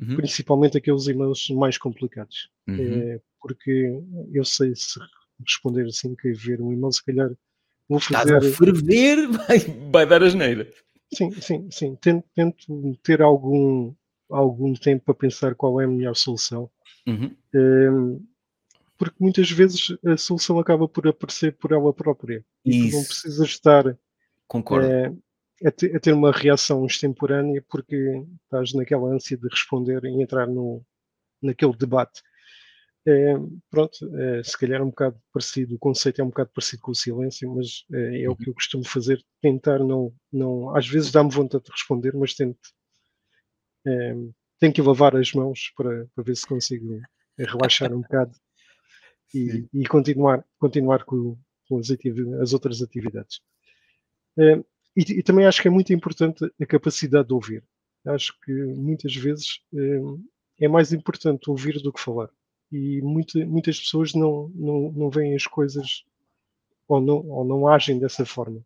Uhum. 0.00 0.16
Principalmente 0.16 0.78
aqueles 0.78 1.06
e-mails 1.06 1.50
mais 1.50 1.76
complicados. 1.76 2.50
Uhum. 2.68 2.76
É, 2.76 3.20
porque 3.40 4.00
eu 4.32 4.44
sei 4.44 4.74
se 4.74 4.98
responder 5.44 5.86
assim 5.86 6.14
que 6.14 6.32
ver 6.32 6.60
um 6.60 6.72
e-mail, 6.72 6.92
se 6.92 7.04
calhar 7.04 7.30
vou 7.88 8.00
fazer. 8.00 8.36
Estás 8.36 8.54
a 8.54 8.56
ferver, 8.56 9.28
vai, 9.28 9.58
vai 9.90 10.06
dar 10.06 10.22
asneira. 10.22 10.70
Sim, 11.12 11.30
sim, 11.32 11.68
sim. 11.70 11.96
Tento, 11.96 12.24
tento, 12.34 12.96
ter 13.02 13.20
algum, 13.20 13.92
algum 14.30 14.72
tempo 14.74 15.06
para 15.06 15.14
pensar 15.14 15.54
qual 15.54 15.80
é 15.80 15.84
a 15.84 15.88
melhor 15.88 16.14
solução. 16.14 16.70
Uhum. 17.06 17.34
Um, 17.54 18.26
porque 19.00 19.16
muitas 19.18 19.50
vezes 19.50 19.96
a 20.04 20.14
solução 20.18 20.58
acaba 20.58 20.86
por 20.86 21.08
aparecer 21.08 21.56
por 21.56 21.72
ela 21.72 21.90
própria. 21.90 22.44
Isso. 22.62 22.86
E 22.86 22.90
tu 22.90 22.96
não 22.96 23.04
precisas 23.04 23.48
estar 23.48 23.98
Concordo. 24.46 24.86
É, 24.86 25.06
a, 25.66 25.70
ter, 25.70 25.96
a, 25.96 26.00
ter, 26.00 26.12
uma 26.12 26.30
reação 26.30 26.84
extemporânea 26.84 27.64
porque 27.66 27.96
estás 28.44 28.74
naquela 28.74 29.08
ânsia 29.08 29.38
de 29.38 29.48
responder 29.48 30.04
e 30.04 30.22
entrar 30.22 30.46
no, 30.46 30.84
naquele 31.40 31.74
debate. 31.74 32.20
É, 33.08 33.36
pronto, 33.70 34.14
é, 34.18 34.42
se 34.42 34.58
calhar 34.58 34.82
é 34.82 34.84
um 34.84 34.90
bocado 34.90 35.18
parecido, 35.32 35.76
o 35.76 35.78
conceito 35.78 36.20
é 36.20 36.24
um 36.24 36.28
bocado 36.28 36.50
parecido 36.54 36.82
com 36.82 36.90
o 36.90 36.94
silêncio, 36.94 37.50
mas 37.54 37.86
é, 37.94 38.24
é 38.24 38.28
o 38.28 38.32
uhum. 38.32 38.36
que 38.36 38.50
eu 38.50 38.54
costumo 38.54 38.84
fazer, 38.84 39.24
tentar 39.40 39.78
não, 39.78 40.12
não 40.30 40.76
às 40.76 40.86
vezes 40.86 41.10
dá-me 41.10 41.30
vontade 41.30 41.64
de 41.64 41.70
responder, 41.70 42.14
mas 42.14 42.34
tento, 42.34 42.60
tenho 44.58 44.74
que 44.74 44.82
lavar 44.82 45.16
as 45.16 45.32
mãos 45.32 45.72
para, 45.74 46.06
para 46.14 46.22
ver 46.22 46.36
se 46.36 46.46
consigo 46.46 47.00
relaxar 47.38 47.94
um 47.94 48.02
bocado 48.02 48.32
e, 49.34 49.68
e, 49.72 49.86
continuar, 49.86 50.44
continuar 50.58 51.04
com, 51.04 51.36
com 51.68 51.78
as, 51.78 51.88
as, 52.40 52.52
outras 52.52 52.82
atividades. 52.82 53.40
É, 54.38 54.56
e, 54.96 55.18
e, 55.18 55.22
também 55.22 55.46
acho 55.46 55.62
que 55.62 55.68
é 55.68 55.70
muito 55.70 55.92
importante 55.92 56.44
a 56.60 56.66
capacidade 56.66 57.28
de 57.28 57.34
ouvir. 57.34 57.64
Acho 58.06 58.38
que 58.40 58.52
muitas 58.52 59.14
vezes 59.14 59.60
é, 59.74 60.64
é 60.64 60.68
mais 60.68 60.92
importante 60.92 61.50
ouvir 61.50 61.80
do 61.80 61.92
que 61.92 62.00
falar 62.00 62.30
e 62.72 63.00
muita, 63.02 63.44
muitas 63.46 63.78
pessoas 63.80 64.14
não, 64.14 64.48
não, 64.54 64.92
não 64.92 65.10
veem 65.10 65.34
as 65.34 65.46
coisas 65.46 66.04
ou 66.88 67.00
não, 67.00 67.26
ou 67.28 67.44
não 67.44 67.68
agem 67.68 67.98
dessa 67.98 68.24
forma. 68.24 68.64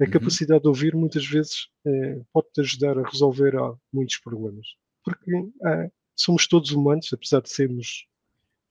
A 0.00 0.04
uhum. 0.04 0.10
capacidade 0.10 0.62
de 0.62 0.68
ouvir 0.68 0.94
muitas 0.94 1.26
vezes 1.26 1.68
é, 1.84 2.20
pode-te 2.32 2.60
ajudar 2.60 2.98
a 2.98 3.08
resolver 3.08 3.52
muitos 3.92 4.18
problemas. 4.18 4.66
porque 5.04 5.30
ah, 5.64 5.90
somos 6.16 6.46
todos 6.46 6.70
humanos, 6.70 7.10
apesar 7.12 7.40
de 7.40 7.50
sermos 7.50 8.06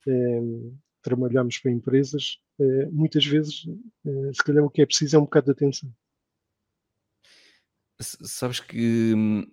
eh, 0.06 0.40
trabalharmos 1.02 1.58
para 1.58 1.70
empresas, 1.70 2.38
eh, 2.58 2.86
muitas 2.86 3.24
vezes, 3.24 3.66
eh, 4.04 4.32
se 4.32 4.42
calhar 4.44 4.64
o 4.64 4.70
que 4.70 4.82
é 4.82 4.86
preciso 4.86 5.16
é 5.16 5.18
um 5.18 5.24
bocado 5.24 5.46
de 5.46 5.52
atenção. 5.52 5.92
Sabes 8.00 8.60
que 8.60 9.14
hum, 9.14 9.46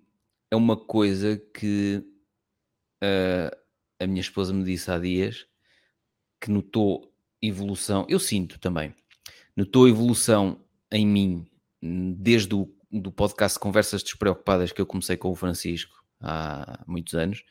é 0.49 0.55
uma 0.55 0.77
coisa 0.77 1.37
que 1.53 2.03
uh, 3.03 3.57
a 3.99 4.07
minha 4.07 4.21
esposa 4.21 4.53
me 4.53 4.63
disse 4.63 4.89
há 4.89 4.97
dias 4.97 5.45
que 6.39 6.49
notou 6.49 7.13
evolução, 7.41 8.05
eu 8.07 8.19
sinto 8.19 8.57
também, 8.59 8.95
notou 9.55 9.87
evolução 9.87 10.63
em 10.91 11.05
mim 11.05 11.45
hum, 11.83 12.13
desde 12.13 12.55
o 12.55 12.73
do 12.89 13.11
podcast 13.11 13.59
Conversas 13.59 14.01
Despreocupadas 14.01 14.71
que 14.71 14.79
eu 14.79 14.85
comecei 14.85 15.17
com 15.17 15.29
o 15.29 15.35
Francisco 15.35 16.03
há 16.21 16.83
muitos 16.87 17.13
anos, 17.13 17.43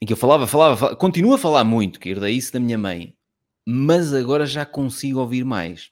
em 0.00 0.06
que 0.06 0.12
eu 0.12 0.16
falava, 0.16 0.46
falava, 0.46 0.76
falava 0.76 0.96
continuo 0.96 1.34
a 1.34 1.38
falar 1.38 1.64
muito, 1.64 2.00
que 2.00 2.10
herdei 2.10 2.34
isso 2.34 2.52
da 2.52 2.60
minha 2.60 2.78
mãe, 2.78 3.16
mas 3.66 4.12
agora 4.12 4.46
já 4.46 4.66
consigo 4.66 5.20
ouvir 5.20 5.44
mais. 5.44 5.90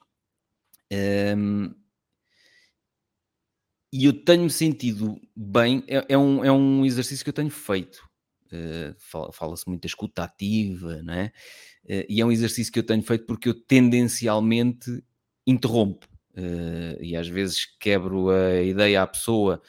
Um, 0.91 1.73
e 3.91 4.05
eu 4.05 4.13
tenho-me 4.13 4.49
sentido 4.49 5.21
bem, 5.35 5.83
é, 5.87 6.05
é, 6.09 6.17
um, 6.17 6.43
é 6.43 6.51
um 6.51 6.83
exercício 6.83 7.23
que 7.23 7.29
eu 7.29 7.33
tenho 7.33 7.51
feito. 7.51 8.07
Uh, 8.51 9.31
Fala-se 9.31 9.67
muito 9.67 9.81
da 9.81 9.87
escuta 9.87 10.23
ativa? 10.23 10.99
Uh, 10.99 12.05
e 12.09 12.21
é 12.21 12.25
um 12.25 12.31
exercício 12.31 12.71
que 12.71 12.79
eu 12.79 12.85
tenho 12.85 13.03
feito 13.03 13.25
porque 13.25 13.49
eu 13.49 13.53
tendencialmente 13.53 15.03
interrompo 15.45 16.07
uh, 16.35 17.01
e 17.01 17.15
às 17.15 17.27
vezes 17.27 17.65
quebro 17.79 18.29
a 18.29 18.61
ideia 18.61 19.01
à 19.01 19.07
pessoa. 19.07 19.61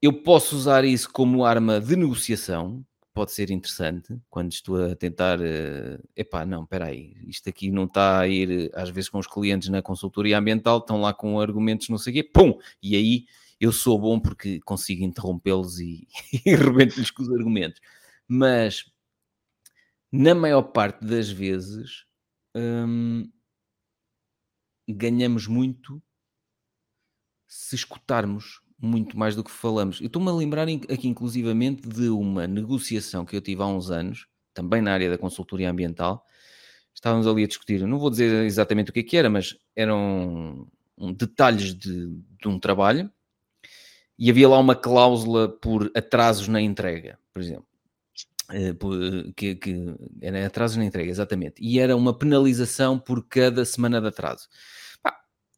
Eu 0.00 0.22
posso 0.22 0.54
usar 0.56 0.84
isso 0.84 1.10
como 1.10 1.44
arma 1.44 1.80
de 1.80 1.96
negociação, 1.96 2.84
pode 3.18 3.32
ser 3.32 3.50
interessante 3.50 4.16
quando 4.30 4.52
estou 4.52 4.92
a 4.92 4.94
tentar. 4.94 5.40
Uh, 5.40 6.00
epá, 6.14 6.46
não, 6.46 6.62
espera 6.62 6.86
aí, 6.86 7.16
isto 7.26 7.48
aqui 7.48 7.68
não 7.68 7.82
está 7.84 8.20
a 8.20 8.28
ir. 8.28 8.70
Às 8.72 8.90
vezes 8.90 9.10
com 9.10 9.18
os 9.18 9.26
clientes 9.26 9.68
na 9.70 9.82
consultoria 9.82 10.38
ambiental 10.38 10.78
estão 10.78 11.00
lá 11.00 11.12
com 11.12 11.40
argumentos, 11.40 11.88
não 11.88 11.98
sei 11.98 12.12
o 12.12 12.14
quê, 12.14 12.22
pum! 12.22 12.56
E 12.80 12.94
aí 12.94 13.26
eu 13.60 13.72
sou 13.72 13.98
bom 13.98 14.20
porque 14.20 14.60
consigo 14.60 15.02
interrompê-los 15.02 15.80
e, 15.80 16.06
e 16.46 16.54
rebento-lhes 16.54 17.10
com 17.10 17.22
os 17.22 17.32
argumentos. 17.32 17.80
Mas 18.28 18.88
na 20.12 20.32
maior 20.32 20.62
parte 20.62 21.04
das 21.04 21.28
vezes 21.28 22.04
hum, 22.54 23.28
ganhamos 24.88 25.48
muito 25.48 26.00
se 27.48 27.74
escutarmos 27.74 28.60
muito 28.80 29.18
mais 29.18 29.34
do 29.34 29.42
que 29.42 29.50
falamos. 29.50 30.00
Eu 30.00 30.06
estou-me 30.06 30.28
a 30.28 30.32
lembrar 30.32 30.68
aqui, 30.68 31.08
inclusivamente, 31.08 31.88
de 31.88 32.08
uma 32.08 32.46
negociação 32.46 33.24
que 33.24 33.36
eu 33.36 33.40
tive 33.40 33.62
há 33.62 33.66
uns 33.66 33.90
anos, 33.90 34.26
também 34.54 34.80
na 34.80 34.92
área 34.92 35.10
da 35.10 35.18
consultoria 35.18 35.70
ambiental. 35.70 36.24
Estávamos 36.94 37.26
ali 37.26 37.44
a 37.44 37.46
discutir, 37.46 37.80
não 37.86 37.98
vou 37.98 38.10
dizer 38.10 38.44
exatamente 38.44 38.90
o 38.90 38.92
que, 38.92 39.00
é 39.00 39.02
que 39.02 39.16
era, 39.16 39.30
mas 39.30 39.56
eram 39.76 40.66
detalhes 41.16 41.74
de, 41.74 42.08
de 42.40 42.48
um 42.48 42.58
trabalho 42.58 43.10
e 44.18 44.30
havia 44.30 44.48
lá 44.48 44.58
uma 44.58 44.74
cláusula 44.74 45.48
por 45.48 45.90
atrasos 45.94 46.48
na 46.48 46.60
entrega, 46.60 47.18
por 47.32 47.40
exemplo. 47.40 47.66
Eh, 48.50 48.74
que, 49.36 49.54
que, 49.54 49.94
era 50.20 50.46
atrasos 50.46 50.76
na 50.76 50.84
entrega, 50.84 51.10
exatamente. 51.10 51.62
E 51.62 51.78
era 51.78 51.96
uma 51.96 52.16
penalização 52.16 52.98
por 52.98 53.26
cada 53.28 53.64
semana 53.64 54.00
de 54.00 54.08
atraso 54.08 54.48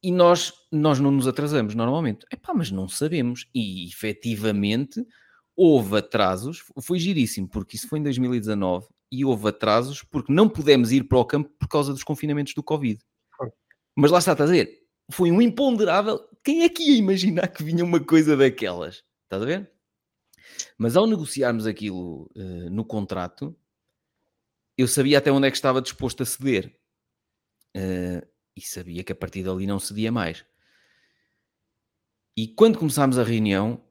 e 0.03 0.11
nós, 0.11 0.53
nós 0.73 0.99
não 0.99 1.11
nos 1.11 1.27
atrasamos 1.27 1.75
normalmente. 1.75 2.27
Epá, 2.33 2.55
mas 2.55 2.71
não 2.71 2.89
sabemos. 2.89 3.47
E 3.55 3.87
efetivamente 3.87 5.05
houve 5.57 5.99
atrasos, 5.99 6.65
foi 6.81 6.99
giríssimo, 6.99 7.49
porque 7.49 7.77
isso 7.77 7.89
foi 7.89 7.99
em 7.99 8.03
2019 8.03 8.87
e 9.13 9.25
houve 9.25 9.49
atrasos 9.49 10.03
porque 10.03 10.33
não 10.33 10.49
pudemos 10.49 10.91
ir 10.93 11.05
para 11.05 11.19
o 11.19 11.25
campo 11.25 11.51
por 11.59 11.69
causa 11.69 11.93
dos 11.93 12.05
confinamentos 12.05 12.55
do 12.55 12.63
Covid. 12.63 13.01
Mas 13.95 14.11
lá 14.11 14.19
está 14.19 14.33
a 14.33 14.37
dizer, 14.37 14.81
foi 15.11 15.31
um 15.31 15.43
imponderável. 15.43 16.21
Quem 16.43 16.63
é 16.63 16.69
que 16.69 16.83
ia 16.83 16.97
imaginar 16.97 17.49
que 17.49 17.63
vinha 17.63 17.85
uma 17.85 18.01
coisa 18.01 18.37
daquelas? 18.37 19.05
Estás 19.25 19.43
a 19.43 19.47
ver? 19.47 19.71
Mas 20.79 20.97
ao 20.97 21.07
negociarmos 21.07 21.67
aquilo 21.67 22.31
uh, 22.35 22.71
no 22.71 22.85
contrato, 22.85 23.55
eu 24.79 24.89
sabia 24.89 25.19
até 25.19 25.31
onde 25.31 25.47
é 25.47 25.51
que 25.51 25.57
estava 25.57 25.83
disposto 25.83 26.23
a 26.23 26.27
ceder. 26.27 26.75
Uh, 27.77 28.27
e 28.61 28.69
sabia 28.69 29.03
que 29.03 29.13
a 29.13 29.17
partir 29.17 29.43
dali 29.43 29.67
não 29.67 29.81
cedia 29.81 30.13
mais. 30.13 30.45
E 32.37 32.47
quando 32.47 32.79
começámos 32.79 33.19
a 33.19 33.25
reunião, 33.25 33.83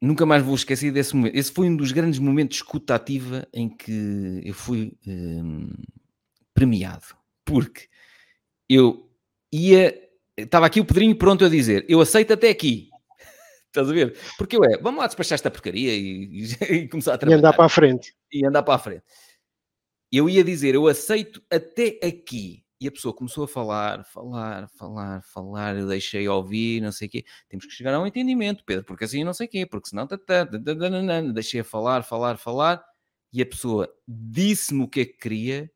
nunca 0.00 0.26
mais 0.26 0.42
vou 0.42 0.54
esquecer 0.54 0.92
desse 0.92 1.16
momento. 1.16 1.34
Esse 1.34 1.50
foi 1.50 1.66
um 1.66 1.76
dos 1.76 1.92
grandes 1.92 2.18
momentos 2.18 2.56
de 2.56 2.62
escuta 2.62 2.94
ativa 2.94 3.48
em 3.52 3.68
que 3.68 4.42
eu 4.44 4.54
fui 4.54 4.92
hum, 5.06 5.70
premiado. 6.52 7.06
Porque 7.44 7.88
eu 8.68 9.10
ia. 9.50 9.98
Estava 10.36 10.66
aqui 10.66 10.80
o 10.80 10.84
Pedrinho 10.84 11.16
pronto 11.16 11.44
a 11.44 11.48
dizer: 11.48 11.84
Eu 11.88 12.00
aceito 12.00 12.34
até 12.34 12.50
aqui. 12.50 12.90
Estás 13.68 13.88
a 13.88 13.92
ver? 13.92 14.16
Porque 14.36 14.56
eu 14.56 14.64
é, 14.64 14.78
vamos 14.78 15.00
lá 15.00 15.06
despachar 15.06 15.36
esta 15.36 15.50
porcaria 15.50 15.94
e, 15.94 16.46
e, 16.60 16.64
e 16.84 16.88
começar 16.88 17.14
a 17.14 17.18
trabalhar. 17.18 17.38
E 17.38 17.40
andar 17.40 17.52
para 17.54 17.64
a 17.64 17.70
frente. 17.70 18.14
E 18.30 18.46
andar 18.46 18.62
para 18.62 18.74
a 18.74 18.78
frente. 18.78 19.04
Eu 20.12 20.28
ia 20.28 20.44
dizer: 20.44 20.74
Eu 20.74 20.86
aceito 20.86 21.42
até 21.50 21.98
aqui. 22.02 22.61
E 22.82 22.88
a 22.88 22.90
pessoa 22.90 23.14
começou 23.14 23.44
a 23.44 23.48
falar, 23.48 24.04
falar, 24.04 24.68
falar, 24.70 25.22
falar, 25.22 25.76
eu 25.76 25.86
deixei 25.86 26.28
ouvir, 26.28 26.82
não 26.82 26.90
sei 26.90 27.06
o 27.06 27.10
quê. 27.12 27.24
Temos 27.48 27.64
que 27.64 27.70
chegar 27.70 27.94
a 27.94 28.00
um 28.00 28.06
entendimento, 28.08 28.64
Pedro, 28.66 28.84
porque 28.84 29.04
assim 29.04 29.22
não 29.22 29.32
sei 29.32 29.46
o 29.46 29.50
quê, 29.50 29.64
porque 29.64 29.90
senão... 29.90 30.04
Tá, 30.04 30.18
tá, 30.18 30.44
tá, 30.44 31.20
deixei 31.32 31.60
a 31.60 31.64
falar, 31.64 32.02
falar, 32.02 32.38
falar, 32.38 32.84
e 33.32 33.40
a 33.40 33.46
pessoa 33.46 33.88
disse-me 34.08 34.82
o 34.82 34.88
que 34.88 35.02
é 35.02 35.04
que 35.04 35.12
queria, 35.12 35.70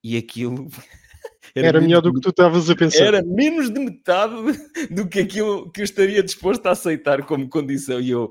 e 0.00 0.16
aquilo... 0.16 0.68
Era, 1.54 1.68
era 1.68 1.80
melhor 1.80 2.02
do 2.02 2.12
que 2.12 2.20
tu 2.20 2.28
estavas 2.28 2.68
a 2.68 2.76
pensar. 2.76 3.04
Era 3.04 3.22
menos 3.24 3.70
de 3.70 3.80
metade 3.80 4.34
do 4.94 5.08
que 5.08 5.18
aquilo 5.18 5.72
que 5.72 5.80
eu 5.80 5.84
estaria 5.84 6.22
disposto 6.22 6.64
a 6.66 6.72
aceitar 6.72 7.24
como 7.24 7.48
condição. 7.48 7.98
E 7.98 8.10
eu, 8.10 8.30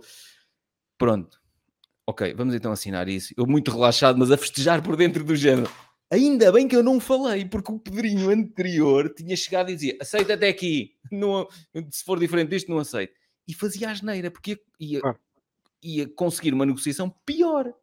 pronto, 1.00 1.38
ok, 2.06 2.34
vamos 2.36 2.54
então 2.54 2.72
assinar 2.72 3.10
isso. 3.10 3.34
Eu 3.36 3.48
muito 3.48 3.72
relaxado, 3.72 4.20
mas 4.20 4.32
a 4.32 4.38
festejar 4.38 4.84
por 4.84 4.96
dentro 4.96 5.24
do 5.24 5.36
género. 5.36 5.70
Ainda 6.10 6.52
bem 6.52 6.68
que 6.68 6.76
eu 6.76 6.84
não 6.84 7.00
falei, 7.00 7.46
porque 7.46 7.72
o 7.72 7.80
Pedrinho 7.80 8.30
anterior 8.30 9.14
tinha 9.14 9.36
chegado 9.36 9.70
e 9.70 9.76
dizia: 9.76 9.98
aceita 10.00 10.36
até 10.36 10.48
aqui, 10.48 10.96
não, 11.12 11.48
se 11.92 12.04
for 12.04 12.18
diferente 12.18 12.50
disto, 12.50 12.70
não 12.70 12.80
aceito. 12.80 13.14
E 13.46 13.54
fazia 13.54 13.90
asneira, 13.90 14.32
porque 14.32 14.60
ia, 14.80 15.00
ia, 15.02 15.02
ia 15.82 16.10
conseguir 16.10 16.54
uma 16.54 16.66
negociação 16.66 17.10
pior. 17.26 17.74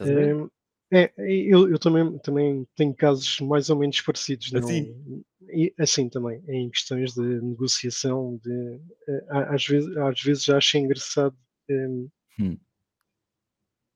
É, 0.00 0.48
é, 0.94 1.12
eu, 1.18 1.70
eu, 1.70 1.78
também, 1.78 2.18
também 2.18 2.66
tenho 2.74 2.94
casos 2.94 3.40
mais 3.40 3.70
ou 3.70 3.78
menos 3.78 4.00
parecidos. 4.00 4.54
Assim? 4.54 4.94
Não, 5.06 5.24
e, 5.48 5.74
assim 5.78 6.08
também, 6.08 6.42
em 6.48 6.70
questões 6.70 7.14
de 7.14 7.20
negociação, 7.20 8.40
de, 8.42 8.80
às, 9.28 9.66
vezes, 9.66 9.96
às 9.96 10.20
vezes 10.20 10.48
acho 10.48 10.78
engraçado 10.78 11.36
um, 11.70 12.08
hum. 12.40 12.58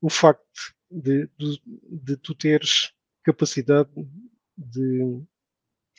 o 0.01 0.09
facto 0.09 0.76
de, 0.89 1.29
de, 1.37 1.61
de 1.65 2.17
tu 2.17 2.33
teres 2.33 2.93
capacidade 3.23 3.89
de 4.57 5.21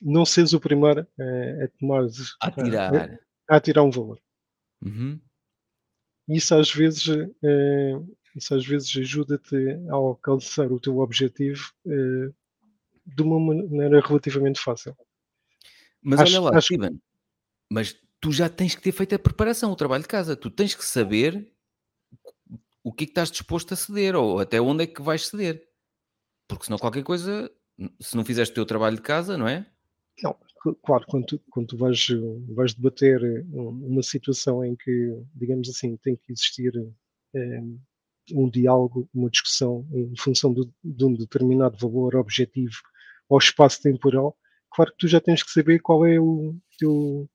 não 0.02 0.24
seres 0.24 0.52
o 0.52 0.60
primeiro 0.60 1.00
a, 1.00 1.64
a 1.64 1.68
tomar 1.78 2.04
a 2.40 2.50
tirar. 2.50 3.20
A, 3.48 3.56
a 3.56 3.60
tirar 3.60 3.82
um 3.82 3.90
valor. 3.90 4.20
Uhum. 4.82 5.20
Isso 6.28 6.54
às 6.54 6.72
vezes 6.72 7.08
é, 7.42 7.92
isso 8.36 8.54
às 8.54 8.66
vezes 8.66 8.96
ajuda-te 8.96 9.56
a 9.90 9.94
alcançar 9.94 10.70
o 10.70 10.80
teu 10.80 10.98
objetivo 10.98 11.72
é, 11.86 12.30
de 13.06 13.22
uma 13.22 13.40
maneira 13.40 14.00
relativamente 14.00 14.60
fácil. 14.60 14.96
Mas 16.02 16.20
acho, 16.20 16.32
olha 16.32 16.40
lá, 16.40 16.58
acho... 16.58 16.66
Steven, 16.66 17.00
mas 17.70 17.96
tu 18.20 18.32
já 18.32 18.48
tens 18.48 18.74
que 18.74 18.82
ter 18.82 18.92
feito 18.92 19.14
a 19.14 19.18
preparação, 19.18 19.72
o 19.72 19.76
trabalho 19.76 20.02
de 20.02 20.08
casa. 20.08 20.36
Tu 20.36 20.50
tens 20.50 20.74
que 20.74 20.84
saber 20.84 21.50
o 22.88 22.92
que 22.92 23.04
é 23.04 23.06
que 23.06 23.10
estás 23.10 23.30
disposto 23.30 23.74
a 23.74 23.76
ceder 23.76 24.16
ou 24.16 24.40
até 24.40 24.60
onde 24.60 24.84
é 24.84 24.86
que 24.86 25.02
vais 25.02 25.26
ceder. 25.26 25.62
Porque 26.48 26.64
senão 26.64 26.78
qualquer 26.78 27.02
coisa, 27.02 27.50
se 28.00 28.16
não 28.16 28.24
fizeste 28.24 28.52
o 28.52 28.54
teu 28.54 28.66
trabalho 28.66 28.96
de 28.96 29.02
casa, 29.02 29.36
não 29.36 29.46
é? 29.46 29.66
Não, 30.22 30.34
claro, 30.82 31.04
quando 31.06 31.26
tu, 31.26 31.40
quando 31.50 31.66
tu 31.66 31.76
vais, 31.76 32.06
vais 32.48 32.72
debater 32.72 33.22
eh, 33.22 33.44
uma 33.52 34.02
situação 34.02 34.64
em 34.64 34.74
que, 34.74 35.22
digamos 35.34 35.68
assim, 35.68 35.96
tem 35.98 36.16
que 36.16 36.32
existir 36.32 36.72
é, 37.34 37.60
um 38.32 38.48
diálogo, 38.48 39.06
uma 39.14 39.28
discussão 39.28 39.86
em 39.92 40.16
função 40.16 40.52
de, 40.52 40.66
de 40.82 41.04
um 41.04 41.12
determinado 41.12 41.76
valor 41.76 42.16
objetivo 42.16 42.76
ou 43.28 43.38
espaço 43.38 43.82
temporal, 43.82 44.34
claro 44.70 44.90
que 44.92 44.98
tu 44.98 45.08
já 45.08 45.20
tens 45.20 45.42
que 45.42 45.52
saber 45.52 45.80
qual 45.80 46.06
é 46.06 46.18
o 46.18 46.56
teu, 46.78 47.28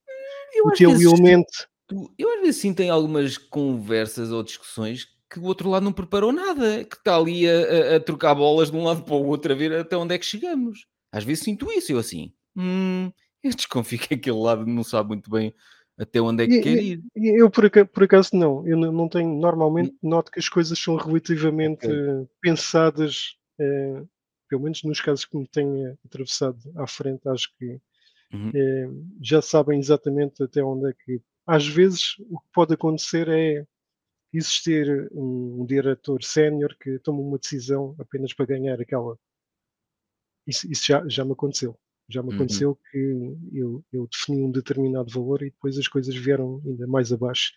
o 0.64 0.70
teu 0.72 0.90
elemento. 0.90 1.68
Tu, 1.86 2.12
eu 2.18 2.34
às 2.34 2.40
vezes 2.40 2.60
sim 2.60 2.74
tenho 2.74 2.92
algumas 2.92 3.38
conversas 3.38 4.32
ou 4.32 4.42
discussões 4.42 5.13
que 5.34 5.40
o 5.40 5.44
outro 5.44 5.68
lado 5.68 5.82
não 5.82 5.92
preparou 5.92 6.32
nada, 6.32 6.84
que 6.84 6.94
está 6.94 7.16
ali 7.16 7.48
a, 7.48 7.52
a, 7.52 7.96
a, 7.96 8.00
trocar 8.00 8.34
bolas 8.36 8.70
de 8.70 8.76
um 8.76 8.84
lado 8.84 9.02
para 9.02 9.14
o 9.14 9.26
outro 9.26 9.52
a 9.52 9.56
ver 9.56 9.72
até 9.72 9.96
onde 9.96 10.14
é 10.14 10.18
que 10.18 10.24
chegamos. 10.24 10.86
Às 11.10 11.24
vezes 11.24 11.42
sinto 11.42 11.70
isso, 11.72 11.92
eu 11.92 11.98
assim, 11.98 12.32
hum, 12.56 13.10
eu 13.42 13.50
desconfio 13.50 13.98
que 13.98 14.14
aquele 14.14 14.38
lado 14.38 14.64
não 14.64 14.84
sabe 14.84 15.08
muito 15.08 15.28
bem 15.28 15.52
até 15.98 16.20
onde 16.20 16.44
é 16.44 16.46
que 16.46 16.54
e, 16.54 16.62
quer 16.62 16.82
ir. 16.82 17.02
Eu, 17.16 17.50
por 17.50 17.66
acaso, 17.66 17.86
por 17.86 18.04
acaso, 18.04 18.30
não. 18.34 18.66
Eu 18.66 18.76
não 18.76 19.08
tenho. 19.08 19.32
Normalmente 19.38 19.96
noto 20.02 20.30
que 20.30 20.40
as 20.40 20.48
coisas 20.48 20.78
são 20.78 20.96
relativamente 20.96 21.86
okay. 21.86 22.28
pensadas, 22.40 23.36
eh, 23.58 24.02
pelo 24.48 24.62
menos 24.62 24.82
nos 24.82 25.00
casos 25.00 25.24
que 25.24 25.36
me 25.36 25.46
tenha 25.46 25.96
atravessado 26.04 26.58
à 26.76 26.86
frente, 26.86 27.28
acho 27.28 27.48
que 27.56 27.78
uhum. 28.32 28.50
eh, 28.54 28.88
já 29.22 29.40
sabem 29.40 29.78
exatamente 29.78 30.42
até 30.42 30.62
onde 30.62 30.90
é 30.90 30.92
que. 30.92 31.20
Às 31.46 31.66
vezes 31.66 32.16
o 32.30 32.40
que 32.40 32.46
pode 32.52 32.74
acontecer 32.74 33.28
é 33.28 33.66
existir 34.36 35.08
um, 35.12 35.64
diretor 35.66 36.22
sénior 36.22 36.76
que 36.78 36.98
toma 36.98 37.20
uma 37.20 37.38
decisão 37.38 37.94
apenas 37.98 38.32
para 38.32 38.46
ganhar 38.46 38.80
aquela. 38.80 39.18
Isso, 40.46 40.70
isso 40.70 40.86
já, 40.86 41.06
já 41.08 41.24
me 41.24 41.32
aconteceu. 41.32 41.78
Já 42.08 42.22
me 42.22 42.30
uhum. 42.30 42.34
aconteceu 42.34 42.70
uhum. 42.70 42.76
que 42.90 43.58
eu, 43.58 43.84
eu 43.92 44.08
defini 44.08 44.42
um 44.42 44.50
determinado 44.50 45.10
valor 45.10 45.42
e 45.42 45.50
depois 45.50 45.78
as 45.78 45.88
coisas 45.88 46.14
vieram 46.14 46.60
ainda 46.64 46.86
mais 46.86 47.12
abaixo, 47.12 47.52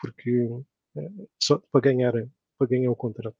porque 0.00 0.48
eh, 0.96 1.10
só 1.42 1.58
para 1.70 1.80
ganhar, 1.82 2.12
para 2.56 2.66
ganhar 2.66 2.90
o 2.90 2.96
contrato. 2.96 3.36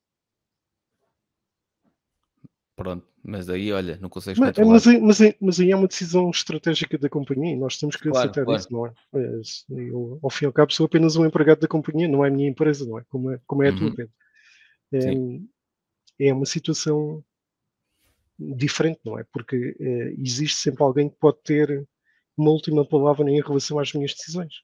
Pronto, 2.78 3.04
mas 3.24 3.50
aí, 3.50 3.72
olha, 3.72 3.98
não 4.00 4.08
consegues 4.08 4.38
mas, 4.38 4.56
mas, 4.56 4.86
mas, 4.86 5.18
mas, 5.40 5.58
aí 5.58 5.72
é 5.72 5.76
uma 5.76 5.88
decisão 5.88 6.30
estratégica 6.30 6.96
da 6.96 7.08
companhia 7.08 7.52
e 7.52 7.56
nós 7.56 7.76
temos 7.76 7.96
que 7.96 8.08
claro, 8.08 8.30
aceitar 8.30 8.44
claro. 8.44 8.60
isso, 8.60 8.72
não 8.72 8.86
é? 8.86 8.92
Eu, 9.68 10.20
ao 10.22 10.30
fim 10.30 10.44
e 10.44 10.46
ao 10.46 10.52
cabo, 10.52 10.72
sou 10.72 10.86
apenas 10.86 11.16
um 11.16 11.26
empregado 11.26 11.58
da 11.58 11.66
companhia, 11.66 12.06
não 12.06 12.24
é 12.24 12.28
a 12.28 12.30
minha 12.30 12.48
empresa, 12.48 12.86
não 12.86 12.96
é? 12.96 13.02
Como 13.08 13.32
é, 13.32 13.40
como 13.48 13.64
é 13.64 13.70
a 13.70 13.76
tua 13.76 13.88
uhum. 14.92 15.48
É, 16.20 16.28
é 16.28 16.32
uma 16.32 16.46
situação 16.46 17.24
diferente, 18.38 19.00
não 19.04 19.18
é? 19.18 19.24
Porque 19.32 19.76
é, 19.80 20.14
existe 20.16 20.58
sempre 20.58 20.84
alguém 20.84 21.08
que 21.08 21.16
pode 21.16 21.38
ter 21.42 21.84
uma 22.36 22.52
última 22.52 22.86
palavra 22.86 23.28
em 23.28 23.42
relação 23.42 23.80
às 23.80 23.92
minhas 23.92 24.14
decisões. 24.14 24.54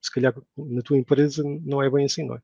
Se 0.00 0.12
calhar 0.12 0.32
na 0.56 0.80
tua 0.80 0.96
empresa 0.96 1.42
não 1.64 1.82
é 1.82 1.90
bem 1.90 2.04
assim, 2.04 2.24
não 2.24 2.36
é? 2.36 2.42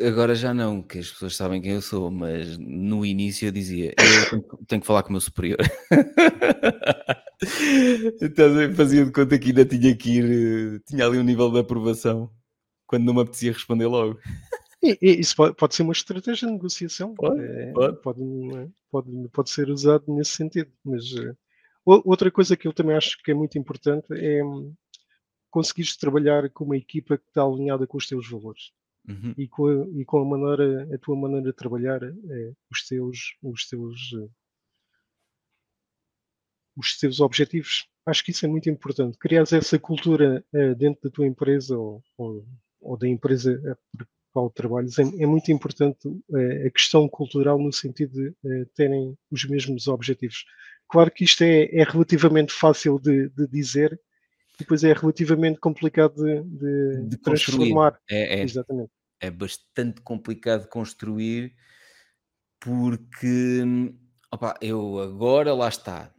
Agora 0.00 0.34
já 0.34 0.54
não, 0.54 0.82
que 0.82 0.98
as 0.98 1.10
pessoas 1.10 1.36
sabem 1.36 1.60
quem 1.60 1.72
eu 1.72 1.82
sou, 1.82 2.10
mas 2.10 2.56
no 2.58 3.04
início 3.04 3.46
eu 3.46 3.52
dizia, 3.52 3.94
eu 3.98 4.30
tenho, 4.30 4.42
tenho 4.66 4.80
que 4.80 4.86
falar 4.86 5.02
com 5.02 5.10
o 5.10 5.12
meu 5.12 5.20
superior. 5.20 5.58
então, 8.22 8.74
fazia 8.74 9.04
de 9.04 9.12
conta 9.12 9.38
que 9.38 9.48
ainda 9.48 9.64
tinha 9.64 9.94
que 9.94 10.18
ir, 10.18 10.24
eh, 10.24 10.80
tinha 10.86 11.04
ali 11.04 11.18
um 11.18 11.24
nível 11.24 11.50
de 11.50 11.58
aprovação, 11.58 12.30
quando 12.86 13.04
não 13.04 13.14
me 13.14 13.22
apetecia 13.22 13.52
responder 13.52 13.86
logo. 13.86 14.18
E, 14.82 14.98
e 15.02 15.20
isso 15.20 15.36
pode, 15.36 15.54
pode, 15.54 15.74
ser 15.74 15.82
uma 15.82 15.92
estratégia 15.92 16.46
de 16.46 16.54
negociação, 16.54 17.14
pode, 17.14 17.40
é, 17.40 17.72
pode. 17.72 18.00
Pode, 18.00 18.20
pode, 18.90 19.28
pode, 19.30 19.50
ser 19.50 19.68
usado 19.70 20.04
nesse 20.08 20.32
sentido, 20.32 20.70
mas 20.84 21.02
outra 21.84 22.30
coisa 22.30 22.56
que 22.56 22.68
eu 22.68 22.72
também 22.72 22.96
acho 22.96 23.18
que 23.22 23.32
é 23.32 23.34
muito 23.34 23.58
importante 23.58 24.06
é 24.12 24.44
um, 24.44 24.72
conseguires 25.50 25.96
trabalhar 25.96 26.48
com 26.50 26.64
uma 26.64 26.76
equipa 26.76 27.18
que 27.18 27.28
está 27.28 27.42
alinhada 27.42 27.86
com 27.86 27.98
os 27.98 28.06
teus 28.06 28.30
valores 28.30 28.70
uhum. 29.08 29.34
e, 29.36 29.48
com 29.48 29.66
a, 29.66 29.86
e 29.98 30.04
com 30.04 30.18
a 30.18 30.24
maneira, 30.24 30.94
a 30.94 30.98
tua 30.98 31.16
maneira 31.16 31.46
de 31.46 31.52
trabalhar, 31.52 32.02
é, 32.02 32.52
os 32.70 32.86
teus, 32.86 33.36
os 33.42 33.68
teus, 33.68 34.12
eh, 34.14 34.28
os 36.76 36.98
teus 36.98 37.20
objetivos. 37.20 37.86
Acho 38.04 38.24
que 38.24 38.30
isso 38.30 38.44
é 38.46 38.48
muito 38.48 38.70
importante. 38.70 39.18
Criar 39.18 39.42
essa 39.42 39.78
cultura 39.78 40.44
uh, 40.52 40.74
dentro 40.76 41.02
da 41.02 41.10
tua 41.10 41.26
empresa 41.26 41.76
ou, 41.76 42.04
ou, 42.16 42.46
ou 42.80 42.96
da 42.96 43.08
empresa 43.08 43.58
por 43.96 44.06
qual 44.32 44.50
trabalhas 44.50 44.98
é, 44.98 45.02
é 45.02 45.26
muito 45.26 45.50
importante 45.50 46.06
a 46.66 46.70
questão 46.70 47.08
cultural 47.08 47.58
no 47.58 47.72
sentido 47.72 48.12
de 48.44 48.66
terem 48.74 49.16
os 49.30 49.44
mesmos 49.46 49.88
objetivos. 49.88 50.44
Claro 50.88 51.10
que 51.10 51.24
isto 51.24 51.42
é, 51.42 51.64
é 51.74 51.82
relativamente 51.82 52.52
fácil 52.52 52.98
de, 53.00 53.30
de 53.30 53.46
dizer, 53.48 53.98
depois 54.58 54.84
é 54.84 54.92
relativamente 54.92 55.58
complicado 55.58 56.14
de, 56.22 56.42
de, 56.42 57.08
de 57.08 57.16
transformar. 57.16 57.98
É, 58.10 58.40
é, 58.40 58.42
Exatamente. 58.42 58.90
É 59.20 59.30
bastante 59.30 60.00
complicado 60.02 60.68
construir 60.68 61.54
porque 62.60 63.62
opa, 64.30 64.54
eu 64.60 64.98
agora 65.00 65.54
lá 65.54 65.68
está. 65.68 66.12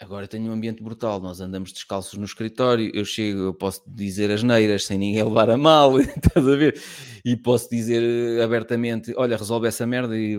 Agora 0.00 0.26
tenho 0.26 0.50
um 0.50 0.54
ambiente 0.54 0.82
brutal, 0.82 1.20
nós 1.20 1.42
andamos 1.42 1.72
descalços 1.72 2.18
no 2.18 2.24
escritório, 2.24 2.90
eu 2.94 3.04
chego, 3.04 3.40
eu 3.40 3.54
posso 3.54 3.82
dizer 3.86 4.30
as 4.30 4.42
neiras 4.42 4.86
sem 4.86 4.96
ninguém 4.98 5.22
levar 5.24 5.50
a 5.50 5.58
mal, 5.58 5.98
estás 6.00 6.48
a 6.48 6.56
ver? 6.56 6.80
E 7.22 7.36
posso 7.36 7.68
dizer 7.68 8.02
eh, 8.02 8.42
abertamente, 8.42 9.12
olha, 9.16 9.36
resolve 9.36 9.68
essa 9.68 9.86
merda 9.86 10.16
e, 10.18 10.38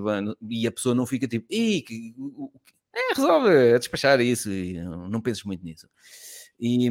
e 0.50 0.66
a 0.68 0.72
pessoa 0.72 0.96
não 0.96 1.06
fica 1.06 1.28
tipo, 1.28 1.46
Ih, 1.52 1.84
que, 1.84 2.16
é, 2.94 3.14
resolve, 3.16 3.50
é 3.50 3.78
despachar 3.78 4.20
isso, 4.22 4.50
não, 4.50 5.08
não 5.08 5.22
penses 5.22 5.44
muito 5.44 5.64
nisso. 5.64 5.88
E, 6.60 6.90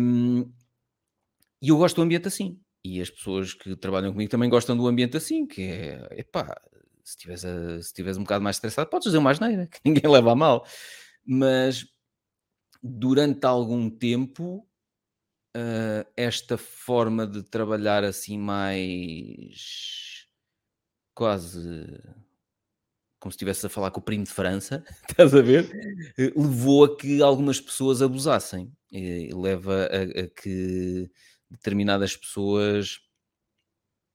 e 1.63 1.69
eu 1.69 1.77
gosto 1.77 1.97
do 1.97 2.03
ambiente 2.03 2.29
assim. 2.29 2.59
E 2.85 3.01
as 3.01 3.11
pessoas 3.11 3.53
que 3.53 3.77
trabalham 3.77 4.13
comigo 4.13 4.31
também 4.31 4.49
gostam 4.49 4.77
do 4.77 4.87
ambiente 4.87 5.17
assim, 5.17 5.47
que 5.47 5.63
é, 5.63 6.09
epá, 6.13 6.59
se 7.05 7.17
estiveres, 7.17 8.15
se 8.15 8.19
um 8.21 8.23
bocado 8.23 8.43
mais 8.43 8.57
estressado, 8.57 8.89
podes 8.89 9.07
dizer 9.07 9.19
uma 9.19 9.31
asneira, 9.31 9.67
que 9.67 9.79
ninguém 9.85 10.11
leva 10.11 10.33
a 10.33 10.37
mal. 10.37 10.67
Mas 11.25 11.87
durante 12.83 13.45
algum 13.47 13.91
tempo, 13.91 14.67
uh, 15.57 16.07
esta 16.17 16.57
forma 16.57 17.27
de 17.27 17.43
trabalhar 17.43 18.05
assim 18.05 18.39
mais 18.39 20.27
quase 21.15 21.87
como 23.21 23.31
se 23.31 23.37
estivesse 23.37 23.67
a 23.67 23.69
falar 23.69 23.91
com 23.91 24.01
o 24.01 24.03
primo 24.03 24.25
de 24.25 24.31
França, 24.31 24.83
estás 25.09 25.35
a 25.35 25.43
ver? 25.43 25.71
Eh, 26.17 26.33
levou 26.35 26.85
a 26.85 26.97
que 26.97 27.23
algumas 27.23 27.61
pessoas 27.61 28.01
abusassem. 28.01 28.73
E 28.91 29.31
leva 29.33 29.87
a, 29.87 30.23
a 30.23 30.29
que 30.29 31.09
determinadas 31.51 32.17
pessoas 32.17 33.01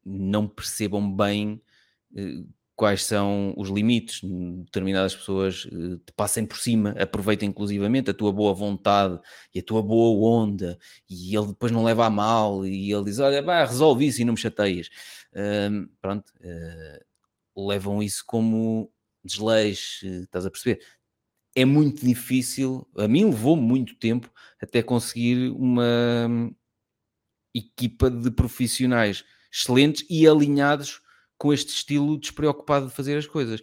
não 0.06 0.48
percebam 0.48 1.12
bem 1.14 1.62
eh, 2.16 2.44
quais 2.76 3.04
são 3.04 3.54
os 3.58 3.70
limites. 3.70 4.22
Determinadas 4.24 5.16
pessoas 5.16 5.68
eh, 5.72 5.98
te 6.06 6.14
passem 6.16 6.46
por 6.46 6.58
cima, 6.58 6.92
aproveitem 7.00 7.50
inclusivamente 7.50 8.12
a 8.12 8.14
tua 8.14 8.32
boa 8.32 8.54
vontade 8.54 9.20
e 9.54 9.60
a 9.60 9.64
tua 9.64 9.82
boa 9.82 10.38
onda, 10.40 10.78
e 11.10 11.36
ele 11.36 11.48
depois 11.48 11.72
não 11.72 11.84
leva 11.84 12.06
a 12.06 12.10
mal, 12.10 12.66
e 12.66 12.92
ele 12.92 13.06
diz: 13.06 13.20
Olha, 13.20 13.42
vai, 13.42 13.66
resolve 13.66 14.06
isso 14.06 14.22
e 14.22 14.26
não 14.26 14.34
me 14.34 14.40
chateias. 14.40 14.90
Pronto, 16.02 16.32
uh, 16.40 17.68
levam 17.68 18.02
isso 18.02 18.24
como 18.26 18.92
desleixo, 19.24 20.06
estás 20.06 20.46
a 20.46 20.52
perceber? 20.52 20.82
É 21.56 21.66
muito 21.66 22.06
difícil, 22.06 22.88
a 22.98 23.08
mim 23.08 23.26
levou 23.26 23.56
muito 23.56 23.96
tempo 23.96 24.30
até 24.62 24.84
conseguir 24.84 25.52
uma 25.52 26.28
equipa 27.56 28.10
de 28.10 28.30
profissionais 28.30 29.24
excelentes 29.52 30.06
e 30.10 30.28
alinhados 30.28 31.02
com 31.38 31.54
este 31.54 31.70
estilo 31.70 32.20
despreocupado 32.20 32.88
de 32.88 32.94
fazer 32.94 33.18
as 33.18 33.26
coisas. 33.26 33.62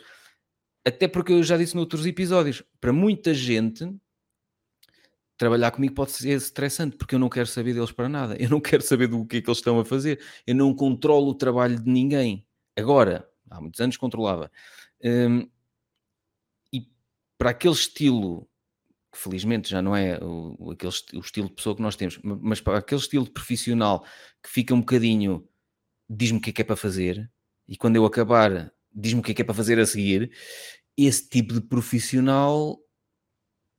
Até 0.85 1.07
porque 1.07 1.33
eu 1.33 1.43
já 1.43 1.57
disse 1.57 1.77
noutros 1.77 2.07
episódios, 2.07 2.63
para 2.81 2.93
muita 2.93 3.33
gente 3.35 3.95
trabalhar 5.37 5.71
comigo 5.71 5.95
pode 5.95 6.13
ser 6.13 6.31
estressante, 6.31 6.97
porque 6.97 7.15
eu 7.15 7.19
não 7.19 7.29
quero 7.29 7.47
saber 7.47 7.75
deles 7.75 7.93
para 7.93 8.09
nada, 8.09 8.37
eu 8.39 8.49
não 8.49 8.61
quero 8.61 8.83
saber 8.83 9.09
do 9.09 9.27
que 9.27 9.39
é 9.39 9.41
que 9.41 9.49
eles 9.49 9.59
estão 9.59 9.79
a 9.79 9.85
fazer, 9.85 10.21
eu 10.47 10.55
não 10.55 10.75
controlo 10.75 11.31
o 11.31 11.35
trabalho 11.35 11.81
de 11.81 11.91
ninguém. 11.91 12.47
Agora, 12.77 13.29
há 13.51 13.61
muitos 13.61 13.81
anos 13.81 13.97
controlava. 13.97 14.51
Um, 15.05 15.49
e 16.73 16.89
para 17.37 17.51
aquele 17.51 17.75
estilo, 17.75 18.49
que 19.13 19.19
felizmente 19.19 19.69
já 19.69 19.83
não 19.83 19.95
é 19.95 20.19
o, 20.23 20.71
aquele, 20.71 20.93
o 21.15 21.21
estilo 21.21 21.49
de 21.49 21.55
pessoa 21.55 21.77
que 21.77 21.83
nós 21.83 21.95
temos, 21.97 22.19
mas 22.23 22.61
para 22.61 22.79
aquele 22.79 23.01
estilo 23.01 23.31
profissional 23.31 24.05
que 24.43 24.49
fica 24.49 24.75
um 24.75 24.81
bocadinho 24.81 25.47
diz-me 26.09 26.39
o 26.39 26.41
que 26.41 26.51
é 26.51 26.53
que 26.53 26.63
é 26.63 26.65
para 26.65 26.77
fazer, 26.77 27.31
e 27.67 27.77
quando 27.77 27.97
eu 27.97 28.05
acabar, 28.05 28.73
diz-me 28.93 29.21
o 29.21 29.23
que 29.23 29.33
é 29.33 29.35
que 29.35 29.43
é 29.43 29.45
para 29.45 29.55
fazer 29.55 29.79
a 29.79 29.87
seguir, 29.87 30.31
esse 30.97 31.29
tipo 31.29 31.55
de 31.55 31.61
profissional 31.61 32.79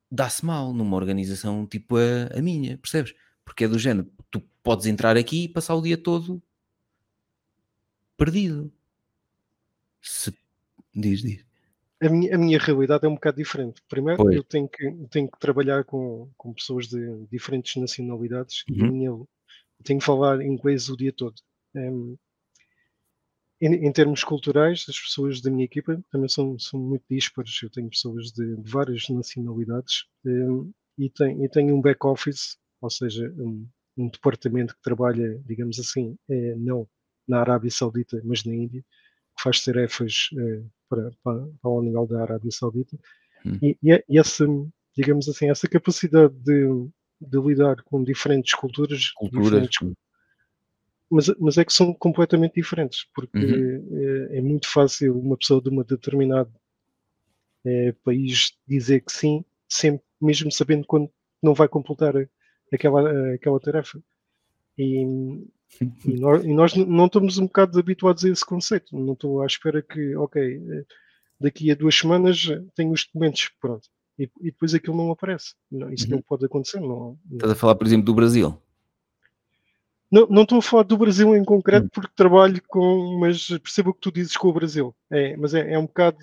dá-se 0.09 0.45
mal 0.45 0.73
numa 0.73 0.95
organização 0.95 1.65
tipo 1.65 1.97
a, 1.97 2.37
a 2.37 2.41
minha, 2.41 2.77
percebes? 2.77 3.13
Porque 3.43 3.65
é 3.65 3.67
do 3.67 3.77
género, 3.77 4.11
tu 4.31 4.39
podes 4.63 4.85
entrar 4.85 5.17
aqui 5.17 5.43
e 5.43 5.49
passar 5.49 5.75
o 5.75 5.81
dia 5.81 5.97
todo 5.97 6.41
perdido. 8.17 8.71
Se... 10.01 10.33
Diz, 10.95 11.21
diz. 11.21 11.45
A 12.05 12.09
minha, 12.09 12.35
a 12.35 12.37
minha 12.37 12.59
realidade 12.59 13.05
é 13.05 13.09
um 13.09 13.15
bocado 13.15 13.37
diferente. 13.37 13.81
Primeiro, 13.87 14.23
pois. 14.23 14.35
eu 14.35 14.43
tenho 14.43 14.67
que, 14.67 14.91
tenho 15.09 15.29
que 15.29 15.39
trabalhar 15.39 15.83
com, 15.85 16.29
com 16.37 16.53
pessoas 16.53 16.87
de 16.87 17.25
diferentes 17.31 17.75
nacionalidades 17.75 18.63
uhum. 18.69 18.75
e 18.75 18.91
minha, 18.91 19.09
eu 19.09 19.27
tenho 19.83 19.99
que 19.99 20.05
falar 20.05 20.41
inglês 20.41 20.89
o 20.89 20.97
dia 20.97 21.13
todo. 21.13 21.35
Um, 21.75 22.17
em, 23.61 23.87
em, 23.87 23.91
termos 23.91 24.23
culturais, 24.23 24.85
as 24.89 24.99
pessoas 24.99 25.41
da 25.41 25.49
minha 25.49 25.63
equipa 25.63 26.03
também 26.11 26.27
são, 26.27 26.59
são 26.59 26.79
muito 26.79 27.05
dispares. 27.09 27.61
Eu 27.63 27.69
tenho 27.69 27.89
pessoas 27.89 28.31
de, 28.31 28.55
de 28.57 28.69
várias 28.69 29.07
nacionalidades 29.07 30.05
um, 30.25 30.71
e, 30.97 31.09
tem, 31.09 31.43
e 31.43 31.49
tenho 31.49 31.75
um 31.75 31.81
back-office, 31.81 32.57
ou 32.81 32.89
seja, 32.89 33.33
um, 33.37 33.67
um, 33.97 34.09
departamento 34.09 34.75
que 34.75 34.81
trabalha, 34.81 35.41
digamos 35.45 35.79
assim, 35.79 36.17
é, 36.29 36.55
não 36.55 36.87
na 37.27 37.39
Arábia 37.39 37.71
Saudita, 37.71 38.21
mas 38.25 38.43
na 38.43 38.53
Índia, 38.53 38.81
que 38.81 39.43
faz 39.43 39.63
tarefas 39.63 40.29
é, 40.37 40.63
para, 40.93 41.11
para, 41.23 41.47
para 41.61 41.71
o 41.71 41.81
nível 41.81 42.05
da 42.05 42.21
Arábia 42.21 42.51
Saudita. 42.51 42.97
Hum. 43.45 43.57
E, 43.61 43.77
e, 43.83 44.19
essa, 44.19 44.45
digamos 44.95 45.27
assim, 45.27 45.49
essa 45.49 45.67
capacidade 45.67 46.33
de, 46.35 46.67
de 47.19 47.39
lidar 47.39 47.81
com 47.83 48.03
diferentes 48.03 48.53
culturas, 48.53 49.11
Culturas. 49.11 49.45
diferentes 49.45 49.95
mas, 51.09 51.27
mas 51.39 51.57
é 51.59 51.65
que 51.65 51.71
são 51.73 51.93
completamente 51.93 52.55
diferentes, 52.55 53.05
porque 53.13 53.37
Uhum. 53.37 54.31
é, 54.31 54.37
é 54.37 54.41
muito 54.41 54.67
fácil 54.67 55.19
uma 55.19 55.37
pessoa 55.37 55.61
de 55.61 55.69
um 55.69 55.83
determinado 55.83 56.51
eh, 57.65 57.93
país 58.03 58.57
dizer 58.67 59.01
que 59.01 59.11
sim, 59.11 59.45
sempre, 59.69 60.03
mesmo 60.19 60.51
sabendo 60.51 60.85
quando 60.87 61.09
não 61.41 61.53
vai 61.53 61.67
completar 61.67 62.15
aquela, 62.71 63.33
aquela 63.33 63.59
tarefa. 63.59 64.01
E, 64.77 65.05
e 65.81 66.19
nós, 66.19 66.43
e 66.43 66.53
nós 66.53 66.75
não 66.75 67.05
estamos 67.07 67.37
um 67.37 67.43
bocado 67.45 67.79
habituados 67.79 68.23
a 68.25 68.29
esse 68.29 68.45
conceito. 68.45 68.97
Não 68.97 69.13
estou 69.13 69.41
à 69.41 69.45
espera 69.45 69.81
que, 69.81 70.15
ok, 70.15 70.41
eh, 70.41 70.85
daqui 71.39 71.71
a 71.71 71.75
duas 71.75 71.95
semanas 71.95 72.47
tenho 72.75 72.91
os 72.91 73.05
documentos, 73.05 73.49
pronto. 73.59 73.87
E, 74.17 74.29
e 74.41 74.51
depois 74.51 74.73
aquilo 74.73 74.95
não 74.95 75.11
aparece. 75.11 75.55
Não, 75.71 75.91
isso 75.91 76.05
Uhum. 76.05 76.11
não 76.11 76.21
pode 76.21 76.45
acontecer. 76.45 76.79
Não, 76.79 76.87
não. 76.87 77.19
Estás 77.33 77.51
a 77.51 77.55
falar, 77.55 77.75
por 77.75 77.87
exemplo, 77.87 78.05
do 78.05 78.13
Brasil. 78.13 78.55
Não, 80.13 80.27
não 80.27 80.43
estou 80.43 80.59
a 80.59 80.61
falar 80.61 80.83
do 80.83 80.95
Brasil 80.95 81.35
em 81.35 81.43
concreto 81.43 81.87
Hum. 81.87 81.89
porque 81.91 82.11
trabalho 82.15 82.61
com, 82.67 83.17
mas 83.19 83.47
percebo 83.47 83.89
o 83.89 83.93
que 83.95 83.99
tu 84.01 84.11
dizes 84.11 84.37
com 84.37 84.47
o 84.47 84.53
Brasil. 84.53 84.95
É, 85.11 85.35
mas 85.35 85.55
é, 85.55 85.73
é 85.73 85.79
um 85.79 85.87
bocado, 85.87 86.17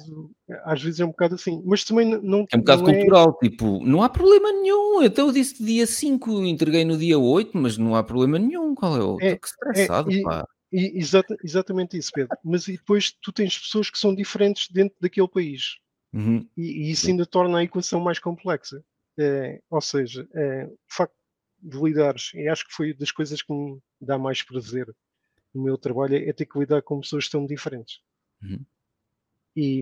às 0.64 0.80
vezes 0.80 1.00
é 1.00 1.04
um 1.04 1.08
bocado 1.08 1.34
assim. 1.34 1.60
Mas 1.66 1.82
também 1.82 2.06
não 2.06 2.46
É 2.52 2.56
um 2.56 2.60
bocado 2.60 2.84
não 2.84 2.92
cultural, 2.92 3.36
tipo, 3.38 3.84
não 3.84 4.00
há 4.00 4.08
problema 4.08 4.52
nenhum. 4.52 5.02
Então 5.02 5.26
eu 5.26 5.32
disse 5.32 5.60
dia 5.60 5.88
5, 5.88 6.44
entreguei 6.44 6.84
no 6.84 6.96
dia 6.96 7.18
8, 7.18 7.50
mas 7.58 7.76
não 7.76 7.96
há 7.96 8.04
problema 8.04 8.38
nenhum. 8.38 8.76
Qual 8.76 8.96
é 8.96 9.02
o. 9.02 9.18
É, 9.20 9.36
que 9.36 9.48
estressado, 9.48 10.12
e- 10.12 10.22
pá. 10.22 10.46
E, 10.72 10.96
exata- 10.96 11.36
exatamente 11.42 11.98
isso, 11.98 12.12
Pedro. 12.14 12.38
Mas 12.44 12.68
e 12.68 12.76
depois 12.76 13.10
tu 13.20 13.32
tens 13.32 13.58
pessoas 13.58 13.90
que 13.90 13.98
são 13.98 14.14
diferentes 14.14 14.68
dentro 14.70 14.96
daquele 15.00 15.26
país. 15.26 15.78
Uhum. 16.12 16.46
E, 16.56 16.86
e 16.86 16.90
isso 16.92 17.08
ainda 17.08 17.26
torna 17.26 17.58
a 17.58 17.64
equação 17.64 17.98
mais 17.98 18.20
complexa. 18.20 18.80
É, 19.18 19.60
ou 19.68 19.80
seja, 19.80 20.28
é, 20.32 20.66
o 20.66 20.76
facto 20.88 21.12
de 21.62 21.76
lidares, 21.78 22.32
e 22.34 22.48
acho 22.48 22.66
que 22.66 22.72
foi 22.74 22.92
das 22.94 23.10
coisas 23.10 23.42
que 23.42 23.52
me 23.52 23.78
dá 24.00 24.16
mais 24.18 24.42
prazer 24.42 24.94
no 25.54 25.62
meu 25.62 25.76
trabalho, 25.76 26.16
é 26.16 26.32
ter 26.32 26.46
que 26.46 26.58
lidar 26.58 26.80
com 26.82 27.00
pessoas 27.00 27.28
tão 27.28 27.44
diferentes. 27.46 28.00
Uhum. 28.42 28.60
E, 29.56 29.80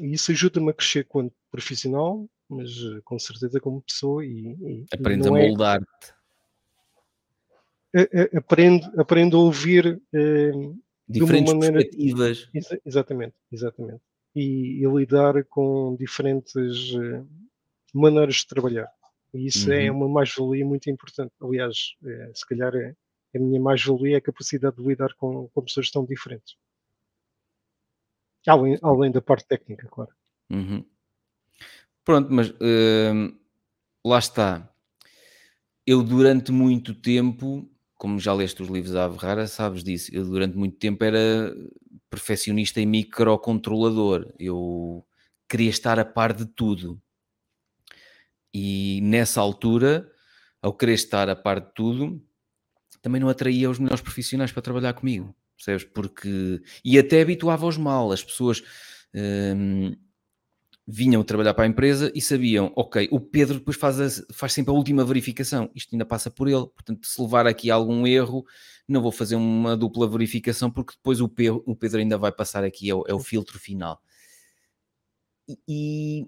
e 0.00 0.12
isso 0.12 0.30
ajuda-me 0.30 0.70
a 0.70 0.74
crescer 0.74 1.04
quanto 1.04 1.34
profissional, 1.50 2.28
mas 2.48 2.70
eh, 2.70 3.00
com 3.02 3.18
certeza 3.18 3.58
como 3.60 3.80
pessoa 3.82 4.24
e, 4.24 4.28
e- 4.28 4.80
e 4.82 4.86
Aprendes 4.92 5.26
a 5.26 5.30
é, 5.30 5.48
moldar-te. 5.48 6.12
a- 7.94 8.00
a- 8.00 8.38
aprendo, 8.38 9.00
aprendo 9.00 9.36
a 9.36 9.40
ouvir 9.40 10.00
eh, 10.12 10.50
Diferentes 11.08 11.52
maneira- 11.54 11.78
perspectivas. 11.80 12.48
Exa- 12.52 12.80
exatamente, 12.84 13.34
exatamente. 13.50 14.02
E, 14.34 14.84
e 14.84 14.86
lidar 14.86 15.44
com 15.44 15.96
diferentes 15.98 16.92
eh, 16.94 17.24
maneiras 17.94 18.36
de 18.36 18.46
trabalhar. 18.48 18.88
E 19.34 19.46
isso 19.46 19.70
é 19.72 19.90
Uhum. 19.90 19.96
uma 19.98 20.08
mais-valia 20.08 20.64
muito 20.64 20.88
importante. 20.90 21.32
Aliás, 21.40 21.94
eh, 22.04 22.30
se 22.34 22.46
calhar 22.46 22.74
é, 22.74 22.94
a 23.34 23.38
minha 23.38 23.60
mais-valia 23.60 24.16
é 24.16 24.18
a 24.18 24.22
capacidade 24.22 24.76
de 24.76 24.82
lidar 24.82 25.14
com, 25.14 25.48
com 25.48 25.62
pessoas 25.62 25.90
tão 25.90 26.04
diferentes. 26.04 26.56
Além, 28.46 28.78
além 28.82 29.10
da 29.10 29.20
parte 29.20 29.46
técnica, 29.48 29.88
claro. 29.88 30.10
Uhum. 30.50 30.84
Pronto, 32.04 32.32
mas 32.32 32.50
hum, 32.60 33.36
lá 34.04 34.18
está. 34.18 34.72
Eu 35.84 36.02
durante 36.02 36.52
muito 36.52 36.94
tempo, 36.94 37.68
como 37.96 38.18
já 38.18 38.32
leste 38.32 38.62
os 38.62 38.68
livros 38.68 38.92
da 38.92 39.04
Averrara, 39.04 39.46
sabes 39.46 39.82
disso, 39.82 40.10
eu 40.14 40.24
durante 40.24 40.56
muito 40.56 40.76
tempo 40.78 41.02
era 41.04 41.54
perfeccionista 42.08 42.80
e 42.80 42.86
microcontrolador. 42.86 44.32
Eu 44.38 45.04
queria 45.48 45.70
estar 45.70 45.98
a 45.98 46.04
par 46.04 46.32
de 46.32 46.46
tudo. 46.46 47.00
E 48.58 49.00
nessa 49.02 49.40
altura, 49.40 50.10
ao 50.62 50.72
querer 50.72 50.94
estar 50.94 51.28
a 51.28 51.36
par 51.36 51.60
de 51.60 51.74
tudo, 51.74 52.22
também 53.02 53.20
não 53.20 53.28
atraía 53.28 53.70
os 53.70 53.78
melhores 53.78 54.00
profissionais 54.02 54.52
para 54.52 54.62
trabalhar 54.62 54.94
comigo, 54.94 55.34
percebes? 55.56 55.84
Porque. 55.84 56.62
E 56.84 56.98
até 56.98 57.22
habituava-os 57.22 57.76
mal. 57.76 58.12
As 58.12 58.24
pessoas 58.24 58.62
hum, 59.14 59.94
vinham 60.86 61.22
trabalhar 61.24 61.54
para 61.54 61.64
a 61.64 61.68
empresa 61.68 62.12
e 62.14 62.20
sabiam, 62.20 62.72
ok, 62.76 63.08
o 63.10 63.20
Pedro 63.20 63.58
depois 63.58 63.76
faz, 63.76 64.00
a- 64.00 64.24
faz 64.32 64.52
sempre 64.52 64.70
a 64.72 64.74
última 64.76 65.04
verificação, 65.04 65.70
isto 65.74 65.94
ainda 65.94 66.04
passa 66.06 66.30
por 66.30 66.48
ele, 66.48 66.66
portanto, 66.68 67.06
se 67.06 67.20
levar 67.20 67.46
aqui 67.46 67.70
algum 67.70 68.06
erro, 68.06 68.44
não 68.88 69.02
vou 69.02 69.10
fazer 69.12 69.34
uma 69.36 69.76
dupla 69.76 70.08
verificação 70.08 70.70
porque 70.70 70.94
depois 70.96 71.20
o 71.20 71.28
Pedro, 71.28 71.62
o 71.66 71.74
Pedro 71.76 71.98
ainda 71.98 72.16
vai 72.18 72.30
passar 72.32 72.64
aqui, 72.64 72.88
é 72.90 72.94
o, 72.94 73.04
é 73.08 73.14
o 73.14 73.18
filtro 73.20 73.58
final. 73.58 74.00
E, 75.48 75.58
e 75.68 76.26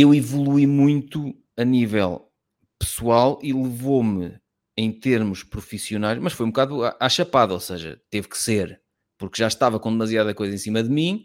eu 0.00 0.14
evolui 0.14 0.64
muito 0.64 1.34
a 1.56 1.64
nível 1.64 2.30
pessoal 2.78 3.36
e 3.42 3.52
levou-me 3.52 4.38
em 4.76 4.92
termos 4.92 5.42
profissionais, 5.42 6.20
mas 6.20 6.32
foi 6.32 6.46
um 6.46 6.50
bocado 6.50 6.84
à, 7.00 7.08
chapada, 7.08 7.52
ou 7.52 7.58
seja, 7.58 8.00
teve 8.08 8.28
que 8.28 8.38
ser, 8.38 8.80
porque 9.18 9.36
já 9.36 9.48
estava 9.48 9.80
com 9.80 9.90
demasiada 9.90 10.32
coisa 10.32 10.54
em 10.54 10.58
cima 10.58 10.84
de 10.84 10.88
mim, 10.88 11.24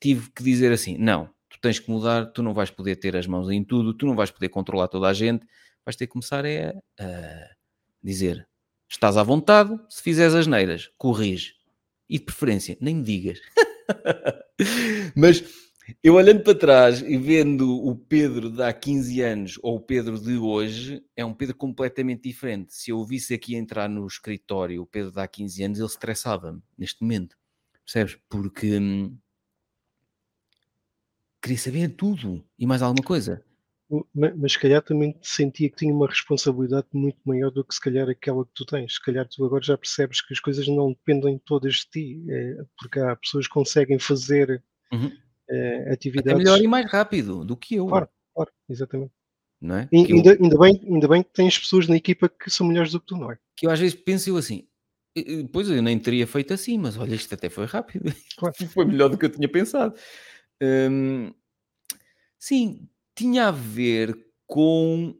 tive 0.00 0.30
que 0.30 0.42
dizer 0.42 0.72
assim: 0.72 0.96
não, 0.96 1.28
tu 1.50 1.58
tens 1.60 1.78
que 1.78 1.90
mudar, 1.90 2.24
tu 2.32 2.42
não 2.42 2.54
vais 2.54 2.70
poder 2.70 2.96
ter 2.96 3.14
as 3.14 3.26
mãos 3.26 3.50
em 3.50 3.62
tudo, 3.62 3.92
tu 3.92 4.06
não 4.06 4.16
vais 4.16 4.30
poder 4.30 4.48
controlar 4.48 4.88
toda 4.88 5.06
a 5.06 5.12
gente, 5.12 5.46
vais 5.84 5.94
ter 5.94 6.06
que 6.06 6.14
começar 6.14 6.46
é 6.46 6.74
a 6.98 7.50
dizer: 8.02 8.48
estás 8.88 9.18
à 9.18 9.22
vontade, 9.22 9.78
se 9.90 10.02
fizeres 10.02 10.34
as 10.34 10.46
neiras, 10.46 10.90
corrige. 10.96 11.52
E 12.08 12.18
de 12.18 12.24
preferência, 12.24 12.76
nem 12.80 12.96
me 12.96 13.02
digas. 13.02 13.38
Mas 15.16 15.42
eu 16.02 16.14
olhando 16.14 16.42
para 16.42 16.58
trás 16.58 17.00
e 17.02 17.16
vendo 17.18 17.70
o 17.84 17.94
Pedro 17.96 18.50
de 18.50 18.62
há 18.62 18.72
15 18.72 19.20
anos 19.20 19.58
ou 19.62 19.76
o 19.76 19.80
Pedro 19.80 20.18
de 20.18 20.36
hoje, 20.36 21.04
é 21.16 21.24
um 21.24 21.34
Pedro 21.34 21.56
completamente 21.56 22.22
diferente. 22.22 22.74
Se 22.74 22.90
eu 22.90 22.98
o 22.98 23.04
visse 23.06 23.34
aqui 23.34 23.54
entrar 23.54 23.88
no 23.88 24.06
escritório, 24.06 24.82
o 24.82 24.86
Pedro 24.86 25.12
de 25.12 25.20
há 25.20 25.26
15 25.28 25.62
anos, 25.62 25.78
ele 25.78 25.86
estressava-me 25.88 26.62
neste 26.78 27.02
momento. 27.02 27.36
Percebes? 27.84 28.18
Porque 28.28 28.78
hum, 28.78 29.16
queria 31.42 31.58
saber 31.58 31.88
tudo 31.90 32.44
e 32.58 32.66
mais 32.66 32.80
alguma 32.82 33.04
coisa. 33.04 33.44
Ma- 34.14 34.32
Mas 34.34 34.52
se 34.52 34.58
calhar 34.58 34.82
também 34.82 35.14
sentia 35.22 35.68
que 35.68 35.76
tinha 35.76 35.92
uma 35.94 36.08
responsabilidade 36.08 36.86
muito 36.92 37.18
maior 37.24 37.50
do 37.50 37.62
que 37.62 37.74
se 37.74 37.80
calhar 37.80 38.08
aquela 38.08 38.44
que 38.44 38.52
tu 38.54 38.64
tens. 38.64 38.94
Se 38.94 39.02
calhar 39.02 39.28
tu 39.28 39.44
agora 39.44 39.62
já 39.62 39.76
percebes 39.76 40.22
que 40.22 40.32
as 40.32 40.40
coisas 40.40 40.66
não 40.66 40.88
dependem 40.92 41.38
todas 41.44 41.74
de 41.74 41.90
ti, 41.90 42.24
eh, 42.30 42.64
porque 42.78 42.98
há 42.98 43.14
pessoas 43.16 43.46
que 43.46 43.52
conseguem 43.52 43.98
fazer 43.98 44.62
Uhum. 44.92 45.10
Até 45.48 45.92
atividades. 45.92 46.38
melhor 46.38 46.58
e 46.60 46.66
mais 46.66 46.90
rápido 46.90 47.44
do 47.44 47.56
que 47.56 47.74
eu. 47.76 47.86
Claro, 47.86 48.08
claro, 48.34 48.50
exatamente. 48.68 49.12
Não 49.60 49.76
é? 49.76 49.88
E 49.92 50.10
eu- 50.10 50.16
ainda, 50.16 50.32
ainda 50.32 50.58
bem, 50.58 50.80
ainda 50.84 51.08
bem 51.08 51.22
que 51.22 51.30
tens 51.32 51.58
pessoas 51.58 51.86
na 51.86 51.96
equipa 51.96 52.28
que 52.28 52.50
são 52.50 52.66
melhores 52.66 52.92
do 52.92 53.00
que 53.00 53.06
tu, 53.06 53.16
não 53.16 53.30
é? 53.30 53.38
que 53.56 53.66
eu 53.66 53.70
às 53.70 53.78
vezes 53.78 53.94
penso 53.94 54.28
eu 54.30 54.36
assim, 54.36 54.66
"Eh, 55.16 55.40
eh, 55.42 55.48
pois 55.52 55.68
eu 55.68 55.80
nem 55.82 55.98
teria 55.98 56.26
feito 56.26 56.52
assim, 56.52 56.76
mas 56.76 56.96
olha, 56.96 57.14
isto 57.14 57.32
até 57.34 57.48
foi 57.48 57.66
rápido. 57.66 58.04
Claro. 58.38 58.54
foi 58.68 58.84
melhor 58.84 59.08
do 59.08 59.16
que 59.16 59.26
eu 59.26 59.30
tinha 59.30 59.48
pensado. 59.48 59.94
Hum, 60.60 61.32
sim, 62.38 62.88
tinha 63.14 63.48
a 63.48 63.50
ver 63.52 64.16
com. 64.46 65.16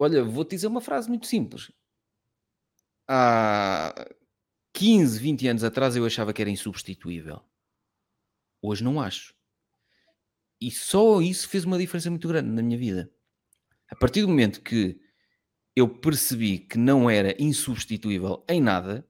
Olha, 0.00 0.22
vou-te 0.24 0.50
dizer 0.50 0.68
uma 0.68 0.80
frase 0.80 1.08
muito 1.08 1.26
simples. 1.26 1.70
Há 3.08 4.06
15, 4.72 5.18
20 5.18 5.46
anos 5.48 5.64
atrás 5.64 5.96
eu 5.96 6.04
achava 6.06 6.32
que 6.32 6.40
era 6.42 6.50
insubstituível. 6.50 7.40
Hoje 8.62 8.84
não 8.84 9.00
acho. 9.00 9.34
E 10.60 10.70
só 10.70 11.20
isso 11.20 11.48
fez 11.48 11.64
uma 11.64 11.78
diferença 11.78 12.10
muito 12.10 12.28
grande 12.28 12.48
na 12.50 12.62
minha 12.62 12.78
vida. 12.78 13.10
A 13.90 13.96
partir 13.96 14.22
do 14.22 14.28
momento 14.28 14.62
que 14.62 15.00
eu 15.76 15.88
percebi 15.88 16.58
que 16.60 16.78
não 16.78 17.10
era 17.10 17.36
insubstituível 17.42 18.44
em 18.48 18.60
nada, 18.60 19.06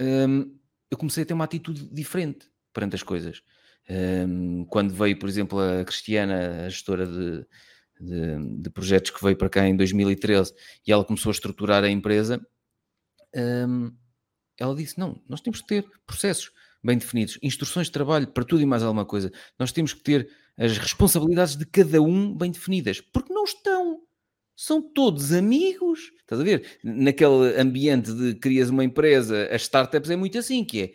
hum, 0.00 0.58
eu 0.90 0.98
comecei 0.98 1.22
a 1.22 1.26
ter 1.26 1.34
uma 1.34 1.44
atitude 1.44 1.84
diferente 1.88 2.50
perante 2.72 2.94
as 2.96 3.02
coisas. 3.02 3.42
Hum, 3.88 4.64
quando 4.66 4.94
veio, 4.94 5.18
por 5.18 5.28
exemplo, 5.28 5.58
a 5.58 5.84
Cristiana, 5.84 6.66
a 6.66 6.68
gestora 6.68 7.06
de, 7.06 7.46
de- 8.00 8.62
de 8.62 8.70
projetos 8.70 9.10
que 9.10 9.22
veio 9.22 9.36
para 9.36 9.48
cá 9.50 9.66
em 9.66 9.76
2013, 9.76 10.54
e 10.86 10.92
ela 10.92 11.04
começou 11.04 11.30
a 11.30 11.34
estruturar 11.34 11.84
a 11.84 11.90
empresa, 11.90 12.40
hum, 13.34 13.94
ela 14.58 14.74
disse: 14.76 14.98
Não, 14.98 15.22
nós 15.28 15.40
temos 15.40 15.60
que 15.62 15.68
ter 15.68 15.86
processos 16.06 16.52
bem 16.82 16.98
definidos, 16.98 17.38
instruções 17.42 17.86
de 17.86 17.92
trabalho 17.92 18.26
para 18.26 18.44
tudo 18.44 18.62
e 18.62 18.66
mais 18.66 18.82
alguma 18.82 19.04
coisa. 19.04 19.30
Nós 19.58 19.72
temos 19.72 19.92
que 19.92 20.02
ter 20.02 20.28
as 20.56 20.76
responsabilidades 20.78 21.56
de 21.56 21.64
cada 21.66 22.00
um 22.02 22.34
bem 22.36 22.50
definidas, 22.50 23.00
porque 23.00 23.32
não 23.32 23.44
estão. 23.44 24.00
São 24.54 24.82
todos 24.82 25.32
amigos. 25.32 26.12
Estás 26.20 26.40
a 26.40 26.44
ver? 26.44 26.78
Naquele 26.84 27.58
ambiente 27.58 28.12
de 28.12 28.34
crias 28.34 28.70
uma 28.70 28.84
empresa, 28.84 29.48
as 29.50 29.62
startups 29.62 30.10
é 30.10 30.16
muito 30.16 30.38
assim, 30.38 30.64
que 30.64 30.82
é 30.82 30.92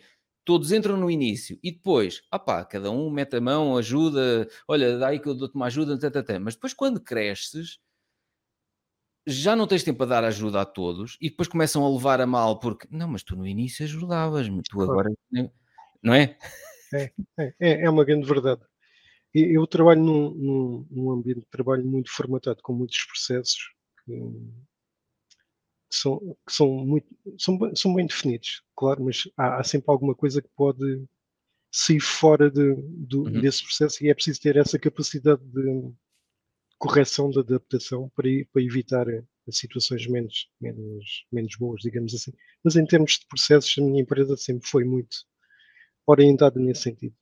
todos 0.48 0.72
entram 0.72 0.96
no 0.96 1.10
início 1.10 1.58
e 1.62 1.70
depois, 1.70 2.22
opá, 2.32 2.64
cada 2.64 2.90
um 2.90 3.10
mete 3.10 3.36
a 3.36 3.40
mão, 3.40 3.76
ajuda, 3.76 4.48
olha, 4.66 4.96
dá 4.96 5.08
aí 5.08 5.20
que 5.20 5.28
eu 5.28 5.34
dou-te 5.34 5.54
uma 5.54 5.66
ajuda, 5.66 5.98
tã, 5.98 6.22
tã. 6.22 6.38
mas 6.38 6.54
depois 6.54 6.72
quando 6.72 6.98
cresces, 6.98 7.78
já 9.26 9.54
não 9.54 9.66
tens 9.66 9.84
tempo 9.84 10.02
a 10.02 10.06
dar 10.06 10.24
ajuda 10.24 10.62
a 10.62 10.64
todos 10.64 11.18
e 11.20 11.28
depois 11.28 11.48
começam 11.48 11.84
a 11.84 11.90
levar 11.90 12.18
a 12.22 12.26
mal 12.26 12.58
porque, 12.58 12.88
não, 12.90 13.08
mas 13.08 13.22
tu 13.22 13.36
no 13.36 13.46
início 13.46 13.84
ajudavas-me, 13.84 14.62
tu 14.62 14.80
agora, 14.80 15.10
não 16.02 16.14
é? 16.14 16.36
É, 16.92 17.12
é, 17.60 17.84
é 17.84 17.90
uma 17.90 18.04
grande 18.04 18.26
verdade. 18.26 18.62
eu 19.34 19.66
trabalho 19.66 20.02
num, 20.02 20.30
num, 20.30 20.86
num, 20.90 21.10
ambiente 21.10 21.40
de 21.40 21.50
trabalho 21.50 21.84
muito 21.84 22.10
formatado, 22.10 22.62
com 22.62 22.72
muitos 22.72 23.04
processos 23.04 23.58
que, 24.04 24.12
que 25.90 25.96
são, 25.96 26.18
que 26.46 26.52
são, 26.52 26.68
muito, 26.68 27.06
são, 27.38 27.58
são 27.74 27.94
bem 27.94 28.06
definidos, 28.06 28.62
claro, 28.74 29.04
mas 29.04 29.28
há, 29.36 29.60
há 29.60 29.64
sempre 29.64 29.90
alguma 29.90 30.14
coisa 30.14 30.40
que 30.40 30.48
pode 30.56 31.04
sair 31.70 32.00
fora 32.00 32.50
de, 32.50 32.74
do, 32.76 33.24
uhum. 33.24 33.40
desse 33.40 33.62
processo 33.64 34.02
e 34.02 34.08
é 34.08 34.14
preciso 34.14 34.40
ter 34.40 34.56
essa 34.56 34.78
capacidade 34.78 35.42
de 35.44 35.92
correção, 36.78 37.30
de 37.30 37.40
adaptação 37.40 38.10
para, 38.14 38.28
para 38.52 38.62
evitar 38.62 39.06
situações 39.50 40.06
menos, 40.06 40.50
menos, 40.60 41.26
menos 41.32 41.56
boas, 41.56 41.80
digamos 41.82 42.14
assim. 42.14 42.32
Mas 42.62 42.76
em 42.76 42.86
termos 42.86 43.18
de 43.18 43.26
processos, 43.26 43.76
a 43.78 43.82
minha 43.82 44.02
empresa 44.02 44.36
sempre 44.36 44.68
foi 44.68 44.84
muito 44.84 45.16
orientada 46.12 46.58
nesse 46.58 46.82
sentido. 46.82 47.14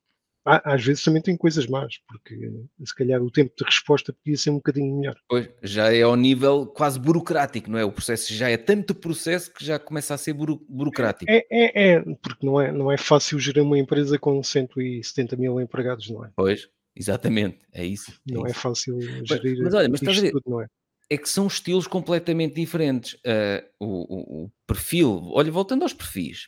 Às 0.45 0.85
vezes 0.85 1.03
também 1.03 1.21
tem 1.21 1.35
coisas 1.35 1.67
más, 1.67 1.99
porque 2.07 2.39
se 2.85 2.95
calhar 2.95 3.21
o 3.21 3.29
tempo 3.29 3.53
de 3.57 3.65
resposta 3.65 4.13
podia 4.13 4.37
ser 4.37 4.49
um 4.51 4.55
bocadinho 4.55 4.95
melhor. 4.95 5.17
Pois, 5.27 5.49
já 5.61 5.93
é 5.93 6.03
ao 6.03 6.15
nível 6.15 6.65
quase 6.65 6.97
burocrático, 6.97 7.69
não 7.69 7.77
é? 7.77 7.83
O 7.83 7.91
processo 7.91 8.33
já 8.33 8.49
é 8.49 8.55
tanto 8.55 8.95
processo 8.95 9.53
que 9.53 9.65
já 9.65 9.77
começa 9.77 10.13
a 10.13 10.17
ser 10.17 10.31
buro 10.31 10.65
burocrático. 10.69 11.29
É, 11.29 11.45
é, 11.51 11.95
é, 11.95 11.99
porque 12.21 12.45
não 12.45 12.61
é, 12.61 12.71
não 12.71 12.89
é 12.89 12.97
fácil 12.97 13.37
gerir 13.37 13.61
uma 13.61 13.77
empresa 13.77 14.17
com 14.17 14.41
170 14.41 15.35
mil 15.35 15.59
empregados, 15.59 16.09
não 16.09 16.23
é? 16.23 16.31
Pois, 16.33 16.69
exatamente, 16.95 17.59
é 17.73 17.85
isso. 17.85 18.13
É 18.29 18.33
não 18.33 18.45
é, 18.45 18.49
isso. 18.49 18.57
é 18.57 18.61
fácil 18.61 19.01
gerir 19.01 19.57
mas, 19.57 19.63
mas 19.63 19.73
olha, 19.73 19.89
mas 19.89 20.01
estás 20.01 20.17
a 20.17 20.21
ver, 20.21 20.31
tudo, 20.31 20.43
não 20.47 20.61
é? 20.61 20.67
é 21.09 21.17
que 21.17 21.29
são 21.29 21.47
estilos 21.47 21.87
completamente 21.87 22.55
diferentes. 22.55 23.13
Uh, 23.15 23.67
o, 23.79 23.85
o, 23.85 24.43
o, 24.45 24.51
perfil, 24.65 25.23
olha, 25.31 25.51
voltando 25.51 25.83
aos 25.83 25.93
perfis, 25.93 26.47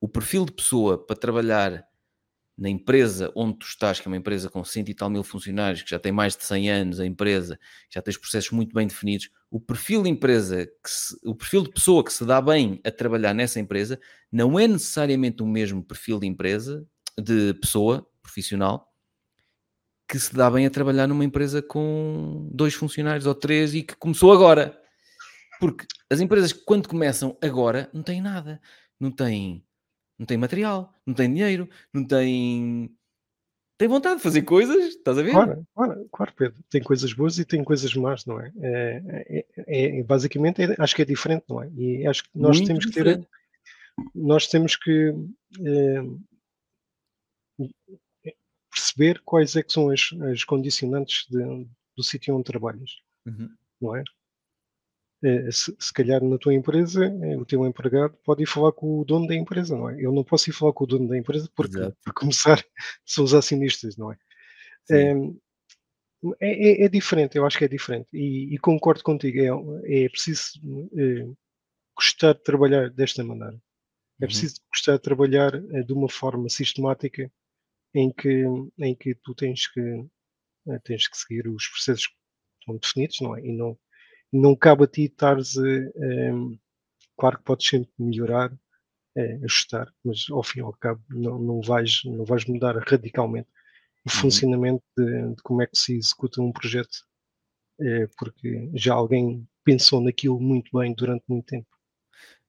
o 0.00 0.08
perfil 0.08 0.44
de 0.44 0.52
pessoa 0.52 1.04
para 1.04 1.16
trabalhar 1.16 1.84
na 2.56 2.68
empresa 2.68 3.32
onde 3.34 3.58
tu 3.58 3.66
estás, 3.66 4.00
que 4.00 4.06
é 4.06 4.10
uma 4.10 4.18
empresa 4.18 4.50
com 4.50 4.62
cento 4.62 4.90
e 4.90 4.94
tal 4.94 5.08
mil 5.08 5.24
funcionários, 5.24 5.82
que 5.82 5.90
já 5.90 5.98
tem 5.98 6.12
mais 6.12 6.36
de 6.36 6.44
100 6.44 6.70
anos 6.70 7.00
a 7.00 7.06
empresa, 7.06 7.58
já 7.88 8.02
tens 8.02 8.18
processos 8.18 8.50
muito 8.50 8.74
bem 8.74 8.86
definidos, 8.86 9.30
o 9.50 9.58
perfil 9.58 10.02
de 10.02 10.10
empresa, 10.10 10.66
que 10.66 10.90
se, 10.90 11.16
o 11.24 11.34
perfil 11.34 11.62
de 11.62 11.70
pessoa 11.70 12.04
que 12.04 12.12
se 12.12 12.24
dá 12.24 12.40
bem 12.40 12.78
a 12.84 12.90
trabalhar 12.90 13.34
nessa 13.34 13.58
empresa, 13.58 13.98
não 14.30 14.60
é 14.60 14.68
necessariamente 14.68 15.42
o 15.42 15.46
mesmo 15.46 15.82
perfil 15.82 16.20
de 16.20 16.26
empresa, 16.26 16.86
de 17.18 17.54
pessoa 17.54 18.06
profissional, 18.22 18.86
que 20.06 20.18
se 20.18 20.34
dá 20.34 20.50
bem 20.50 20.66
a 20.66 20.70
trabalhar 20.70 21.06
numa 21.06 21.24
empresa 21.24 21.62
com 21.62 22.48
dois 22.52 22.74
funcionários 22.74 23.26
ou 23.26 23.34
três 23.34 23.74
e 23.74 23.82
que 23.82 23.96
começou 23.96 24.32
agora. 24.32 24.78
Porque 25.58 25.86
as 26.10 26.20
empresas 26.20 26.52
quando 26.52 26.88
começam 26.88 27.38
agora 27.40 27.88
não 27.92 28.02
têm 28.02 28.20
nada. 28.20 28.60
Não 28.98 29.10
têm, 29.10 29.64
não 30.20 30.26
têm 30.26 30.36
material, 30.36 30.94
não 31.06 31.14
têm 31.14 31.32
dinheiro, 31.32 31.66
não 31.94 32.04
têm. 32.06 32.94
Têm 33.78 33.88
vontade 33.88 34.16
de 34.16 34.22
fazer 34.22 34.42
coisas, 34.42 34.96
estás 34.96 35.16
a 35.16 35.22
ver? 35.22 35.30
Claro, 35.30 35.66
claro, 35.74 36.08
claro 36.12 36.32
Pedro. 36.36 36.62
Tem 36.68 36.82
coisas 36.82 37.14
boas 37.14 37.38
e 37.38 37.44
tem 37.46 37.64
coisas 37.64 37.94
más, 37.94 38.26
não 38.26 38.38
é? 38.38 38.52
é, 38.60 39.46
é, 39.56 39.98
é 39.98 40.02
basicamente, 40.02 40.60
é, 40.60 40.76
acho 40.78 40.94
que 40.94 41.00
é 41.00 41.06
diferente, 41.06 41.44
não 41.48 41.62
é? 41.62 41.70
E 41.70 42.06
acho 42.06 42.24
que 42.24 42.28
nós 42.34 42.58
Muito 42.58 42.66
temos 42.66 42.84
diferente. 42.84 43.22
que 43.22 43.30
ter. 43.30 44.10
Nós 44.14 44.46
temos 44.46 44.76
que. 44.76 45.14
É, 45.64 46.02
perceber 48.70 49.22
quais 49.24 49.56
é 49.56 49.62
que 49.62 49.72
são 49.72 49.88
as, 49.88 50.10
as 50.30 50.44
condicionantes 50.44 51.26
de, 51.30 51.66
do 51.96 52.02
sítio 52.02 52.34
onde 52.36 52.44
trabalhas, 52.44 53.00
uhum. 53.26 53.48
não 53.80 53.96
é? 53.96 54.04
É 55.22 55.50
se, 55.50 55.74
se, 55.78 55.92
calhar 55.92 56.22
na 56.24 56.38
tua 56.38 56.54
empresa, 56.54 57.04
é, 57.04 57.36
o 57.36 57.44
teu 57.44 57.66
empregado 57.66 58.16
pode 58.24 58.42
ir 58.42 58.46
falar 58.46 58.72
com 58.72 59.00
o 59.00 59.04
dono 59.04 59.26
da 59.26 59.34
empresa, 59.34 59.76
não 59.76 59.90
é? 59.90 59.96
Eu 59.98 60.12
não 60.12 60.24
posso 60.24 60.48
ir 60.48 60.52
falar 60.52 60.72
com 60.72 60.84
o 60.84 60.86
dono 60.86 61.08
da 61.08 61.18
empresa 61.18 61.50
porque, 61.54 61.78
para 62.02 62.12
começar, 62.14 62.64
são 63.04 63.24
os 63.24 63.34
acionistas, 63.34 63.96
não 63.96 64.12
é? 64.12 64.16
É, 64.90 65.12
é, 66.40 66.84
é, 66.84 66.88
diferente, 66.88 67.36
eu 67.36 67.46
acho 67.46 67.56
que 67.56 67.64
é 67.64 67.68
diferente 67.68 68.08
e, 68.12 68.54
e 68.54 68.58
concordo 68.58 69.02
contigo. 69.02 69.38
É, 69.84 70.04
é 70.04 70.08
preciso 70.08 70.60
é, 70.96 71.26
gostar 71.96 72.34
de 72.34 72.42
trabalhar 72.42 72.90
desta 72.90 73.22
maneira. 73.22 73.54
É 74.20 74.24
uhum. 74.24 74.28
preciso 74.28 74.54
uhum. 74.56 74.68
gostar 74.72 74.92
de 74.96 75.02
trabalhar 75.02 75.60
de 75.60 75.92
uma 75.92 76.08
forma 76.08 76.48
sistemática 76.48 77.30
em 77.94 78.12
que, 78.12 78.44
em 78.78 78.94
que 78.94 79.14
tu 79.16 79.34
tens 79.34 79.66
que, 79.66 79.80
eh, 80.68 80.78
tens 80.84 81.08
que 81.08 81.16
seguir 81.16 81.48
os 81.48 81.66
processos 81.68 82.06
que 82.06 82.14
estão 82.60 82.76
definidos, 82.76 83.20
não 83.20 83.36
é? 83.36 83.40
E 83.40 83.52
não, 83.52 83.78
não 84.32 84.54
cabe 84.54 84.84
a 84.84 84.86
ti 84.86 85.04
estares 85.04 85.56
a, 85.56 85.62
um, 85.62 86.58
claro 87.16 87.38
que 87.38 87.44
podes 87.44 87.66
sempre 87.66 87.90
melhorar, 87.98 88.52
é, 89.16 89.34
ajustar, 89.44 89.92
mas 90.04 90.26
ao 90.30 90.42
fim 90.42 90.60
e 90.60 90.62
ao 90.62 90.72
cabo 90.72 91.02
não, 91.10 91.38
não, 91.38 91.60
vais, 91.60 92.02
não 92.04 92.24
vais 92.24 92.44
mudar 92.44 92.76
radicalmente 92.76 93.48
o 94.04 94.10
uhum. 94.10 94.20
funcionamento 94.22 94.82
de, 94.96 95.34
de, 95.34 95.42
como 95.42 95.62
é 95.62 95.66
que 95.66 95.76
se 95.76 95.96
executa 95.96 96.40
um 96.40 96.52
projeto, 96.52 97.04
é, 97.80 98.06
porque 98.18 98.70
já 98.74 98.94
alguém 98.94 99.46
pensou 99.64 100.00
naquilo 100.00 100.40
muito 100.40 100.76
bem 100.78 100.94
durante 100.94 101.24
muito 101.28 101.46
tempo. 101.46 101.68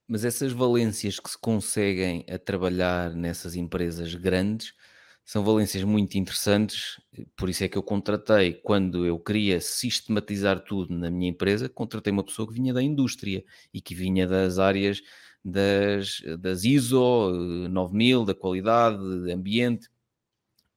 Mas 0.07 0.25
essas 0.25 0.51
valências 0.51 1.19
que 1.19 1.29
se 1.29 1.37
conseguem 1.37 2.25
a 2.29 2.37
trabalhar 2.37 3.11
nessas 3.15 3.55
empresas 3.55 4.13
grandes, 4.13 4.73
são 5.23 5.43
valências 5.43 5.83
muito 5.83 6.17
interessantes, 6.17 6.99
por 7.35 7.49
isso 7.49 7.63
é 7.63 7.69
que 7.69 7.77
eu 7.77 7.83
contratei, 7.83 8.53
quando 8.53 9.05
eu 9.05 9.19
queria 9.19 9.61
sistematizar 9.61 10.63
tudo 10.63 10.93
na 10.97 11.09
minha 11.09 11.29
empresa, 11.29 11.69
contratei 11.69 12.11
uma 12.11 12.23
pessoa 12.23 12.47
que 12.47 12.53
vinha 12.53 12.73
da 12.73 12.81
indústria 12.81 13.43
e 13.73 13.81
que 13.81 13.95
vinha 13.95 14.27
das 14.27 14.59
áreas 14.59 15.01
das, 15.43 16.21
das 16.39 16.63
ISO 16.63 17.31
9000, 17.69 18.25
da 18.25 18.35
qualidade, 18.35 18.97
ambiente, 19.31 19.89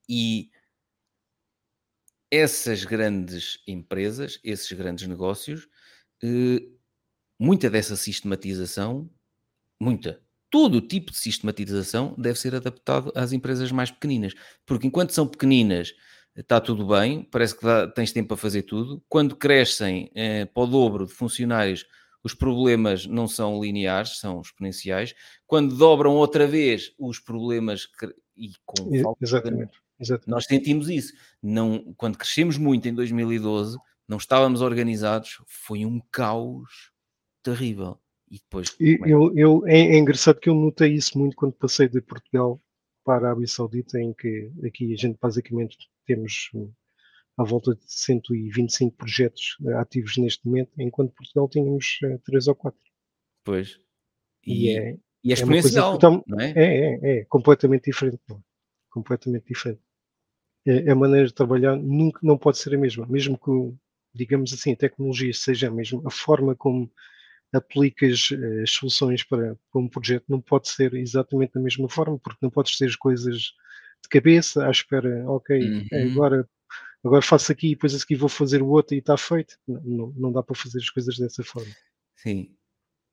e 0.09 0.51
essas 2.31 2.85
grandes 2.85 3.59
empresas, 3.67 4.41
esses 4.43 4.71
grandes 4.73 5.07
negócios, 5.07 5.69
eh, 6.23 6.67
muita 7.39 7.71
dessa 7.71 7.97
sistematização, 7.97 9.11
muita, 9.81 10.24
todo 10.55 10.77
o 10.77 10.81
tipo 10.81 11.11
de 11.11 11.19
sistematização 11.19 12.15
deve 12.17 12.39
ser 12.39 12.55
adaptado 12.55 13.11
às 13.17 13.33
empresas 13.33 13.73
mais 13.73 13.91
pequeninas, 13.91 14.35
porque 14.65 14.87
enquanto 14.87 15.11
são 15.11 15.27
pequeninas 15.27 15.93
está 16.37 16.61
tudo 16.61 16.87
bem, 16.87 17.25
parece 17.25 17.59
que 17.59 17.65
dá, 17.65 17.89
tens 17.89 18.13
tempo 18.13 18.29
para 18.29 18.37
fazer 18.37 18.63
tudo. 18.63 19.03
Quando 19.09 19.35
crescem 19.35 20.13
eh, 20.15 20.45
para 20.45 20.63
o 20.63 20.67
dobro 20.69 21.07
de 21.07 21.13
funcionários, 21.13 21.85
os 22.23 22.35
problemas 22.35 23.05
não 23.05 23.27
são 23.27 23.61
lineares, 23.61 24.21
são 24.21 24.41
exponenciais. 24.41 25.13
Quando 25.45 25.75
dobram 25.75 26.15
outra 26.15 26.47
vez, 26.47 26.93
os 27.01 27.19
problemas 27.19 27.89
e 28.37 28.53
com 28.65 28.97
falta 29.03 29.25
exatamente, 29.25 29.81
exatamente. 29.99 30.31
nós 30.31 30.45
sentimos 30.45 30.89
isso. 30.89 31.15
Não, 31.43 31.93
quando 31.97 32.17
crescemos 32.17 32.57
muito 32.57 32.87
em 32.87 32.95
2012, 32.95 33.77
não 34.07 34.19
estávamos 34.19 34.61
organizados, 34.61 35.43
foi 35.49 35.85
um 35.85 36.01
caos 36.13 36.93
terrível. 37.43 37.99
E 38.35 38.39
depois. 38.39 38.77
Eu, 38.81 39.33
eu, 39.37 39.67
é, 39.67 39.79
é 39.79 39.97
engraçado 39.97 40.41
que 40.41 40.49
eu 40.49 40.55
notei 40.57 40.93
isso 40.93 41.17
muito 41.17 41.37
quando 41.37 41.53
passei 41.53 41.89
de 41.89 42.01
Portugal 42.01 42.61
para 43.05 43.15
a 43.15 43.29
Arábia 43.29 43.47
Saudita, 43.47 44.01
em 44.01 44.13
que 44.13 44.51
aqui 44.67 44.93
a 44.93 44.97
gente 44.97 45.17
basicamente 45.21 45.77
temos 46.05 46.51
hum, 46.53 46.73
à 47.39 47.45
volta 47.45 47.77
de 47.77 47.83
125 47.87 48.97
projetos 48.97 49.57
eh, 49.65 49.75
ativos 49.75 50.17
neste 50.17 50.45
momento, 50.47 50.73
enquanto 50.79 51.15
Portugal 51.15 51.49
tínhamos 51.49 51.99
eh, 52.03 52.19
3 52.25 52.49
ou 52.49 52.55
4. 52.57 52.81
Pois. 53.45 53.79
E, 54.45 54.65
e 54.65 54.79
é, 54.79 54.99
e 55.23 55.31
é 55.31 55.35
exponencial, 55.35 55.97
é, 55.97 56.23
não 56.27 56.41
é? 56.41 56.53
É, 56.57 56.65
é, 56.65 57.19
é 57.19 57.25
completamente 57.27 57.85
diferente. 57.85 58.21
É? 58.31 58.37
Completamente 58.91 59.47
diferente. 59.47 59.81
É, 60.67 60.91
a 60.91 60.95
maneira 60.97 61.29
de 61.29 61.35
trabalhar 61.35 61.77
nunca 61.77 62.19
não 62.21 62.37
pode 62.37 62.59
ser 62.59 62.75
a 62.75 62.79
mesma, 62.79 63.07
mesmo 63.07 63.39
que, 63.39 63.79
digamos 64.13 64.53
assim, 64.53 64.73
a 64.73 64.77
tecnologia 64.77 65.33
seja 65.33 65.69
a 65.69 65.71
mesma, 65.71 66.03
a 66.05 66.11
forma 66.11 66.57
como 66.57 66.91
aplicas 67.55 68.29
eh, 68.33 68.63
as 68.63 68.71
soluções 68.71 69.23
para, 69.23 69.57
para, 69.71 69.81
um 69.81 69.89
projeto 69.89 70.25
não 70.29 70.41
pode 70.41 70.69
ser 70.69 70.95
exatamente 70.95 71.55
da 71.55 71.61
mesma 71.61 71.89
forma, 71.89 72.19
porque 72.19 72.39
não 72.43 72.51
podes 72.51 72.77
ter 72.77 72.87
as 72.87 72.97
coisas 72.97 73.53
de 74.03 74.09
cabeça 74.11 74.67
à 74.67 74.71
espera, 74.71 75.25
ok, 75.31 75.59
uhum. 75.59 76.13
agora, 76.13 76.49
agora 77.05 77.23
faço 77.23 77.53
aqui 77.53 77.69
e 77.69 77.75
depois 77.75 77.95
a 77.95 77.99
seguir 77.99 78.17
vou 78.17 78.29
fazer 78.29 78.61
o 78.63 78.69
outro 78.69 78.95
e 78.95 78.99
está 78.99 79.17
feito. 79.17 79.57
Não, 79.67 80.13
não 80.17 80.33
dá 80.33 80.43
para 80.43 80.57
fazer 80.57 80.79
as 80.79 80.91
coisas 80.91 81.17
dessa 81.17 81.43
forma. 81.43 81.73
Sim, 82.17 82.55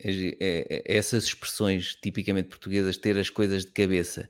é, 0.04 0.12
é, 0.12 0.36
é, 0.40 0.98
essas 0.98 1.26
expressões 1.26 1.96
tipicamente 1.96 2.50
portuguesas, 2.50 2.98
ter 2.98 3.18
as 3.18 3.30
coisas 3.30 3.66
de 3.66 3.72
cabeça, 3.72 4.28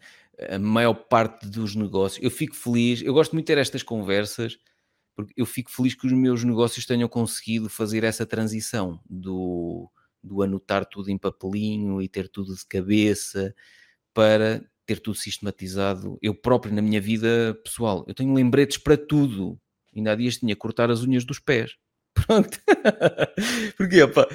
a 0.49 0.59
maior 0.59 0.93
parte 0.93 1.47
dos 1.47 1.75
negócios, 1.75 2.23
eu 2.23 2.31
fico 2.31 2.55
feliz, 2.55 3.01
eu 3.01 3.13
gosto 3.13 3.33
muito 3.33 3.45
de 3.45 3.53
ter 3.53 3.59
estas 3.59 3.83
conversas, 3.83 4.57
porque 5.15 5.33
eu 5.37 5.45
fico 5.45 5.71
feliz 5.71 5.93
que 5.93 6.05
os 6.07 6.13
meus 6.13 6.43
negócios 6.43 6.85
tenham 6.85 7.07
conseguido 7.07 7.69
fazer 7.69 8.03
essa 8.03 8.25
transição 8.25 8.99
do 9.09 9.89
do 10.23 10.41
anotar 10.41 10.85
tudo 10.85 11.09
em 11.09 11.17
papelinho 11.17 12.01
e 12.01 12.07
ter 12.07 12.27
tudo 12.29 12.55
de 12.55 12.65
cabeça 12.65 13.53
para 14.13 14.63
ter 14.85 14.99
tudo 14.99 15.15
sistematizado. 15.15 16.17
Eu 16.21 16.35
próprio, 16.35 16.73
na 16.73 16.81
minha 16.81 17.01
vida 17.01 17.59
pessoal, 17.63 18.05
eu 18.07 18.13
tenho 18.13 18.33
lembretes 18.33 18.77
para 18.77 18.97
tudo. 18.97 19.59
Ainda 19.95 20.11
há 20.11 20.15
dias 20.15 20.37
tinha 20.37 20.55
que 20.55 20.59
cortar 20.59 20.89
as 20.89 21.01
unhas 21.01 21.25
dos 21.25 21.39
pés. 21.39 21.75
Pronto. 22.13 22.59
Porque, 23.77 24.01
opa, 24.01 24.27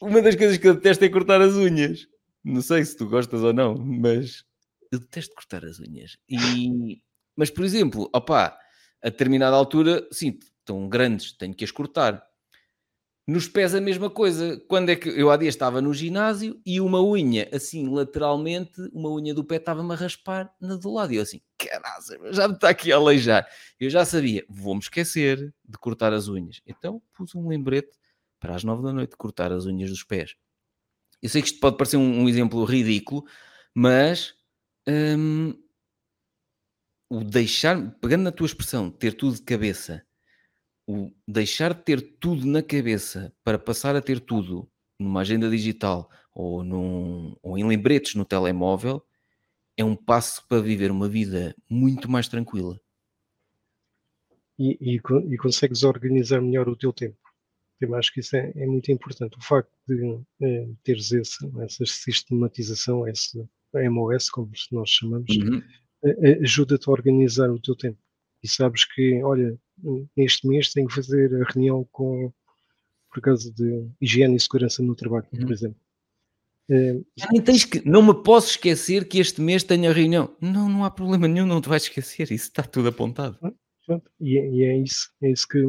uma 0.00 0.22
das 0.22 0.36
coisas 0.36 0.58
que 0.58 0.68
eu 0.68 0.74
detesto 0.74 1.04
é 1.04 1.08
cortar 1.08 1.40
as 1.40 1.54
unhas. 1.54 2.06
Não 2.44 2.62
sei 2.62 2.84
se 2.84 2.96
tu 2.96 3.08
gostas 3.08 3.42
ou 3.42 3.52
não, 3.52 3.76
mas 3.76 4.44
eu 4.92 5.00
detesto 5.00 5.34
cortar 5.34 5.64
as 5.64 5.80
unhas. 5.80 6.16
E... 6.28 7.02
Mas, 7.36 7.50
por 7.50 7.64
exemplo, 7.64 8.08
opá, 8.14 8.56
a 9.02 9.10
determinada 9.10 9.56
altura, 9.56 10.06
sim, 10.12 10.38
estão 10.58 10.88
grandes, 10.88 11.32
tenho 11.32 11.54
que 11.54 11.64
as 11.64 11.70
cortar. 11.70 12.22
Nos 13.26 13.48
pés 13.48 13.74
a 13.74 13.80
mesma 13.80 14.08
coisa. 14.08 14.56
Quando 14.68 14.90
é 14.90 14.96
que 14.96 15.08
eu 15.08 15.30
há 15.30 15.36
dias 15.36 15.54
estava 15.54 15.80
no 15.80 15.92
ginásio 15.92 16.60
e 16.64 16.80
uma 16.80 17.02
unha, 17.02 17.48
assim, 17.52 17.88
lateralmente, 17.88 18.80
uma 18.92 19.10
unha 19.10 19.34
do 19.34 19.44
pé 19.44 19.56
estava-me 19.56 19.92
a 19.92 19.96
raspar 19.96 20.54
na 20.60 20.76
do 20.76 20.92
lado. 20.92 21.12
E 21.12 21.16
eu 21.16 21.22
assim, 21.22 21.40
caralho, 21.58 22.32
já 22.32 22.46
me 22.46 22.54
está 22.54 22.68
aqui 22.68 22.92
a 22.92 22.96
aleijar. 22.96 23.48
Eu 23.80 23.90
já 23.90 24.04
sabia, 24.04 24.44
vou-me 24.48 24.80
esquecer 24.80 25.52
de 25.64 25.78
cortar 25.78 26.12
as 26.12 26.28
unhas. 26.28 26.60
Então 26.64 27.02
pus 27.12 27.34
um 27.34 27.48
lembrete 27.48 27.98
para 28.38 28.54
as 28.54 28.62
nove 28.62 28.84
da 28.84 28.92
noite 28.92 29.16
cortar 29.16 29.50
as 29.50 29.66
unhas 29.66 29.90
dos 29.90 30.04
pés. 30.04 30.36
Eu 31.20 31.28
sei 31.28 31.42
que 31.42 31.48
isto 31.48 31.60
pode 31.60 31.76
parecer 31.76 31.96
um, 31.96 32.22
um 32.22 32.28
exemplo 32.28 32.64
ridículo, 32.64 33.24
mas 33.74 34.34
hum, 34.88 35.52
o 37.10 37.24
deixar, 37.24 37.90
pegando 38.00 38.22
na 38.22 38.30
tua 38.30 38.46
expressão, 38.46 38.88
ter 38.88 39.14
tudo 39.14 39.34
de 39.34 39.42
cabeça, 39.42 40.05
o 40.86 41.12
deixar 41.26 41.74
de 41.74 41.82
ter 41.82 42.00
tudo 42.18 42.46
na 42.46 42.62
cabeça 42.62 43.32
para 43.42 43.58
passar 43.58 43.96
a 43.96 44.00
ter 44.00 44.20
tudo 44.20 44.70
numa 44.98 45.20
agenda 45.20 45.50
digital 45.50 46.10
ou, 46.32 46.62
num, 46.62 47.36
ou 47.42 47.58
em 47.58 47.66
lembretes 47.66 48.14
no 48.14 48.24
telemóvel 48.24 49.02
é 49.76 49.84
um 49.84 49.96
passo 49.96 50.46
para 50.48 50.62
viver 50.62 50.90
uma 50.90 51.08
vida 51.08 51.54
muito 51.68 52.10
mais 52.10 52.28
tranquila. 52.28 52.80
E, 54.58 54.78
e, 54.80 54.96
e 54.96 55.36
consegues 55.36 55.82
organizar 55.82 56.40
melhor 56.40 56.68
o 56.68 56.76
teu 56.76 56.92
tempo. 56.92 57.18
Eu 57.78 57.94
acho 57.94 58.12
que 58.12 58.20
isso 58.20 58.34
é, 58.36 58.52
é 58.56 58.66
muito 58.66 58.90
importante. 58.90 59.36
O 59.36 59.42
facto 59.42 59.70
de 59.86 60.18
é, 60.40 60.68
teres 60.82 61.12
esse, 61.12 61.46
essa 61.60 61.84
sistematização, 61.84 63.06
esse 63.06 63.46
MOS, 63.74 64.30
como 64.30 64.50
nós 64.72 64.88
chamamos, 64.88 65.36
uhum. 65.36 65.62
ajuda-te 66.42 66.88
a 66.88 66.92
organizar 66.92 67.50
o 67.50 67.60
teu 67.60 67.76
tempo. 67.76 67.98
E 68.42 68.48
sabes 68.48 68.86
que, 68.86 69.22
olha, 69.22 69.58
neste 70.16 70.46
mês 70.46 70.72
tenho 70.72 70.88
que 70.88 70.94
fazer 70.94 71.34
a 71.34 71.52
reunião 71.52 71.86
com, 71.92 72.32
por 73.12 73.20
causa 73.20 73.52
de 73.52 73.88
higiene 74.00 74.36
e 74.36 74.40
segurança 74.40 74.82
no 74.82 74.94
trabalho, 74.94 75.26
uhum. 75.32 75.40
por 75.40 75.52
exemplo. 75.52 75.80
É, 76.68 77.00
nem 77.30 77.40
tens 77.40 77.64
que, 77.64 77.88
não 77.88 78.02
me 78.02 78.14
posso 78.22 78.50
esquecer 78.50 79.06
que 79.06 79.18
este 79.18 79.40
mês 79.40 79.62
tenho 79.62 79.88
a 79.88 79.92
reunião. 79.92 80.36
Não, 80.40 80.68
não 80.68 80.84
há 80.84 80.90
problema 80.90 81.28
nenhum, 81.28 81.46
não 81.46 81.60
te 81.60 81.68
vais 81.68 81.84
esquecer, 81.84 82.30
isso 82.32 82.48
está 82.48 82.62
tudo 82.62 82.88
apontado. 82.88 83.38
E, 84.20 84.36
é, 84.36 84.50
e 84.50 84.64
é 84.64 84.76
isso, 84.78 85.12
é 85.22 85.30
isso 85.30 85.46
que, 85.46 85.62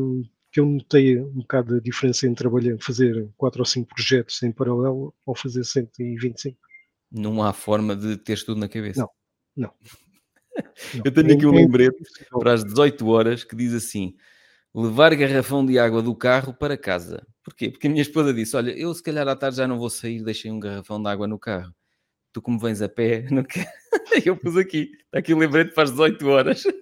que 0.51 0.59
eu 0.59 0.65
notei 0.65 1.21
um 1.21 1.35
bocado 1.35 1.75
a 1.75 1.79
diferença 1.79 2.25
entre 2.25 2.43
trabalhar, 2.43 2.77
fazer 2.79 3.29
4 3.38 3.61
ou 3.61 3.65
5 3.65 3.88
projetos 3.93 4.41
em 4.41 4.51
paralelo 4.51 5.13
ou 5.25 5.35
fazer 5.35 5.63
125. 5.63 6.57
Não 7.11 7.43
há 7.43 7.53
forma 7.53 7.95
de 7.95 8.17
teres 8.17 8.43
tudo 8.43 8.59
na 8.59 8.67
cabeça. 8.67 9.01
Não, 9.01 9.09
não. 9.55 9.73
Não. 10.93 11.01
Eu 11.05 11.13
tenho 11.13 11.34
aqui 11.34 11.45
um 11.45 11.51
lembrete 11.51 11.97
para 12.29 12.53
as 12.53 12.63
18 12.63 13.07
horas 13.07 13.43
que 13.43 13.55
diz 13.55 13.73
assim: 13.73 14.15
levar 14.73 15.15
garrafão 15.15 15.65
de 15.65 15.79
água 15.79 16.03
do 16.03 16.15
carro 16.15 16.53
para 16.53 16.77
casa. 16.77 17.25
Porquê? 17.43 17.71
Porque 17.71 17.88
a 17.88 17.89
minha 17.89 18.01
esposa 18.01 18.34
disse: 18.34 18.55
Olha, 18.55 18.71
eu 18.71 18.93
se 18.93 19.01
calhar 19.01 19.27
à 19.27 19.35
tarde 19.35 19.57
já 19.57 19.67
não 19.67 19.79
vou 19.79 19.89
sair, 19.89 20.23
deixei 20.23 20.51
um 20.51 20.59
garrafão 20.59 21.01
de 21.01 21.09
água 21.09 21.27
no 21.27 21.39
carro. 21.39 21.73
Tu, 22.31 22.41
como 22.41 22.59
vens 22.59 22.81
a 22.81 22.89
pé, 22.89 23.25
não 23.31 23.43
quer. 23.43 23.71
eu 24.25 24.38
pus 24.38 24.57
aqui, 24.57 24.91
está 25.05 25.19
aqui 25.19 25.34
o 25.34 25.38
lembrete 25.38 25.73
para 25.73 25.84
as 25.84 25.91
18 25.91 26.27
horas. 26.27 26.63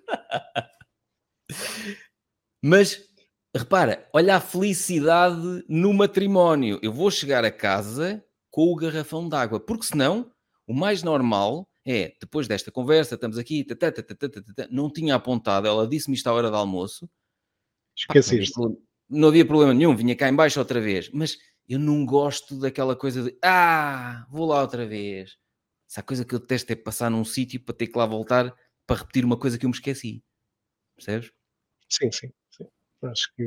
Mas 2.62 3.08
repara, 3.56 4.06
olha 4.12 4.36
a 4.36 4.42
felicidade 4.42 5.64
no 5.70 5.94
matrimónio. 5.94 6.80
Eu 6.82 6.92
vou 6.92 7.10
chegar 7.10 7.46
a 7.46 7.52
casa 7.52 8.24
com 8.52 8.72
o 8.72 8.76
garrafão 8.76 9.30
de 9.30 9.36
água, 9.36 9.60
porque 9.60 9.86
senão 9.86 10.30
o 10.68 10.74
mais 10.74 11.04
normal 11.04 11.68
é, 11.86 12.16
depois 12.20 12.48
desta 12.48 12.72
conversa, 12.72 13.14
estamos 13.14 13.38
aqui, 13.38 13.64
tata, 13.64 13.92
tata, 14.02 14.16
tata, 14.16 14.68
não 14.72 14.92
tinha 14.92 15.14
apontado, 15.14 15.68
ela 15.68 15.88
disse-me 15.88 16.16
isto 16.16 16.28
à 16.28 16.34
hora 16.34 16.50
do 16.50 16.58
almoço. 16.58 17.08
Esqueceste. 17.96 18.54
Não, 19.08 19.28
havia 19.28 19.46
problema 19.46 19.72
nenhum, 19.72 19.96
vinha 19.96 20.16
cá 20.16 20.28
embaixo 20.28 20.60
outra 20.60 20.82
vez, 20.82 21.12
mas 21.12 21.38
eu 21.70 21.78
não 21.78 22.04
gosto 22.04 22.60
daquela 22.60 22.96
coisa 22.96 23.24
de 23.24 23.38
ah, 23.44 24.26
vou 24.32 24.48
lá 24.48 24.62
outra 24.62 24.86
vez. 24.88 25.38
Essa 25.88 26.02
coisa 26.02 26.26
que 26.26 26.34
eu 26.34 26.40
detesto 26.40 26.74
é 26.74 26.76
passar 26.76 27.12
num 27.12 27.24
sítio 27.24 27.64
para 27.64 27.76
ter 27.76 27.88
que 27.88 27.98
lá 27.98 28.06
voltar 28.08 28.52
para 28.88 28.98
repetir 28.98 29.24
uma 29.24 29.38
coisa 29.38 29.58
que 29.58 29.66
eu 29.66 29.70
me 29.70 29.76
esqueci. 29.76 30.24
Percebes? 30.96 31.32
Sim, 31.88 32.12
sim. 32.12 32.32
sim. 32.50 32.68
Acho 33.04 33.32
que 33.36 33.44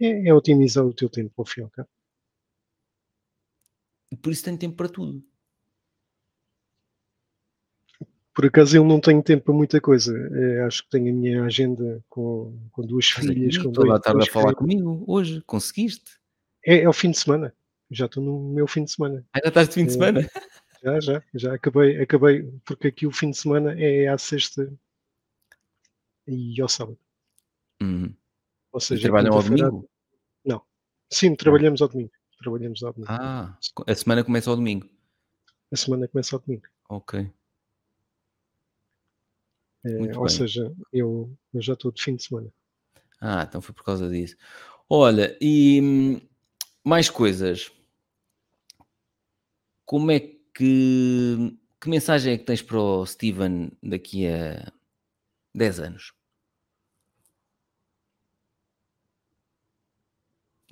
é, 0.00 0.28
é, 0.28 0.34
otimizar 0.34 0.84
o 0.84 0.92
teu 0.92 1.08
tempo 1.08 1.32
ao 1.36 1.44
fim. 1.44 1.68
E 4.10 4.16
por 4.16 4.32
isso 4.32 4.44
tenho 4.44 4.58
tempo 4.58 4.76
para 4.76 4.88
tudo. 4.88 5.24
Por 8.34 8.46
acaso 8.46 8.76
eu 8.76 8.84
não 8.84 8.98
tenho 8.98 9.22
tempo 9.22 9.44
para 9.44 9.54
muita 9.54 9.80
coisa. 9.80 10.16
É, 10.32 10.62
acho 10.62 10.84
que 10.84 10.90
tenho 10.90 11.10
a 11.10 11.14
minha 11.14 11.44
agenda 11.44 12.02
com, 12.08 12.58
com 12.70 12.82
duas 12.82 13.06
filhas. 13.06 13.58
Com 13.58 13.70
toda 13.72 13.88
dois, 13.88 14.00
a 14.00 14.02
tarde 14.02 14.28
a 14.28 14.32
falar 14.32 14.54
comigo 14.54 15.04
hoje. 15.06 15.42
Conseguiste? 15.46 16.18
É, 16.64 16.82
é 16.82 16.88
o 16.88 16.92
fim 16.92 17.10
de 17.10 17.18
semana. 17.18 17.54
Já 17.90 18.06
estou 18.06 18.22
no 18.22 18.54
meu 18.54 18.66
fim 18.66 18.84
de 18.84 18.92
semana. 18.92 19.24
Ainda 19.34 19.48
estás 19.48 19.68
de 19.68 19.74
fim 19.74 19.84
de 19.84 19.90
é, 19.90 19.92
semana? 19.92 20.30
Já, 20.82 21.00
já. 21.00 21.22
Já 21.34 21.54
acabei, 21.54 22.00
acabei. 22.00 22.42
Porque 22.64 22.88
aqui 22.88 23.06
o 23.06 23.12
fim 23.12 23.30
de 23.30 23.36
semana 23.36 23.78
é 23.78 24.08
à 24.08 24.16
sexta 24.16 24.72
e 26.26 26.60
ao 26.60 26.68
sábado. 26.68 26.98
Uhum. 27.82 28.14
Ou 28.72 28.80
seja, 28.80 29.02
trabalham 29.02 29.34
ao 29.34 29.42
domingo? 29.42 29.88
Não. 30.42 30.62
Sim, 31.10 31.34
trabalhamos 31.34 31.82
ao 31.82 31.88
domingo. 31.88 32.12
Trabalhamos 32.38 32.82
ao 32.82 32.92
domingo. 32.94 33.12
Ah, 33.12 33.58
a 33.86 33.94
semana 33.94 34.24
começa 34.24 34.48
ao 34.48 34.56
domingo. 34.56 34.88
A 35.70 35.76
semana 35.76 36.08
começa 36.08 36.34
ao 36.34 36.40
domingo. 36.40 36.64
Ok. 36.88 37.30
É, 39.84 40.16
ou 40.16 40.28
seja, 40.28 40.72
eu, 40.92 41.30
eu 41.52 41.60
já 41.60 41.72
estou 41.72 41.90
de 41.90 42.02
fim 42.02 42.14
de 42.14 42.22
semana. 42.24 42.52
Ah, 43.20 43.44
então 43.48 43.60
foi 43.60 43.74
por 43.74 43.84
causa 43.84 44.08
disso. 44.08 44.36
Olha, 44.88 45.36
e 45.40 45.80
hum, 45.82 46.20
mais 46.84 47.08
coisas. 47.10 47.72
Como 49.84 50.10
é 50.10 50.20
que. 50.20 51.56
Que 51.80 51.88
mensagem 51.88 52.34
é 52.34 52.38
que 52.38 52.44
tens 52.44 52.62
para 52.62 52.78
o 52.78 53.04
Steven 53.04 53.72
daqui 53.82 54.26
a 54.28 54.72
10 55.54 55.80
anos? 55.80 56.12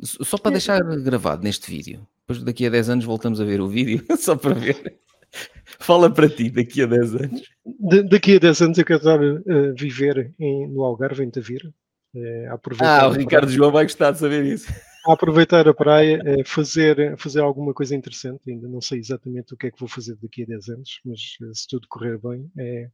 Só 0.02 0.38
para 0.38 0.52
deixar 0.52 0.80
gravado 1.02 1.42
neste 1.42 1.68
vídeo. 1.68 2.06
Depois 2.20 2.42
daqui 2.44 2.66
a 2.66 2.70
10 2.70 2.90
anos 2.90 3.04
voltamos 3.04 3.40
a 3.40 3.44
ver 3.44 3.60
o 3.60 3.68
vídeo, 3.68 4.04
só 4.16 4.36
para 4.36 4.54
ver. 4.54 4.99
Fala 5.78 6.12
para 6.12 6.28
ti, 6.28 6.50
daqui 6.50 6.82
a 6.82 6.86
10 6.86 7.14
anos. 7.14 7.42
De, 7.64 8.02
daqui 8.02 8.36
a 8.36 8.38
10 8.38 8.62
anos 8.62 8.78
eu 8.78 8.84
quero 8.84 8.98
estar 8.98 9.20
a 9.20 9.72
viver 9.72 10.34
em, 10.38 10.68
no 10.68 10.82
Algarve, 10.82 11.24
em 11.24 11.30
Tavira. 11.30 11.72
É, 12.14 12.48
ah, 12.48 13.06
o 13.06 13.12
Ricardo 13.12 13.44
praia, 13.44 13.56
João 13.56 13.70
vai 13.70 13.84
gostar 13.84 14.10
de 14.10 14.18
saber 14.18 14.44
isso. 14.44 14.66
A 15.06 15.12
aproveitar 15.12 15.68
a 15.68 15.74
praia, 15.74 16.20
é, 16.24 16.44
fazer, 16.44 17.16
fazer 17.16 17.40
alguma 17.40 17.72
coisa 17.72 17.94
interessante. 17.94 18.50
Ainda 18.50 18.68
não 18.68 18.80
sei 18.80 18.98
exatamente 18.98 19.54
o 19.54 19.56
que 19.56 19.68
é 19.68 19.70
que 19.70 19.78
vou 19.78 19.88
fazer 19.88 20.16
daqui 20.16 20.42
a 20.42 20.46
10 20.46 20.68
anos, 20.70 21.00
mas 21.04 21.20
eh, 21.40 21.54
se 21.54 21.68
tudo 21.68 21.86
correr 21.88 22.18
bem, 22.18 22.50
é, 22.58 22.82
é 22.82 22.90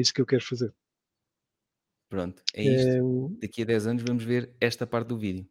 isso 0.00 0.12
que 0.14 0.20
eu 0.20 0.26
quero 0.26 0.42
fazer. 0.42 0.72
Pronto, 2.08 2.42
é 2.54 2.62
isto. 2.62 2.88
É... 2.88 3.40
Daqui 3.42 3.62
a 3.62 3.66
10 3.66 3.86
anos 3.88 4.02
vamos 4.02 4.24
ver 4.24 4.50
esta 4.60 4.86
parte 4.86 5.08
do 5.08 5.18
vídeo. 5.18 5.46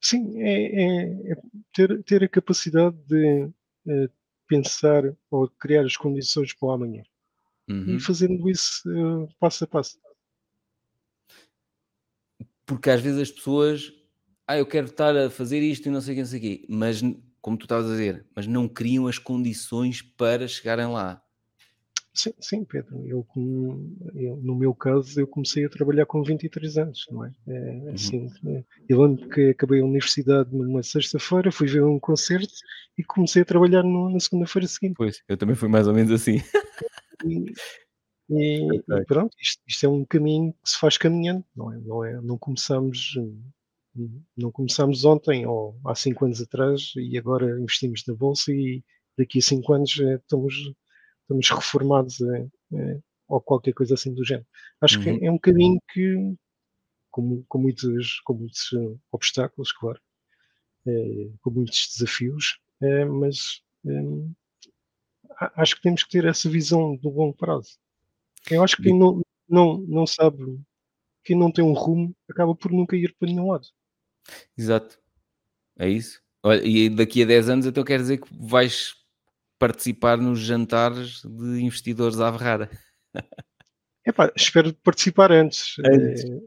Sim, 0.00 0.42
é, 0.42 0.82
é, 0.82 1.32
é 1.32 1.36
ter, 1.72 2.02
ter 2.02 2.24
a 2.24 2.28
capacidade 2.28 2.96
de 3.06 3.50
é, 3.86 4.08
pensar 4.48 5.04
ou 5.30 5.48
criar 5.48 5.84
as 5.84 5.96
condições 5.96 6.54
para 6.54 6.68
o 6.68 6.70
amanhã. 6.72 7.02
Uhum. 7.68 7.96
E 7.96 8.00
fazendo 8.00 8.48
isso 8.48 8.82
uh, 8.88 9.28
passo 9.38 9.64
a 9.64 9.66
passo. 9.66 9.98
Porque 12.64 12.90
às 12.90 13.00
vezes 13.00 13.20
as 13.20 13.30
pessoas, 13.30 13.92
ah, 14.46 14.58
eu 14.58 14.66
quero 14.66 14.86
estar 14.86 15.16
a 15.16 15.30
fazer 15.30 15.60
isto 15.60 15.86
e 15.86 15.90
não 15.90 16.00
sei 16.00 16.14
o 16.14 16.16
que, 16.16 16.22
não 16.22 16.28
sei 16.28 16.38
o 16.38 16.42
quê, 16.42 16.66
mas 16.68 17.02
como 17.40 17.56
tu 17.56 17.64
estavas 17.64 17.86
a 17.86 17.90
dizer, 17.90 18.26
mas 18.34 18.46
não 18.46 18.68
criam 18.68 19.06
as 19.06 19.18
condições 19.18 20.02
para 20.02 20.48
chegarem 20.48 20.86
lá. 20.86 21.22
Sim, 22.18 22.34
sim, 22.40 22.64
Pedro. 22.64 23.06
Eu, 23.06 23.24
eu, 24.16 24.36
no 24.38 24.56
meu 24.56 24.74
caso, 24.74 25.20
eu 25.20 25.26
comecei 25.28 25.64
a 25.64 25.68
trabalhar 25.68 26.04
com 26.04 26.20
23 26.20 26.76
anos, 26.76 27.06
não 27.12 27.24
é? 27.24 27.32
é 27.46 27.52
uhum. 27.52 27.92
assim, 27.94 28.28
uhum. 28.42 28.64
Eu 28.88 29.02
lembro 29.02 29.28
que 29.28 29.50
acabei 29.50 29.80
a 29.80 29.84
universidade 29.84 30.52
numa 30.52 30.82
sexta-feira, 30.82 31.52
fui 31.52 31.68
ver 31.68 31.84
um 31.84 32.00
concerto 32.00 32.52
e 32.98 33.04
comecei 33.04 33.42
a 33.42 33.44
trabalhar 33.44 33.84
no, 33.84 34.10
na 34.10 34.18
segunda-feira 34.18 34.66
seguinte. 34.66 34.96
Pois, 34.96 35.22
eu 35.28 35.36
também 35.36 35.54
fui 35.54 35.68
mais 35.68 35.86
ou 35.86 35.94
menos 35.94 36.10
assim. 36.10 36.42
E, 37.24 37.52
e, 38.30 38.76
e 38.76 39.04
pronto, 39.06 39.36
isto, 39.40 39.62
isto, 39.64 39.86
é 39.86 39.88
um 39.88 40.04
caminho 40.04 40.52
que 40.52 40.70
se 40.70 40.76
faz 40.76 40.98
caminhando, 40.98 41.44
não 41.54 41.72
é? 41.72 41.78
Não, 41.78 42.04
é, 42.04 42.20
não 42.20 42.36
começamos 42.36 43.14
não 44.36 44.50
começamos 44.50 45.04
ontem 45.04 45.46
ou 45.46 45.78
há 45.84 45.94
cinco 45.94 46.24
anos 46.24 46.40
atrás 46.40 46.92
e 46.96 47.16
agora 47.16 47.60
investimos 47.60 48.04
na 48.06 48.14
bolsa 48.14 48.52
e 48.52 48.82
daqui 49.16 49.38
a 49.38 49.42
cinco 49.42 49.72
anos 49.72 49.98
eh, 50.00 50.14
estamos 50.14 50.54
estamos 51.28 51.50
reformados 51.50 52.20
é, 52.22 52.48
é, 52.72 53.00
ou 53.28 53.40
qualquer 53.40 53.74
coisa 53.74 53.94
assim 53.94 54.14
do 54.14 54.24
género. 54.24 54.46
Acho 54.80 54.98
uhum. 54.98 55.18
que 55.18 55.26
é 55.26 55.30
um 55.30 55.38
caminho 55.38 55.78
que, 55.92 56.34
com, 57.10 57.42
com, 57.46 57.58
muitos, 57.58 58.20
com 58.20 58.34
muitos 58.34 58.70
obstáculos, 59.12 59.72
claro, 59.72 60.00
é, 60.86 61.30
com 61.42 61.50
muitos 61.50 61.92
desafios, 61.92 62.58
é, 62.80 63.04
mas 63.04 63.62
é, 63.86 63.92
acho 65.56 65.76
que 65.76 65.82
temos 65.82 66.02
que 66.02 66.10
ter 66.10 66.24
essa 66.24 66.48
visão 66.48 66.96
do 66.96 67.10
longo 67.10 67.36
prazo. 67.36 67.78
Eu 68.50 68.62
acho 68.62 68.76
que 68.76 68.84
quem 68.84 68.98
não, 68.98 69.20
não, 69.48 69.78
não 69.78 70.06
sabe, 70.06 70.58
quem 71.22 71.36
não 71.36 71.52
tem 71.52 71.62
um 71.62 71.74
rumo 71.74 72.16
acaba 72.30 72.54
por 72.54 72.72
nunca 72.72 72.96
ir 72.96 73.14
para 73.18 73.28
nenhum 73.28 73.50
lado. 73.50 73.68
Exato. 74.56 74.98
É 75.78 75.88
isso. 75.88 76.20
Olha, 76.42 76.64
e 76.64 76.88
daqui 76.88 77.22
a 77.22 77.26
10 77.26 77.48
anos 77.48 77.66
então 77.66 77.84
quer 77.84 77.98
dizer 77.98 78.18
que 78.18 78.28
vais 78.30 78.94
participar 79.58 80.18
nos 80.18 80.38
jantares 80.40 81.22
de 81.22 81.60
investidores 81.62 82.20
à 82.20 82.32
Ferrara. 82.32 82.70
Epá, 84.06 84.32
espero 84.36 84.72
participar 84.74 85.32
antes. 85.32 85.74
Antes, 85.84 86.24
Eh. 86.24 86.40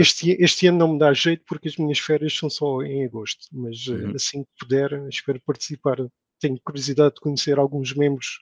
Este, 0.00 0.30
este 0.42 0.66
ano 0.68 0.78
não 0.78 0.92
me 0.94 0.98
dá 0.98 1.12
jeito 1.12 1.44
porque 1.46 1.68
as 1.68 1.76
minhas 1.76 1.98
férias 1.98 2.32
são 2.34 2.48
só 2.48 2.80
em 2.82 3.04
agosto, 3.04 3.46
mas 3.52 3.84
eh, 3.88 3.92
Uhum. 3.92 4.12
assim 4.16 4.42
que 4.42 4.50
puder, 4.58 5.06
espero 5.10 5.38
participar. 5.44 5.98
Tenho 6.40 6.58
curiosidade 6.64 7.16
de 7.16 7.20
conhecer 7.20 7.58
alguns 7.58 7.92
membros. 7.94 8.38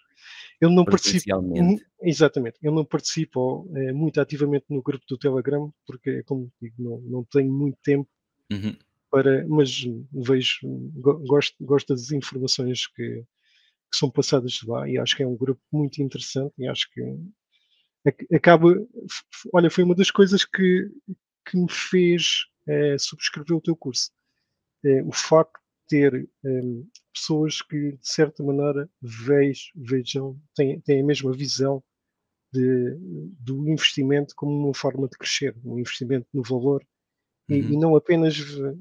Eu 0.61 0.71
não 0.71 0.85
participo, 0.85 1.25
exatamente, 2.01 2.57
eu 2.63 2.71
não 2.73 2.85
participo 2.85 3.69
eh, 3.77 3.93
muito 3.93 4.21
ativamente 4.21 4.67
no 4.71 4.81
grupo 4.81 5.05
do 5.09 5.19
Telegram 5.19 5.73
porque, 5.85 6.23
como 6.23 6.51
digo, 6.63 6.75
não, 6.79 7.01
não 7.01 7.25
tenho 7.25 7.53
muito 7.53 7.79
tempo 7.83 8.09
Uhum. 8.53 8.77
para, 9.11 9.45
mas 9.49 9.85
vejo, 10.13 10.61
go- 10.95 11.19
gosto, 11.27 11.57
gosto 11.65 11.89
das 11.95 12.13
informações 12.13 12.87
que, 12.87 13.25
que 13.93 13.99
são 13.99 14.11
passadas 14.11 14.61
lá 14.65 14.89
e 14.89 14.99
acho 14.99 15.17
que 15.17 15.23
é 15.23 15.27
um 15.27 15.37
grupo 15.37 15.63
muito 15.73 16.03
interessante 16.03 16.53
e 16.59 16.69
acho 16.69 16.91
que 16.93 17.01
ac- 18.07 18.27
acaba, 18.35 18.69
olha, 19.53 19.71
foi 19.71 19.85
uma 19.85 19.95
das 19.95 20.11
coisas 20.11 20.45
que, 20.45 20.89
que 21.47 21.57
me 21.57 21.71
fez 21.71 22.47
eh, 22.67 22.97
subscrever 22.99 23.57
o 23.57 23.61
teu 23.61 23.77
curso. 23.77 24.11
Eh, 24.85 25.03
o 25.05 25.13
facto 25.13 25.61
de 25.91 25.99
ter 26.13 26.31
em, 26.45 26.89
pessoas 27.15 27.63
que, 27.63 27.93
de 27.93 28.09
certa 28.09 28.43
maneira, 28.45 28.89
vej- 29.03 29.73
vejam, 29.77 30.39
têm, 30.57 30.81
têm 30.83 31.03
a 31.03 31.07
mesma 31.07 31.33
visão 31.33 31.83
de- 32.53 32.97
do 33.41 33.69
investimento 33.69 34.35
como 34.37 34.53
uma 34.67 34.75
forma 34.75 35.09
de 35.09 35.19
crescer, 35.19 35.57
um 35.65 35.79
investimento 35.79 36.27
no 36.35 36.43
valor 36.43 36.85
e, 37.49 37.57
Uhum. 37.57 37.75
e 37.75 37.79
não 37.79 37.97
apenas, 37.97 38.37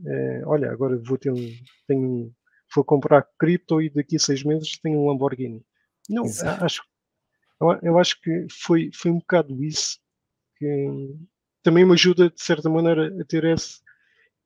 eh, 0.08 0.44
olha, 0.46 0.72
agora 0.72 0.98
vou 0.98 1.18
ter 1.18 1.32
um, 1.32 1.58
tenho, 1.88 2.34
vou 2.76 2.84
comprar 2.84 3.28
cripto 3.40 3.82
e 3.82 3.90
daqui 3.90 4.16
a 4.16 4.20
seis 4.20 4.44
meses 4.44 4.78
tenho 4.80 5.00
um 5.00 5.08
Lamborghini. 5.08 5.64
Não, 6.10 6.26
Exato. 6.26 6.64
acho, 6.64 6.84
eu, 7.62 7.80
eu 7.84 8.00
acho 8.00 8.20
que 8.22 8.48
foi, 8.52 8.90
foi 8.94 9.12
um 9.12 9.20
bocado 9.20 9.64
isso 9.64 10.00
que 10.58 11.16
também 11.62 11.86
me 11.86 11.94
ajuda, 11.94 12.30
de 12.30 12.42
certa 12.42 12.70
maneira, 12.70 13.14
a 13.22 13.26
ter 13.26 13.46
esse, 13.46 13.80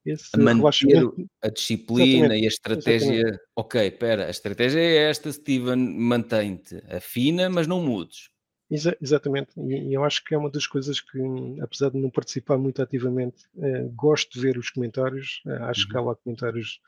esse 0.04 0.30
A 0.34 0.38
manter 0.38 1.04
a 1.42 1.48
disciplina 1.50 2.02
Exatamente, 2.04 2.42
e 2.42 2.44
a 2.44 2.48
estratégia. 2.48 3.40
Ok, 3.56 3.80
espera, 3.86 4.26
a 4.26 4.30
estratégia 4.30 4.80
é 4.80 5.10
esta, 5.10 5.30
Steven, 5.32 5.76
mantém-te. 5.76 6.82
Afina, 6.88 7.48
mas 7.48 7.66
não 7.66 7.80
mudes. 7.82 8.30
Exa- 8.70 8.96
exatamente, 9.00 9.52
e, 9.58 9.88
e 9.90 9.94
eu 9.94 10.04
acho 10.04 10.22
que 10.24 10.34
é 10.34 10.38
uma 10.38 10.50
das 10.50 10.66
coisas 10.66 11.00
que, 11.00 11.18
apesar 11.62 11.90
de 11.90 11.98
não 11.98 12.10
participar 12.10 12.58
muito 12.58 12.82
ativamente, 12.82 13.44
eh, 13.58 13.88
gosto 13.94 14.32
de 14.34 14.40
ver 14.40 14.58
os 14.58 14.68
comentários. 14.68 15.40
eh, 15.46 15.58
acho 15.62 15.88
que 15.88 15.96
há 15.96 16.00
Uhum. 16.00 16.08
lá 16.08 16.16
comentários, 16.16 16.80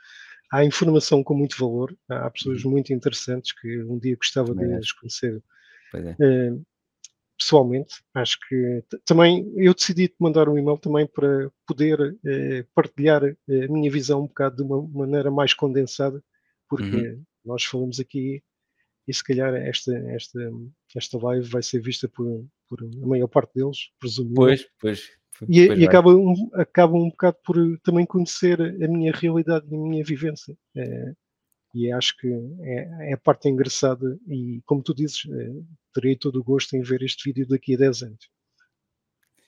há 0.50 0.64
informação 0.64 1.22
com 1.22 1.34
muito 1.34 1.56
valor, 1.58 1.96
há 2.08 2.28
pessoas 2.30 2.64
Uhum. 2.64 2.72
muito 2.72 2.92
interessantes 2.92 3.52
que 3.52 3.82
um 3.84 3.98
dia 3.98 4.16
gostava 4.16 4.54
de 4.54 4.74
as 4.74 4.92
conhecer 4.92 5.42
é. 5.94 6.16
eh, 6.20 6.58
pessoalmente. 7.38 8.02
Acho 8.14 8.38
que 8.48 8.84
também 9.04 9.50
eu 9.56 9.72
decidi 9.72 10.08
te 10.08 10.16
mandar 10.18 10.48
um 10.48 10.58
e-mail 10.58 10.78
também 10.78 11.06
para 11.06 11.50
poder 11.66 12.16
eh, 12.26 12.66
partilhar 12.74 13.24
eh, 13.24 13.64
a 13.64 13.68
minha 13.68 13.90
visão 13.90 14.22
um 14.22 14.26
bocado 14.26 14.56
de 14.56 14.62
uma 14.62 14.82
maneira 14.88 15.30
mais 15.30 15.54
condensada, 15.54 16.22
porque 16.68 16.96
Uhum. 16.96 17.24
nós 17.44 17.64
falamos 17.64 18.00
aqui 18.00 18.42
e 19.08 19.14
se 19.14 19.24
calhar 19.24 19.54
esta, 19.54 19.96
esta, 20.10 20.38
esta 20.94 21.18
live 21.18 21.48
vai 21.48 21.62
ser 21.62 21.80
vista 21.80 22.08
por, 22.08 22.44
por 22.68 22.82
a 22.82 23.06
maior 23.06 23.28
parte 23.28 23.54
deles, 23.54 23.90
presumo. 23.98 24.34
Pois, 24.34 24.68
pois. 24.78 25.19
E, 25.48 25.66
e 25.66 25.86
acaba, 25.86 26.14
um, 26.14 26.50
acaba 26.54 26.94
um 26.94 27.08
bocado 27.08 27.36
por 27.44 27.56
também 27.82 28.04
conhecer 28.04 28.60
a 28.60 28.88
minha 28.88 29.12
realidade 29.12 29.66
e 29.70 29.74
a 29.74 29.78
minha 29.78 30.04
vivência. 30.04 30.56
Eh, 30.76 31.14
e 31.74 31.92
acho 31.92 32.16
que 32.18 32.28
é, 32.62 33.10
é 33.10 33.14
a 33.14 33.18
parte 33.18 33.48
engraçada 33.48 34.18
e, 34.26 34.60
como 34.66 34.82
tu 34.82 34.94
dizes, 34.94 35.22
eh, 35.30 35.62
terei 35.94 36.16
todo 36.16 36.40
o 36.40 36.44
gosto 36.44 36.74
em 36.74 36.82
ver 36.82 37.02
este 37.02 37.30
vídeo 37.30 37.46
daqui 37.48 37.74
a 37.74 37.78
10 37.78 38.02
anos. 38.02 38.28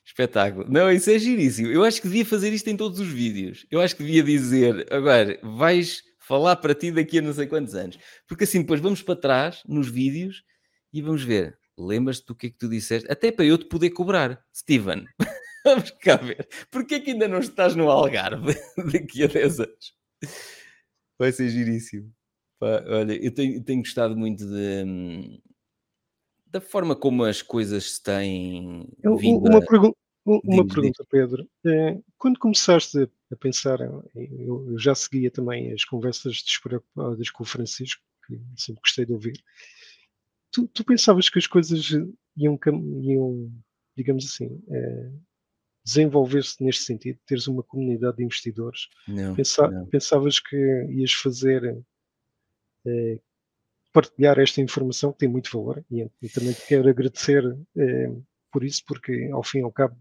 Espetáculo. 0.04 0.66
Não, 0.68 0.90
isso 0.90 1.10
é 1.10 1.18
giríssimo. 1.18 1.68
Eu 1.68 1.84
acho 1.84 2.00
que 2.00 2.08
devia 2.08 2.24
fazer 2.24 2.52
isto 2.52 2.68
em 2.68 2.76
todos 2.76 2.98
os 2.98 3.08
vídeos. 3.08 3.66
Eu 3.70 3.80
acho 3.80 3.96
que 3.96 4.02
devia 4.02 4.22
dizer, 4.22 4.86
agora, 4.92 5.38
vais 5.42 6.02
falar 6.18 6.56
para 6.56 6.74
ti 6.74 6.90
daqui 6.90 7.18
a 7.18 7.22
não 7.22 7.32
sei 7.32 7.46
quantos 7.46 7.74
anos. 7.74 7.98
Porque 8.26 8.44
assim 8.44 8.60
depois 8.60 8.80
vamos 8.80 9.02
para 9.02 9.16
trás 9.16 9.62
nos 9.66 9.88
vídeos 9.88 10.42
e 10.92 11.02
vamos 11.02 11.22
ver. 11.22 11.56
Lembras-te 11.78 12.26
do 12.26 12.34
que 12.34 12.48
é 12.48 12.50
que 12.50 12.58
tu 12.58 12.68
disseste? 12.68 13.10
Até 13.10 13.32
para 13.32 13.44
eu 13.44 13.56
te 13.56 13.66
poder 13.66 13.90
cobrar. 13.90 14.40
Steven, 14.54 15.04
vamos 15.64 15.90
cá 15.92 16.16
ver. 16.16 16.48
Porquê 16.70 17.00
que 17.00 17.10
ainda 17.12 17.28
não 17.28 17.38
estás 17.38 17.74
no 17.74 17.90
Algarve 17.90 18.54
daqui 18.92 19.24
a 19.24 19.26
10 19.26 19.60
anos? 19.60 19.94
Vai 21.18 21.32
ser 21.32 21.48
giríssimo. 21.48 22.12
Pá, 22.58 22.84
olha, 22.86 23.12
eu 23.24 23.32
tenho, 23.32 23.62
tenho 23.62 23.80
gostado 23.80 24.16
muito 24.16 24.46
de, 24.46 25.40
da 26.52 26.60
forma 26.60 26.94
como 26.94 27.24
as 27.24 27.40
coisas 27.40 27.94
se 27.94 28.02
têm 28.02 28.86
Eu- 29.02 29.16
vindo 29.16 29.40
uma 29.40 29.58
a... 29.58 29.60
uma 30.26 30.66
pergunta, 30.66 31.04
Pedro. 31.10 31.48
Eh, 31.64 31.98
quando 32.18 32.38
começaste 32.38 33.08
a, 33.32 33.36
pensar, 33.36 33.80
eh, 33.80 34.28
eu, 34.38 34.78
já 34.78 34.94
seguia 34.94 35.30
também 35.30 35.72
as 35.72 35.84
conversas 35.84 36.42
despreocupadas 36.42 37.30
com 37.30 37.42
o 37.42 37.46
Francisco, 37.46 38.02
que 38.26 38.38
sempre 38.56 38.82
gostei 38.82 39.06
de 39.06 39.12
ouvir. 39.12 39.42
Tu, 40.52 40.68
tu 40.68 40.84
pensavas 40.84 41.30
que 41.30 41.38
as 41.38 41.46
coisas 41.46 41.90
iam, 42.36 42.58
iam 43.02 43.50
digamos 43.96 44.26
assim, 44.26 44.62
eh, 44.70 45.10
desenvolver-se 45.84 46.62
neste 46.62 46.84
sentido, 46.84 47.18
teres 47.26 47.46
uma 47.46 47.62
comunidade 47.62 48.16
de 48.18 48.24
investidores? 48.24 48.88
Não, 49.08 49.34
Pensa- 49.34 49.68
não. 49.68 49.86
Pensavas 49.86 50.38
que 50.40 50.56
ias 50.90 51.12
fazer 51.12 51.76
eh, 52.86 53.18
partilhar 53.92 54.38
esta 54.38 54.60
informação 54.60 55.12
que 55.12 55.18
tem 55.20 55.28
muito 55.28 55.50
valor 55.52 55.84
e, 55.90 56.08
e 56.22 56.28
também 56.28 56.52
te 56.52 56.66
quero 56.66 56.88
agradecer 56.88 57.44
eh, 57.76 58.10
por 58.50 58.64
isso, 58.64 58.82
porque 58.86 59.28
ao 59.32 59.42
fim 59.42 59.58
e 59.58 59.62
ao 59.62 59.72
cabo 59.72 59.96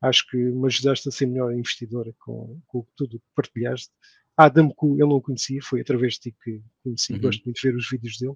acho 0.00 0.26
que 0.28 0.36
me 0.36 0.66
ajudaste 0.66 1.08
a 1.08 1.12
ser 1.12 1.26
melhor 1.26 1.52
investidor 1.54 2.12
com, 2.18 2.60
com 2.66 2.86
tudo 2.96 3.18
que 3.20 3.24
partilhaste. 3.34 3.90
A 4.36 4.46
Adam 4.46 4.70
Ku 4.70 4.96
eu 4.98 5.06
não 5.06 5.20
conhecia, 5.20 5.60
foi 5.62 5.80
através 5.80 6.14
de 6.14 6.20
ti 6.20 6.36
que 6.42 6.60
conheci, 6.82 7.12
Uhum. 7.12 7.20
gosto 7.20 7.44
muito 7.44 7.60
de 7.60 7.68
ver 7.68 7.76
os 7.76 7.88
vídeos 7.88 8.18
dele. 8.18 8.34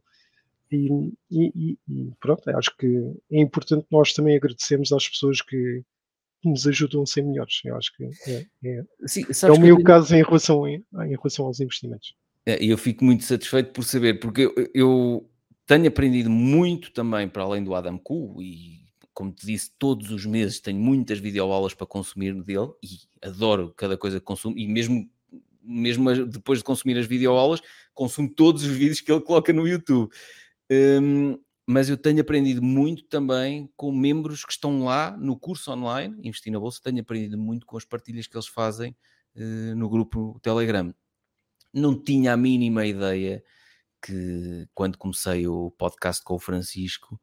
E- 0.71 1.13
e- 1.31 1.79
e 1.89 2.11
pronto, 2.21 2.49
acho 2.51 2.77
que 2.77 2.87
é 3.31 3.41
importante 3.41 3.87
nós 3.91 4.13
também 4.13 4.37
agradecermos 4.37 4.93
às 4.93 5.09
pessoas 5.09 5.41
que, 5.41 5.83
que 6.43 6.49
nos 6.49 6.67
ajudam 6.67 7.03
a 7.03 7.07
ser 7.07 7.23
melhores. 7.23 7.61
Eu 7.65 7.77
acho 7.77 7.95
que 7.97 8.05
é, 8.05 8.47
é, 8.65 8.83
Sim, 9.07 9.23
é 9.23 9.25
o 9.25 9.27
que 9.35 9.45
eu 9.47 9.59
meu 9.59 9.75
tenho- 9.77 9.85
caso 9.87 10.15
em 10.15 10.23
relação, 10.23 10.67
em, 10.69 10.85
em 11.05 11.17
relação 11.17 11.47
aos 11.47 11.61
investimentos. 11.61 12.15
É, 12.45 12.63
E 12.63 12.69
eu 12.71 12.79
fico 12.79 13.05
muito 13.05 13.25
satisfeito 13.25 13.73
por 13.73 13.83
saber, 13.85 14.21
porque 14.21 14.43
eu, 14.43 14.55
eu 14.75 15.31
tenho 15.67 15.89
aprendido 15.89 16.31
muito 16.31 16.93
também 16.93 17.29
para 17.29 17.43
além 17.43 17.65
do 17.65 17.75
Adam 17.75 17.99
Ku 17.99 18.41
e, 18.41 18.85
como 19.13 19.33
te 19.33 19.45
disse, 19.47 19.71
todos 19.79 20.11
os 20.13 20.25
meses 20.27 20.61
tenho 20.61 20.79
muitas 20.79 21.19
videoaulas 21.19 21.75
para 21.75 21.87
consumir 21.87 22.35
dele 22.45 22.71
e 22.83 22.99
adoro 23.27 23.73
cada 23.77 23.97
coisa 23.97 24.21
que 24.21 24.25
consumo 24.27 24.57
e 24.57 24.69
mesmo, 24.69 25.11
mesmo 25.61 26.27
depois 26.27 26.59
de 26.61 26.65
consumir 26.65 26.97
as 26.99 27.07
videoaulas, 27.07 27.61
consumo 27.93 28.29
todos 28.29 28.63
os 28.63 28.69
vídeos 28.77 29.01
que 29.01 29.11
ele 29.11 29.21
coloca 29.23 29.53
no 29.53 29.67
YouTube. 29.67 30.09
Hum, 30.71 31.39
mas 31.67 31.89
eu 31.89 31.97
tenho 31.97 32.21
aprendido 32.21 32.63
muito 32.63 33.05
também 33.05 33.71
com 33.77 33.93
membros 33.93 34.45
que 34.45 34.53
estão 34.53 34.85
lá 34.85 35.17
no 35.17 35.39
curso 35.39 35.73
online, 35.73 36.17
Investir 36.23 36.53
na 36.53 36.61
Bolsa, 36.61 36.81
tenho 36.83 37.01
aprendido 37.01 37.37
muito 37.37 37.67
com 37.67 37.77
as 37.77 37.85
partilhas 37.85 38.27
que 38.27 38.37
eles 38.37 38.47
fazem 38.47 38.97
eh, 39.35 39.75
no 39.75 39.89
grupo 39.89 40.39
Telegram 40.41 40.95
não 41.77 41.95
tinha 41.95 42.33
a 42.33 42.37
mínima 42.37 42.87
ideia 42.87 43.45
que 44.03 44.67
quando 44.75 44.97
comecei 44.97 45.47
o 45.47 45.71
podcast 45.73 46.25
com 46.25 46.35
o 46.35 46.39
Francisco, 46.39 47.21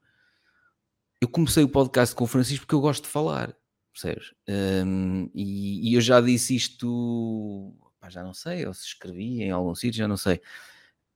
eu 1.19 1.27
comecei 1.27 1.63
o 1.63 1.69
podcast 1.69 2.13
com 2.13 2.25
o 2.25 2.27
Francisco 2.27 2.65
porque 2.65 2.75
eu 2.75 2.81
gosto 2.81 3.03
de 3.03 3.09
falar, 3.09 3.55
percebes? 3.91 4.33
Hum, 4.47 5.29
e, 5.33 5.89
e 5.89 5.93
eu 5.95 6.01
já 6.01 6.21
disse 6.21 6.55
isto, 6.55 7.73
pá, 7.99 8.09
já 8.09 8.23
não 8.23 8.33
sei, 8.33 8.65
ou 8.67 8.73
se 8.73 8.85
escrevi 8.85 9.41
em 9.41 9.51
algum 9.51 9.73
sítio, 9.73 9.99
já 9.99 10.07
não 10.07 10.17
sei. 10.17 10.41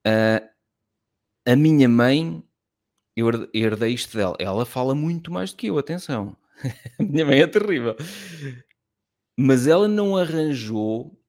Ah, 0.04 0.42
a 1.46 1.56
minha 1.56 1.88
mãe, 1.88 2.42
eu 3.18 3.28
herde- 3.28 3.48
herdei 3.52 3.92
isto 3.94 4.16
dela, 4.16 4.36
ela 4.38 4.64
fala 4.64 4.94
muito 4.94 5.32
mais 5.32 5.50
do 5.50 5.56
que 5.56 5.66
eu, 5.66 5.76
atenção. 5.76 6.36
minha 7.00 7.26
mãe 7.26 7.40
é 7.40 7.46
terrível. 7.48 7.96
Mas 9.36 9.66
ela 9.66 9.88
não 9.88 10.16
arranjou 10.16 11.20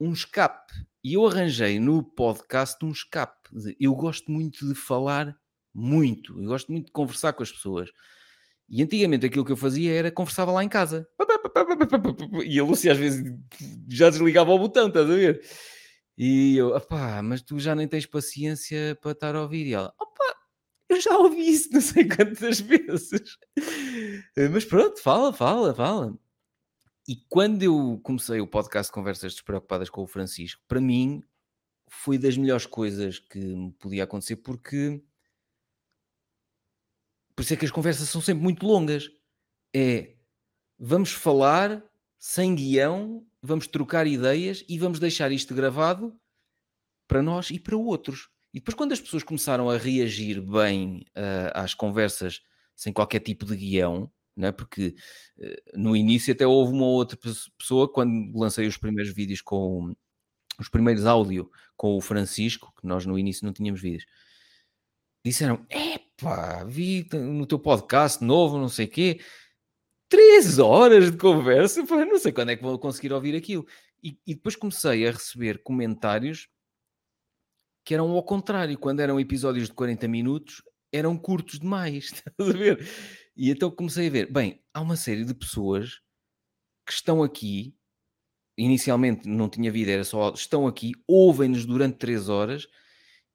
um 0.00 0.12
escape. 0.12 0.72
E 1.04 1.14
eu 1.14 1.24
arranjei 1.24 1.78
no 1.78 2.02
podcast 2.02 2.84
um 2.84 2.90
escape. 2.90 3.48
Eu 3.78 3.94
gosto 3.94 4.30
muito 4.32 4.66
de 4.66 4.74
falar 4.74 5.36
muito. 5.72 6.40
Eu 6.40 6.48
gosto 6.48 6.72
muito 6.72 6.86
de 6.86 6.92
conversar 6.92 7.32
com 7.34 7.44
as 7.44 7.52
pessoas. 7.52 7.88
E 8.68 8.82
antigamente 8.82 9.26
aquilo 9.26 9.44
que 9.44 9.52
eu 9.52 9.56
fazia 9.56 9.92
era 9.94 10.10
conversava 10.10 10.50
lá 10.50 10.64
em 10.64 10.68
casa. 10.68 11.06
E 12.44 12.58
a 12.58 12.64
Lúcia 12.64 12.90
às 12.90 12.98
vezes 12.98 13.32
já 13.88 14.10
desligava 14.10 14.50
o 14.50 14.58
botão, 14.58 14.88
estás 14.88 15.08
a 15.08 15.14
ver? 15.14 15.40
E 16.18 16.56
eu, 16.56 16.74
opá, 16.74 17.22
mas 17.22 17.42
tu 17.42 17.58
já 17.60 17.74
nem 17.76 17.86
tens 17.86 18.06
paciência 18.06 18.98
para 19.00 19.12
estar 19.12 19.36
a 19.36 19.42
ouvir. 19.42 19.66
E 19.66 19.74
ela, 19.74 19.92
opá, 20.00 20.15
eu 20.88 21.00
já 21.00 21.16
ouvi 21.18 21.48
isso 21.48 21.72
não 21.72 21.80
sei 21.80 22.06
quantas 22.08 22.60
vezes. 22.60 23.38
Mas 24.52 24.64
pronto, 24.64 25.00
fala, 25.00 25.32
fala, 25.32 25.74
fala. 25.74 26.18
e 27.08 27.16
quando 27.28 27.62
eu 27.62 28.00
comecei 28.02 28.40
o 28.40 28.46
podcast 28.46 28.92
Conversas 28.92 29.32
Despreocupadas 29.32 29.90
com 29.90 30.02
o 30.02 30.06
Francisco, 30.06 30.62
para 30.68 30.80
mim 30.80 31.22
foi 31.88 32.18
das 32.18 32.36
melhores 32.36 32.66
coisas 32.66 33.18
que 33.18 33.38
me 33.38 33.72
podia 33.72 34.04
acontecer, 34.04 34.36
porque 34.36 35.02
por 37.34 37.42
isso 37.42 37.54
é 37.54 37.56
que 37.56 37.66
as 37.66 37.70
conversas 37.70 38.08
são 38.08 38.20
sempre 38.20 38.42
muito 38.42 38.66
longas. 38.66 39.10
É 39.74 40.16
vamos 40.78 41.12
falar 41.12 41.84
sem 42.18 42.54
guião, 42.54 43.26
vamos 43.42 43.66
trocar 43.66 44.06
ideias 44.06 44.64
e 44.68 44.78
vamos 44.78 44.98
deixar 44.98 45.30
isto 45.32 45.54
gravado 45.54 46.18
para 47.06 47.22
nós 47.22 47.50
e 47.50 47.60
para 47.60 47.76
outros. 47.76 48.28
E 48.56 48.58
depois, 48.58 48.74
quando 48.74 48.92
as 48.92 49.00
pessoas 49.00 49.22
começaram 49.22 49.68
a 49.68 49.76
reagir 49.76 50.40
bem 50.40 51.04
uh, 51.14 51.52
às 51.52 51.74
conversas 51.74 52.40
sem 52.74 52.90
qualquer 52.90 53.20
tipo 53.20 53.44
de 53.44 53.54
guião, 53.54 54.10
né? 54.34 54.50
porque 54.50 54.94
uh, 55.36 55.78
no 55.78 55.94
início 55.94 56.32
até 56.32 56.46
houve 56.46 56.72
uma 56.72 56.86
outra 56.86 57.18
pessoa, 57.58 57.86
quando 57.86 58.34
lancei 58.34 58.66
os 58.66 58.78
primeiros 58.78 59.12
vídeos 59.12 59.42
com 59.42 59.94
os 60.58 60.70
primeiros 60.70 61.04
áudio 61.04 61.50
com 61.76 61.98
o 61.98 62.00
Francisco, 62.00 62.72
que 62.80 62.86
nós 62.86 63.04
no 63.04 63.18
início 63.18 63.44
não 63.44 63.52
tínhamos 63.52 63.82
vídeos, 63.82 64.06
disseram: 65.22 65.66
Epá, 65.68 66.64
vi 66.64 67.06
no 67.12 67.44
teu 67.44 67.58
podcast 67.58 68.24
novo, 68.24 68.56
não 68.56 68.70
sei 68.70 68.86
o 68.86 68.90
quê, 68.90 69.20
três 70.08 70.58
horas 70.58 71.10
de 71.10 71.18
conversa, 71.18 71.82
não 71.82 72.18
sei 72.18 72.32
quando 72.32 72.52
é 72.52 72.56
que 72.56 72.62
vou 72.62 72.78
conseguir 72.78 73.12
ouvir 73.12 73.36
aquilo. 73.36 73.66
E, 74.02 74.18
e, 74.26 74.34
depois 74.34 74.56
comecei 74.56 75.06
a 75.06 75.10
receber 75.10 75.62
comentários 75.62 76.48
que 77.86 77.94
eram 77.94 78.10
ao 78.10 78.22
contrário, 78.24 78.76
quando 78.76 78.98
eram 78.98 79.20
episódios 79.20 79.68
de 79.68 79.74
40 79.74 80.08
minutos, 80.08 80.60
eram 80.92 81.16
curtos 81.16 81.60
demais, 81.60 82.06
estás 82.12 82.50
a 82.50 82.52
ver? 82.52 82.84
E 83.36 83.48
então 83.48 83.70
comecei 83.70 84.08
a 84.08 84.10
ver, 84.10 84.32
bem, 84.32 84.60
há 84.74 84.80
uma 84.80 84.96
série 84.96 85.24
de 85.24 85.32
pessoas 85.32 86.00
que 86.84 86.92
estão 86.92 87.22
aqui, 87.22 87.76
inicialmente 88.58 89.28
não 89.28 89.48
tinha 89.48 89.70
vida, 89.70 89.92
era 89.92 90.02
só, 90.04 90.32
estão 90.32 90.66
aqui, 90.66 90.92
ouvem-nos 91.06 91.64
durante 91.64 91.98
três 91.98 92.28
horas 92.28 92.66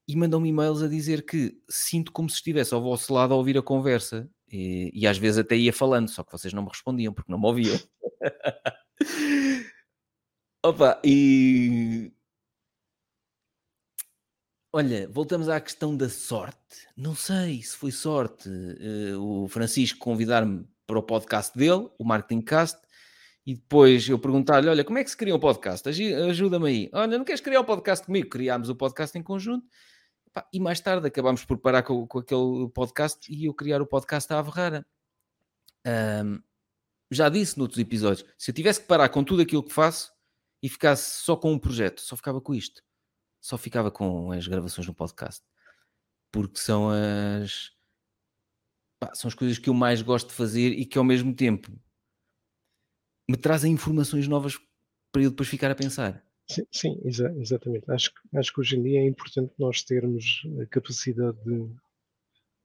e 0.06 0.18
mandam-me 0.18 0.50
e-mails 0.50 0.82
a 0.82 0.88
dizer 0.90 1.26
que 1.26 1.58
sinto 1.70 2.12
como 2.12 2.30
se 2.30 2.36
estivesse 2.36 2.74
ao 2.74 2.82
vosso 2.82 3.14
lado 3.14 3.34
a 3.34 3.38
ouvir 3.38 3.58
a 3.58 3.62
conversa. 3.62 4.30
E, 4.52 4.92
e 4.94 5.08
às 5.08 5.18
vezes 5.18 5.38
até 5.38 5.56
ia 5.56 5.72
falando, 5.72 6.10
só 6.10 6.24
que 6.24 6.32
vocês 6.34 6.54
não 6.54 6.64
me 6.64 6.70
respondiam 6.70 7.14
porque 7.14 7.32
não 7.32 7.40
me 7.40 7.48
ouviam. 7.48 7.80
Opa, 10.66 11.00
e. 11.06 12.12
Olha, 14.74 15.06
voltamos 15.10 15.50
à 15.50 15.60
questão 15.60 15.98
da 15.98 16.08
sorte. 16.08 16.88
Não 16.96 17.14
sei 17.14 17.62
se 17.62 17.76
foi 17.76 17.92
sorte 17.92 18.48
uh, 18.50 19.20
o 19.20 19.48
Francisco 19.50 20.00
convidar-me 20.00 20.66
para 20.88 20.98
o 20.98 21.04
podcast 21.04 21.58
dele, 21.58 21.90
o 22.00 22.06
Marketing 22.06 22.42
Cast, 22.42 22.80
e 23.46 23.56
depois 23.56 24.08
eu 24.08 24.18
perguntar-lhe: 24.18 24.70
Olha, 24.70 24.86
como 24.86 24.98
é 24.98 25.04
que 25.04 25.10
se 25.10 25.18
cria 25.18 25.36
um 25.36 25.40
podcast? 25.40 25.90
Ajuda-me 25.90 26.70
aí. 26.70 26.90
Olha, 26.94 27.18
não 27.18 27.26
queres 27.26 27.42
criar 27.42 27.60
um 27.60 27.66
podcast 27.66 28.06
comigo? 28.06 28.30
Criámos 28.30 28.70
o 28.70 28.76
podcast 28.76 29.18
em 29.18 29.22
conjunto 29.22 29.68
e 30.54 30.60
mais 30.60 30.80
tarde 30.80 31.06
acabámos 31.06 31.44
por 31.44 31.58
parar 31.58 31.84
com, 31.84 32.08
com 32.08 32.20
aquele 32.20 32.70
podcast 32.74 33.30
e 33.30 33.46
eu 33.46 33.54
criar 33.54 33.82
o 33.82 33.86
podcast 33.86 34.32
à 34.32 34.40
Averrara. 34.40 34.86
Um, 35.86 36.42
já 37.10 37.28
disse 37.28 37.58
noutros 37.58 37.80
episódios, 37.80 38.26
se 38.38 38.52
eu 38.52 38.56
tivesse 38.56 38.80
que 38.80 38.88
parar 38.88 39.10
com 39.10 39.22
tudo 39.22 39.42
aquilo 39.42 39.64
que 39.64 39.74
faço 39.74 40.14
e 40.64 40.70
ficasse 40.70 41.24
só 41.24 41.36
com 41.36 41.52
um 41.52 41.60
projeto, 41.60 42.00
só 42.00 42.16
ficava 42.16 42.40
com 42.40 42.54
isto. 42.54 42.82
Só 43.42 43.58
ficava 43.58 43.92
com 43.92 44.32
as 44.32 44.48
gravações 44.48 44.88
no 44.88 44.94
podcast. 44.94 45.44
Porque 46.32 46.60
são 46.60 46.90
as... 46.90 47.72
Pá, 49.00 49.14
são 49.16 49.28
as 49.28 49.34
coisas 49.34 49.58
que 49.58 49.68
eu 49.68 49.74
mais 49.74 50.02
gosto 50.02 50.30
de 50.30 50.36
fazer 50.36 50.70
e 50.70 50.86
que 50.86 50.98
ao 50.98 51.04
mesmo 51.04 51.34
tempo 51.36 51.72
me 53.28 53.36
trazem 53.36 53.74
informações 53.74 54.28
novas 54.28 54.58
para 55.12 55.24
eu 55.24 55.32
depois 55.32 55.50
ficar 55.50 55.72
a 55.72 55.76
pensar. 55.76 56.24
Sim, 56.48 56.64
sim 56.72 57.02
exa 57.06 57.34
exatamente. 57.38 57.90
Acho, 57.90 58.12
acho 58.36 58.54
que 58.54 58.60
hoje 58.60 58.76
em 58.76 58.84
dia 58.84 59.00
é 59.00 59.08
importante 59.08 59.54
nós 59.58 59.82
termos 59.84 60.44
a 60.62 60.66
capacidade 60.66 61.38
de, 61.44 61.66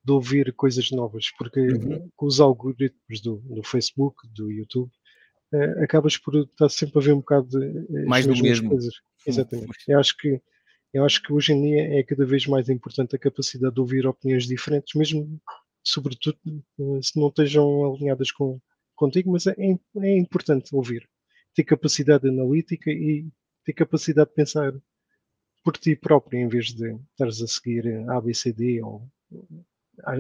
de 0.05 0.13
ouvir 0.13 0.53
coisas 0.55 0.91
novas, 0.91 1.31
porque 1.39 1.61
uhum. 1.61 2.11
com 2.17 2.27
os 2.27 2.41
algoritmos 2.41 3.21
do, 3.23 3.37
do 3.37 3.63
Facebook, 3.63 4.29
do 4.29 4.51
YouTube, 4.51 4.91
uh, 5.53 5.83
acabas 5.85 6.17
por 6.17 6.35
estar 6.37 6.69
sempre 6.69 6.99
a 6.99 7.03
ver 7.03 7.13
um 7.13 7.19
bocado 7.19 7.49
de, 7.49 7.59
uh, 7.59 8.09
mais 8.09 8.27
do 8.27 8.35
mesmo. 8.43 8.71
coisas. 8.71 8.95
Exatamente. 9.25 9.73
Eu 9.89 9.99
acho 9.99 10.17
que 10.17 10.41
eu 10.97 11.05
acho 11.05 11.23
que 11.23 11.33
hoje 11.33 11.53
em 11.53 11.63
dia 11.63 11.99
é 11.99 12.03
cada 12.03 12.25
vez 12.25 12.47
mais 12.47 12.69
importante 12.69 13.15
a 13.15 13.19
capacidade 13.19 13.75
de 13.75 13.81
ouvir 13.81 14.07
opiniões 14.07 14.47
diferentes, 14.47 14.95
mesmo 14.95 15.41
sobretudo 15.85 16.39
uh, 16.79 17.03
se 17.03 17.19
não 17.19 17.29
estejam 17.29 17.95
alinhadas 17.95 18.31
com 18.33 18.61
contigo, 18.95 19.31
mas 19.31 19.47
é, 19.47 19.55
é 19.59 20.17
importante 20.17 20.75
ouvir, 20.75 21.07
ter 21.55 21.65
capacidade 21.65 22.27
analítica 22.29 22.91
e 22.91 23.29
ter 23.65 23.75
capacidade 23.75 24.31
de 24.31 24.35
pensar 24.35 24.73
por 25.63 25.77
ti 25.77 25.95
próprio 25.95 26.41
em 26.41 26.49
vez 26.49 26.73
de 26.73 26.97
estares 27.11 27.43
a 27.43 27.47
seguir 27.47 27.87
A, 28.09 28.21
B, 28.21 28.33
C, 28.33 28.53
D. 28.53 28.83
Ou... 28.83 29.07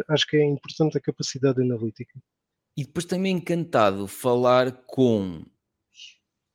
Acho 0.09 0.27
que 0.27 0.37
é 0.37 0.45
importante 0.45 0.99
a 0.99 1.01
capacidade 1.01 1.63
analítica. 1.63 2.21
E 2.77 2.85
depois 2.85 3.07
também 3.07 3.37
encantado 3.37 4.07
falar 4.07 4.73
com. 4.87 5.43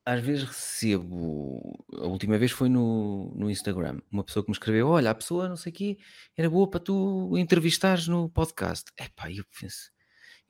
Às 0.05 0.21
vezes 0.21 0.43
recebo. 0.43 1.85
A 1.93 2.07
última 2.07 2.37
vez 2.37 2.51
foi 2.51 2.67
no, 2.69 3.31
no 3.35 3.49
Instagram. 3.51 3.99
Uma 4.11 4.23
pessoa 4.23 4.43
que 4.43 4.49
me 4.49 4.55
escreveu: 4.55 4.87
Olha, 4.87 5.11
a 5.11 5.15
pessoa, 5.15 5.47
não 5.47 5.55
sei 5.55 5.71
o 5.71 5.75
quê, 5.75 5.97
era 6.35 6.49
boa 6.49 6.67
para 6.67 6.79
tu 6.79 7.37
entrevistares 7.37 8.07
no 8.07 8.29
podcast. 8.29 8.91
Epá, 8.97 9.31
eu 9.31 9.45
penso, 9.59 9.91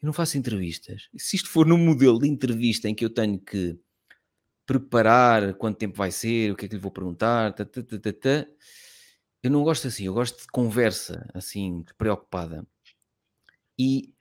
eu 0.01 0.05
não 0.05 0.13
faço 0.13 0.37
entrevistas. 0.37 1.09
Se 1.17 1.35
isto 1.35 1.49
for 1.49 1.65
num 1.65 1.77
modelo 1.77 2.19
de 2.19 2.27
entrevista 2.29 2.87
em 2.87 2.95
que 2.95 3.03
eu 3.03 3.09
tenho 3.09 3.39
que 3.39 3.77
preparar 4.65 5.53
quanto 5.55 5.77
tempo 5.77 5.97
vai 5.97 6.11
ser, 6.11 6.53
o 6.53 6.55
que 6.55 6.65
é 6.65 6.67
que 6.69 6.75
lhe 6.75 6.81
vou 6.81 6.91
perguntar, 6.91 7.53
tá, 7.53 7.65
tá, 7.65 7.81
tá, 7.83 8.47
eu 9.43 9.51
não 9.51 9.63
gosto 9.63 9.87
assim, 9.87 10.05
eu 10.05 10.13
gosto 10.13 10.39
de 10.41 10.47
conversa 10.47 11.29
assim, 11.33 11.83
preocupada. 11.97 12.65
E 13.77 14.13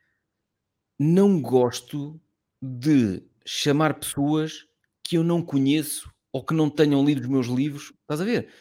não 0.99 1.41
gosto 1.41 2.21
de 2.61 3.23
chamar 3.45 3.99
pessoas 3.99 4.67
que 5.05 5.17
eu 5.17 5.25
não 5.25 5.43
conheço 5.43 6.11
ou 6.33 6.45
que 6.45 6.55
não 6.55 6.71
tenham 6.71 7.05
lido 7.05 7.23
os 7.23 7.29
meus 7.29 7.47
livros, 7.47 7.93
estás 8.03 8.21
a 8.21 8.25
ver? 8.25 8.53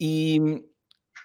E 0.00 0.38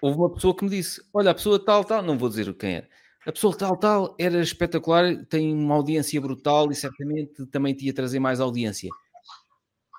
houve 0.02 0.18
uma 0.18 0.34
pessoa 0.34 0.56
que 0.56 0.64
me 0.64 0.70
disse: 0.70 1.02
Olha, 1.14 1.32
a 1.32 1.34
pessoa 1.36 1.64
tal, 1.64 1.84
tal, 1.84 2.02
não 2.04 2.18
vou 2.18 2.30
dizer 2.30 2.54
quem 2.56 2.76
era, 2.76 2.90
a 3.26 3.32
pessoa 3.32 3.56
tal, 3.56 3.78
tal 3.78 4.16
era 4.20 4.42
espetacular, 4.42 5.26
tem 5.26 5.54
uma 5.54 5.76
audiência 5.76 6.20
brutal 6.20 6.72
e 6.72 6.76
certamente 6.76 7.46
também 7.48 7.74
te 7.74 7.86
ia 7.86 7.94
trazer 7.94 8.20
mais 8.20 8.40
audiência. 8.40 8.90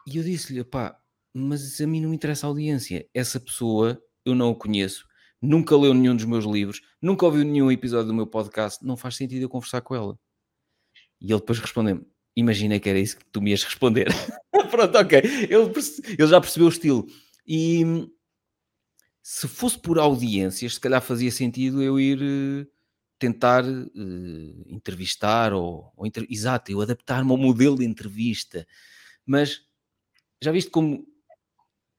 E 0.07 0.19
eu 0.19 0.23
disse-lhe, 0.23 0.62
pá, 0.62 0.99
mas 1.33 1.81
a 1.81 1.87
mim 1.87 2.01
não 2.01 2.11
me 2.11 2.16
interessa 2.16 2.47
a 2.47 2.49
audiência. 2.49 3.09
Essa 3.15 3.41
pessoa 3.41 4.01
eu 4.25 4.35
não 4.35 4.51
o 4.51 4.55
conheço, 4.55 5.07
nunca 5.41 5.77
leu 5.77 5.95
nenhum 5.95 6.16
dos 6.16 6.25
meus 6.25 6.45
livros, 6.45 6.81
nunca 7.01 7.25
ouviu 7.27 7.45
nenhum 7.45 7.71
episódio 7.71 8.09
do 8.09 8.15
meu 8.15 8.27
podcast, 8.27 8.85
não 8.85 8.97
faz 8.97 9.16
sentido 9.16 9.43
eu 9.43 9.49
conversar 9.49 9.81
com 9.81 9.95
ela. 9.95 10.19
E 11.21 11.33
ele 11.33 11.41
depois 11.41 11.59
respondeu-me: 11.59 12.07
Imaginei 12.36 12.81
que 12.81 12.89
era 12.89 12.98
isso 12.98 13.16
que 13.16 13.24
tu 13.27 13.40
me 13.40 13.51
ias 13.51 13.62
responder. 13.62 14.09
Pronto, 14.70 14.98
ok. 14.98 15.19
Ele, 15.19 15.73
ele 16.19 16.28
já 16.28 16.40
percebeu 16.40 16.66
o 16.66 16.70
estilo. 16.70 17.06
E 17.47 18.09
se 19.23 19.47
fosse 19.47 19.78
por 19.78 19.98
audiências, 19.98 20.74
se 20.74 20.81
calhar 20.81 21.01
fazia 21.01 21.31
sentido 21.31 21.82
eu 21.82 21.98
ir 21.98 22.20
uh, 22.20 22.66
tentar 23.19 23.65
uh, 23.65 24.65
entrevistar 24.66 25.52
ou, 25.52 25.93
ou 25.97 26.06
inter... 26.06 26.27
exato, 26.28 26.70
eu 26.70 26.81
adaptar-me 26.81 27.31
ao 27.31 27.36
modelo 27.36 27.78
de 27.78 27.85
entrevista. 27.85 28.66
Mas 29.24 29.62
já 30.43 30.52
viste 30.52 30.70
como 30.70 31.06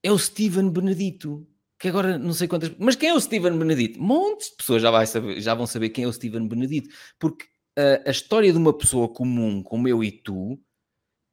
é 0.04 0.12
o 0.12 0.20
Steven 0.20 0.70
Benedito, 0.70 1.48
que 1.80 1.88
agora 1.88 2.18
não 2.18 2.34
sei 2.34 2.48
quantas. 2.48 2.72
Mas 2.78 2.96
quem 2.96 3.10
é 3.10 3.14
o 3.14 3.20
Steven 3.20 3.58
Benedito? 3.58 4.00
Montes 4.00 4.52
de 4.52 4.58
pessoas 4.58 4.82
já, 4.82 4.92
vai 4.92 5.08
saber, 5.08 5.42
já 5.42 5.56
vão 5.56 5.66
saber 5.66 5.90
quem 5.90 6.04
é 6.04 6.08
o 6.08 6.14
Steven 6.14 6.48
Benedito, 6.48 6.94
porque 7.18 7.46
a, 7.78 8.10
a 8.10 8.12
história 8.12 8.52
de 8.52 8.58
uma 8.58 8.74
pessoa 8.74 9.08
comum 9.08 9.62
como 9.62 9.88
eu 9.88 10.04
e 10.04 10.12
tu 10.12 10.60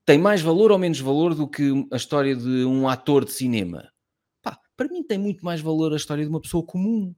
tem 0.05 0.19
mais 0.19 0.40
valor 0.40 0.73
ou 0.73 0.78
menos 0.78 1.01
valor 1.01 1.35
do 1.35 1.48
que 1.48 1.86
a 1.93 1.97
história 1.97 2.35
de 2.35 2.64
um 2.64 2.89
ator 2.89 3.24
de 3.24 3.32
cinema. 3.32 3.90
Pá, 4.43 4.59
para 4.77 4.89
mim 4.89 5.02
tem 5.02 5.19
muito 5.19 5.44
mais 5.44 5.60
valor 5.60 5.93
a 5.93 5.97
história 5.97 6.24
de 6.24 6.31
uma 6.31 6.40
pessoa 6.40 6.64
comum, 6.64 7.14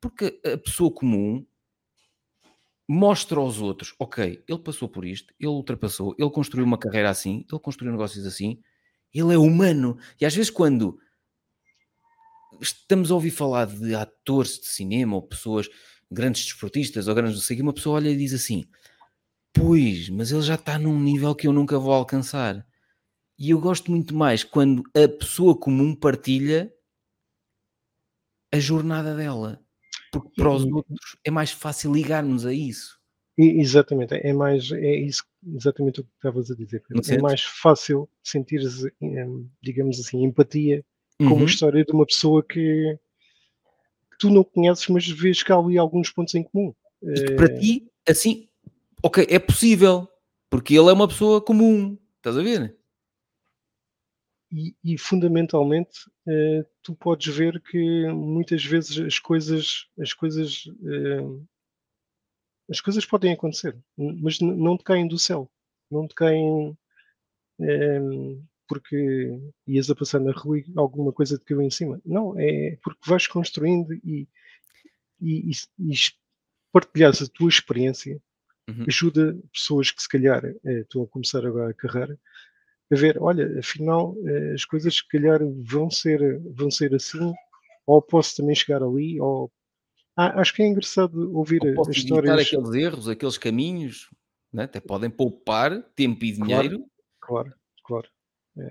porque 0.00 0.40
a 0.44 0.58
pessoa 0.58 0.92
comum 0.92 1.46
mostra 2.88 3.38
aos 3.38 3.60
outros, 3.60 3.94
ok, 3.98 4.44
ele 4.46 4.58
passou 4.58 4.88
por 4.88 5.04
isto, 5.04 5.32
ele 5.40 5.48
ultrapassou, 5.48 6.14
ele 6.18 6.30
construiu 6.30 6.66
uma 6.66 6.76
carreira 6.76 7.08
assim, 7.08 7.46
ele 7.50 7.60
construiu 7.60 7.92
negócios 7.92 8.26
assim, 8.26 8.60
ele 9.12 9.32
é 9.32 9.38
humano. 9.38 9.96
E 10.20 10.26
às 10.26 10.34
vezes, 10.34 10.50
quando 10.50 10.98
estamos 12.60 13.10
a 13.10 13.14
ouvir 13.14 13.30
falar 13.30 13.66
de 13.66 13.94
atores 13.94 14.58
de 14.58 14.66
cinema 14.66 15.16
ou 15.16 15.22
pessoas, 15.22 15.68
grandes 16.14 16.44
desportistas 16.44 17.08
ou 17.08 17.14
grandes 17.14 17.34
não 17.36 17.42
sei 17.42 17.60
uma 17.60 17.72
pessoa 17.74 17.96
olha 17.96 18.10
e 18.10 18.16
diz 18.16 18.32
assim: 18.32 18.64
Pois, 19.52 20.08
mas 20.08 20.32
ele 20.32 20.42
já 20.42 20.54
está 20.56 20.78
num 20.78 20.98
nível 21.00 21.34
que 21.34 21.46
eu 21.46 21.52
nunca 21.52 21.78
vou 21.78 21.92
alcançar. 21.92 22.66
E 23.38 23.50
eu 23.50 23.60
gosto 23.60 23.90
muito 23.90 24.14
mais 24.14 24.44
quando 24.44 24.82
a 24.94 25.08
pessoa 25.08 25.58
comum 25.58 25.94
partilha 25.94 26.72
a 28.52 28.58
jornada 28.58 29.16
dela. 29.16 29.60
Porque 30.12 30.30
para 30.36 30.50
os 30.52 30.64
outros 30.64 31.16
é 31.24 31.30
mais 31.30 31.50
fácil 31.50 31.92
ligarmos 31.92 32.46
a 32.46 32.52
isso. 32.52 32.98
Exatamente, 33.36 34.14
é 34.14 34.32
mais 34.32 34.70
é 34.70 34.94
isso, 34.96 35.24
exatamente 35.44 36.00
o 36.00 36.04
que 36.04 36.10
estavas 36.14 36.50
a 36.52 36.54
dizer. 36.54 36.82
Não 36.88 37.00
É 37.00 37.02
sentes? 37.02 37.22
mais 37.22 37.42
fácil 37.42 38.08
sentires, 38.22 38.84
em, 39.00 39.50
digamos 39.60 39.98
assim, 39.98 40.22
empatia 40.22 40.84
com 41.18 41.34
uma 41.34 41.38
Uhum. 41.38 41.44
história 41.46 41.84
de 41.84 41.92
uma 41.92 42.06
pessoa 42.06 42.44
que, 42.44 42.96
que 42.96 42.98
tu 44.18 44.30
não 44.30 44.44
conheces, 44.44 44.86
mas 44.88 45.08
vês 45.08 45.42
que 45.42 45.52
há 45.52 45.56
ali 45.56 45.78
alguns 45.78 46.10
pontos 46.10 46.34
em 46.34 46.42
comum. 46.42 46.74
E 47.02 47.14
que 47.14 47.32
para 47.32 47.52
Eh, 47.52 47.58
ti, 47.58 47.86
assim, 48.08 48.48
ok, 49.02 49.26
é 49.28 49.38
possível, 49.38 50.08
porque 50.48 50.74
ele 50.74 50.88
é 50.88 50.92
uma 50.92 51.08
pessoa 51.08 51.40
comum, 51.40 51.98
estás 52.18 52.36
a 52.36 52.42
ver? 52.42 52.76
e, 54.54 54.76
e, 54.84 54.96
fundamentalmente 54.96 56.08
eh, 56.28 56.64
tu 56.80 56.94
podes 56.94 57.34
ver 57.34 57.60
que 57.60 58.06
muitas 58.12 58.64
vezes 58.64 58.98
as 59.00 59.18
coisas 59.18 59.88
as 59.98 60.12
coisas 60.12 60.64
eh, 60.84 61.42
as 62.70 62.80
coisas 62.80 63.04
podem 63.04 63.32
acontecer 63.32 63.76
mas 63.96 64.38
não 64.40 64.78
te 64.78 64.84
caem 64.84 65.08
do 65.08 65.18
céu 65.18 65.50
não 65.90 66.06
te 66.06 66.14
caem 66.14 66.78
porque 68.68 68.96
ias 69.66 69.90
a 69.90 69.94
passar 69.94 70.20
na 70.20 70.32
rua 70.32 70.58
e 70.58 70.64
alguma 70.76 71.12
coisa 71.12 71.38
te 71.38 71.44
caiu 71.44 71.62
em 71.62 71.70
cima 71.70 72.00
não 72.04 72.38
é 72.38 72.78
porque 72.82 73.00
vais 73.08 73.26
construindo 73.26 73.92
e, 73.94 74.28
e, 75.20 75.50
e, 75.50 75.92
e 75.92 75.94
partilhares 76.72 77.22
a 77.22 77.26
tua 77.28 77.48
experiência 77.48 78.20
Uhum. 78.68 78.86
ajuda 78.88 79.36
pessoas 79.52 79.90
que 79.90 80.02
se 80.02 80.08
calhar 80.08 80.44
eh, 80.44 80.80
estão 80.80 81.02
a 81.02 81.08
começar 81.08 81.46
agora 81.46 81.70
a 81.70 81.74
carreira 81.74 82.18
a 82.92 82.96
ver, 82.96 83.18
olha, 83.20 83.58
afinal 83.58 84.16
eh, 84.26 84.54
as 84.54 84.64
coisas 84.64 84.94
se 84.96 85.08
calhar 85.08 85.40
vão 85.64 85.90
ser, 85.90 86.40
vão 86.54 86.70
ser 86.70 86.94
assim, 86.94 87.32
ou 87.86 88.02
posso 88.02 88.36
também 88.36 88.54
chegar 88.54 88.82
ali, 88.82 89.20
ou 89.20 89.50
Ah, 90.16 90.40
acho 90.40 90.54
que 90.54 90.62
é 90.62 90.66
engraçado 90.68 91.34
ouvir 91.36 91.62
Ou 91.62 91.74
posso 91.74 91.90
histórias. 91.92 92.40
aqueles 92.40 92.74
erros, 92.74 93.08
aqueles 93.08 93.38
caminhos, 93.38 94.08
né? 94.52 94.64
até 94.64 94.80
podem 94.80 95.10
poupar 95.10 95.82
tempo 95.94 96.24
e 96.24 96.32
Claro. 96.32 96.68
dinheiro. 96.68 96.86
Claro, 97.20 97.52
claro. 97.84 98.08
Eh, 98.08 98.13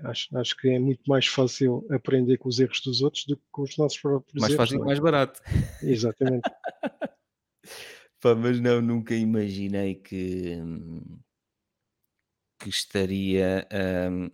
acho, 0.04 0.36
acho 0.38 0.56
que 0.56 0.68
é 0.68 0.78
muito 0.78 1.02
mais 1.08 1.26
fácil 1.26 1.86
aprender 1.90 2.38
com 2.38 2.48
os 2.48 2.58
erros 2.58 2.80
dos 2.80 3.02
outros 3.02 3.24
do 3.26 3.36
que 3.36 3.42
com 3.50 3.62
os 3.62 3.76
nossos 3.76 3.98
próprios 3.98 4.42
Mais 4.42 4.52
erros. 4.52 4.70
fácil 4.70 4.76
e 4.78 4.82
é? 4.82 4.84
mais 4.84 4.98
barato. 4.98 5.40
Exatamente. 5.82 6.44
Pá, 8.20 8.34
mas 8.34 8.58
não, 8.60 8.80
nunca 8.80 9.14
imaginei 9.14 9.94
que, 9.96 10.56
que 12.58 12.68
estaria. 12.68 13.66
hum, 14.10 14.30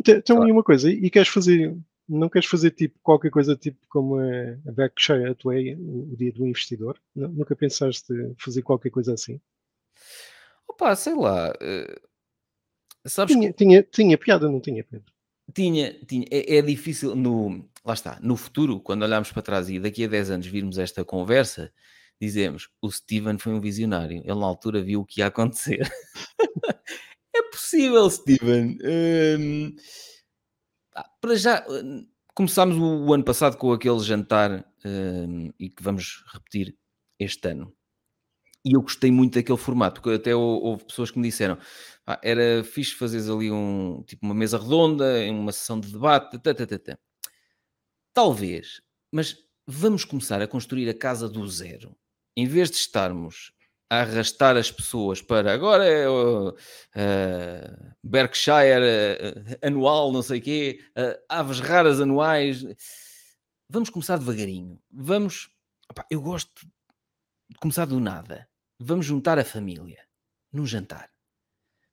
Então, 0.00 0.16
então, 0.16 0.48
e 0.48 0.52
uma 0.52 0.62
coisa, 0.62 0.90
e 0.90 1.10
queres 1.10 1.28
fazer, 1.28 1.76
não 2.08 2.28
queres 2.28 2.48
fazer 2.48 2.70
tipo 2.72 2.98
qualquer 3.02 3.30
coisa 3.30 3.56
tipo 3.56 3.78
como 3.88 4.16
a 4.18 4.24
a 4.68 4.72
Berkshire 4.72 5.24
Hathaway, 5.26 5.74
o 5.76 6.16
dia 6.16 6.32
do 6.32 6.46
investidor? 6.46 7.00
Nu- 7.14 7.28
Nunca 7.28 7.56
pensaste 7.56 8.12
fazer 8.38 8.62
qualquer 8.62 8.90
coisa 8.90 9.14
assim? 9.14 9.40
Opa, 10.68 10.94
sei 10.96 11.14
lá. 11.14 11.52
eh, 11.60 12.00
sabes 13.06 13.34
que 13.34 13.40
Tinha, 13.40 13.52
tinha, 13.52 13.82
tinha 13.82 14.18
piada, 14.18 14.48
não 14.48 14.60
tinha, 14.60 14.84
Pedro? 14.84 15.12
Tinha, 15.54 15.92
tinha. 16.06 16.26
É, 16.30 16.56
é 16.56 16.62
difícil 16.62 17.14
no. 17.14 17.68
Lá 17.84 17.94
está, 17.94 18.18
no 18.22 18.36
futuro, 18.36 18.80
quando 18.80 19.02
olharmos 19.02 19.32
para 19.32 19.42
trás 19.42 19.68
e 19.68 19.80
daqui 19.80 20.04
a 20.04 20.08
10 20.08 20.30
anos 20.30 20.46
virmos 20.46 20.78
esta 20.78 21.04
conversa, 21.04 21.72
dizemos: 22.20 22.68
o 22.80 22.90
Steven 22.90 23.38
foi 23.38 23.52
um 23.52 23.60
visionário, 23.60 24.22
ele 24.24 24.38
na 24.38 24.46
altura 24.46 24.80
viu 24.80 25.00
o 25.00 25.04
que 25.04 25.20
ia 25.20 25.26
acontecer. 25.26 25.90
é 27.34 27.42
possível, 27.50 28.08
Steven. 28.08 28.78
Hum, 28.84 29.74
para 31.20 31.34
já, 31.34 31.66
hum, 31.68 32.06
começámos 32.34 32.76
o, 32.76 33.06
o 33.06 33.12
ano 33.12 33.24
passado 33.24 33.56
com 33.56 33.72
aquele 33.72 33.98
jantar 34.00 34.64
hum, 34.84 35.50
e 35.58 35.68
que 35.68 35.82
vamos 35.82 36.24
repetir 36.32 36.76
este 37.18 37.48
ano. 37.48 37.74
E 38.64 38.74
eu 38.76 38.82
gostei 38.82 39.10
muito 39.10 39.34
daquele 39.34 39.58
formato, 39.58 40.00
porque 40.00 40.16
até 40.16 40.34
hou- 40.34 40.62
houve 40.62 40.84
pessoas 40.84 41.10
que 41.10 41.18
me 41.18 41.28
disseram 41.28 41.58
"Ah, 42.06 42.20
era 42.22 42.62
fixe 42.64 42.94
fazeres 42.94 43.28
ali 43.28 43.50
um, 43.50 44.02
tipo 44.06 44.24
uma 44.24 44.34
mesa 44.34 44.58
redonda, 44.58 45.04
uma 45.30 45.52
sessão 45.52 45.80
de 45.80 45.90
debate, 45.92 46.38
tá." 46.38 46.52
talvez, 48.14 48.80
mas 49.12 49.36
vamos 49.66 50.04
começar 50.04 50.40
a 50.42 50.46
construir 50.48 50.88
a 50.88 50.94
casa 50.94 51.28
do 51.28 51.46
zero. 51.48 51.96
Em 52.36 52.46
vez 52.46 52.70
de 52.70 52.76
estarmos 52.76 53.52
a 53.90 54.00
arrastar 54.00 54.56
as 54.56 54.70
pessoas 54.70 55.20
para 55.20 55.52
agora 55.52 55.84
é 55.84 56.08
uh, 56.08 56.54
Berkshire 58.02 58.80
uh, 58.80 59.66
anual, 59.66 60.12
não 60.12 60.22
sei 60.22 60.38
o 60.38 60.42
quê, 60.42 60.80
uh, 60.98 61.18
aves 61.28 61.60
raras 61.60 62.00
anuais. 62.00 62.64
Vamos 63.68 63.90
começar 63.90 64.18
devagarinho. 64.18 64.78
Vamos. 64.90 65.50
opá, 65.90 66.06
eu 66.10 66.20
gosto 66.20 66.50
de 67.50 67.58
começar 67.60 67.86
do 67.86 68.00
nada. 68.00 68.48
Vamos 68.84 69.06
juntar 69.06 69.38
a 69.38 69.44
família 69.44 70.04
num 70.52 70.66
jantar. 70.66 71.08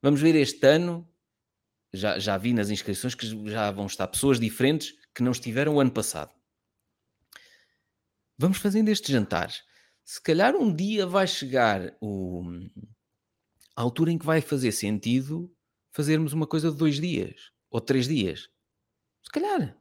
Vamos 0.01 0.19
ver 0.19 0.35
este 0.35 0.65
ano. 0.65 1.07
Já, 1.93 2.19
já 2.19 2.37
vi 2.37 2.51
nas 2.51 2.69
inscrições 2.69 3.13
que 3.13 3.27
já 3.49 3.71
vão 3.71 3.85
estar 3.85 4.07
pessoas 4.07 4.39
diferentes 4.39 4.93
que 5.13 5.23
não 5.23 5.31
estiveram 5.31 5.75
o 5.75 5.79
ano 5.79 5.91
passado. 5.91 6.33
Vamos 8.37 8.57
fazendo 8.57 8.89
estes 8.89 9.11
jantares. 9.11 9.63
Se 10.03 10.21
calhar 10.21 10.55
um 10.55 10.73
dia 10.73 11.05
vai 11.05 11.27
chegar 11.27 11.95
o, 12.01 12.43
a 13.75 13.81
altura 13.81 14.11
em 14.11 14.17
que 14.17 14.25
vai 14.25 14.41
fazer 14.41 14.71
sentido 14.71 15.53
fazermos 15.91 16.33
uma 16.33 16.47
coisa 16.47 16.71
de 16.71 16.77
dois 16.77 16.99
dias 16.99 17.51
ou 17.69 17.79
três 17.79 18.07
dias. 18.07 18.49
Se 19.23 19.31
calhar. 19.31 19.77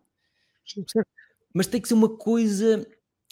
Mas 1.54 1.66
tem 1.66 1.80
que 1.80 1.88
ser 1.88 1.94
uma 1.94 2.18
coisa. 2.18 2.86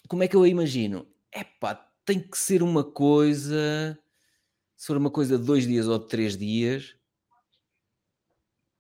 Como 0.09 0.23
é 0.23 0.28
que 0.28 0.36
eu 0.36 0.43
a 0.43 0.48
imagino? 0.48 1.07
Epá, 1.35 1.86
tem 2.07 2.20
que 2.20 2.39
ser 2.39 2.62
uma 2.62 2.85
coisa. 2.85 3.99
Se 4.77 4.87
for 4.87 4.97
uma 4.97 5.11
coisa 5.11 5.37
de 5.37 5.45
dois 5.45 5.66
dias 5.66 5.89
ou 5.89 5.99
de 5.99 6.07
três 6.07 6.37
dias, 6.37 6.97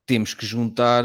temos 0.06 0.32
que 0.32 0.46
juntar, 0.46 1.04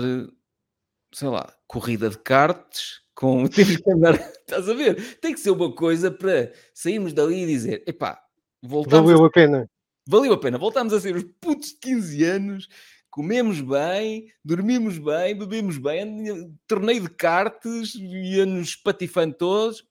sei 1.11 1.27
lá, 1.27 1.53
corrida 1.67 2.09
de 2.09 2.17
karts 2.19 3.01
com. 3.15 3.47
Temos 3.49 3.77
que 3.77 3.91
andar. 3.91 4.13
Estás 4.15 4.69
a 4.69 4.73
ver? 4.73 5.17
Tem 5.19 5.33
que 5.33 5.39
ser 5.39 5.49
uma 5.49 5.73
coisa 5.73 6.11
para 6.11 6.53
sairmos 6.73 7.11
dali 7.11 7.43
e 7.43 7.47
dizer: 7.47 7.83
epá, 7.87 8.21
voltamos. 8.61 9.09
Valeu 9.09 9.25
a... 9.25 9.27
a 9.27 9.31
pena. 9.31 9.69
Valeu 10.07 10.33
a 10.33 10.39
pena, 10.39 10.57
voltamos 10.57 10.93
a 10.93 10.99
ser 10.99 11.15
os 11.15 11.23
putos 11.39 11.69
de 11.69 11.75
15 11.75 12.23
anos, 12.23 12.67
comemos 13.09 13.61
bem, 13.61 14.33
dormimos 14.43 14.97
bem, 14.97 15.37
bebemos 15.37 15.77
bem, 15.77 16.57
torneio 16.67 17.03
de 17.03 17.09
karts, 17.09 17.93
ia-nos 17.95 18.75
patifando 18.75 19.35
todos. 19.35 19.85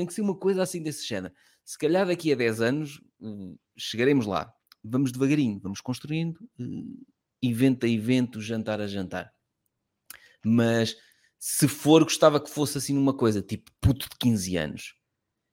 Tem 0.00 0.06
que 0.06 0.14
ser 0.14 0.22
uma 0.22 0.34
coisa 0.34 0.62
assim 0.62 0.82
desse 0.82 1.06
género. 1.06 1.34
Se 1.62 1.76
calhar 1.76 2.06
daqui 2.06 2.32
a 2.32 2.34
10 2.34 2.62
anos 2.62 3.02
hum, 3.20 3.54
chegaremos 3.76 4.24
lá. 4.24 4.50
Vamos 4.82 5.12
devagarinho, 5.12 5.60
vamos 5.62 5.82
construindo, 5.82 6.40
hum, 6.58 7.02
evento 7.42 7.84
a 7.84 7.88
evento, 7.88 8.40
jantar 8.40 8.80
a 8.80 8.86
jantar. 8.86 9.30
Mas 10.42 10.96
se 11.38 11.68
for, 11.68 12.02
gostava 12.02 12.40
que 12.42 12.48
fosse 12.48 12.78
assim 12.78 12.94
numa 12.94 13.14
coisa, 13.14 13.42
tipo 13.42 13.70
puto 13.78 14.08
de 14.08 14.16
15 14.18 14.56
anos. 14.56 14.94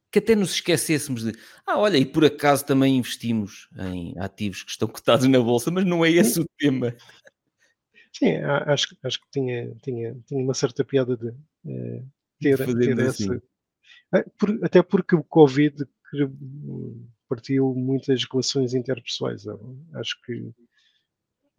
Que 0.10 0.20
até 0.20 0.34
nos 0.34 0.52
esquecêssemos 0.52 1.26
de, 1.26 1.38
ah, 1.66 1.78
olha, 1.78 1.98
e 1.98 2.06
por 2.06 2.24
acaso 2.24 2.66
também 2.66 2.96
investimos 2.96 3.68
em 3.78 4.18
ativos 4.18 4.64
que 4.64 4.72
estão 4.72 4.88
cotados 4.88 5.28
na 5.28 5.42
bolsa, 5.42 5.70
mas 5.70 5.84
não 5.86 6.06
é 6.06 6.10
esse 6.10 6.40
o 6.40 6.46
tema. 6.58 6.96
Sim, 8.14 8.38
acho, 8.38 8.88
que- 8.88 8.98
acho 9.04 9.20
que 9.20 9.28
tinha, 9.30 9.76
tinha, 9.84 10.18
tinha 10.26 10.42
uma 10.42 10.54
certa 10.54 10.86
piada 10.86 11.18
de 11.18 11.28
eh, 11.68 12.04
ter, 12.40 12.58
ter 12.58 13.02
assim. 13.02 13.26
essa. 13.34 13.44
Por- 14.40 14.60
até 14.64 14.82
porque 14.82 15.16
o 15.16 15.24
Covid 15.24 15.86
hum, 16.14 17.08
partiu 17.28 17.74
muitas 17.76 18.24
relações 18.26 18.74
interpessoais. 18.74 19.46
Eu 19.46 19.78
Acho 19.94 20.16
que 20.24 20.54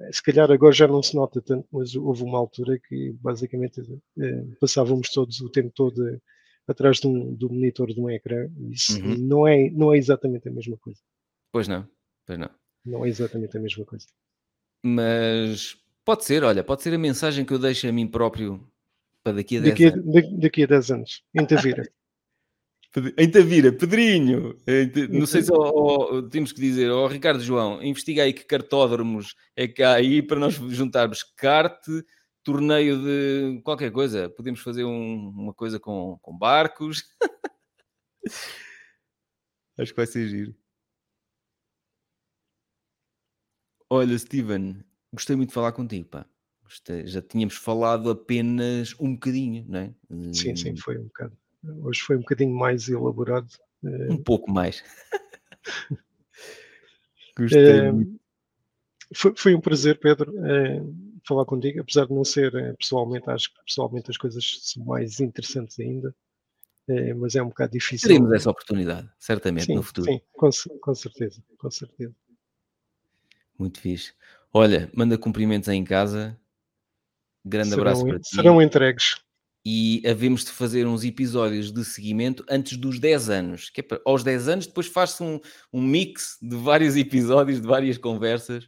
eh, 0.00 0.12
se 0.12 0.22
calhar 0.22 0.50
agora 0.50 0.72
já 0.72 0.86
não 0.86 1.02
se 1.02 1.14
nota 1.14 1.40
tanto, 1.42 1.66
mas 1.72 1.94
houve 1.94 2.22
uma 2.22 2.38
altura 2.38 2.78
que 2.78 3.12
basicamente 3.20 3.80
eh, 4.20 4.44
passávamos 4.60 5.10
todos 5.10 5.40
o 5.40 5.50
tempo 5.50 5.70
todo 5.74 6.08
eh, 6.08 6.20
atrás 6.66 6.98
de 7.00 7.06
um, 7.06 7.34
do 7.34 7.48
monitor 7.50 7.88
de 7.92 8.00
um 8.00 8.10
ecrã. 8.10 8.48
Isso 8.70 9.00
Uhum. 9.00 9.16
não, 9.28 9.46
é, 9.46 9.70
não 9.70 9.92
é 9.94 9.98
exatamente 9.98 10.48
a 10.48 10.52
mesma 10.52 10.76
coisa. 10.78 11.00
Pois 11.52 11.68
não, 11.68 11.86
pois 12.26 12.38
não. 12.38 12.50
Não 12.84 13.04
é 13.04 13.08
exatamente 13.08 13.56
a 13.56 13.60
mesma 13.60 13.84
coisa. 13.84 14.06
Mas 14.84 15.76
pode 16.04 16.24
ser, 16.24 16.42
olha, 16.44 16.64
pode 16.64 16.82
ser 16.82 16.94
a 16.94 16.98
mensagem 16.98 17.44
que 17.44 17.52
eu 17.52 17.58
deixo 17.58 17.88
a 17.88 17.92
mim 17.92 18.06
próprio 18.06 18.66
para 19.22 19.36
daqui 19.36 19.58
a 19.58 19.60
10 19.60 19.72
Daqui 19.72 19.84
a, 19.86 19.90
anos. 19.90 20.04
da- 20.14 20.38
daqui 20.42 20.62
a 20.62 20.66
10 20.66 20.90
anos, 20.90 21.22
em 21.34 21.46
Tavira. 21.46 21.82
Em 23.18 23.30
Tavira, 23.30 23.70
Pedrinho, 23.70 24.54
Te- 24.64 25.08
não 25.08 25.26
sei 25.26 25.42
se 25.42 25.52
ao- 25.52 26.22
temos 26.30 26.52
que 26.52 26.60
dizer 26.60 26.90
ao 26.90 27.06
Ricardo 27.06 27.40
João, 27.42 27.82
investiga 27.82 28.22
aí 28.22 28.32
que 28.32 28.44
cartódromos 28.44 29.34
é 29.54 29.68
que 29.68 29.82
há 29.82 29.92
aí 29.94 30.22
para 30.22 30.40
nós 30.40 30.54
juntarmos 30.54 31.22
kart, 31.36 31.84
torneio 32.42 32.98
de 33.02 33.60
qualquer 33.62 33.92
coisa. 33.92 34.30
Podemos 34.30 34.60
fazer 34.60 34.84
um- 34.84 35.28
uma 35.28 35.52
coisa 35.52 35.78
com, 35.78 36.18
com 36.22 36.36
barcos. 36.36 37.04
Acho 39.76 39.92
que 39.92 39.96
vai 39.96 40.06
ser 40.06 40.26
giro. 40.28 40.54
Olha, 43.90 44.18
Steven, 44.18 44.82
gostei 45.12 45.36
muito 45.36 45.50
de 45.50 45.54
falar 45.54 45.72
contigo, 45.72 46.08
pá. 46.08 46.26
Gostei- 46.64 47.06
Já 47.06 47.22
tínhamos 47.22 47.54
falado 47.56 48.10
apenas 48.10 48.94
um 49.00 49.12
bocadinho, 49.14 49.64
não 49.68 49.78
é? 49.78 49.94
Sim, 50.32 50.56
sim, 50.56 50.72
Hum, 50.72 50.76
foi 50.76 50.98
um 50.98 51.04
bocado. 51.04 51.36
Hoje 51.82 52.00
foi 52.00 52.16
um 52.16 52.20
bocadinho 52.20 52.54
mais 52.54 52.88
elaborado. 52.88 53.48
eh, 53.84 54.12
Um 54.12 54.22
pouco 54.22 54.50
mais. 54.50 54.82
Gostei 57.36 57.80
Eh, 57.80 57.92
muito. 57.92 58.18
Foi, 59.14 59.32
foi 59.36 59.54
um 59.54 59.60
prazer, 59.60 59.98
Pedro, 59.98 60.32
eh, 60.44 60.82
falar 61.26 61.44
contigo, 61.46 61.80
apesar 61.80 62.06
de 62.06 62.12
não 62.12 62.24
ser 62.24 62.54
eh, 62.54 62.74
pessoalmente, 62.74 63.30
acho 63.30 63.52
que 63.52 63.64
pessoalmente 63.64 64.10
as 64.10 64.16
coisas 64.16 64.58
são 64.62 64.84
mais 64.84 65.18
interessantes 65.20 65.78
ainda, 65.80 66.14
mas 67.16 67.34
é 67.34 67.42
um 67.42 67.48
bocado 67.48 67.72
difícil. 67.72 68.08
Teremos 68.08 68.32
essa 68.32 68.50
oportunidade, 68.50 69.10
certamente, 69.18 69.66
sim, 69.66 69.74
no 69.74 69.82
futuro. 69.82 70.10
Sim, 70.10 70.20
com, 70.32 70.50
com 70.80 70.94
certeza, 70.94 71.42
com 71.58 71.70
certeza. 71.70 72.14
Muito 73.58 73.80
fixe. 73.80 74.12
Olha, 74.52 74.90
manda 74.94 75.18
cumprimentos 75.18 75.68
aí 75.68 75.76
em 75.76 75.84
casa. 75.84 76.38
Grande 77.44 77.70
serão, 77.70 77.82
abraço 77.82 78.06
para 78.06 78.20
ti. 78.20 78.28
Serão 78.34 78.62
entregues. 78.62 79.16
E 79.70 80.00
havemos 80.08 80.46
de 80.46 80.50
fazer 80.50 80.86
uns 80.86 81.04
episódios 81.04 81.70
de 81.70 81.84
seguimento 81.84 82.42
antes 82.48 82.78
dos 82.78 82.98
10 82.98 83.28
anos. 83.28 83.68
Que 83.68 83.80
é 83.80 83.82
para, 83.82 84.00
aos 84.02 84.24
10 84.24 84.48
anos 84.48 84.66
depois 84.66 84.86
faz-se 84.86 85.22
um, 85.22 85.38
um 85.70 85.82
mix 85.82 86.38
de 86.40 86.56
vários 86.56 86.96
episódios, 86.96 87.60
de 87.60 87.66
várias 87.66 87.98
conversas, 87.98 88.66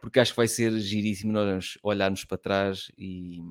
porque 0.00 0.18
acho 0.18 0.32
que 0.32 0.38
vai 0.38 0.48
ser 0.48 0.72
giríssimo 0.78 1.34
nós 1.34 1.76
olharmos 1.82 2.24
para 2.24 2.38
trás 2.38 2.90
e, 2.96 3.42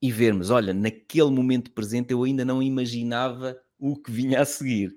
e 0.00 0.10
vermos, 0.10 0.48
olha, 0.48 0.72
naquele 0.72 1.30
momento 1.30 1.70
presente 1.72 2.12
eu 2.12 2.24
ainda 2.24 2.46
não 2.46 2.62
imaginava 2.62 3.54
o 3.78 3.94
que 3.94 4.10
vinha 4.10 4.40
a 4.40 4.46
seguir. 4.46 4.96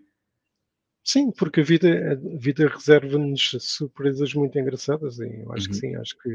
Sim, 1.03 1.33
porque 1.33 1.59
a 1.59 1.63
vida, 1.65 2.13
a 2.13 2.37
vida 2.37 2.65
reserva-nos 2.69 3.57
surpresas 3.59 4.33
muito 4.33 4.57
engraçadas 4.57 5.19
e 5.19 5.41
eu 5.41 5.51
acho 5.51 5.65
uhum. 5.65 5.73
que 5.73 5.79
sim, 5.79 5.95
acho 5.97 6.17
que 6.17 6.29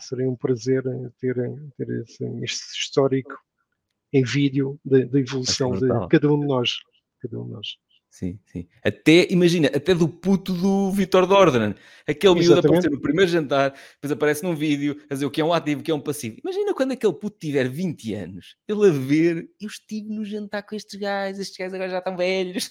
seria 0.00 0.28
um 0.28 0.36
prazer 0.36 0.84
eh, 0.86 1.10
ter, 1.20 1.34
ter 1.76 2.02
esse, 2.02 2.24
este 2.42 2.78
histórico 2.78 3.38
em 4.12 4.22
vídeo 4.22 4.78
da, 4.84 5.00
da 5.04 5.20
evolução 5.20 5.72
de 5.72 5.88
cada 6.08 6.32
um 6.32 6.40
de 6.40 6.46
nós. 6.46 6.78
Cada 7.20 7.40
um 7.40 7.46
de 7.46 7.52
nós. 7.52 7.76
Sim, 8.12 8.38
sim. 8.44 8.68
Até, 8.84 9.26
imagina, 9.30 9.68
até 9.68 9.94
do 9.94 10.06
puto 10.06 10.52
do 10.52 10.90
Vitor 10.90 11.26
Dordran. 11.26 11.74
Aquele 12.06 12.34
miúdo 12.34 12.58
apareceu 12.58 12.90
no 12.90 13.00
primeiro 13.00 13.30
jantar, 13.30 13.70
depois 13.94 14.12
aparece 14.12 14.42
num 14.42 14.54
vídeo 14.54 15.00
a 15.08 15.14
dizer 15.14 15.24
o 15.24 15.30
que 15.30 15.40
é 15.40 15.44
um 15.44 15.52
ativo, 15.52 15.80
o 15.80 15.82
que 15.84 15.90
é 15.90 15.94
um 15.94 16.00
passivo. 16.00 16.36
Imagina 16.44 16.74
quando 16.74 16.92
aquele 16.92 17.14
puto 17.14 17.38
tiver 17.38 17.66
20 17.70 18.14
anos, 18.14 18.54
ele 18.68 18.86
a 18.86 18.92
ver, 18.92 19.48
eu 19.58 19.66
estive 19.66 20.10
no 20.10 20.26
jantar 20.26 20.62
com 20.62 20.76
estes 20.76 21.00
gajos, 21.00 21.40
estes 21.40 21.56
gajos 21.56 21.72
agora 21.72 21.90
já 21.90 21.98
estão 21.98 22.14
velhos. 22.14 22.68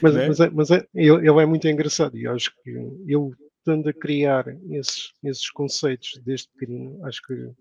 Mas, 0.00 0.14
é? 0.14 0.28
mas, 0.28 0.40
é, 0.40 0.50
mas 0.50 0.70
é, 0.70 0.86
ele, 0.94 1.28
ele, 1.28 1.42
é 1.42 1.46
muito 1.46 1.66
engraçado 1.66 2.16
e 2.16 2.26
acho 2.26 2.52
que 2.62 2.70
eu 3.08 3.32
estando 3.60 3.88
a 3.88 3.92
criar 3.92 4.46
esses, 4.70 5.12
esses 5.22 5.50
conceitos 5.50 6.20
desde 6.24 6.48
pequenino, 6.48 7.04
acho 7.06 7.22
que 7.22 7.52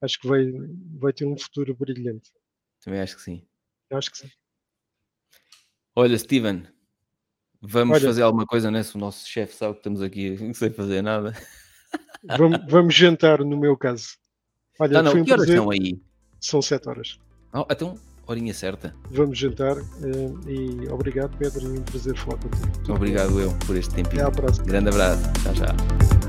acho 0.00 0.20
que 0.20 0.26
vai, 0.26 0.50
vai 0.98 1.12
ter 1.12 1.26
um 1.26 1.38
futuro 1.38 1.74
brilhante. 1.74 2.32
Também 2.82 3.00
acho 3.00 3.16
que 3.16 3.22
sim. 3.22 3.46
Acho 3.90 4.10
que 4.10 4.18
sim. 4.18 4.30
Olha, 5.94 6.18
Steven, 6.18 6.66
vamos 7.60 7.96
Olha, 7.98 8.06
fazer 8.06 8.22
alguma 8.22 8.46
coisa, 8.46 8.70
né? 8.70 8.82
Se 8.82 8.96
o 8.96 8.98
nosso 8.98 9.28
chefe 9.28 9.54
sabe 9.54 9.74
que 9.74 9.80
estamos 9.80 10.02
aqui 10.02 10.36
sem 10.54 10.72
fazer 10.72 11.02
nada. 11.02 11.32
Vamos, 12.38 12.58
vamos 12.68 12.94
jantar, 12.94 13.44
no 13.44 13.56
meu 13.56 13.76
caso. 13.76 14.16
Olha, 14.80 14.98
ah, 14.98 15.02
não, 15.02 15.24
que 15.24 15.32
horas 15.32 15.46
são 15.46 15.70
aí? 15.70 16.00
São 16.40 16.62
sete 16.62 16.88
horas. 16.88 17.18
Oh, 17.52 17.66
então, 17.70 17.98
horinha 18.26 18.54
certa. 18.54 18.94
Vamos 19.10 19.38
jantar 19.38 19.76
uh, 19.76 20.40
e 20.46 20.88
obrigado, 20.88 21.36
Pedro, 21.38 21.74
e 21.74 21.78
um 21.78 21.82
prazer 21.82 22.16
falar 22.16 22.38
contigo. 22.38 22.92
Obrigado 22.92 23.40
eu 23.40 23.52
por 23.66 23.76
este 23.76 23.94
tempinho. 23.94 24.22
Até 24.22 24.30
à 24.30 24.30
próxima. 24.30 24.66
Grande 24.66 24.88
abraço. 24.88 25.22
Tchau, 25.42 25.54
tchau. 25.54 26.21